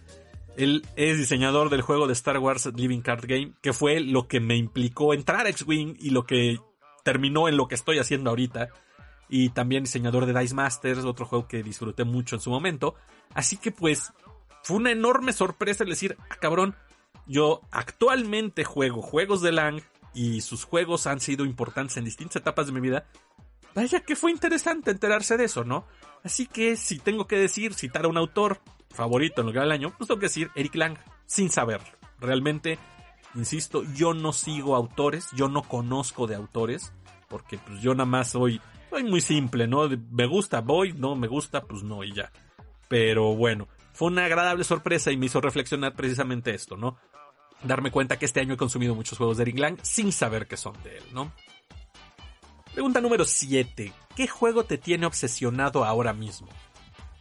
él 0.56 0.86
es 0.96 1.18
diseñador 1.18 1.70
del 1.70 1.82
juego 1.82 2.06
de 2.06 2.12
Star 2.12 2.38
Wars 2.38 2.70
Living 2.74 3.00
Card 3.00 3.24
Game, 3.26 3.52
que 3.62 3.72
fue 3.72 4.00
lo 4.00 4.28
que 4.28 4.40
me 4.40 4.56
implicó 4.56 5.14
entrar 5.14 5.46
a 5.46 5.50
X-Wing 5.50 5.96
y 5.98 6.10
lo 6.10 6.24
que 6.24 6.58
terminó 7.04 7.48
en 7.48 7.56
lo 7.56 7.66
que 7.68 7.74
estoy 7.74 7.98
haciendo 7.98 8.30
ahorita. 8.30 8.68
Y 9.30 9.50
también 9.50 9.84
diseñador 9.84 10.26
de 10.26 10.38
Dice 10.38 10.54
Masters, 10.54 11.04
otro 11.04 11.24
juego 11.24 11.46
que 11.46 11.62
disfruté 11.62 12.04
mucho 12.04 12.34
en 12.36 12.42
su 12.42 12.50
momento. 12.50 12.96
Así 13.32 13.56
que 13.56 13.70
pues 13.70 14.12
fue 14.62 14.76
una 14.76 14.90
enorme 14.90 15.32
sorpresa 15.32 15.84
el 15.84 15.90
decir, 15.90 16.16
ah 16.28 16.36
cabrón, 16.40 16.74
yo 17.26 17.62
actualmente 17.70 18.64
juego 18.64 19.02
juegos 19.02 19.40
de 19.40 19.52
Lang 19.52 19.82
y 20.14 20.40
sus 20.40 20.64
juegos 20.64 21.06
han 21.06 21.20
sido 21.20 21.44
importantes 21.44 21.96
en 21.96 22.04
distintas 22.04 22.36
etapas 22.36 22.66
de 22.66 22.72
mi 22.72 22.80
vida. 22.80 23.06
Vaya 23.74 24.00
que 24.00 24.16
fue 24.16 24.32
interesante 24.32 24.90
enterarse 24.90 25.36
de 25.36 25.44
eso, 25.44 25.62
¿no? 25.62 25.86
Así 26.24 26.46
que 26.46 26.76
si 26.76 26.98
tengo 26.98 27.26
que 27.26 27.36
decir, 27.36 27.74
citar 27.74 28.04
a 28.04 28.08
un 28.08 28.18
autor 28.18 28.60
favorito 28.90 29.40
en 29.40 29.46
lo 29.46 29.52
que 29.52 29.60
del 29.60 29.70
año, 29.70 29.94
pues 29.96 30.08
tengo 30.08 30.18
que 30.18 30.26
decir 30.26 30.50
Eric 30.56 30.74
Lang, 30.74 30.98
sin 31.26 31.50
saber. 31.50 31.80
Realmente, 32.18 32.78
insisto, 33.36 33.84
yo 33.94 34.12
no 34.12 34.32
sigo 34.32 34.74
autores, 34.74 35.28
yo 35.36 35.48
no 35.48 35.62
conozco 35.62 36.26
de 36.26 36.34
autores, 36.34 36.92
porque 37.28 37.58
pues 37.58 37.80
yo 37.80 37.94
nada 37.94 38.06
más 38.06 38.30
soy 38.30 38.60
soy 38.90 39.04
muy 39.04 39.20
simple, 39.20 39.66
¿no? 39.66 39.88
Me 40.10 40.26
gusta, 40.26 40.60
voy, 40.60 40.92
no 40.92 41.14
me 41.14 41.28
gusta, 41.28 41.62
pues 41.62 41.82
no, 41.82 42.04
y 42.04 42.12
ya. 42.12 42.30
Pero 42.88 43.34
bueno, 43.36 43.68
fue 43.92 44.08
una 44.08 44.24
agradable 44.24 44.64
sorpresa 44.64 45.12
y 45.12 45.16
me 45.16 45.26
hizo 45.26 45.40
reflexionar 45.40 45.94
precisamente 45.94 46.52
esto, 46.54 46.76
¿no? 46.76 46.96
Darme 47.62 47.90
cuenta 47.90 48.18
que 48.18 48.24
este 48.24 48.40
año 48.40 48.54
he 48.54 48.58
consumido 48.58 48.94
muchos 48.94 49.18
juegos 49.18 49.36
de 49.36 49.44
Ringlang 49.44 49.78
sin 49.82 50.12
saber 50.12 50.46
que 50.46 50.56
son 50.56 50.74
de 50.82 50.98
él, 50.98 51.04
¿no? 51.12 51.32
Pregunta 52.72 53.00
número 53.00 53.24
7. 53.24 53.92
¿Qué 54.16 54.26
juego 54.26 54.64
te 54.64 54.78
tiene 54.78 55.06
obsesionado 55.06 55.84
ahora 55.84 56.12
mismo? 56.12 56.48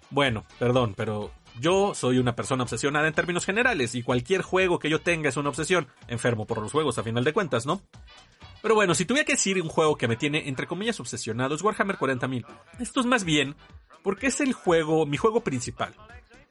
Bueno, 0.10 0.46
perdón, 0.58 0.94
pero 0.96 1.32
yo 1.60 1.94
soy 1.94 2.18
una 2.18 2.36
persona 2.36 2.64
obsesionada 2.64 3.08
en 3.08 3.14
términos 3.14 3.46
generales 3.46 3.96
y 3.96 4.04
cualquier 4.04 4.42
juego 4.42 4.80
que 4.80 4.90
yo 4.90 5.02
tenga 5.02 5.30
es 5.30 5.38
una 5.38 5.50
obsesión. 5.50 5.88
Enfermo 6.08 6.46
por 6.46 6.62
los 6.62 6.72
juegos 6.72 6.98
a 6.98 7.04
final 7.04 7.24
de 7.24 7.34
cuentas, 7.34 7.66
¿no? 7.66 7.82
Pero 8.62 8.76
bueno, 8.76 8.94
si 8.94 9.06
tuviera 9.06 9.26
que 9.26 9.34
decir 9.34 9.62
un 9.62 9.70
juego 9.70 9.96
que 9.98 10.08
me 10.08 10.18
tiene 10.18 10.48
entre 10.50 10.68
comillas 10.68 11.00
obsesionado 11.00 11.56
es 11.56 11.62
Warhammer 11.62 11.98
40.000. 11.98 12.46
Esto 12.80 13.00
es 13.00 13.06
más 13.06 13.24
bien 13.24 13.56
porque 14.04 14.28
es 14.28 14.42
el 14.42 14.54
juego, 14.54 15.06
mi 15.06 15.18
juego 15.18 15.42
principal. 15.42 15.94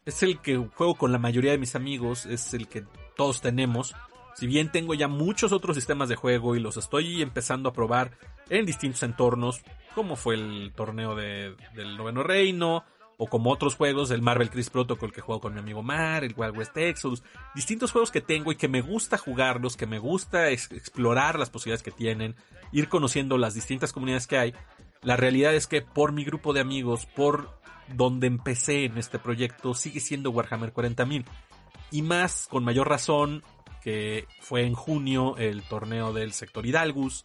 Es 0.04 0.22
el 0.22 0.40
que 0.40 0.56
juego 0.56 0.94
con 0.94 1.12
la 1.12 1.18
mayoría 1.18 1.50
de 1.50 1.58
mis 1.58 1.74
amigos, 1.74 2.24
es 2.24 2.54
el 2.54 2.68
que 2.68 2.84
todos 3.16 3.40
tenemos. 3.40 3.94
Si 4.34 4.46
bien 4.46 4.70
tengo 4.70 4.94
ya 4.94 5.08
muchos 5.08 5.52
otros 5.52 5.76
sistemas 5.76 6.08
de 6.08 6.16
juego 6.16 6.56
y 6.56 6.60
los 6.60 6.76
estoy 6.76 7.20
empezando 7.20 7.68
a 7.68 7.72
probar 7.72 8.12
en 8.48 8.64
distintos 8.64 9.02
entornos, 9.02 9.60
como 9.94 10.16
fue 10.16 10.36
el 10.36 10.72
torneo 10.74 11.14
de, 11.14 11.54
del 11.74 11.96
Noveno 11.96 12.22
Reino, 12.22 12.84
o 13.20 13.26
como 13.26 13.50
otros 13.50 13.74
juegos, 13.74 14.12
el 14.12 14.22
Marvel 14.22 14.48
Chris 14.48 14.70
Protocol 14.70 15.12
que 15.12 15.20
juego 15.20 15.40
con 15.40 15.52
mi 15.52 15.58
amigo 15.58 15.82
Mar, 15.82 16.22
el 16.22 16.34
Wild 16.36 16.56
West 16.56 16.76
Exodus, 16.76 17.24
distintos 17.52 17.90
juegos 17.90 18.12
que 18.12 18.20
tengo 18.20 18.52
y 18.52 18.56
que 18.56 18.68
me 18.68 18.80
gusta 18.80 19.18
jugarlos, 19.18 19.76
que 19.76 19.86
me 19.86 19.98
gusta 19.98 20.50
explorar 20.50 21.36
las 21.36 21.50
posibilidades 21.50 21.82
que 21.82 21.90
tienen, 21.90 22.36
ir 22.70 22.88
conociendo 22.88 23.36
las 23.36 23.54
distintas 23.54 23.92
comunidades 23.92 24.28
que 24.28 24.38
hay. 24.38 24.54
La 25.02 25.16
realidad 25.16 25.52
es 25.52 25.66
que 25.66 25.82
por 25.82 26.12
mi 26.12 26.24
grupo 26.24 26.52
de 26.52 26.60
amigos, 26.60 27.06
por 27.06 27.58
donde 27.88 28.28
empecé 28.28 28.84
en 28.84 28.98
este 28.98 29.18
proyecto, 29.18 29.74
sigue 29.74 29.98
siendo 29.98 30.30
Warhammer 30.30 30.72
40.000. 30.72 31.24
Y 31.90 32.02
más, 32.02 32.46
con 32.48 32.62
mayor 32.62 32.88
razón, 32.88 33.42
que 33.82 34.28
fue 34.40 34.64
en 34.64 34.74
junio 34.74 35.36
el 35.38 35.62
torneo 35.64 36.12
del 36.12 36.32
sector 36.32 36.64
Hidalgus, 36.66 37.24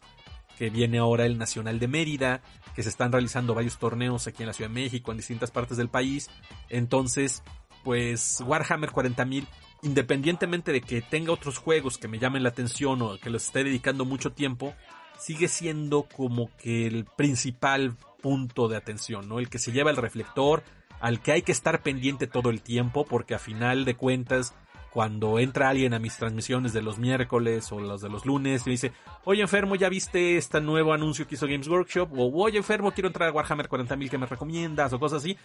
que 0.58 0.70
viene 0.70 0.98
ahora 0.98 1.26
el 1.26 1.38
Nacional 1.38 1.78
de 1.78 1.88
Mérida, 1.88 2.42
que 2.74 2.82
se 2.82 2.88
están 2.88 3.12
realizando 3.12 3.54
varios 3.54 3.78
torneos 3.78 4.26
aquí 4.26 4.42
en 4.42 4.48
la 4.48 4.52
Ciudad 4.52 4.70
de 4.70 4.74
México, 4.74 5.10
en 5.10 5.18
distintas 5.18 5.50
partes 5.50 5.76
del 5.76 5.88
país. 5.88 6.28
Entonces, 6.68 7.42
pues 7.82 8.42
Warhammer 8.44 8.90
40.000, 8.90 9.46
independientemente 9.82 10.72
de 10.72 10.80
que 10.80 11.02
tenga 11.02 11.32
otros 11.32 11.58
juegos 11.58 11.98
que 11.98 12.08
me 12.08 12.18
llamen 12.18 12.42
la 12.42 12.48
atención 12.48 13.02
o 13.02 13.18
que 13.18 13.30
los 13.30 13.44
esté 13.44 13.64
dedicando 13.64 14.04
mucho 14.04 14.32
tiempo, 14.32 14.74
sigue 15.18 15.48
siendo 15.48 16.04
como 16.04 16.50
que 16.56 16.86
el 16.86 17.04
principal 17.04 17.96
punto 18.20 18.68
de 18.68 18.76
atención, 18.76 19.28
¿no? 19.28 19.38
El 19.38 19.48
que 19.48 19.58
se 19.58 19.72
lleva 19.72 19.90
el 19.90 19.96
reflector, 19.96 20.64
al 21.00 21.20
que 21.20 21.32
hay 21.32 21.42
que 21.42 21.52
estar 21.52 21.82
pendiente 21.82 22.26
todo 22.26 22.50
el 22.50 22.62
tiempo, 22.62 23.04
porque 23.04 23.34
a 23.34 23.38
final 23.38 23.84
de 23.84 23.94
cuentas 23.94 24.54
cuando 24.94 25.40
entra 25.40 25.70
alguien 25.70 25.92
a 25.92 25.98
mis 25.98 26.16
transmisiones 26.16 26.72
de 26.72 26.80
los 26.80 26.98
miércoles 26.98 27.72
o 27.72 27.80
los 27.80 28.00
de 28.00 28.08
los 28.08 28.24
lunes 28.24 28.64
y 28.64 28.70
dice, 28.70 28.92
oye 29.24 29.42
enfermo, 29.42 29.74
¿ya 29.74 29.88
viste 29.88 30.36
este 30.36 30.60
nuevo 30.60 30.92
anuncio 30.92 31.26
que 31.26 31.34
hizo 31.34 31.48
Games 31.48 31.66
Workshop? 31.66 32.16
O 32.16 32.30
oye 32.44 32.58
enfermo, 32.58 32.92
quiero 32.92 33.08
entrar 33.08 33.28
a 33.28 33.32
Warhammer 33.32 33.68
40.000 33.68 34.08
que 34.08 34.18
me 34.18 34.26
recomiendas 34.26 34.92
o 34.92 35.00
cosas 35.00 35.18
así. 35.18 35.36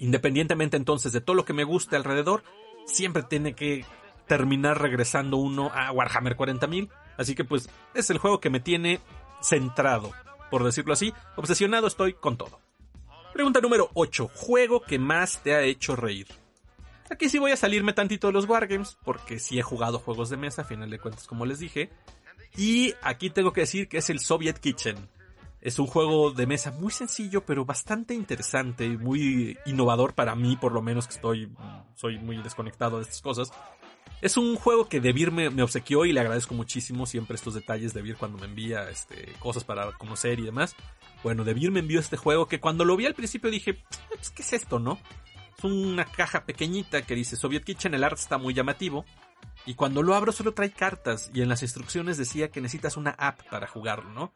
Independientemente 0.00 0.76
entonces 0.76 1.12
de 1.12 1.20
todo 1.20 1.36
lo 1.36 1.44
que 1.44 1.52
me 1.52 1.62
guste 1.62 1.94
alrededor, 1.94 2.42
siempre 2.86 3.22
tiene 3.22 3.54
que 3.54 3.84
terminar 4.26 4.82
regresando 4.82 5.36
uno 5.36 5.70
a 5.72 5.92
Warhammer 5.92 6.36
40.000. 6.36 6.90
Así 7.18 7.36
que 7.36 7.44
pues 7.44 7.70
es 7.94 8.10
el 8.10 8.18
juego 8.18 8.40
que 8.40 8.50
me 8.50 8.58
tiene 8.58 8.98
centrado, 9.40 10.10
por 10.50 10.64
decirlo 10.64 10.92
así. 10.92 11.14
Obsesionado 11.36 11.86
estoy 11.86 12.14
con 12.14 12.36
todo. 12.36 12.58
Pregunta 13.32 13.60
número 13.60 13.90
8. 13.94 14.28
Juego 14.34 14.82
que 14.82 14.98
más 14.98 15.40
te 15.44 15.54
ha 15.54 15.62
hecho 15.62 15.94
reír. 15.94 16.26
Aquí 17.10 17.28
sí 17.28 17.38
voy 17.38 17.52
a 17.52 17.56
salirme 17.56 17.92
tantito 17.92 18.26
de 18.26 18.32
los 18.32 18.48
Wargames, 18.48 18.98
porque 19.04 19.38
sí 19.38 19.58
he 19.58 19.62
jugado 19.62 19.98
juegos 19.98 20.30
de 20.30 20.36
mesa, 20.36 20.62
a 20.62 20.64
final 20.64 20.90
de 20.90 20.98
cuentas, 20.98 21.26
como 21.26 21.46
les 21.46 21.58
dije. 21.58 21.90
Y 22.56 22.94
aquí 23.02 23.30
tengo 23.30 23.52
que 23.52 23.62
decir 23.62 23.88
que 23.88 23.98
es 23.98 24.10
el 24.10 24.20
Soviet 24.20 24.58
Kitchen. 24.58 24.96
Es 25.60 25.78
un 25.78 25.86
juego 25.86 26.30
de 26.30 26.46
mesa 26.46 26.70
muy 26.70 26.92
sencillo, 26.92 27.44
pero 27.44 27.64
bastante 27.64 28.14
interesante 28.14 28.84
y 28.86 28.96
muy 28.96 29.58
innovador 29.66 30.14
para 30.14 30.34
mí, 30.34 30.56
por 30.56 30.72
lo 30.72 30.82
menos 30.82 31.06
que 31.06 31.14
estoy, 31.14 31.50
soy 31.94 32.18
muy 32.18 32.36
desconectado 32.42 32.98
de 32.98 33.02
estas 33.02 33.20
cosas. 33.20 33.50
Es 34.22 34.36
un 34.36 34.56
juego 34.56 34.88
que 34.88 35.00
Debir 35.00 35.30
me, 35.30 35.62
obsequió 35.62 36.04
y 36.04 36.12
le 36.12 36.20
agradezco 36.20 36.54
muchísimo 36.54 37.04
siempre 37.04 37.34
estos 37.34 37.54
detalles 37.54 37.92
de 37.92 38.00
Debir 38.00 38.16
cuando 38.16 38.38
me 38.38 38.46
envía 38.46 38.88
este, 38.88 39.32
cosas 39.40 39.64
para 39.64 39.92
conocer 39.92 40.38
y 40.38 40.44
demás. 40.44 40.74
Bueno, 41.22 41.44
Debir 41.44 41.70
me 41.70 41.80
envió 41.80 42.00
este 42.00 42.16
juego 42.16 42.46
que 42.46 42.60
cuando 42.60 42.84
lo 42.84 42.96
vi 42.96 43.06
al 43.06 43.14
principio 43.14 43.50
dije, 43.50 43.82
pues, 44.08 44.30
¿qué 44.30 44.42
es 44.42 44.52
esto, 44.52 44.78
no? 44.78 44.98
Es 45.58 45.64
una 45.64 46.04
caja 46.04 46.44
pequeñita 46.44 47.02
que 47.02 47.14
dice 47.14 47.36
Soviet 47.36 47.64
Kitchen, 47.64 47.94
el 47.94 48.04
arte 48.04 48.20
está 48.20 48.38
muy 48.38 48.54
llamativo. 48.54 49.04
Y 49.64 49.74
cuando 49.74 50.02
lo 50.02 50.14
abro 50.14 50.32
solo 50.32 50.52
trae 50.52 50.70
cartas 50.70 51.30
y 51.34 51.42
en 51.42 51.48
las 51.48 51.62
instrucciones 51.62 52.18
decía 52.18 52.50
que 52.50 52.60
necesitas 52.60 52.96
una 52.96 53.10
app 53.10 53.42
para 53.50 53.66
jugarlo, 53.66 54.10
¿no? 54.10 54.32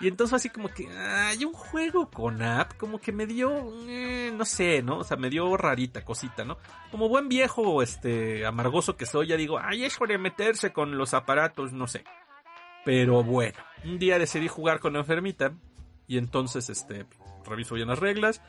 Y 0.00 0.06
entonces 0.06 0.34
así 0.34 0.48
como 0.48 0.68
que, 0.68 0.88
hay 0.88 1.44
un 1.44 1.52
juego 1.52 2.08
con 2.08 2.40
app, 2.40 2.76
como 2.76 3.00
que 3.00 3.10
me 3.10 3.26
dio, 3.26 3.50
eh, 3.88 4.32
no 4.32 4.44
sé, 4.44 4.80
¿no? 4.82 4.98
O 4.98 5.04
sea, 5.04 5.16
me 5.16 5.28
dio 5.28 5.56
rarita, 5.56 6.04
cosita, 6.04 6.44
¿no? 6.44 6.58
Como 6.92 7.08
buen 7.08 7.28
viejo, 7.28 7.82
este, 7.82 8.46
amargoso 8.46 8.96
que 8.96 9.06
soy, 9.06 9.28
ya 9.28 9.36
digo, 9.36 9.58
ay, 9.60 9.84
es 9.84 9.98
de 9.98 10.18
meterse 10.18 10.72
con 10.72 10.96
los 10.96 11.14
aparatos, 11.14 11.72
no 11.72 11.88
sé. 11.88 12.04
Pero 12.84 13.24
bueno, 13.24 13.58
un 13.84 13.98
día 13.98 14.18
decidí 14.20 14.46
jugar 14.46 14.78
con 14.78 14.92
la 14.92 15.00
enfermita 15.00 15.52
y 16.06 16.18
entonces, 16.18 16.70
este, 16.70 17.06
reviso 17.44 17.74
bien 17.74 17.88
las 17.88 17.98
reglas 17.98 18.40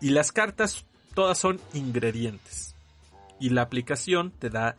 y 0.00 0.10
las 0.10 0.32
cartas 0.32 0.84
todas 1.14 1.38
son 1.38 1.60
ingredientes. 1.74 2.74
Y 3.40 3.50
la 3.50 3.62
aplicación 3.62 4.30
te 4.30 4.50
da 4.50 4.76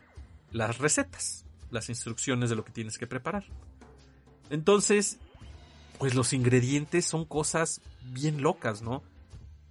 las 0.52 0.78
recetas, 0.78 1.46
las 1.72 1.90
instrucciones 1.90 2.50
de 2.50 2.56
lo 2.56 2.66
que 2.66 2.72
tienes 2.72 2.98
que 2.98 3.08
preparar. 3.08 3.46
Entonces, 4.50 5.20
pues 5.98 6.16
los 6.16 6.34
ingredientes 6.34 7.06
son 7.06 7.26
cosas 7.26 7.82
bien 8.02 8.42
locas, 8.42 8.82
¿no? 8.82 9.04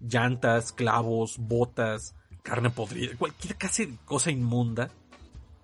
Llantas, 0.00 0.72
clavos, 0.72 1.38
botas, 1.38 2.14
carne 2.42 2.70
podrida, 2.70 3.16
cualquier 3.16 3.56
casi 3.56 3.98
cosa 4.04 4.30
inmunda 4.30 4.90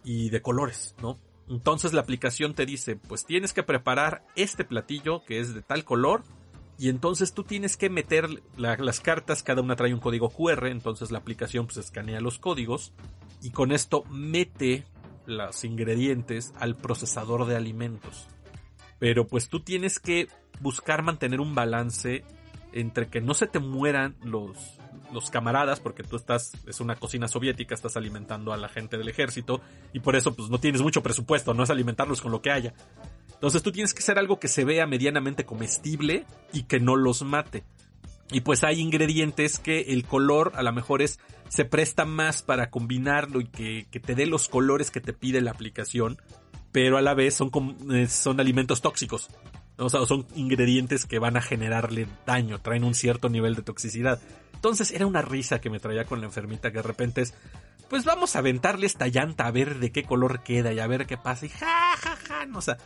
y 0.03 0.31
de 0.31 0.43
colores, 0.43 0.95
¿no? 1.01 1.19
Entonces 1.49 1.93
la 1.93 2.01
aplicación 2.01 2.55
te 2.55 2.67
dice, 2.67 2.97
pues 2.97 3.25
tienes 3.25 3.53
que 3.53 3.63
preparar 3.63 4.25
este 4.35 4.65
platillo 4.65 5.25
que 5.25 5.41
es 5.41 5.55
de 5.55 5.63
tal 5.63 5.85
color 5.85 6.25
y 6.79 6.89
entonces 6.89 7.33
tú 7.33 7.45
tienes 7.45 7.77
que 7.77 7.89
meter 7.89 8.29
las 8.57 9.01
cartas, 9.01 9.43
cada 9.43 9.63
una 9.63 9.77
trae 9.77 9.95
un 9.95 10.01
código 10.01 10.31
QR, 10.31 10.67
entonces 10.67 11.11
la 11.11 11.19
aplicación 11.19 11.67
pues 11.67 11.77
escanea 11.77 12.21
los 12.21 12.39
códigos 12.39 12.93
y 13.43 13.51
con 13.51 13.73
esto 13.73 14.05
mete 14.11 14.85
los 15.27 15.65
ingredientes 15.65 16.53
al 16.59 16.77
procesador 16.77 17.47
de 17.47 17.57
alimentos. 17.57 18.27
Pero 18.99 19.27
pues 19.27 19.49
tú 19.49 19.61
tienes 19.61 19.99
que 19.99 20.29
buscar 20.61 21.03
mantener 21.03 21.41
un 21.41 21.55
balance 21.55 22.25
entre 22.73 23.09
que 23.09 23.21
no 23.21 23.35
se 23.35 23.47
te 23.47 23.61
mueran 23.61 24.17
los, 24.25 24.57
los 25.13 25.31
camaradas, 25.31 25.79
porque 25.79 26.03
tú 26.03 26.17
estás, 26.17 26.53
es 26.67 26.81
una 26.81 26.97
cocina 26.97 27.29
soviética, 27.29 27.75
estás 27.75 27.97
alimentando 27.97 28.53
a 28.53 28.57
la 28.57 28.69
gente 28.69 28.99
del 28.99 29.09
ejército, 29.09 29.61
y 29.93 30.01
por 30.01 30.17
eso 30.17 30.35
pues 30.35 30.51
no 30.51 30.59
tienes 30.59 30.83
mucho 30.83 31.03
presupuesto, 31.03 31.55
no 31.55 31.63
es 31.63 31.71
alimentarlos 31.71 32.21
con 32.21 32.33
lo 32.33 32.43
que 32.43 32.51
haya. 32.51 32.75
Entonces 33.45 33.63
tú 33.63 33.73
tienes 33.73 33.93
que 33.93 33.99
hacer 33.99 34.19
algo 34.19 34.41
que 34.41 34.49
se 34.49 34.65
vea 34.65 34.87
medianamente 34.87 35.45
comestible 35.45 36.25
y 36.55 36.63
que 36.63 36.81
no 36.81 36.97
los 36.97 37.21
mate. 37.25 37.63
Y 38.33 38.41
pues 38.41 38.65
hay 38.65 38.81
ingredientes 38.81 39.59
que 39.59 39.83
el 39.93 40.07
color 40.07 40.53
a 40.55 40.63
lo 40.63 40.73
mejor 40.73 41.03
es, 41.03 41.21
se 41.51 41.67
presta 41.67 42.07
más 42.07 42.41
para 42.41 42.71
combinarlo 42.71 43.43
y 43.43 43.49
que, 43.49 43.87
te 44.01 44.15
dé 44.15 44.25
los 44.25 44.49
colores 44.49 44.91
que 44.91 45.03
te 45.03 45.13
pide 45.13 45.43
la 45.43 45.51
aplicación, 45.51 46.17
pero 46.73 46.97
a 46.97 47.03
la 47.03 47.13
vez 47.13 47.35
son, 47.35 47.51
eh, 47.93 48.09
son 48.09 48.41
alimentos 48.41 48.81
tóxicos. 48.81 49.29
O 49.77 49.91
sea, 49.91 50.07
son 50.07 50.27
ingredientes 50.35 51.05
que 51.05 51.19
van 51.19 51.37
a 51.37 51.43
generarle 51.43 52.07
daño, 52.25 52.63
traen 52.63 52.85
un 52.85 52.95
cierto 52.95 53.29
nivel 53.29 53.57
de 53.57 53.63
toxicidad. 53.63 54.23
Entonces 54.55 54.91
era 54.91 55.07
una 55.07 55.21
risa 55.21 55.61
que 55.61 55.69
me 55.69 55.81
traía 55.81 56.07
con 56.07 56.21
la 56.21 56.27
enfermita 56.29 56.71
que 56.71 56.79
de 56.79 56.83
repente 56.83 57.21
es, 57.21 57.35
pues 57.91 58.07
vamos 58.07 58.37
a 58.37 58.39
aventarle 58.39 58.87
esta 58.87 59.09
llanta 59.09 59.47
a 59.47 59.51
ver 59.51 59.81
de 59.81 59.93
qué 59.93 60.05
color 60.05 60.43
queda 60.43 60.73
y 60.73 60.79
a 60.79 60.87
ver 60.87 61.05
qué 61.05 61.19
pasa 61.19 61.45
y 61.45 61.51
ja, 61.51 61.95
ja, 61.99 62.17
ja, 62.17 62.47
no, 62.47 62.61
o 62.61 62.63
sea, 62.63 62.79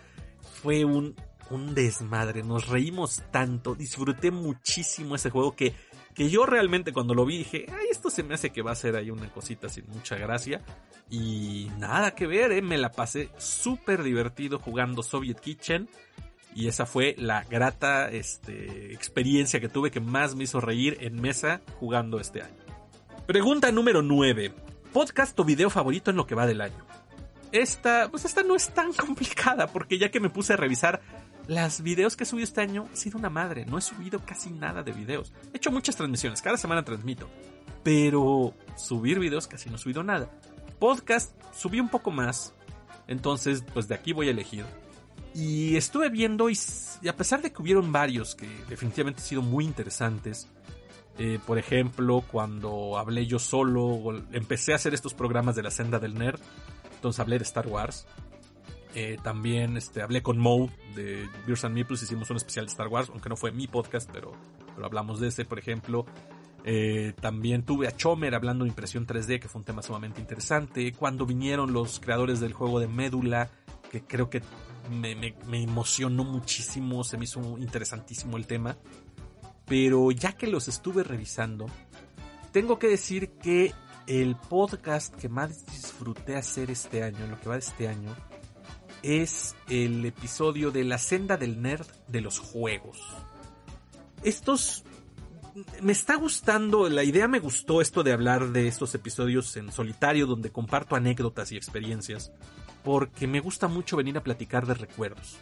fue 0.58 0.84
un, 0.84 1.14
un 1.50 1.74
desmadre, 1.74 2.42
nos 2.42 2.68
reímos 2.68 3.22
tanto, 3.30 3.74
disfruté 3.74 4.30
muchísimo 4.30 5.14
ese 5.14 5.30
juego 5.30 5.54
que, 5.54 5.74
que 6.14 6.28
yo 6.28 6.46
realmente 6.46 6.92
cuando 6.92 7.14
lo 7.14 7.24
vi 7.24 7.38
dije, 7.38 7.66
ay, 7.68 7.86
esto 7.90 8.10
se 8.10 8.22
me 8.22 8.34
hace 8.34 8.50
que 8.50 8.62
va 8.62 8.72
a 8.72 8.76
ser 8.76 8.96
ahí 8.96 9.10
una 9.10 9.30
cosita 9.32 9.68
sin 9.68 9.88
mucha 9.88 10.16
gracia. 10.16 10.60
Y 11.10 11.70
nada 11.78 12.14
que 12.14 12.26
ver, 12.26 12.52
¿eh? 12.52 12.60
me 12.60 12.76
la 12.76 12.90
pasé 12.90 13.30
súper 13.38 14.02
divertido 14.02 14.58
jugando 14.58 15.02
Soviet 15.02 15.40
Kitchen. 15.40 15.88
Y 16.54 16.66
esa 16.66 16.86
fue 16.86 17.14
la 17.18 17.44
grata 17.44 18.10
este, 18.10 18.92
experiencia 18.92 19.60
que 19.60 19.68
tuve 19.68 19.90
que 19.90 20.00
más 20.00 20.34
me 20.34 20.44
hizo 20.44 20.60
reír 20.60 20.98
en 21.00 21.20
mesa 21.20 21.60
jugando 21.78 22.18
este 22.18 22.42
año. 22.42 22.64
Pregunta 23.26 23.70
número 23.70 24.02
9. 24.02 24.52
¿Podcast 24.92 25.38
o 25.38 25.44
video 25.44 25.70
favorito 25.70 26.10
en 26.10 26.16
lo 26.16 26.26
que 26.26 26.34
va 26.34 26.46
del 26.46 26.62
año? 26.62 26.87
Esta, 27.52 28.08
pues 28.10 28.24
esta 28.24 28.42
no 28.42 28.54
es 28.54 28.68
tan 28.70 28.92
complicada, 28.94 29.66
porque 29.66 29.98
ya 29.98 30.10
que 30.10 30.20
me 30.20 30.30
puse 30.30 30.54
a 30.54 30.56
revisar 30.56 31.00
las 31.48 31.80
videos 31.82 32.14
que 32.14 32.24
he 32.24 32.26
subido 32.26 32.44
este 32.44 32.60
año 32.60 32.86
ha 32.92 32.96
sido 32.96 33.18
una 33.18 33.30
madre. 33.30 33.64
No 33.64 33.78
he 33.78 33.80
subido 33.80 34.20
casi 34.24 34.50
nada 34.50 34.82
de 34.82 34.92
videos. 34.92 35.32
He 35.52 35.56
hecho 35.56 35.72
muchas 35.72 35.96
transmisiones, 35.96 36.42
cada 36.42 36.58
semana 36.58 36.84
transmito. 36.84 37.28
Pero 37.82 38.54
subir 38.76 39.18
videos 39.18 39.46
casi 39.46 39.70
no 39.70 39.76
he 39.76 39.78
subido 39.78 40.02
nada. 40.02 40.30
Podcast 40.78 41.32
subí 41.54 41.80
un 41.80 41.88
poco 41.88 42.10
más. 42.10 42.52
Entonces, 43.06 43.64
pues 43.72 43.88
de 43.88 43.94
aquí 43.94 44.12
voy 44.12 44.28
a 44.28 44.32
elegir. 44.32 44.66
Y 45.34 45.76
estuve 45.76 46.10
viendo 46.10 46.50
y, 46.50 46.58
a 47.08 47.16
pesar 47.16 47.40
de 47.40 47.50
que 47.50 47.62
hubieron 47.62 47.92
varios 47.92 48.34
que 48.34 48.46
definitivamente 48.68 49.22
han 49.22 49.26
sido 49.26 49.42
muy 49.42 49.64
interesantes. 49.64 50.48
Eh, 51.18 51.38
por 51.46 51.58
ejemplo, 51.58 52.22
cuando 52.30 52.98
hablé 52.98 53.26
yo 53.26 53.38
solo, 53.38 54.22
empecé 54.32 54.72
a 54.72 54.76
hacer 54.76 54.92
estos 54.94 55.14
programas 55.14 55.56
de 55.56 55.62
la 55.62 55.70
senda 55.70 55.98
del 55.98 56.14
nerd. 56.14 56.40
Entonces 56.98 57.20
hablé 57.20 57.38
de 57.38 57.44
Star 57.44 57.68
Wars. 57.68 58.06
Eh, 58.94 59.18
también 59.22 59.76
este, 59.76 60.02
hablé 60.02 60.20
con 60.20 60.38
Mo 60.38 60.68
de 60.96 61.28
Beers 61.46 61.64
and 61.64 61.74
Meeples, 61.74 62.02
hicimos 62.02 62.28
un 62.30 62.36
especial 62.36 62.66
de 62.66 62.70
Star 62.70 62.88
Wars, 62.88 63.08
aunque 63.10 63.28
no 63.28 63.36
fue 63.36 63.52
mi 63.52 63.68
podcast, 63.68 64.10
pero, 64.12 64.32
pero 64.74 64.84
hablamos 64.84 65.20
de 65.20 65.28
ese, 65.28 65.44
por 65.44 65.60
ejemplo. 65.60 66.06
Eh, 66.64 67.14
también 67.20 67.62
tuve 67.62 67.86
a 67.86 67.96
Chomer 67.96 68.34
hablando 68.34 68.64
de 68.64 68.70
impresión 68.70 69.06
3D, 69.06 69.38
que 69.38 69.48
fue 69.48 69.60
un 69.60 69.64
tema 69.64 69.82
sumamente 69.82 70.20
interesante. 70.20 70.92
Cuando 70.92 71.24
vinieron 71.24 71.72
los 71.72 72.00
creadores 72.00 72.40
del 72.40 72.52
juego 72.52 72.80
de 72.80 72.88
Médula, 72.88 73.48
que 73.92 74.02
creo 74.02 74.28
que 74.28 74.42
me, 74.90 75.14
me 75.14 75.62
emocionó 75.62 76.24
muchísimo, 76.24 77.04
se 77.04 77.16
me 77.16 77.24
hizo 77.24 77.40
interesantísimo 77.58 78.36
el 78.36 78.48
tema. 78.48 78.76
Pero 79.66 80.10
ya 80.10 80.32
que 80.32 80.48
los 80.48 80.66
estuve 80.66 81.04
revisando, 81.04 81.66
tengo 82.50 82.80
que 82.80 82.88
decir 82.88 83.30
que 83.40 83.72
el 84.08 84.36
podcast 84.36 85.14
que 85.14 85.28
más 85.28 85.66
disfruté 85.66 86.36
hacer 86.36 86.70
este 86.70 87.02
año, 87.02 87.24
en 87.24 87.30
lo 87.30 87.38
que 87.38 87.48
va 87.48 87.54
de 87.56 87.60
este 87.60 87.88
año, 87.88 88.16
es 89.02 89.54
el 89.68 90.04
episodio 90.06 90.70
de 90.70 90.82
la 90.84 90.96
senda 90.96 91.36
del 91.36 91.60
nerd 91.60 91.86
de 92.08 92.22
los 92.22 92.38
juegos. 92.38 92.98
Estos... 94.24 94.84
Me 95.82 95.92
está 95.92 96.14
gustando, 96.14 96.88
la 96.88 97.02
idea 97.02 97.26
me 97.26 97.40
gustó 97.40 97.80
esto 97.80 98.04
de 98.04 98.12
hablar 98.12 98.50
de 98.50 98.68
estos 98.68 98.94
episodios 98.94 99.56
en 99.56 99.72
solitario 99.72 100.26
donde 100.26 100.50
comparto 100.50 100.94
anécdotas 100.94 101.50
y 101.50 101.56
experiencias, 101.56 102.30
porque 102.84 103.26
me 103.26 103.40
gusta 103.40 103.66
mucho 103.66 103.96
venir 103.96 104.16
a 104.16 104.22
platicar 104.22 104.66
de 104.66 104.74
recuerdos. 104.74 105.36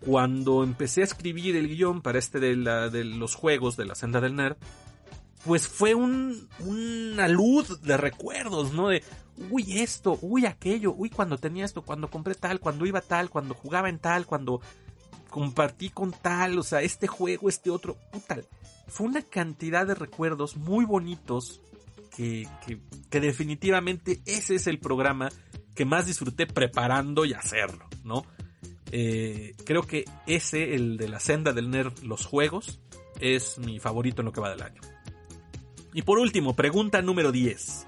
Cuando 0.00 0.62
empecé 0.62 1.00
a 1.00 1.04
escribir 1.04 1.56
el 1.56 1.68
guion 1.68 2.00
para 2.00 2.20
este 2.20 2.38
de, 2.38 2.56
la, 2.56 2.90
de 2.90 3.04
los 3.04 3.34
juegos 3.34 3.76
de 3.76 3.86
la 3.86 3.96
senda 3.96 4.20
del 4.20 4.36
nerd, 4.36 4.56
pues 5.44 5.66
fue 5.66 5.94
un, 5.94 6.48
una 6.60 7.28
luz 7.28 7.80
de 7.82 7.96
recuerdos, 7.96 8.72
¿no? 8.72 8.88
De, 8.88 9.02
uy, 9.50 9.80
esto, 9.80 10.18
uy, 10.22 10.46
aquello, 10.46 10.94
uy, 10.96 11.10
cuando 11.10 11.38
tenía 11.38 11.64
esto, 11.64 11.82
cuando 11.82 12.10
compré 12.10 12.34
tal, 12.34 12.60
cuando 12.60 12.86
iba 12.86 13.00
tal, 13.00 13.30
cuando 13.30 13.54
jugaba 13.54 13.88
en 13.88 13.98
tal, 13.98 14.26
cuando 14.26 14.60
compartí 15.30 15.90
con 15.90 16.12
tal, 16.12 16.58
o 16.58 16.62
sea, 16.62 16.82
este 16.82 17.06
juego, 17.06 17.48
este 17.48 17.70
otro, 17.70 17.96
puta. 18.12 18.38
Fue 18.86 19.06
una 19.06 19.22
cantidad 19.22 19.86
de 19.86 19.94
recuerdos 19.94 20.56
muy 20.56 20.84
bonitos 20.84 21.60
que, 22.14 22.46
que, 22.66 22.78
que 23.10 23.20
definitivamente 23.20 24.20
ese 24.26 24.56
es 24.56 24.66
el 24.66 24.78
programa 24.78 25.30
que 25.74 25.84
más 25.84 26.06
disfruté 26.06 26.46
preparando 26.46 27.24
y 27.24 27.32
hacerlo, 27.32 27.86
¿no? 28.04 28.24
Eh, 28.92 29.54
creo 29.64 29.86
que 29.86 30.04
ese, 30.26 30.74
el 30.74 30.98
de 30.98 31.08
la 31.08 31.18
senda 31.18 31.54
del 31.54 31.70
nerd, 31.70 31.98
los 32.02 32.26
juegos, 32.26 32.80
es 33.20 33.58
mi 33.58 33.80
favorito 33.80 34.20
en 34.20 34.26
lo 34.26 34.32
que 34.32 34.42
va 34.42 34.50
del 34.50 34.62
año. 34.62 34.82
Y 35.94 36.02
por 36.02 36.18
último, 36.18 36.56
pregunta 36.56 37.02
número 37.02 37.32
10. 37.32 37.86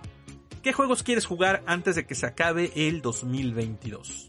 ¿Qué 0.62 0.72
juegos 0.72 1.02
quieres 1.02 1.26
jugar 1.26 1.62
antes 1.66 1.96
de 1.96 2.06
que 2.06 2.14
se 2.14 2.26
acabe 2.26 2.72
el 2.74 3.02
2022? 3.02 4.28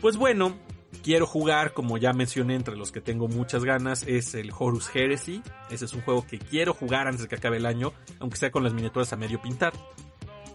Pues 0.00 0.16
bueno, 0.16 0.56
quiero 1.02 1.26
jugar, 1.26 1.74
como 1.74 1.96
ya 1.98 2.12
mencioné, 2.12 2.54
entre 2.54 2.76
los 2.76 2.92
que 2.92 3.00
tengo 3.00 3.28
muchas 3.28 3.64
ganas, 3.64 4.04
es 4.04 4.34
el 4.34 4.52
Horus 4.56 4.94
Heresy. 4.94 5.42
Ese 5.70 5.84
es 5.84 5.92
un 5.92 6.02
juego 6.02 6.26
que 6.26 6.38
quiero 6.38 6.74
jugar 6.74 7.06
antes 7.06 7.22
de 7.22 7.28
que 7.28 7.36
acabe 7.36 7.56
el 7.56 7.66
año, 7.66 7.92
aunque 8.18 8.36
sea 8.36 8.50
con 8.50 8.64
las 8.64 8.72
miniaturas 8.72 9.12
a 9.12 9.16
medio 9.16 9.40
pintar. 9.40 9.72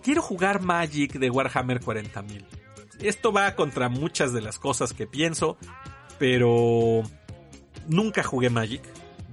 Quiero 0.04 0.22
jugar 0.22 0.62
Magic 0.62 1.14
de 1.14 1.30
Warhammer 1.30 1.80
40.000. 1.80 2.46
Esto 3.00 3.32
va 3.32 3.56
contra 3.56 3.90
muchas 3.90 4.34
de 4.34 4.42
las 4.42 4.60
cosas 4.60 4.94
que 4.94 5.08
pienso, 5.08 5.58
pero 6.20 7.04
nunca 7.88 8.24
jugué 8.24 8.50
Magic 8.50 8.82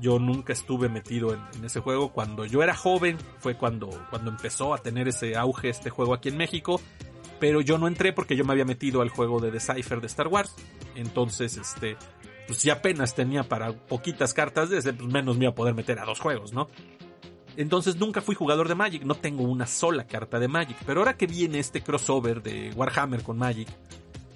yo 0.01 0.19
nunca 0.19 0.53
estuve 0.53 0.89
metido 0.89 1.35
en, 1.35 1.65
ese 1.65 1.81
juego. 1.81 2.13
Cuando 2.13 2.47
yo 2.47 2.63
era 2.63 2.75
joven 2.75 3.19
fue 3.39 3.57
cuando, 3.57 3.89
cuando 4.11 4.31
empezó 4.31 4.75
a 4.75 4.79
tener 4.79 5.09
ese 5.09 5.37
auge 5.37 5.69
este 5.69 5.91
juego 5.91 6.15
aquí 6.15 6.29
en 6.29 6.37
México. 6.37 6.81
Pero 7.39 7.61
yo 7.61 7.79
no 7.79 7.89
entré 7.89 8.13
porque 8.13 8.37
yo 8.37 8.45
me 8.45 8.53
había 8.53 8.65
metido 8.65 9.01
al 9.01 9.09
juego 9.09 9.41
de 9.41 9.51
Decipher 9.51 10.01
de 10.01 10.07
Star 10.07 10.29
Wars. 10.29 10.55
Entonces, 10.95 11.57
este, 11.57 11.97
pues 12.47 12.59
si 12.59 12.69
apenas 12.69 13.15
tenía 13.15 13.45
para 13.45 13.73
poquitas 13.73 14.35
cartas 14.35 14.69
de 14.71 14.93
pues 14.93 15.13
menos 15.13 15.39
me 15.39 15.45
iba 15.45 15.53
a 15.53 15.55
poder 15.55 15.75
meter 15.75 15.99
a 15.99 16.05
dos 16.05 16.21
juegos, 16.21 16.53
¿no? 16.53 16.69
Entonces 17.57 17.97
nunca 17.97 18.21
fui 18.21 18.35
jugador 18.35 18.69
de 18.69 18.75
Magic, 18.75 19.05
no 19.05 19.15
tengo 19.15 19.45
una 19.45 19.67
sola 19.67 20.07
carta 20.07 20.39
de 20.39 20.49
Magic. 20.49 20.77
Pero 20.87 21.01
ahora 21.01 21.17
que 21.17 21.27
viene 21.27 21.59
este 21.59 21.83
crossover 21.83 22.43
de 22.43 22.73
Warhammer 22.75 23.23
con 23.23 23.39
Magic 23.39 23.69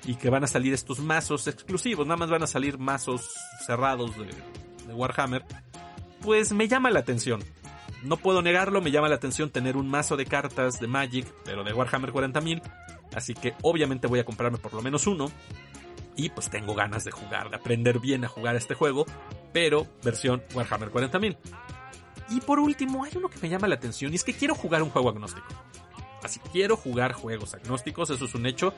y 0.04 0.16
que 0.16 0.30
van 0.30 0.44
a 0.44 0.46
salir 0.46 0.72
estos 0.72 0.98
mazos 1.00 1.46
exclusivos, 1.46 2.06
nada 2.06 2.18
más 2.18 2.30
van 2.30 2.42
a 2.42 2.46
salir 2.46 2.78
mazos 2.78 3.34
cerrados 3.66 4.16
de 4.18 4.28
Warhammer, 4.94 5.44
pues 6.20 6.52
me 6.52 6.68
llama 6.68 6.90
la 6.90 7.00
atención. 7.00 7.42
No 8.02 8.16
puedo 8.16 8.42
negarlo, 8.42 8.80
me 8.82 8.90
llama 8.90 9.08
la 9.08 9.14
atención 9.14 9.50
tener 9.50 9.76
un 9.76 9.88
mazo 9.88 10.16
de 10.16 10.26
cartas 10.26 10.78
de 10.78 10.86
Magic, 10.86 11.26
pero 11.44 11.64
de 11.64 11.72
Warhammer 11.72 12.12
40.000. 12.12 12.62
Así 13.14 13.34
que 13.34 13.54
obviamente 13.62 14.06
voy 14.06 14.18
a 14.18 14.24
comprarme 14.24 14.58
por 14.58 14.74
lo 14.74 14.82
menos 14.82 15.06
uno. 15.06 15.30
Y 16.16 16.28
pues 16.28 16.48
tengo 16.48 16.74
ganas 16.74 17.04
de 17.04 17.10
jugar, 17.10 17.50
de 17.50 17.56
aprender 17.56 17.98
bien 17.98 18.24
a 18.24 18.28
jugar 18.28 18.56
este 18.56 18.74
juego, 18.74 19.04
pero 19.52 19.86
versión 20.02 20.42
Warhammer 20.54 20.90
40.000. 20.90 21.36
Y 22.30 22.40
por 22.40 22.58
último, 22.60 23.04
hay 23.04 23.12
uno 23.16 23.28
que 23.28 23.38
me 23.40 23.48
llama 23.48 23.68
la 23.68 23.74
atención 23.74 24.12
y 24.12 24.16
es 24.16 24.24
que 24.24 24.34
quiero 24.34 24.54
jugar 24.54 24.82
un 24.82 24.90
juego 24.90 25.10
agnóstico. 25.10 25.46
Así 26.22 26.40
quiero 26.52 26.76
jugar 26.76 27.12
juegos 27.12 27.54
agnósticos, 27.54 28.10
eso 28.10 28.24
es 28.24 28.34
un 28.34 28.46
hecho. 28.46 28.74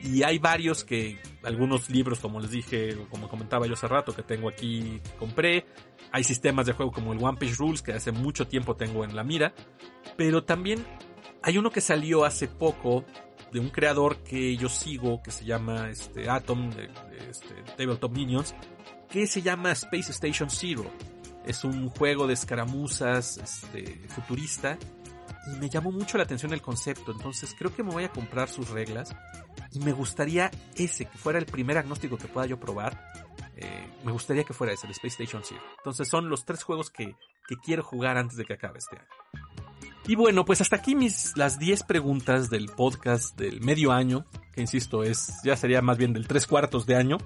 Y 0.00 0.22
hay 0.22 0.38
varios 0.38 0.84
que, 0.84 1.18
algunos 1.42 1.90
libros, 1.90 2.20
como 2.20 2.40
les 2.40 2.50
dije, 2.50 2.96
como 3.10 3.28
comentaba 3.28 3.66
yo 3.66 3.74
hace 3.74 3.88
rato, 3.88 4.14
que 4.14 4.22
tengo 4.22 4.48
aquí, 4.48 5.00
compré. 5.18 5.66
Hay 6.12 6.24
sistemas 6.24 6.66
de 6.66 6.72
juego 6.72 6.92
como 6.92 7.12
el 7.12 7.22
One 7.22 7.38
Page 7.38 7.54
Rules, 7.58 7.82
que 7.82 7.92
hace 7.92 8.12
mucho 8.12 8.46
tiempo 8.46 8.76
tengo 8.76 9.04
en 9.04 9.16
la 9.16 9.24
mira. 9.24 9.52
Pero 10.16 10.44
también 10.44 10.84
hay 11.42 11.58
uno 11.58 11.70
que 11.70 11.80
salió 11.80 12.24
hace 12.24 12.46
poco 12.46 13.04
de 13.52 13.60
un 13.60 13.70
creador 13.70 14.18
que 14.18 14.56
yo 14.56 14.68
sigo, 14.68 15.22
que 15.22 15.30
se 15.30 15.44
llama 15.44 15.90
este, 15.90 16.28
Atom, 16.28 16.70
de, 16.70 16.90
este, 17.28 17.54
Tabletop 17.76 18.12
Minions, 18.12 18.54
que 19.08 19.26
se 19.26 19.42
llama 19.42 19.72
Space 19.72 20.12
Station 20.12 20.50
Zero. 20.50 20.90
Es 21.44 21.64
un 21.64 21.88
juego 21.88 22.26
de 22.26 22.34
escaramuzas 22.34 23.38
este, 23.38 24.06
futurista 24.08 24.78
y 25.52 25.56
me 25.58 25.68
llamó 25.68 25.90
mucho 25.90 26.18
la 26.18 26.24
atención 26.24 26.52
el 26.52 26.60
concepto, 26.60 27.12
entonces 27.12 27.54
creo 27.58 27.74
que 27.74 27.82
me 27.82 27.90
voy 27.90 28.04
a 28.04 28.10
comprar 28.10 28.48
sus 28.48 28.68
reglas 28.68 29.14
y 29.72 29.80
me 29.80 29.92
gustaría 29.92 30.50
ese, 30.76 31.04
que 31.06 31.18
fuera 31.18 31.38
el 31.38 31.46
primer 31.46 31.78
agnóstico 31.78 32.16
que 32.16 32.28
pueda 32.28 32.46
yo 32.46 32.58
probar. 32.58 33.12
Eh, 33.56 33.88
me 34.04 34.12
gustaría 34.12 34.44
que 34.44 34.54
fuera 34.54 34.72
ese, 34.72 34.86
el 34.86 34.92
Space 34.92 35.22
Station 35.22 35.42
Zero. 35.44 35.62
Entonces 35.78 36.08
son 36.08 36.28
los 36.28 36.44
tres 36.44 36.62
juegos 36.62 36.90
que, 36.90 37.16
que 37.46 37.56
quiero 37.56 37.82
jugar 37.82 38.16
antes 38.16 38.36
de 38.36 38.44
que 38.44 38.54
acabe 38.54 38.78
este 38.78 38.96
año. 38.96 39.08
Y 40.06 40.14
bueno, 40.14 40.44
pues 40.44 40.60
hasta 40.60 40.76
aquí 40.76 40.94
mis 40.94 41.36
las 41.36 41.58
10 41.58 41.82
preguntas 41.82 42.48
del 42.48 42.68
podcast 42.68 43.36
del 43.36 43.60
medio 43.60 43.92
año, 43.92 44.24
que 44.52 44.62
insisto, 44.62 45.02
es 45.02 45.34
ya 45.44 45.56
sería 45.56 45.82
más 45.82 45.98
bien 45.98 46.14
del 46.14 46.26
tres 46.26 46.46
cuartos 46.46 46.86
de 46.86 46.96
año 46.96 47.18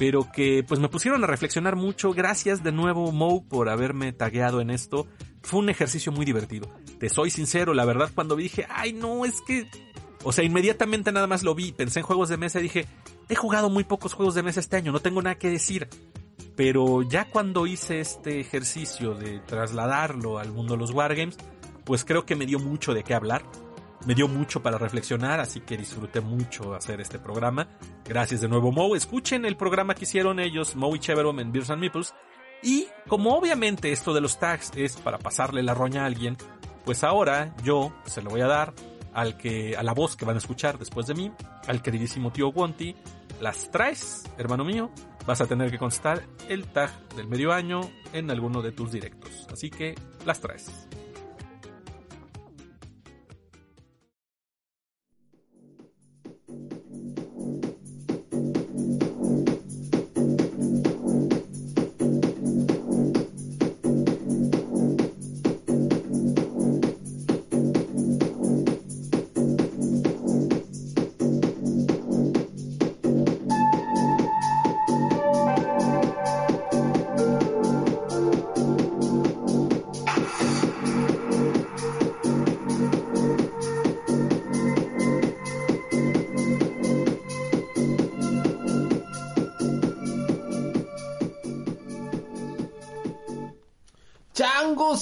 pero 0.00 0.32
que 0.32 0.64
pues 0.66 0.80
me 0.80 0.88
pusieron 0.88 1.22
a 1.24 1.26
reflexionar 1.26 1.76
mucho. 1.76 2.14
Gracias 2.14 2.62
de 2.62 2.72
nuevo 2.72 3.12
Mo 3.12 3.46
por 3.46 3.68
haberme 3.68 4.14
tagueado 4.14 4.62
en 4.62 4.70
esto. 4.70 5.06
Fue 5.42 5.60
un 5.60 5.68
ejercicio 5.68 6.10
muy 6.10 6.24
divertido. 6.24 6.74
Te 6.98 7.10
soy 7.10 7.28
sincero, 7.28 7.74
la 7.74 7.84
verdad 7.84 8.10
cuando 8.14 8.34
dije, 8.34 8.66
ay 8.70 8.94
no, 8.94 9.26
es 9.26 9.42
que... 9.46 9.68
O 10.22 10.32
sea, 10.32 10.44
inmediatamente 10.44 11.12
nada 11.12 11.26
más 11.26 11.42
lo 11.42 11.54
vi, 11.54 11.72
pensé 11.72 12.00
en 12.00 12.06
juegos 12.06 12.28
de 12.28 12.36
mesa 12.36 12.60
y 12.60 12.64
dije, 12.64 12.86
he 13.28 13.34
jugado 13.34 13.70
muy 13.70 13.84
pocos 13.84 14.12
juegos 14.12 14.34
de 14.34 14.42
mesa 14.42 14.60
este 14.60 14.76
año, 14.76 14.92
no 14.92 15.00
tengo 15.00 15.22
nada 15.22 15.36
que 15.36 15.50
decir. 15.50 15.88
Pero 16.56 17.02
ya 17.02 17.30
cuando 17.30 17.66
hice 17.66 18.00
este 18.00 18.40
ejercicio 18.40 19.14
de 19.14 19.40
trasladarlo 19.40 20.38
al 20.38 20.52
mundo 20.52 20.74
de 20.74 20.80
los 20.80 20.90
wargames, 20.90 21.36
pues 21.84 22.04
creo 22.04 22.26
que 22.26 22.36
me 22.36 22.46
dio 22.46 22.58
mucho 22.58 22.92
de 22.92 23.02
qué 23.02 23.14
hablar 23.14 23.44
me 24.06 24.14
dio 24.14 24.28
mucho 24.28 24.62
para 24.62 24.78
reflexionar, 24.78 25.40
así 25.40 25.60
que 25.60 25.76
disfruté 25.76 26.20
mucho 26.20 26.74
hacer 26.74 27.00
este 27.00 27.18
programa. 27.18 27.68
Gracias 28.04 28.40
de 28.40 28.48
nuevo, 28.48 28.72
Mo. 28.72 28.96
Escuchen 28.96 29.44
el 29.44 29.56
programa 29.56 29.94
que 29.94 30.04
hicieron 30.04 30.40
ellos, 30.40 30.74
Mo 30.76 30.94
y 30.94 31.00
en 31.04 31.52
Beers 31.52 31.70
and 31.70 31.80
Meeples. 31.80 32.14
Y 32.62 32.86
como 33.08 33.34
obviamente 33.34 33.92
esto 33.92 34.12
de 34.12 34.20
los 34.20 34.38
tags 34.38 34.72
es 34.76 34.96
para 34.96 35.18
pasarle 35.18 35.62
la 35.62 35.74
roña 35.74 36.02
a 36.02 36.06
alguien, 36.06 36.36
pues 36.84 37.04
ahora 37.04 37.54
yo 37.62 37.92
se 38.04 38.22
lo 38.22 38.30
voy 38.30 38.40
a 38.40 38.46
dar 38.46 38.74
al 39.12 39.36
que, 39.36 39.76
a 39.76 39.82
la 39.82 39.92
voz 39.92 40.16
que 40.16 40.24
van 40.24 40.36
a 40.36 40.38
escuchar 40.38 40.78
después 40.78 41.06
de 41.06 41.14
mí, 41.14 41.32
al 41.66 41.82
queridísimo 41.82 42.32
tío 42.32 42.48
Wonti. 42.48 42.94
Las 43.40 43.70
traes, 43.70 44.24
hermano 44.36 44.64
mío, 44.64 44.90
vas 45.26 45.40
a 45.40 45.46
tener 45.46 45.70
que 45.70 45.78
constar 45.78 46.22
el 46.48 46.66
tag 46.66 46.90
del 47.16 47.26
medio 47.26 47.52
año 47.52 47.80
en 48.12 48.30
alguno 48.30 48.62
de 48.62 48.72
tus 48.72 48.92
directos. 48.92 49.46
Así 49.50 49.70
que 49.70 49.94
las 50.24 50.40
traes. 50.40 50.88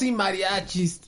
Y 0.02 0.12
mariachis. 0.12 1.00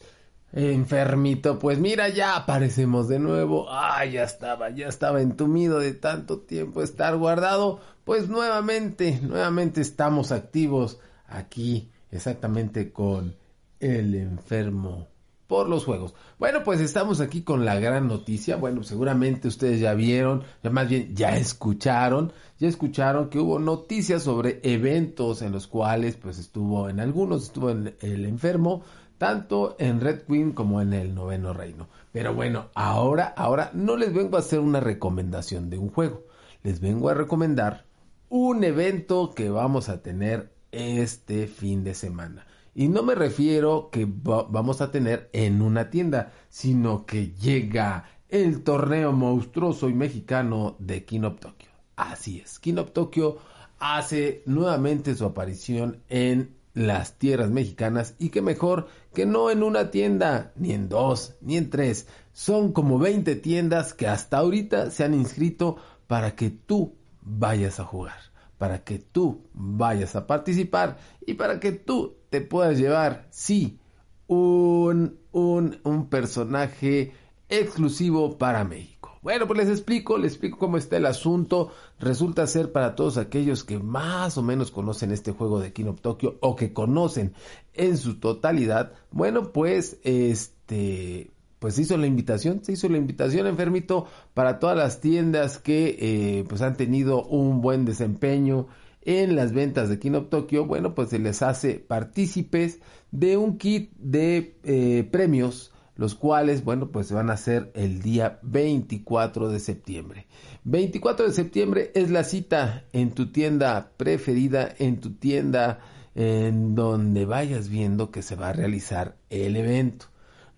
Enfermito, 0.53 1.59
pues 1.61 1.79
mira, 1.79 2.09
ya 2.09 2.35
aparecemos 2.35 3.07
de 3.09 3.21
nuevo. 3.21 3.67
Ah, 3.71 4.05
ya 4.05 4.25
estaba, 4.25 4.71
ya 4.71 4.89
estaba 4.89 5.23
entumido 5.23 5.79
de 5.79 5.93
tanto 5.93 6.41
tiempo 6.41 6.83
estar 6.83 7.17
guardado. 7.17 7.81
Pues 8.05 8.29
nuevamente, 8.29 9.21
nuevamente 9.23 9.81
estamos 9.81 10.33
activos 10.33 10.99
aquí, 11.29 11.91
exactamente 12.11 12.93
con 12.93 13.37
el 13.79 14.15
enfermo 14.17 15.10
por 15.51 15.69
los 15.69 15.85
juegos. 15.85 16.15
Bueno, 16.39 16.63
pues 16.63 16.81
estamos 16.81 17.21
aquí 17.21 17.43
con 17.43 17.65
la 17.65 17.81
gran 17.81 18.07
noticia. 18.07 18.55
Bueno, 18.55 18.85
seguramente 18.85 19.49
ustedes 19.49 19.81
ya 19.81 19.95
vieron, 19.95 20.45
ya 20.63 20.71
más 20.71 20.89
bien 20.89 21.13
ya 21.17 21.37
escucharon, 21.37 22.33
ya 22.61 22.69
escucharon 22.69 23.29
que 23.29 23.41
hubo 23.41 23.59
noticias 23.59 24.23
sobre 24.23 24.61
eventos 24.63 25.43
en 25.43 25.51
los 25.51 25.67
cuales 25.67 26.15
pues 26.15 26.39
estuvo 26.39 26.89
en 26.89 27.01
algunos 27.01 27.43
estuvo 27.43 27.71
en 27.71 27.97
el 28.01 28.27
enfermo, 28.27 28.85
tanto 29.19 29.75
en 29.81 30.01
Red 30.01 30.23
Queen 30.29 30.53
como 30.53 30.81
en 30.81 30.93
el 30.93 31.17
Noveno 31.17 31.53
Reino. 31.53 31.89
Pero 32.13 32.33
bueno, 32.33 32.69
ahora 32.77 33.35
ahora 33.37 33.73
no 33.75 33.97
les 33.97 34.15
vengo 34.15 34.37
a 34.37 34.41
hacer 34.41 34.61
una 34.61 34.79
recomendación 34.79 35.69
de 35.69 35.79
un 35.79 35.91
juego. 35.91 36.23
Les 36.63 36.81
vengo 36.81 37.09
a 37.09 37.15
recomendar 37.15 37.87
un 38.29 38.63
evento 38.63 39.33
que 39.35 39.51
vamos 39.51 39.89
a 39.89 40.01
tener 40.01 40.53
este 40.71 41.49
fin 41.49 41.83
de 41.83 41.95
semana. 41.95 42.47
Y 42.81 42.89
no 42.89 43.03
me 43.03 43.15
refiero 43.15 43.91
que 43.93 44.09
vamos 44.11 44.81
a 44.81 44.91
tener 44.91 45.29
en 45.35 45.61
una 45.61 45.91
tienda, 45.91 46.33
sino 46.49 47.05
que 47.05 47.33
llega 47.33 48.07
el 48.31 48.63
torneo 48.63 49.13
monstruoso 49.13 49.91
y 49.91 49.93
mexicano 49.93 50.77
de 50.79 51.05
Kinop 51.05 51.41
Tokyo. 51.41 51.69
Así 51.95 52.41
es, 52.41 52.59
Kinop 52.59 52.95
Tokyo 52.95 53.37
hace 53.79 54.43
nuevamente 54.47 55.15
su 55.15 55.27
aparición 55.27 56.03
en 56.09 56.57
las 56.73 57.19
tierras 57.19 57.51
mexicanas 57.51 58.15
y 58.19 58.31
que 58.31 58.41
mejor 58.41 58.89
que 59.13 59.27
no 59.27 59.51
en 59.51 59.63
una 59.63 59.91
tienda, 59.91 60.55
ni 60.57 60.73
en 60.73 60.89
dos, 60.89 61.35
ni 61.43 61.59
en 61.59 61.69
tres. 61.69 62.07
Son 62.33 62.73
como 62.73 62.99
20 62.99 63.37
tiendas 63.37 63.93
que 63.93 64.07
hasta 64.07 64.39
ahorita 64.39 64.91
se 64.91 65.05
han 65.05 65.13
inscrito 65.13 65.77
para 66.07 66.35
que 66.35 66.49
tú 66.49 66.95
vayas 67.21 67.79
a 67.79 67.85
jugar 67.85 68.30
para 68.61 68.85
que 68.85 68.99
tú 68.99 69.41
vayas 69.55 70.17
a 70.17 70.27
participar 70.27 70.99
y 71.25 71.33
para 71.33 71.59
que 71.61 71.73
tú 71.73 72.19
te 72.29 72.43
puedas 72.43 72.77
llevar, 72.77 73.27
sí, 73.31 73.81
un, 74.27 75.19
un, 75.33 75.81
un 75.83 76.11
personaje 76.11 77.15
exclusivo 77.49 78.37
para 78.37 78.63
México. 78.65 79.19
Bueno, 79.23 79.47
pues 79.47 79.61
les 79.61 79.71
explico, 79.71 80.19
les 80.19 80.33
explico 80.33 80.59
cómo 80.59 80.77
está 80.77 80.99
el 80.99 81.07
asunto. 81.07 81.73
Resulta 81.99 82.47
ser 82.47 82.71
para 82.71 82.95
todos 82.95 83.17
aquellos 83.17 83.65
que 83.65 83.79
más 83.79 84.37
o 84.37 84.43
menos 84.43 84.71
conocen 84.71 85.11
este 85.11 85.33
juego 85.33 85.59
de 85.59 85.73
King 85.73 85.87
of 85.87 86.03
Tokyo 86.03 86.37
o 86.43 86.55
que 86.55 86.75
conocen 86.75 87.33
en 87.73 87.97
su 87.97 88.21
totalidad. 88.21 88.93
Bueno, 89.11 89.53
pues 89.53 89.99
este 90.05 91.31
pues 91.61 91.75
se 91.75 91.83
hizo 91.83 91.97
la 91.99 92.07
invitación, 92.07 92.65
se 92.65 92.73
hizo 92.73 92.89
la 92.89 92.97
invitación 92.97 93.47
enfermito 93.47 94.07
para 94.35 94.59
todas 94.59 94.77
las 94.77 95.01
tiendas 95.01 95.59
que 95.59 95.97
eh, 96.01 96.45
pues 96.49 96.63
han 96.63 96.77
tenido 96.77 97.23
un 97.25 97.61
buen 97.61 97.85
desempeño 97.85 98.67
en 99.03 99.37
las 99.37 99.53
ventas 99.53 99.89
de 99.89 99.99
Kinop 99.99 100.31
Tokyo, 100.31 100.65
bueno 100.65 100.95
pues 100.95 101.11
se 101.11 101.19
les 101.19 101.43
hace 101.43 101.75
partícipes 101.75 102.81
de 103.13 103.37
un 103.37 103.59
kit 103.59 103.93
de 103.99 104.57
eh, 104.65 105.07
premios, 105.11 105.73
los 105.97 106.15
cuales 106.15 106.65
bueno 106.65 106.91
pues 106.91 107.09
se 107.09 107.15
van 107.15 107.29
a 107.29 107.35
hacer 107.35 107.71
el 107.75 108.01
día 108.01 108.41
24 108.43 109.51
de 109.51 109.61
septiembre. 109.61 110.27
24 110.65 111.27
de 111.27 111.33
septiembre 111.33 111.91
es 111.95 112.11
la 112.11 112.25
cita 112.25 112.85
en 112.95 113.11
tu 113.11 113.33
tienda 113.33 113.93
preferida, 113.99 114.75
en 114.79 114.99
tu 114.99 115.13
tienda 115.13 115.81
en 116.15 116.75
donde 116.75 117.27
vayas 117.27 117.69
viendo 117.69 118.11
que 118.11 118.23
se 118.23 118.35
va 118.35 118.49
a 118.49 118.55
realizar 118.55 119.17
el 119.29 119.57
evento 119.57 120.07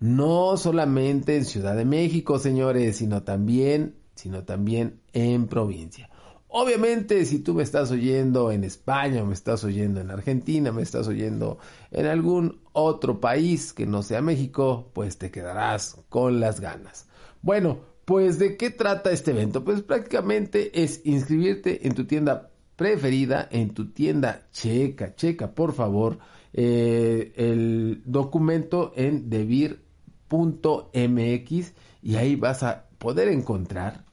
no 0.03 0.57
solamente 0.57 1.37
en 1.37 1.45
Ciudad 1.45 1.77
de 1.77 1.85
México, 1.85 2.37
señores, 2.37 2.97
sino 2.97 3.23
también, 3.23 3.95
sino 4.15 4.43
también 4.43 4.99
en 5.13 5.47
provincia. 5.47 6.09
Obviamente, 6.49 7.23
si 7.23 7.39
tú 7.39 7.53
me 7.53 7.63
estás 7.63 7.89
oyendo 7.89 8.51
en 8.51 8.65
España, 8.65 9.23
me 9.23 9.33
estás 9.33 9.63
oyendo 9.63 10.01
en 10.01 10.11
Argentina, 10.11 10.73
me 10.73 10.81
estás 10.81 11.07
oyendo 11.07 11.57
en 11.89 12.05
algún 12.07 12.59
otro 12.73 13.21
país 13.21 13.71
que 13.71 13.85
no 13.85 14.03
sea 14.03 14.21
México, 14.21 14.91
pues 14.91 15.17
te 15.17 15.31
quedarás 15.31 15.95
con 16.09 16.41
las 16.41 16.59
ganas. 16.59 17.07
Bueno, 17.41 17.79
pues 18.03 18.39
¿de 18.39 18.57
qué 18.57 18.71
trata 18.71 19.09
este 19.09 19.31
evento? 19.31 19.63
Pues 19.63 19.83
prácticamente 19.83 20.83
es 20.83 20.99
inscribirte 21.05 21.87
en 21.87 21.95
tu 21.95 22.03
tienda 22.03 22.51
preferida, 22.75 23.47
en 23.49 23.73
tu 23.73 23.93
tienda 23.93 24.49
checa, 24.51 25.15
checa 25.15 25.55
por 25.55 25.71
favor 25.71 26.19
eh, 26.51 27.31
el 27.37 28.03
documento 28.05 28.91
en 28.95 29.29
Mx 30.29 31.73
y 32.01 32.15
ahí 32.15 32.35
vas 32.35 32.63
a 32.63 32.85
poder 32.97 33.27
encontrar 33.27 34.05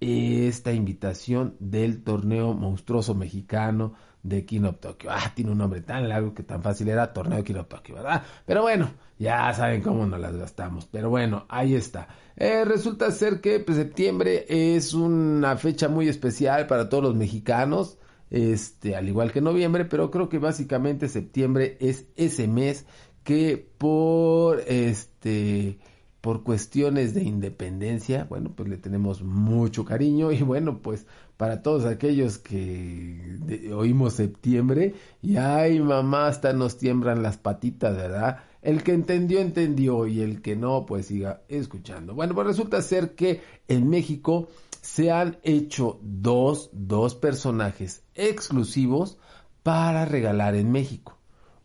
esta 0.00 0.72
invitación 0.72 1.56
del 1.58 2.02
torneo 2.02 2.54
monstruoso 2.54 3.14
mexicano 3.14 3.94
de 4.22 4.44
Kinop 4.44 4.80
Tokyo. 4.80 5.10
Ah, 5.10 5.32
tiene 5.34 5.52
un 5.52 5.58
nombre 5.58 5.80
tan 5.80 6.08
largo 6.08 6.34
que 6.34 6.42
tan 6.42 6.62
fácil 6.62 6.88
era 6.88 7.12
torneo 7.12 7.38
de 7.38 7.44
Kinop 7.44 7.68
Tokyo, 7.68 7.94
¿verdad? 7.94 8.22
Pero 8.44 8.62
bueno, 8.62 8.90
ya 9.18 9.52
saben 9.54 9.82
cómo 9.82 10.06
nos 10.06 10.20
las 10.20 10.36
gastamos. 10.36 10.86
Pero 10.86 11.10
bueno, 11.10 11.46
ahí 11.48 11.74
está. 11.74 12.08
Eh, 12.36 12.64
resulta 12.64 13.10
ser 13.10 13.40
que 13.40 13.60
pues, 13.60 13.78
septiembre 13.78 14.44
es 14.48 14.94
una 14.94 15.56
fecha 15.56 15.88
muy 15.88 16.08
especial 16.08 16.66
para 16.66 16.88
todos 16.88 17.04
los 17.04 17.14
mexicanos. 17.14 17.98
Este, 18.28 18.96
al 18.96 19.08
igual 19.08 19.30
que 19.30 19.40
noviembre, 19.40 19.84
pero 19.84 20.10
creo 20.10 20.28
que 20.28 20.38
básicamente 20.38 21.08
septiembre 21.08 21.76
es 21.80 22.06
ese 22.16 22.48
mes 22.48 22.84
que 23.26 23.68
por 23.76 24.60
este 24.68 25.78
por 26.20 26.42
cuestiones 26.42 27.12
de 27.12 27.22
independencia, 27.22 28.24
bueno, 28.24 28.52
pues 28.56 28.68
le 28.68 28.78
tenemos 28.78 29.22
mucho 29.22 29.84
cariño 29.84 30.32
y 30.32 30.42
bueno, 30.42 30.78
pues 30.80 31.06
para 31.36 31.60
todos 31.60 31.84
aquellos 31.84 32.38
que 32.38 33.38
oímos 33.74 34.14
septiembre 34.14 34.94
y 35.22 35.36
ay 35.36 35.80
mamá, 35.80 36.28
hasta 36.28 36.52
nos 36.52 36.78
tiemblan 36.78 37.22
las 37.22 37.36
patitas, 37.36 37.96
¿verdad? 37.96 38.44
El 38.62 38.84
que 38.84 38.92
entendió, 38.92 39.40
entendió 39.40 40.06
y 40.06 40.20
el 40.20 40.40
que 40.40 40.54
no, 40.54 40.86
pues 40.86 41.06
siga 41.06 41.42
escuchando. 41.48 42.14
Bueno, 42.14 42.34
pues 42.34 42.46
resulta 42.46 42.80
ser 42.80 43.16
que 43.16 43.42
en 43.66 43.88
México 43.88 44.48
se 44.82 45.10
han 45.10 45.38
hecho 45.42 45.98
dos, 46.02 46.70
dos 46.72 47.16
personajes 47.16 48.04
exclusivos 48.14 49.18
para 49.64 50.04
regalar 50.04 50.54
en 50.54 50.70
México. 50.70 51.18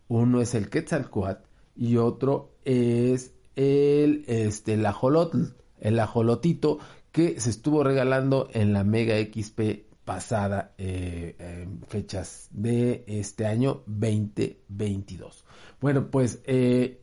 Uno 0.08 0.40
es 0.40 0.54
el 0.54 0.68
Quetzalcoatl 0.68 1.51
y 1.74 1.96
otro 1.96 2.54
es 2.64 3.32
el, 3.56 4.24
este, 4.26 4.74
el 4.74 4.86
ajolotl, 4.86 5.54
el 5.80 5.98
ajolotito 5.98 6.78
que 7.10 7.40
se 7.40 7.50
estuvo 7.50 7.82
regalando 7.84 8.48
en 8.52 8.72
la 8.72 8.84
Mega 8.84 9.16
XP 9.16 9.90
pasada 10.04 10.72
eh, 10.78 11.66
fechas 11.86 12.48
de 12.50 13.04
este 13.06 13.46
año 13.46 13.82
2022. 13.86 15.44
Bueno, 15.80 16.10
pues 16.10 16.40
eh, 16.46 17.02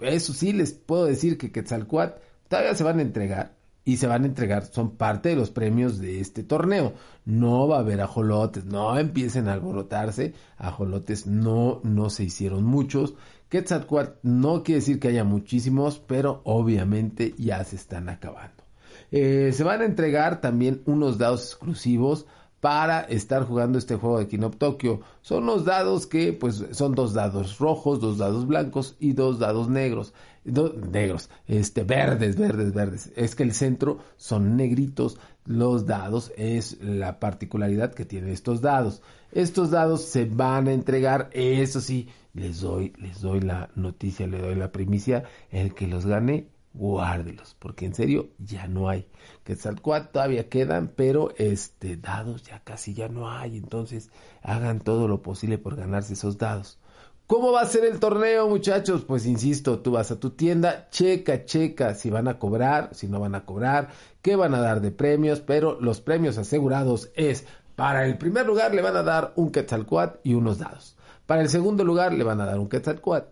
eso 0.00 0.32
sí 0.32 0.52
les 0.52 0.72
puedo 0.72 1.04
decir 1.04 1.38
que 1.38 1.52
Quetzalcoatl 1.52 2.20
todavía 2.48 2.74
se 2.74 2.84
van 2.84 2.98
a 2.98 3.02
entregar 3.02 3.60
y 3.84 3.96
se 3.96 4.06
van 4.06 4.24
a 4.24 4.26
entregar, 4.26 4.66
son 4.66 4.96
parte 4.96 5.30
de 5.30 5.36
los 5.36 5.50
premios 5.50 5.98
de 5.98 6.20
este 6.20 6.42
torneo. 6.42 6.92
No 7.24 7.66
va 7.66 7.78
a 7.78 7.80
haber 7.80 8.00
ajolotes, 8.00 8.64
no 8.64 8.96
empiecen 8.98 9.48
a 9.48 9.52
alborotarse, 9.52 10.34
ajolotes 10.58 11.26
no, 11.26 11.80
no 11.82 12.10
se 12.10 12.24
hicieron 12.24 12.64
muchos. 12.64 13.14
Quetzalcoatl 13.50 14.20
no 14.22 14.62
quiere 14.62 14.80
decir 14.80 15.00
que 15.00 15.08
haya 15.08 15.24
muchísimos, 15.24 15.98
pero 15.98 16.40
obviamente 16.44 17.34
ya 17.36 17.62
se 17.64 17.76
están 17.76 18.08
acabando. 18.08 18.62
Eh, 19.10 19.50
se 19.52 19.64
van 19.64 19.82
a 19.82 19.86
entregar 19.86 20.40
también 20.40 20.82
unos 20.86 21.18
dados 21.18 21.44
exclusivos 21.44 22.26
para 22.60 23.00
estar 23.00 23.44
jugando 23.44 23.78
este 23.78 23.96
juego 23.96 24.18
de 24.18 24.28
Kinop 24.28 24.56
Tokyo. 24.56 25.00
Son 25.22 25.46
los 25.46 25.64
dados 25.64 26.06
que, 26.06 26.32
pues, 26.32 26.64
son 26.72 26.94
dos 26.94 27.12
dados 27.12 27.58
rojos, 27.58 28.00
dos 28.00 28.18
dados 28.18 28.46
blancos 28.46 28.96
y 29.00 29.14
dos 29.14 29.38
dados 29.38 29.68
negros. 29.68 30.14
negros, 30.44 31.28
este, 31.48 31.84
verdes, 31.84 32.36
verdes, 32.36 32.72
verdes. 32.72 33.10
Es 33.16 33.34
que 33.34 33.42
el 33.42 33.52
centro 33.52 33.98
son 34.16 34.56
negritos. 34.56 35.18
Los 35.44 35.86
dados 35.86 36.32
es 36.36 36.80
la 36.80 37.18
particularidad 37.18 37.94
que 37.94 38.04
tienen 38.04 38.30
estos 38.30 38.60
dados. 38.60 39.02
Estos 39.32 39.70
dados 39.70 40.04
se 40.04 40.24
van 40.24 40.68
a 40.68 40.72
entregar, 40.72 41.30
eso 41.32 41.80
sí, 41.80 42.08
les 42.34 42.60
doy, 42.60 42.92
les 42.98 43.20
doy 43.20 43.40
la 43.40 43.70
noticia, 43.74 44.26
les 44.26 44.40
doy 44.40 44.54
la 44.54 44.72
primicia. 44.72 45.24
El 45.50 45.74
que 45.74 45.86
los 45.86 46.06
gane 46.06 46.48
guárdelos, 46.72 47.56
porque 47.58 47.86
en 47.86 47.94
serio 47.94 48.30
ya 48.38 48.66
no 48.68 48.88
hay. 48.88 49.06
Quetzalcoatl 49.44 50.12
todavía 50.12 50.48
quedan, 50.48 50.92
pero 50.94 51.34
este 51.36 51.96
dados 51.96 52.44
ya 52.44 52.60
casi 52.62 52.94
ya 52.94 53.08
no 53.08 53.30
hay, 53.30 53.56
entonces 53.56 54.10
hagan 54.42 54.80
todo 54.80 55.08
lo 55.08 55.22
posible 55.22 55.58
por 55.58 55.76
ganarse 55.76 56.14
esos 56.14 56.38
dados. 56.38 56.78
¿Cómo 57.26 57.52
va 57.52 57.60
a 57.60 57.66
ser 57.66 57.84
el 57.84 58.00
torneo, 58.00 58.48
muchachos? 58.48 59.04
Pues 59.04 59.24
insisto, 59.24 59.78
tú 59.78 59.92
vas 59.92 60.10
a 60.10 60.18
tu 60.18 60.30
tienda, 60.30 60.88
checa, 60.90 61.44
checa 61.44 61.94
si 61.94 62.10
van 62.10 62.26
a 62.26 62.40
cobrar, 62.40 62.92
si 62.92 63.06
no 63.06 63.20
van 63.20 63.36
a 63.36 63.44
cobrar, 63.44 63.90
qué 64.20 64.34
van 64.34 64.52
a 64.52 64.60
dar 64.60 64.80
de 64.80 64.90
premios, 64.90 65.40
pero 65.40 65.80
los 65.80 66.00
premios 66.00 66.38
asegurados 66.38 67.12
es 67.14 67.46
para 67.80 68.04
el 68.04 68.18
primer 68.18 68.44
lugar 68.44 68.74
le 68.74 68.82
van 68.82 68.94
a 68.94 69.02
dar 69.02 69.32
un 69.36 69.50
Quetzalcoatl 69.50 70.18
y 70.22 70.34
unos 70.34 70.58
dados. 70.58 70.98
Para 71.24 71.40
el 71.40 71.48
segundo 71.48 71.82
lugar 71.82 72.12
le 72.12 72.24
van 72.24 72.38
a 72.42 72.44
dar 72.44 72.58
un 72.58 72.68
Quetzalcoatl. 72.68 73.30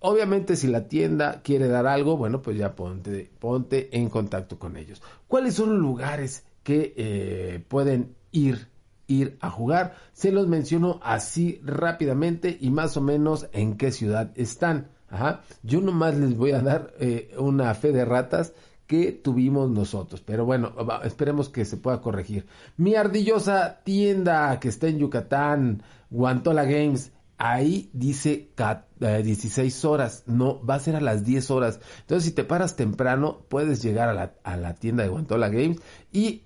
Obviamente 0.00 0.54
si 0.54 0.66
la 0.66 0.86
tienda 0.86 1.40
quiere 1.42 1.66
dar 1.66 1.86
algo, 1.86 2.18
bueno, 2.18 2.42
pues 2.42 2.58
ya 2.58 2.74
ponte, 2.74 3.30
ponte 3.38 3.88
en 3.96 4.10
contacto 4.10 4.58
con 4.58 4.76
ellos. 4.76 5.00
¿Cuáles 5.28 5.54
son 5.54 5.70
los 5.70 5.78
lugares 5.78 6.44
que 6.62 6.92
eh, 6.94 7.64
pueden 7.66 8.16
ir, 8.32 8.68
ir 9.06 9.38
a 9.40 9.48
jugar? 9.48 9.94
Se 10.12 10.30
los 10.30 10.46
menciono 10.46 11.00
así 11.02 11.58
rápidamente 11.64 12.54
y 12.60 12.68
más 12.68 12.98
o 12.98 13.00
menos 13.00 13.48
en 13.52 13.78
qué 13.78 13.92
ciudad 13.92 14.30
están. 14.34 14.90
Ajá. 15.08 15.40
Yo 15.62 15.80
nomás 15.80 16.18
les 16.18 16.36
voy 16.36 16.50
a 16.50 16.60
dar 16.60 16.92
eh, 17.00 17.34
una 17.38 17.72
fe 17.72 17.92
de 17.92 18.04
ratas 18.04 18.52
que 18.88 19.12
tuvimos 19.12 19.70
nosotros. 19.70 20.20
Pero 20.22 20.44
bueno, 20.44 20.72
esperemos 21.04 21.48
que 21.48 21.64
se 21.64 21.76
pueda 21.76 22.00
corregir. 22.00 22.46
Mi 22.76 22.96
ardillosa 22.96 23.80
tienda 23.84 24.58
que 24.58 24.68
está 24.68 24.88
en 24.88 24.98
Yucatán, 24.98 25.82
Guantola 26.10 26.64
Games, 26.64 27.12
ahí 27.36 27.90
dice 27.92 28.50
16 28.98 29.84
eh, 29.84 29.86
horas, 29.86 30.24
no, 30.26 30.64
va 30.64 30.74
a 30.74 30.80
ser 30.80 30.96
a 30.96 31.00
las 31.00 31.24
10 31.24 31.50
horas. 31.50 31.80
Entonces, 32.00 32.24
si 32.24 32.32
te 32.32 32.44
paras 32.44 32.76
temprano, 32.76 33.44
puedes 33.48 33.82
llegar 33.82 34.08
a 34.08 34.14
la, 34.14 34.32
a 34.42 34.56
la 34.56 34.74
tienda 34.74 35.04
de 35.04 35.10
Guantola 35.10 35.50
Games 35.50 35.80
y 36.10 36.44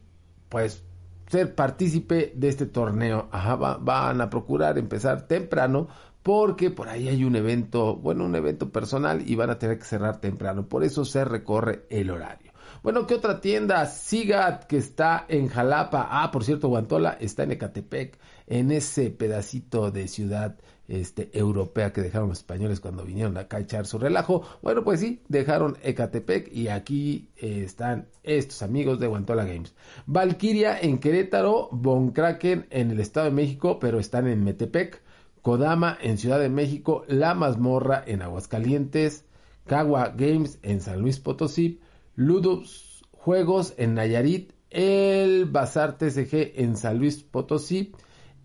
pues 0.49 0.83
ser 1.29 1.55
partícipe 1.55 2.33
de 2.37 2.49
este 2.49 2.67
torneo. 2.67 3.29
Ajá, 3.31 3.55
van 3.57 4.21
a 4.21 4.29
procurar 4.29 4.79
empezar 4.79 5.29
temprano 5.29 5.89
porque 6.23 6.71
por 6.71 6.89
ahí 6.89 7.09
hay 7.09 7.25
un 7.25 7.37
evento, 7.37 7.97
bueno, 7.97 8.25
un 8.25 8.35
evento 8.35 8.71
personal 8.71 9.23
y 9.29 9.35
van 9.35 9.51
a 9.51 9.59
tener 9.59 9.79
que 9.79 9.85
cerrar 9.85 10.21
temprano. 10.21 10.69
Por 10.69 10.85
eso 10.85 11.05
se 11.05 11.25
recorre 11.25 11.87
el 11.91 12.11
horario. 12.11 12.53
Bueno, 12.83 13.07
¿qué 13.07 13.15
otra 13.15 13.41
tienda? 13.41 13.87
Sigat, 13.87 14.65
que 14.65 14.77
está 14.77 15.25
en 15.29 15.49
Jalapa. 15.49 16.09
Ah, 16.11 16.31
por 16.33 16.43
cierto, 16.43 16.69
Guantola 16.69 17.17
está 17.21 17.45
en 17.45 17.53
Ecatepec, 17.53 18.19
en 18.49 18.73
ese 18.73 19.11
pedacito 19.11 19.93
de 19.93 20.09
ciudad 20.09 20.57
este, 20.89 21.31
europea 21.33 21.93
que 21.93 22.03
dejaron 22.03 22.29
los 22.29 22.39
españoles 22.39 22.81
cuando 22.81 23.05
vinieron 23.05 23.37
acá 23.37 23.59
a 23.59 23.61
echar 23.61 23.87
su 23.87 23.99
relajo. 23.99 24.43
Bueno, 24.63 24.83
pues 24.83 25.01
sí, 25.01 25.23
dejaron 25.29 25.79
Ecatepec 25.83 26.53
y 26.53 26.69
aquí 26.69 27.31
eh, 27.37 27.63
están 27.65 28.09
estos 28.25 28.63
amigos 28.63 28.99
de 28.99 29.07
Guantola 29.07 29.45
Games. 29.45 29.75
Valkyria 30.07 30.79
en 30.81 30.99
Querétaro, 30.99 31.69
Von 31.71 32.11
Kraken 32.11 32.67
en 32.71 32.91
el 32.91 33.01
Estado 33.01 33.27
de 33.27 33.33
México, 33.33 33.79
pero 33.79 34.01
están 34.01 34.27
en 34.27 34.43
Metepec. 34.43 35.03
Kodama 35.43 35.99
en 36.01 36.19
Ciudad 36.19 36.39
de 36.39 36.49
México, 36.49 37.05
La 37.09 37.35
Mazmorra 37.35 38.03
en 38.07 38.23
Aguascalientes, 38.23 39.25
Cagua 39.67 40.15
Games 40.17 40.59
en 40.63 40.81
San 40.81 41.01
Luis 41.01 41.19
Potosí, 41.19 41.81
Ludus 42.15 43.05
Juegos 43.11 43.75
en 43.77 43.95
Nayarit, 43.95 44.53
El 44.71 45.47
Bazar 45.47 45.99
TCG 45.99 46.53
en 46.61 46.77
San 46.77 46.99
Luis 46.99 47.25
Potosí, 47.25 47.93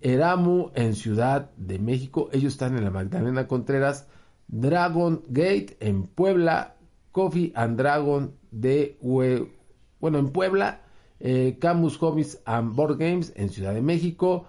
Eramu 0.02 0.72
en 0.76 0.96
Ciudad 0.96 1.52
de 1.56 1.80
México, 1.80 2.30
ellos 2.32 2.54
están 2.54 2.78
en 2.78 2.84
la 2.84 2.92
Magdalena 2.92 3.48
Contreras, 3.48 4.08
Dragon 4.48 5.24
Gate 5.28 5.78
en 5.80 6.04
Puebla, 6.04 6.78
Coffee 7.12 7.52
and 7.56 7.78
Dragon 7.78 8.36
de 8.52 8.98
bueno 10.00 10.20
en 10.20 10.30
Puebla, 10.32 10.82
eh, 11.20 11.58
Camus 11.60 11.98
Hobbies 11.98 12.42
and 12.46 12.76
Board 12.76 12.98
Games 12.98 13.34
en 13.36 13.50
Ciudad 13.50 13.74
de 13.74 13.82
México, 13.82 14.48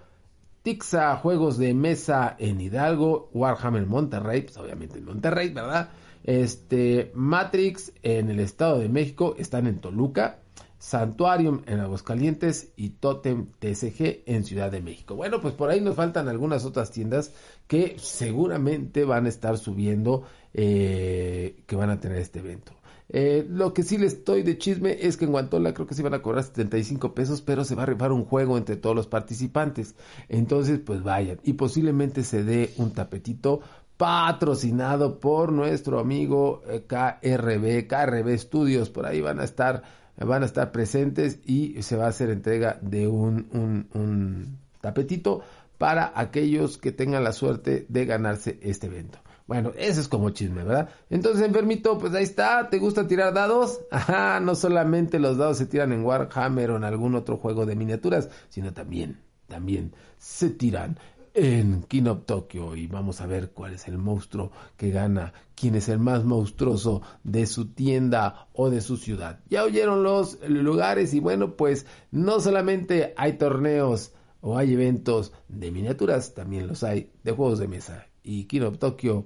Tixa 0.61 1.15
Juegos 1.17 1.57
de 1.57 1.73
Mesa 1.73 2.35
en 2.37 2.59
Hidalgo, 2.59 3.29
Warhammer 3.33 3.85
Monterrey, 3.85 4.41
pues 4.41 4.57
obviamente 4.57 4.97
en 4.97 5.05
Monterrey, 5.05 5.49
¿verdad? 5.49 5.89
Este 6.23 7.11
Matrix 7.15 7.93
en 8.03 8.29
el 8.29 8.39
Estado 8.39 8.79
de 8.79 8.89
México, 8.89 9.35
están 9.37 9.67
en 9.67 9.79
Toluca. 9.79 10.39
Santuarium 10.79 11.61
en 11.67 11.81
Aguascalientes 11.81 12.71
y 12.77 12.91
Totem 12.91 13.47
TCG 13.59 14.23
en 14.25 14.45
Ciudad 14.45 14.71
de 14.71 14.81
México. 14.81 15.13
Bueno, 15.13 15.41
pues 15.41 15.53
por 15.53 15.69
ahí 15.69 15.81
nos 15.81 15.95
faltan 15.95 16.29
algunas 16.29 16.63
otras 16.63 16.89
tiendas 16.89 17.33
que 17.67 17.97
seguramente 17.99 19.03
van 19.03 19.25
a 19.25 19.29
estar 19.29 19.57
subiendo, 19.57 20.23
eh, 20.53 21.63
que 21.67 21.75
van 21.75 21.89
a 21.89 21.99
tener 21.99 22.19
este 22.19 22.39
evento. 22.39 22.71
Eh, 23.11 23.45
lo 23.49 23.73
que 23.73 23.83
sí 23.83 23.97
les 23.97 24.13
estoy 24.13 24.43
de 24.43 24.57
chisme 24.57 24.97
es 25.01 25.17
que 25.17 25.25
en 25.25 25.31
Guantola 25.31 25.73
creo 25.73 25.87
que 25.87 25.95
se 25.95 26.03
van 26.03 26.13
a 26.13 26.21
cobrar 26.21 26.43
75 26.43 27.15
pesos, 27.15 27.41
pero 27.41 27.63
se 27.63 27.75
va 27.75 27.83
a 27.83 27.87
rifar 27.87 28.11
un 28.11 28.25
juego 28.25 28.57
entre 28.57 28.75
todos 28.75 28.95
los 28.95 29.07
participantes. 29.07 29.95
Entonces, 30.27 30.79
pues 30.79 31.01
vayan. 31.01 31.39
Y 31.43 31.53
posiblemente 31.53 32.23
se 32.23 32.43
dé 32.43 32.71
un 32.77 32.93
tapetito 32.93 33.61
patrocinado 33.97 35.19
por 35.19 35.51
nuestro 35.51 35.99
amigo 35.99 36.61
eh, 36.67 36.85
KRB, 36.87 37.87
KRB 37.87 38.37
Studios. 38.37 38.89
Por 38.89 39.05
ahí 39.05 39.21
van 39.21 39.39
a 39.39 39.43
estar 39.43 39.83
van 40.25 40.43
a 40.43 40.45
estar 40.45 40.71
presentes 40.71 41.39
y 41.45 41.81
se 41.81 41.95
va 41.95 42.05
a 42.05 42.09
hacer 42.09 42.29
entrega 42.29 42.77
de 42.81 43.07
un, 43.07 43.47
un, 43.93 44.59
tapetito 44.81 45.41
para 45.77 46.11
aquellos 46.15 46.77
que 46.77 46.91
tengan 46.91 47.23
la 47.23 47.31
suerte 47.31 47.85
de 47.89 48.05
ganarse 48.05 48.59
este 48.61 48.87
evento. 48.87 49.19
Bueno, 49.49 49.71
eso 49.75 49.99
es 49.99 50.07
como 50.07 50.29
chisme, 50.29 50.63
¿verdad? 50.63 50.89
Entonces, 51.09 51.43
enfermito, 51.43 51.97
pues 51.97 52.13
ahí 52.13 52.21
está. 52.21 52.69
¿Te 52.69 52.77
gusta 52.77 53.07
tirar 53.07 53.33
dados? 53.33 53.81
Ajá, 53.91 54.39
no 54.39 54.53
solamente 54.53 55.17
los 55.17 55.39
dados 55.39 55.57
se 55.57 55.65
tiran 55.65 55.91
en 55.91 56.05
Warhammer 56.05 56.69
o 56.69 56.77
en 56.77 56.83
algún 56.83 57.15
otro 57.15 57.37
juego 57.37 57.65
de 57.65 57.75
miniaturas, 57.75 58.29
sino 58.49 58.73
también, 58.73 59.21
también 59.47 59.95
se 60.19 60.51
tiran 60.51 60.99
en 61.33 61.81
King 61.81 62.03
of 62.03 62.25
Tokyo 62.27 62.75
y 62.75 62.85
vamos 62.85 63.21
a 63.21 63.25
ver 63.25 63.49
cuál 63.49 63.73
es 63.73 63.87
el 63.87 63.97
monstruo 63.97 64.51
que 64.77 64.91
gana, 64.91 65.33
quién 65.55 65.73
es 65.73 65.89
el 65.89 65.97
más 65.97 66.23
monstruoso 66.25 67.01
de 67.23 67.47
su 67.47 67.69
tienda 67.73 68.49
o 68.53 68.69
de 68.69 68.81
su 68.81 68.97
ciudad. 68.97 69.39
Ya 69.49 69.63
oyeron 69.63 70.03
los 70.03 70.37
lugares 70.47 71.15
y 71.15 71.21
bueno, 71.21 71.55
pues 71.55 71.87
no 72.11 72.39
solamente 72.39 73.15
hay 73.17 73.39
torneos 73.39 74.13
o 74.41 74.59
hay 74.59 74.73
eventos 74.75 75.33
de 75.47 75.71
miniaturas, 75.71 76.35
también 76.35 76.67
los 76.67 76.83
hay 76.83 77.11
de 77.23 77.31
juegos 77.31 77.57
de 77.57 77.67
mesa 77.67 78.05
y 78.21 78.45
King 78.45 78.61
of 78.61 78.77
Tokyo 78.77 79.25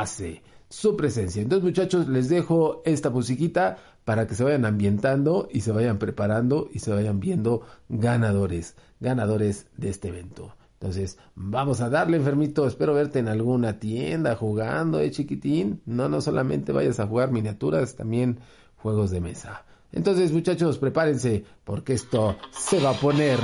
hace 0.00 0.42
su 0.68 0.96
presencia. 0.96 1.42
Entonces 1.42 1.64
muchachos, 1.64 2.08
les 2.08 2.28
dejo 2.28 2.82
esta 2.84 3.10
musiquita 3.10 3.76
para 4.04 4.26
que 4.26 4.34
se 4.34 4.44
vayan 4.44 4.64
ambientando 4.64 5.48
y 5.52 5.60
se 5.60 5.72
vayan 5.72 5.98
preparando 5.98 6.68
y 6.72 6.80
se 6.80 6.92
vayan 6.92 7.20
viendo 7.20 7.62
ganadores, 7.88 8.74
ganadores 9.00 9.66
de 9.76 9.90
este 9.90 10.08
evento. 10.08 10.54
Entonces, 10.74 11.16
vamos 11.36 11.80
a 11.80 11.88
darle, 11.88 12.16
enfermito. 12.16 12.66
Espero 12.66 12.92
verte 12.92 13.20
en 13.20 13.28
alguna 13.28 13.78
tienda 13.78 14.34
jugando, 14.34 14.98
eh, 14.98 15.12
chiquitín. 15.12 15.80
No, 15.86 16.08
no 16.08 16.20
solamente 16.20 16.72
vayas 16.72 16.98
a 16.98 17.06
jugar 17.06 17.30
miniaturas, 17.30 17.94
también 17.94 18.40
juegos 18.78 19.12
de 19.12 19.20
mesa. 19.20 19.64
Entonces, 19.92 20.32
muchachos, 20.32 20.78
prepárense, 20.78 21.44
porque 21.62 21.92
esto 21.92 22.36
se 22.50 22.80
va 22.80 22.90
a 22.90 22.94
poner 22.94 23.38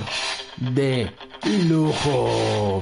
de 0.75 1.13
lujo. 1.69 2.81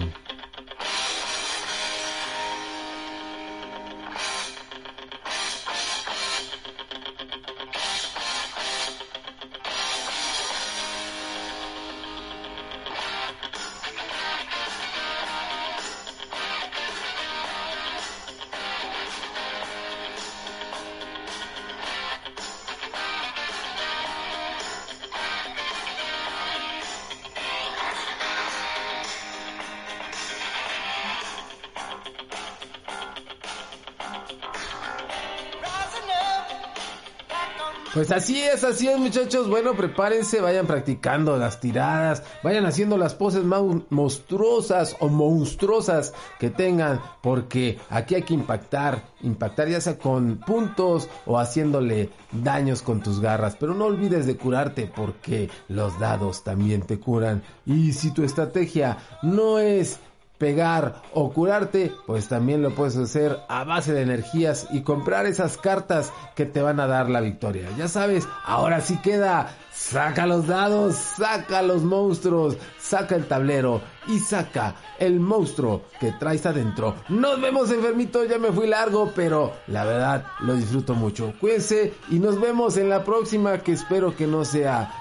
Pues 37.97 38.11
así 38.11 38.39
es, 38.39 38.63
así 38.63 38.89
es 38.89 38.99
muchachos. 38.99 39.49
Bueno, 39.49 39.73
prepárense, 39.73 40.43
vayan 40.43 40.67
practicando 40.67 41.39
las 41.39 41.61
tiradas, 41.61 42.23
vayan 42.43 42.67
haciendo 42.67 42.99
las 42.99 43.15
poses 43.15 43.43
más 43.43 43.63
monstruosas 43.89 44.95
o 45.01 45.09
monstruosas 45.09 46.13
que 46.39 46.51
tengan, 46.51 47.01
porque 47.23 47.79
aquí 47.89 48.15
hay 48.15 48.23
que 48.25 48.35
impactar, 48.35 49.03
impactar 49.23 49.69
ya 49.69 49.81
sea 49.81 49.97
con 49.97 50.37
puntos 50.41 51.09
o 51.25 51.39
haciéndole 51.39 52.11
daños 52.33 52.83
con 52.83 53.03
tus 53.03 53.19
garras. 53.19 53.57
Pero 53.59 53.73
no 53.73 53.87
olvides 53.87 54.27
de 54.27 54.37
curarte 54.37 54.93
porque 54.95 55.49
los 55.69 55.99
dados 55.99 56.45
también 56.45 56.83
te 56.83 57.01
curan. 57.01 57.43
Y 57.65 57.95
si 57.95 58.11
tu 58.11 58.25
estrategia 58.25 58.99
no 59.23 59.59
es 59.59 60.01
pegar 60.39 61.03
o 61.15 61.33
curarte, 61.33 61.93
pues 62.07 62.29
también 62.29 62.63
lo 62.63 62.75
puedes 62.75 62.97
hacer 62.97 63.41
a 63.49 63.65
base 63.65 63.93
de 63.93 64.03
energías 64.03 64.67
y 64.71 64.83
comprar 64.83 65.27
esas 65.27 65.57
cartas 65.57 66.13
que 66.35 66.45
te 66.45 66.61
van 66.61 66.81
a 66.81 66.87
dar 66.87 67.09
la 67.09 67.21
victoria. 67.21 67.69
Ya 67.77 67.89
sabes, 67.89 68.29
ahora 68.45 68.81
sí 68.81 68.99
queda, 69.03 69.55
saca 69.73 70.27
los 70.27 70.47
dados, 70.47 70.95
saca 70.95 71.63
los 71.63 71.83
monstruos, 71.83 72.57
saca 72.79 73.17
el 73.17 73.27
tablero 73.27 73.81
y 74.09 74.19
saca 74.19 74.75
el 74.99 75.21
monstruo 75.21 75.85
que 76.01 76.13
traes 76.13 76.45
adentro. 76.45 76.97
Nos 77.09 77.41
vemos 77.41 77.71
enfermito, 77.71 78.25
ya 78.25 78.39
me 78.39 78.53
fui 78.53 78.67
largo, 78.67 79.13
pero 79.15 79.55
la 79.69 79.85
verdad 79.85 80.25
lo 80.41 80.55
disfruto 80.55 80.95
mucho. 80.95 81.33
Cuídense 81.41 81.95
y 82.11 82.19
nos 82.19 82.41
vemos 82.41 82.77
en 82.77 82.89
la 82.89 83.05
próxima 83.05 83.59
que 83.59 83.73
espero 83.73 84.15
que 84.15 84.27
no 84.27 84.45
sea 84.45 84.93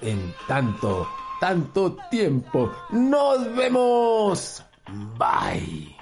en 0.00 0.34
tanto, 0.48 1.06
tanto 1.40 1.96
tiempo. 2.10 2.72
Nos 2.90 3.54
vemos. 3.54 4.64
Bye. 5.18 5.96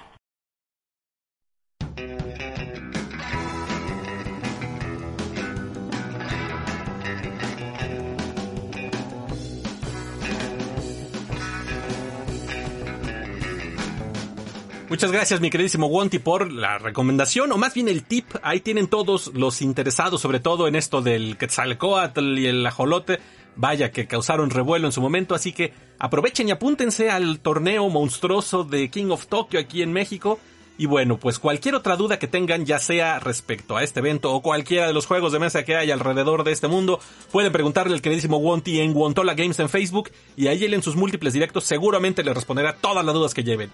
Muchas 14.89 15.11
gracias, 15.11 15.39
mi 15.39 15.51
queridísimo 15.51 15.85
Wonti, 15.85 16.17
por 16.17 16.51
la 16.51 16.79
recomendación, 16.79 17.51
o 17.51 17.57
más 17.57 17.75
bien 17.75 17.87
el 17.87 18.03
tip. 18.03 18.25
Ahí 18.41 18.59
tienen 18.59 18.87
todos 18.87 19.31
los 19.35 19.61
interesados, 19.61 20.19
sobre 20.19 20.39
todo 20.39 20.67
en 20.67 20.75
esto 20.75 21.03
del 21.03 21.37
Quetzalcoatl 21.37 22.39
y 22.39 22.47
el 22.47 22.65
ajolote 22.65 23.19
Vaya 23.61 23.91
que 23.91 24.07
causaron 24.07 24.51
revuelo 24.51 24.87
en 24.87 24.93
su 24.93 25.01
momento, 25.01 25.35
así 25.35 25.51
que 25.51 25.73
aprovechen 25.99 26.47
y 26.47 26.51
apúntense 26.51 27.09
al 27.09 27.41
torneo 27.41 27.89
monstruoso 27.89 28.63
de 28.63 28.89
King 28.89 29.09
of 29.09 29.27
Tokyo 29.27 29.59
aquí 29.59 29.81
en 29.81 29.91
México. 29.91 30.39
Y 30.77 30.85
bueno, 30.85 31.17
pues 31.17 31.39
cualquier 31.39 31.75
otra 31.75 31.97
duda 31.97 32.19
que 32.19 32.29
tengan, 32.29 32.65
ya 32.65 32.79
sea 32.79 33.19
respecto 33.19 33.75
a 33.75 33.83
este 33.83 33.99
evento 33.99 34.33
o 34.33 34.41
cualquiera 34.41 34.87
de 34.87 34.93
los 34.93 35.07
juegos 35.07 35.33
de 35.33 35.39
mesa 35.39 35.65
que 35.65 35.75
hay 35.75 35.91
alrededor 35.91 36.45
de 36.45 36.53
este 36.53 36.69
mundo, 36.69 37.01
pueden 37.33 37.51
preguntarle 37.51 37.93
al 37.93 38.01
queridísimo 38.01 38.37
Wonti 38.37 38.79
en 38.79 38.95
Wontola 38.95 39.33
Games 39.33 39.59
en 39.59 39.67
Facebook 39.67 40.09
y 40.37 40.47
ahí 40.47 40.63
él 40.63 40.73
en 40.73 40.81
sus 40.81 40.95
múltiples 40.95 41.33
directos 41.33 41.65
seguramente 41.65 42.23
le 42.23 42.33
responderá 42.33 42.77
todas 42.77 43.03
las 43.03 43.13
dudas 43.13 43.33
que 43.33 43.43
lleven. 43.43 43.71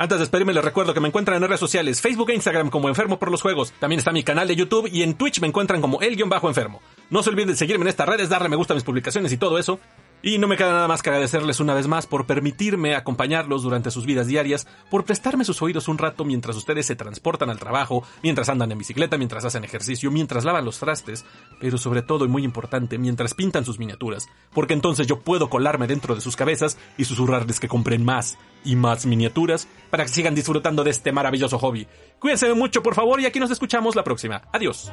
Antes 0.00 0.16
de 0.16 0.22
despedirme 0.22 0.52
les 0.52 0.64
recuerdo 0.64 0.94
que 0.94 1.00
me 1.00 1.08
encuentran 1.08 1.36
en 1.36 1.42
redes 1.42 1.58
sociales, 1.58 2.00
Facebook 2.00 2.30
e 2.30 2.34
Instagram 2.34 2.70
como 2.70 2.88
Enfermo 2.88 3.18
por 3.18 3.32
los 3.32 3.42
Juegos. 3.42 3.72
También 3.80 3.98
está 3.98 4.12
mi 4.12 4.22
canal 4.22 4.46
de 4.46 4.54
YouTube 4.54 4.88
y 4.92 5.02
en 5.02 5.14
Twitch 5.14 5.40
me 5.40 5.48
encuentran 5.48 5.80
como 5.80 6.00
El-Enfermo. 6.00 6.80
No 7.10 7.24
se 7.24 7.30
olviden 7.30 7.48
de 7.48 7.56
seguirme 7.56 7.82
en 7.82 7.88
estas 7.88 8.08
redes, 8.08 8.28
darle 8.28 8.48
me 8.48 8.54
gusta 8.54 8.74
a 8.74 8.76
mis 8.76 8.84
publicaciones 8.84 9.32
y 9.32 9.36
todo 9.38 9.58
eso. 9.58 9.80
Y 10.20 10.38
no 10.38 10.48
me 10.48 10.56
queda 10.56 10.72
nada 10.72 10.88
más 10.88 11.00
que 11.00 11.10
agradecerles 11.10 11.60
una 11.60 11.74
vez 11.74 11.86
más 11.86 12.06
por 12.06 12.26
permitirme 12.26 12.96
acompañarlos 12.96 13.62
durante 13.62 13.92
sus 13.92 14.04
vidas 14.04 14.26
diarias, 14.26 14.66
por 14.90 15.04
prestarme 15.04 15.44
sus 15.44 15.62
oídos 15.62 15.86
un 15.86 15.96
rato 15.96 16.24
mientras 16.24 16.56
ustedes 16.56 16.86
se 16.86 16.96
transportan 16.96 17.50
al 17.50 17.60
trabajo, 17.60 18.02
mientras 18.22 18.48
andan 18.48 18.72
en 18.72 18.78
bicicleta, 18.78 19.16
mientras 19.16 19.44
hacen 19.44 19.64
ejercicio, 19.64 20.10
mientras 20.10 20.44
lavan 20.44 20.64
los 20.64 20.78
trastes, 20.80 21.24
pero 21.60 21.78
sobre 21.78 22.02
todo 22.02 22.24
y 22.24 22.28
muy 22.28 22.42
importante, 22.44 22.98
mientras 22.98 23.34
pintan 23.34 23.64
sus 23.64 23.78
miniaturas, 23.78 24.26
porque 24.52 24.74
entonces 24.74 25.06
yo 25.06 25.20
puedo 25.20 25.48
colarme 25.48 25.86
dentro 25.86 26.16
de 26.16 26.20
sus 26.20 26.34
cabezas 26.34 26.78
y 26.96 27.04
susurrarles 27.04 27.60
que 27.60 27.68
compren 27.68 28.04
más 28.04 28.38
y 28.64 28.74
más 28.74 29.06
miniaturas 29.06 29.68
para 29.90 30.04
que 30.04 30.10
sigan 30.10 30.34
disfrutando 30.34 30.82
de 30.82 30.90
este 30.90 31.12
maravilloso 31.12 31.58
hobby. 31.58 31.86
Cuídense 32.18 32.52
mucho 32.54 32.82
por 32.82 32.94
favor 32.94 33.20
y 33.20 33.26
aquí 33.26 33.38
nos 33.38 33.50
escuchamos 33.50 33.94
la 33.94 34.02
próxima. 34.02 34.42
Adiós. 34.52 34.90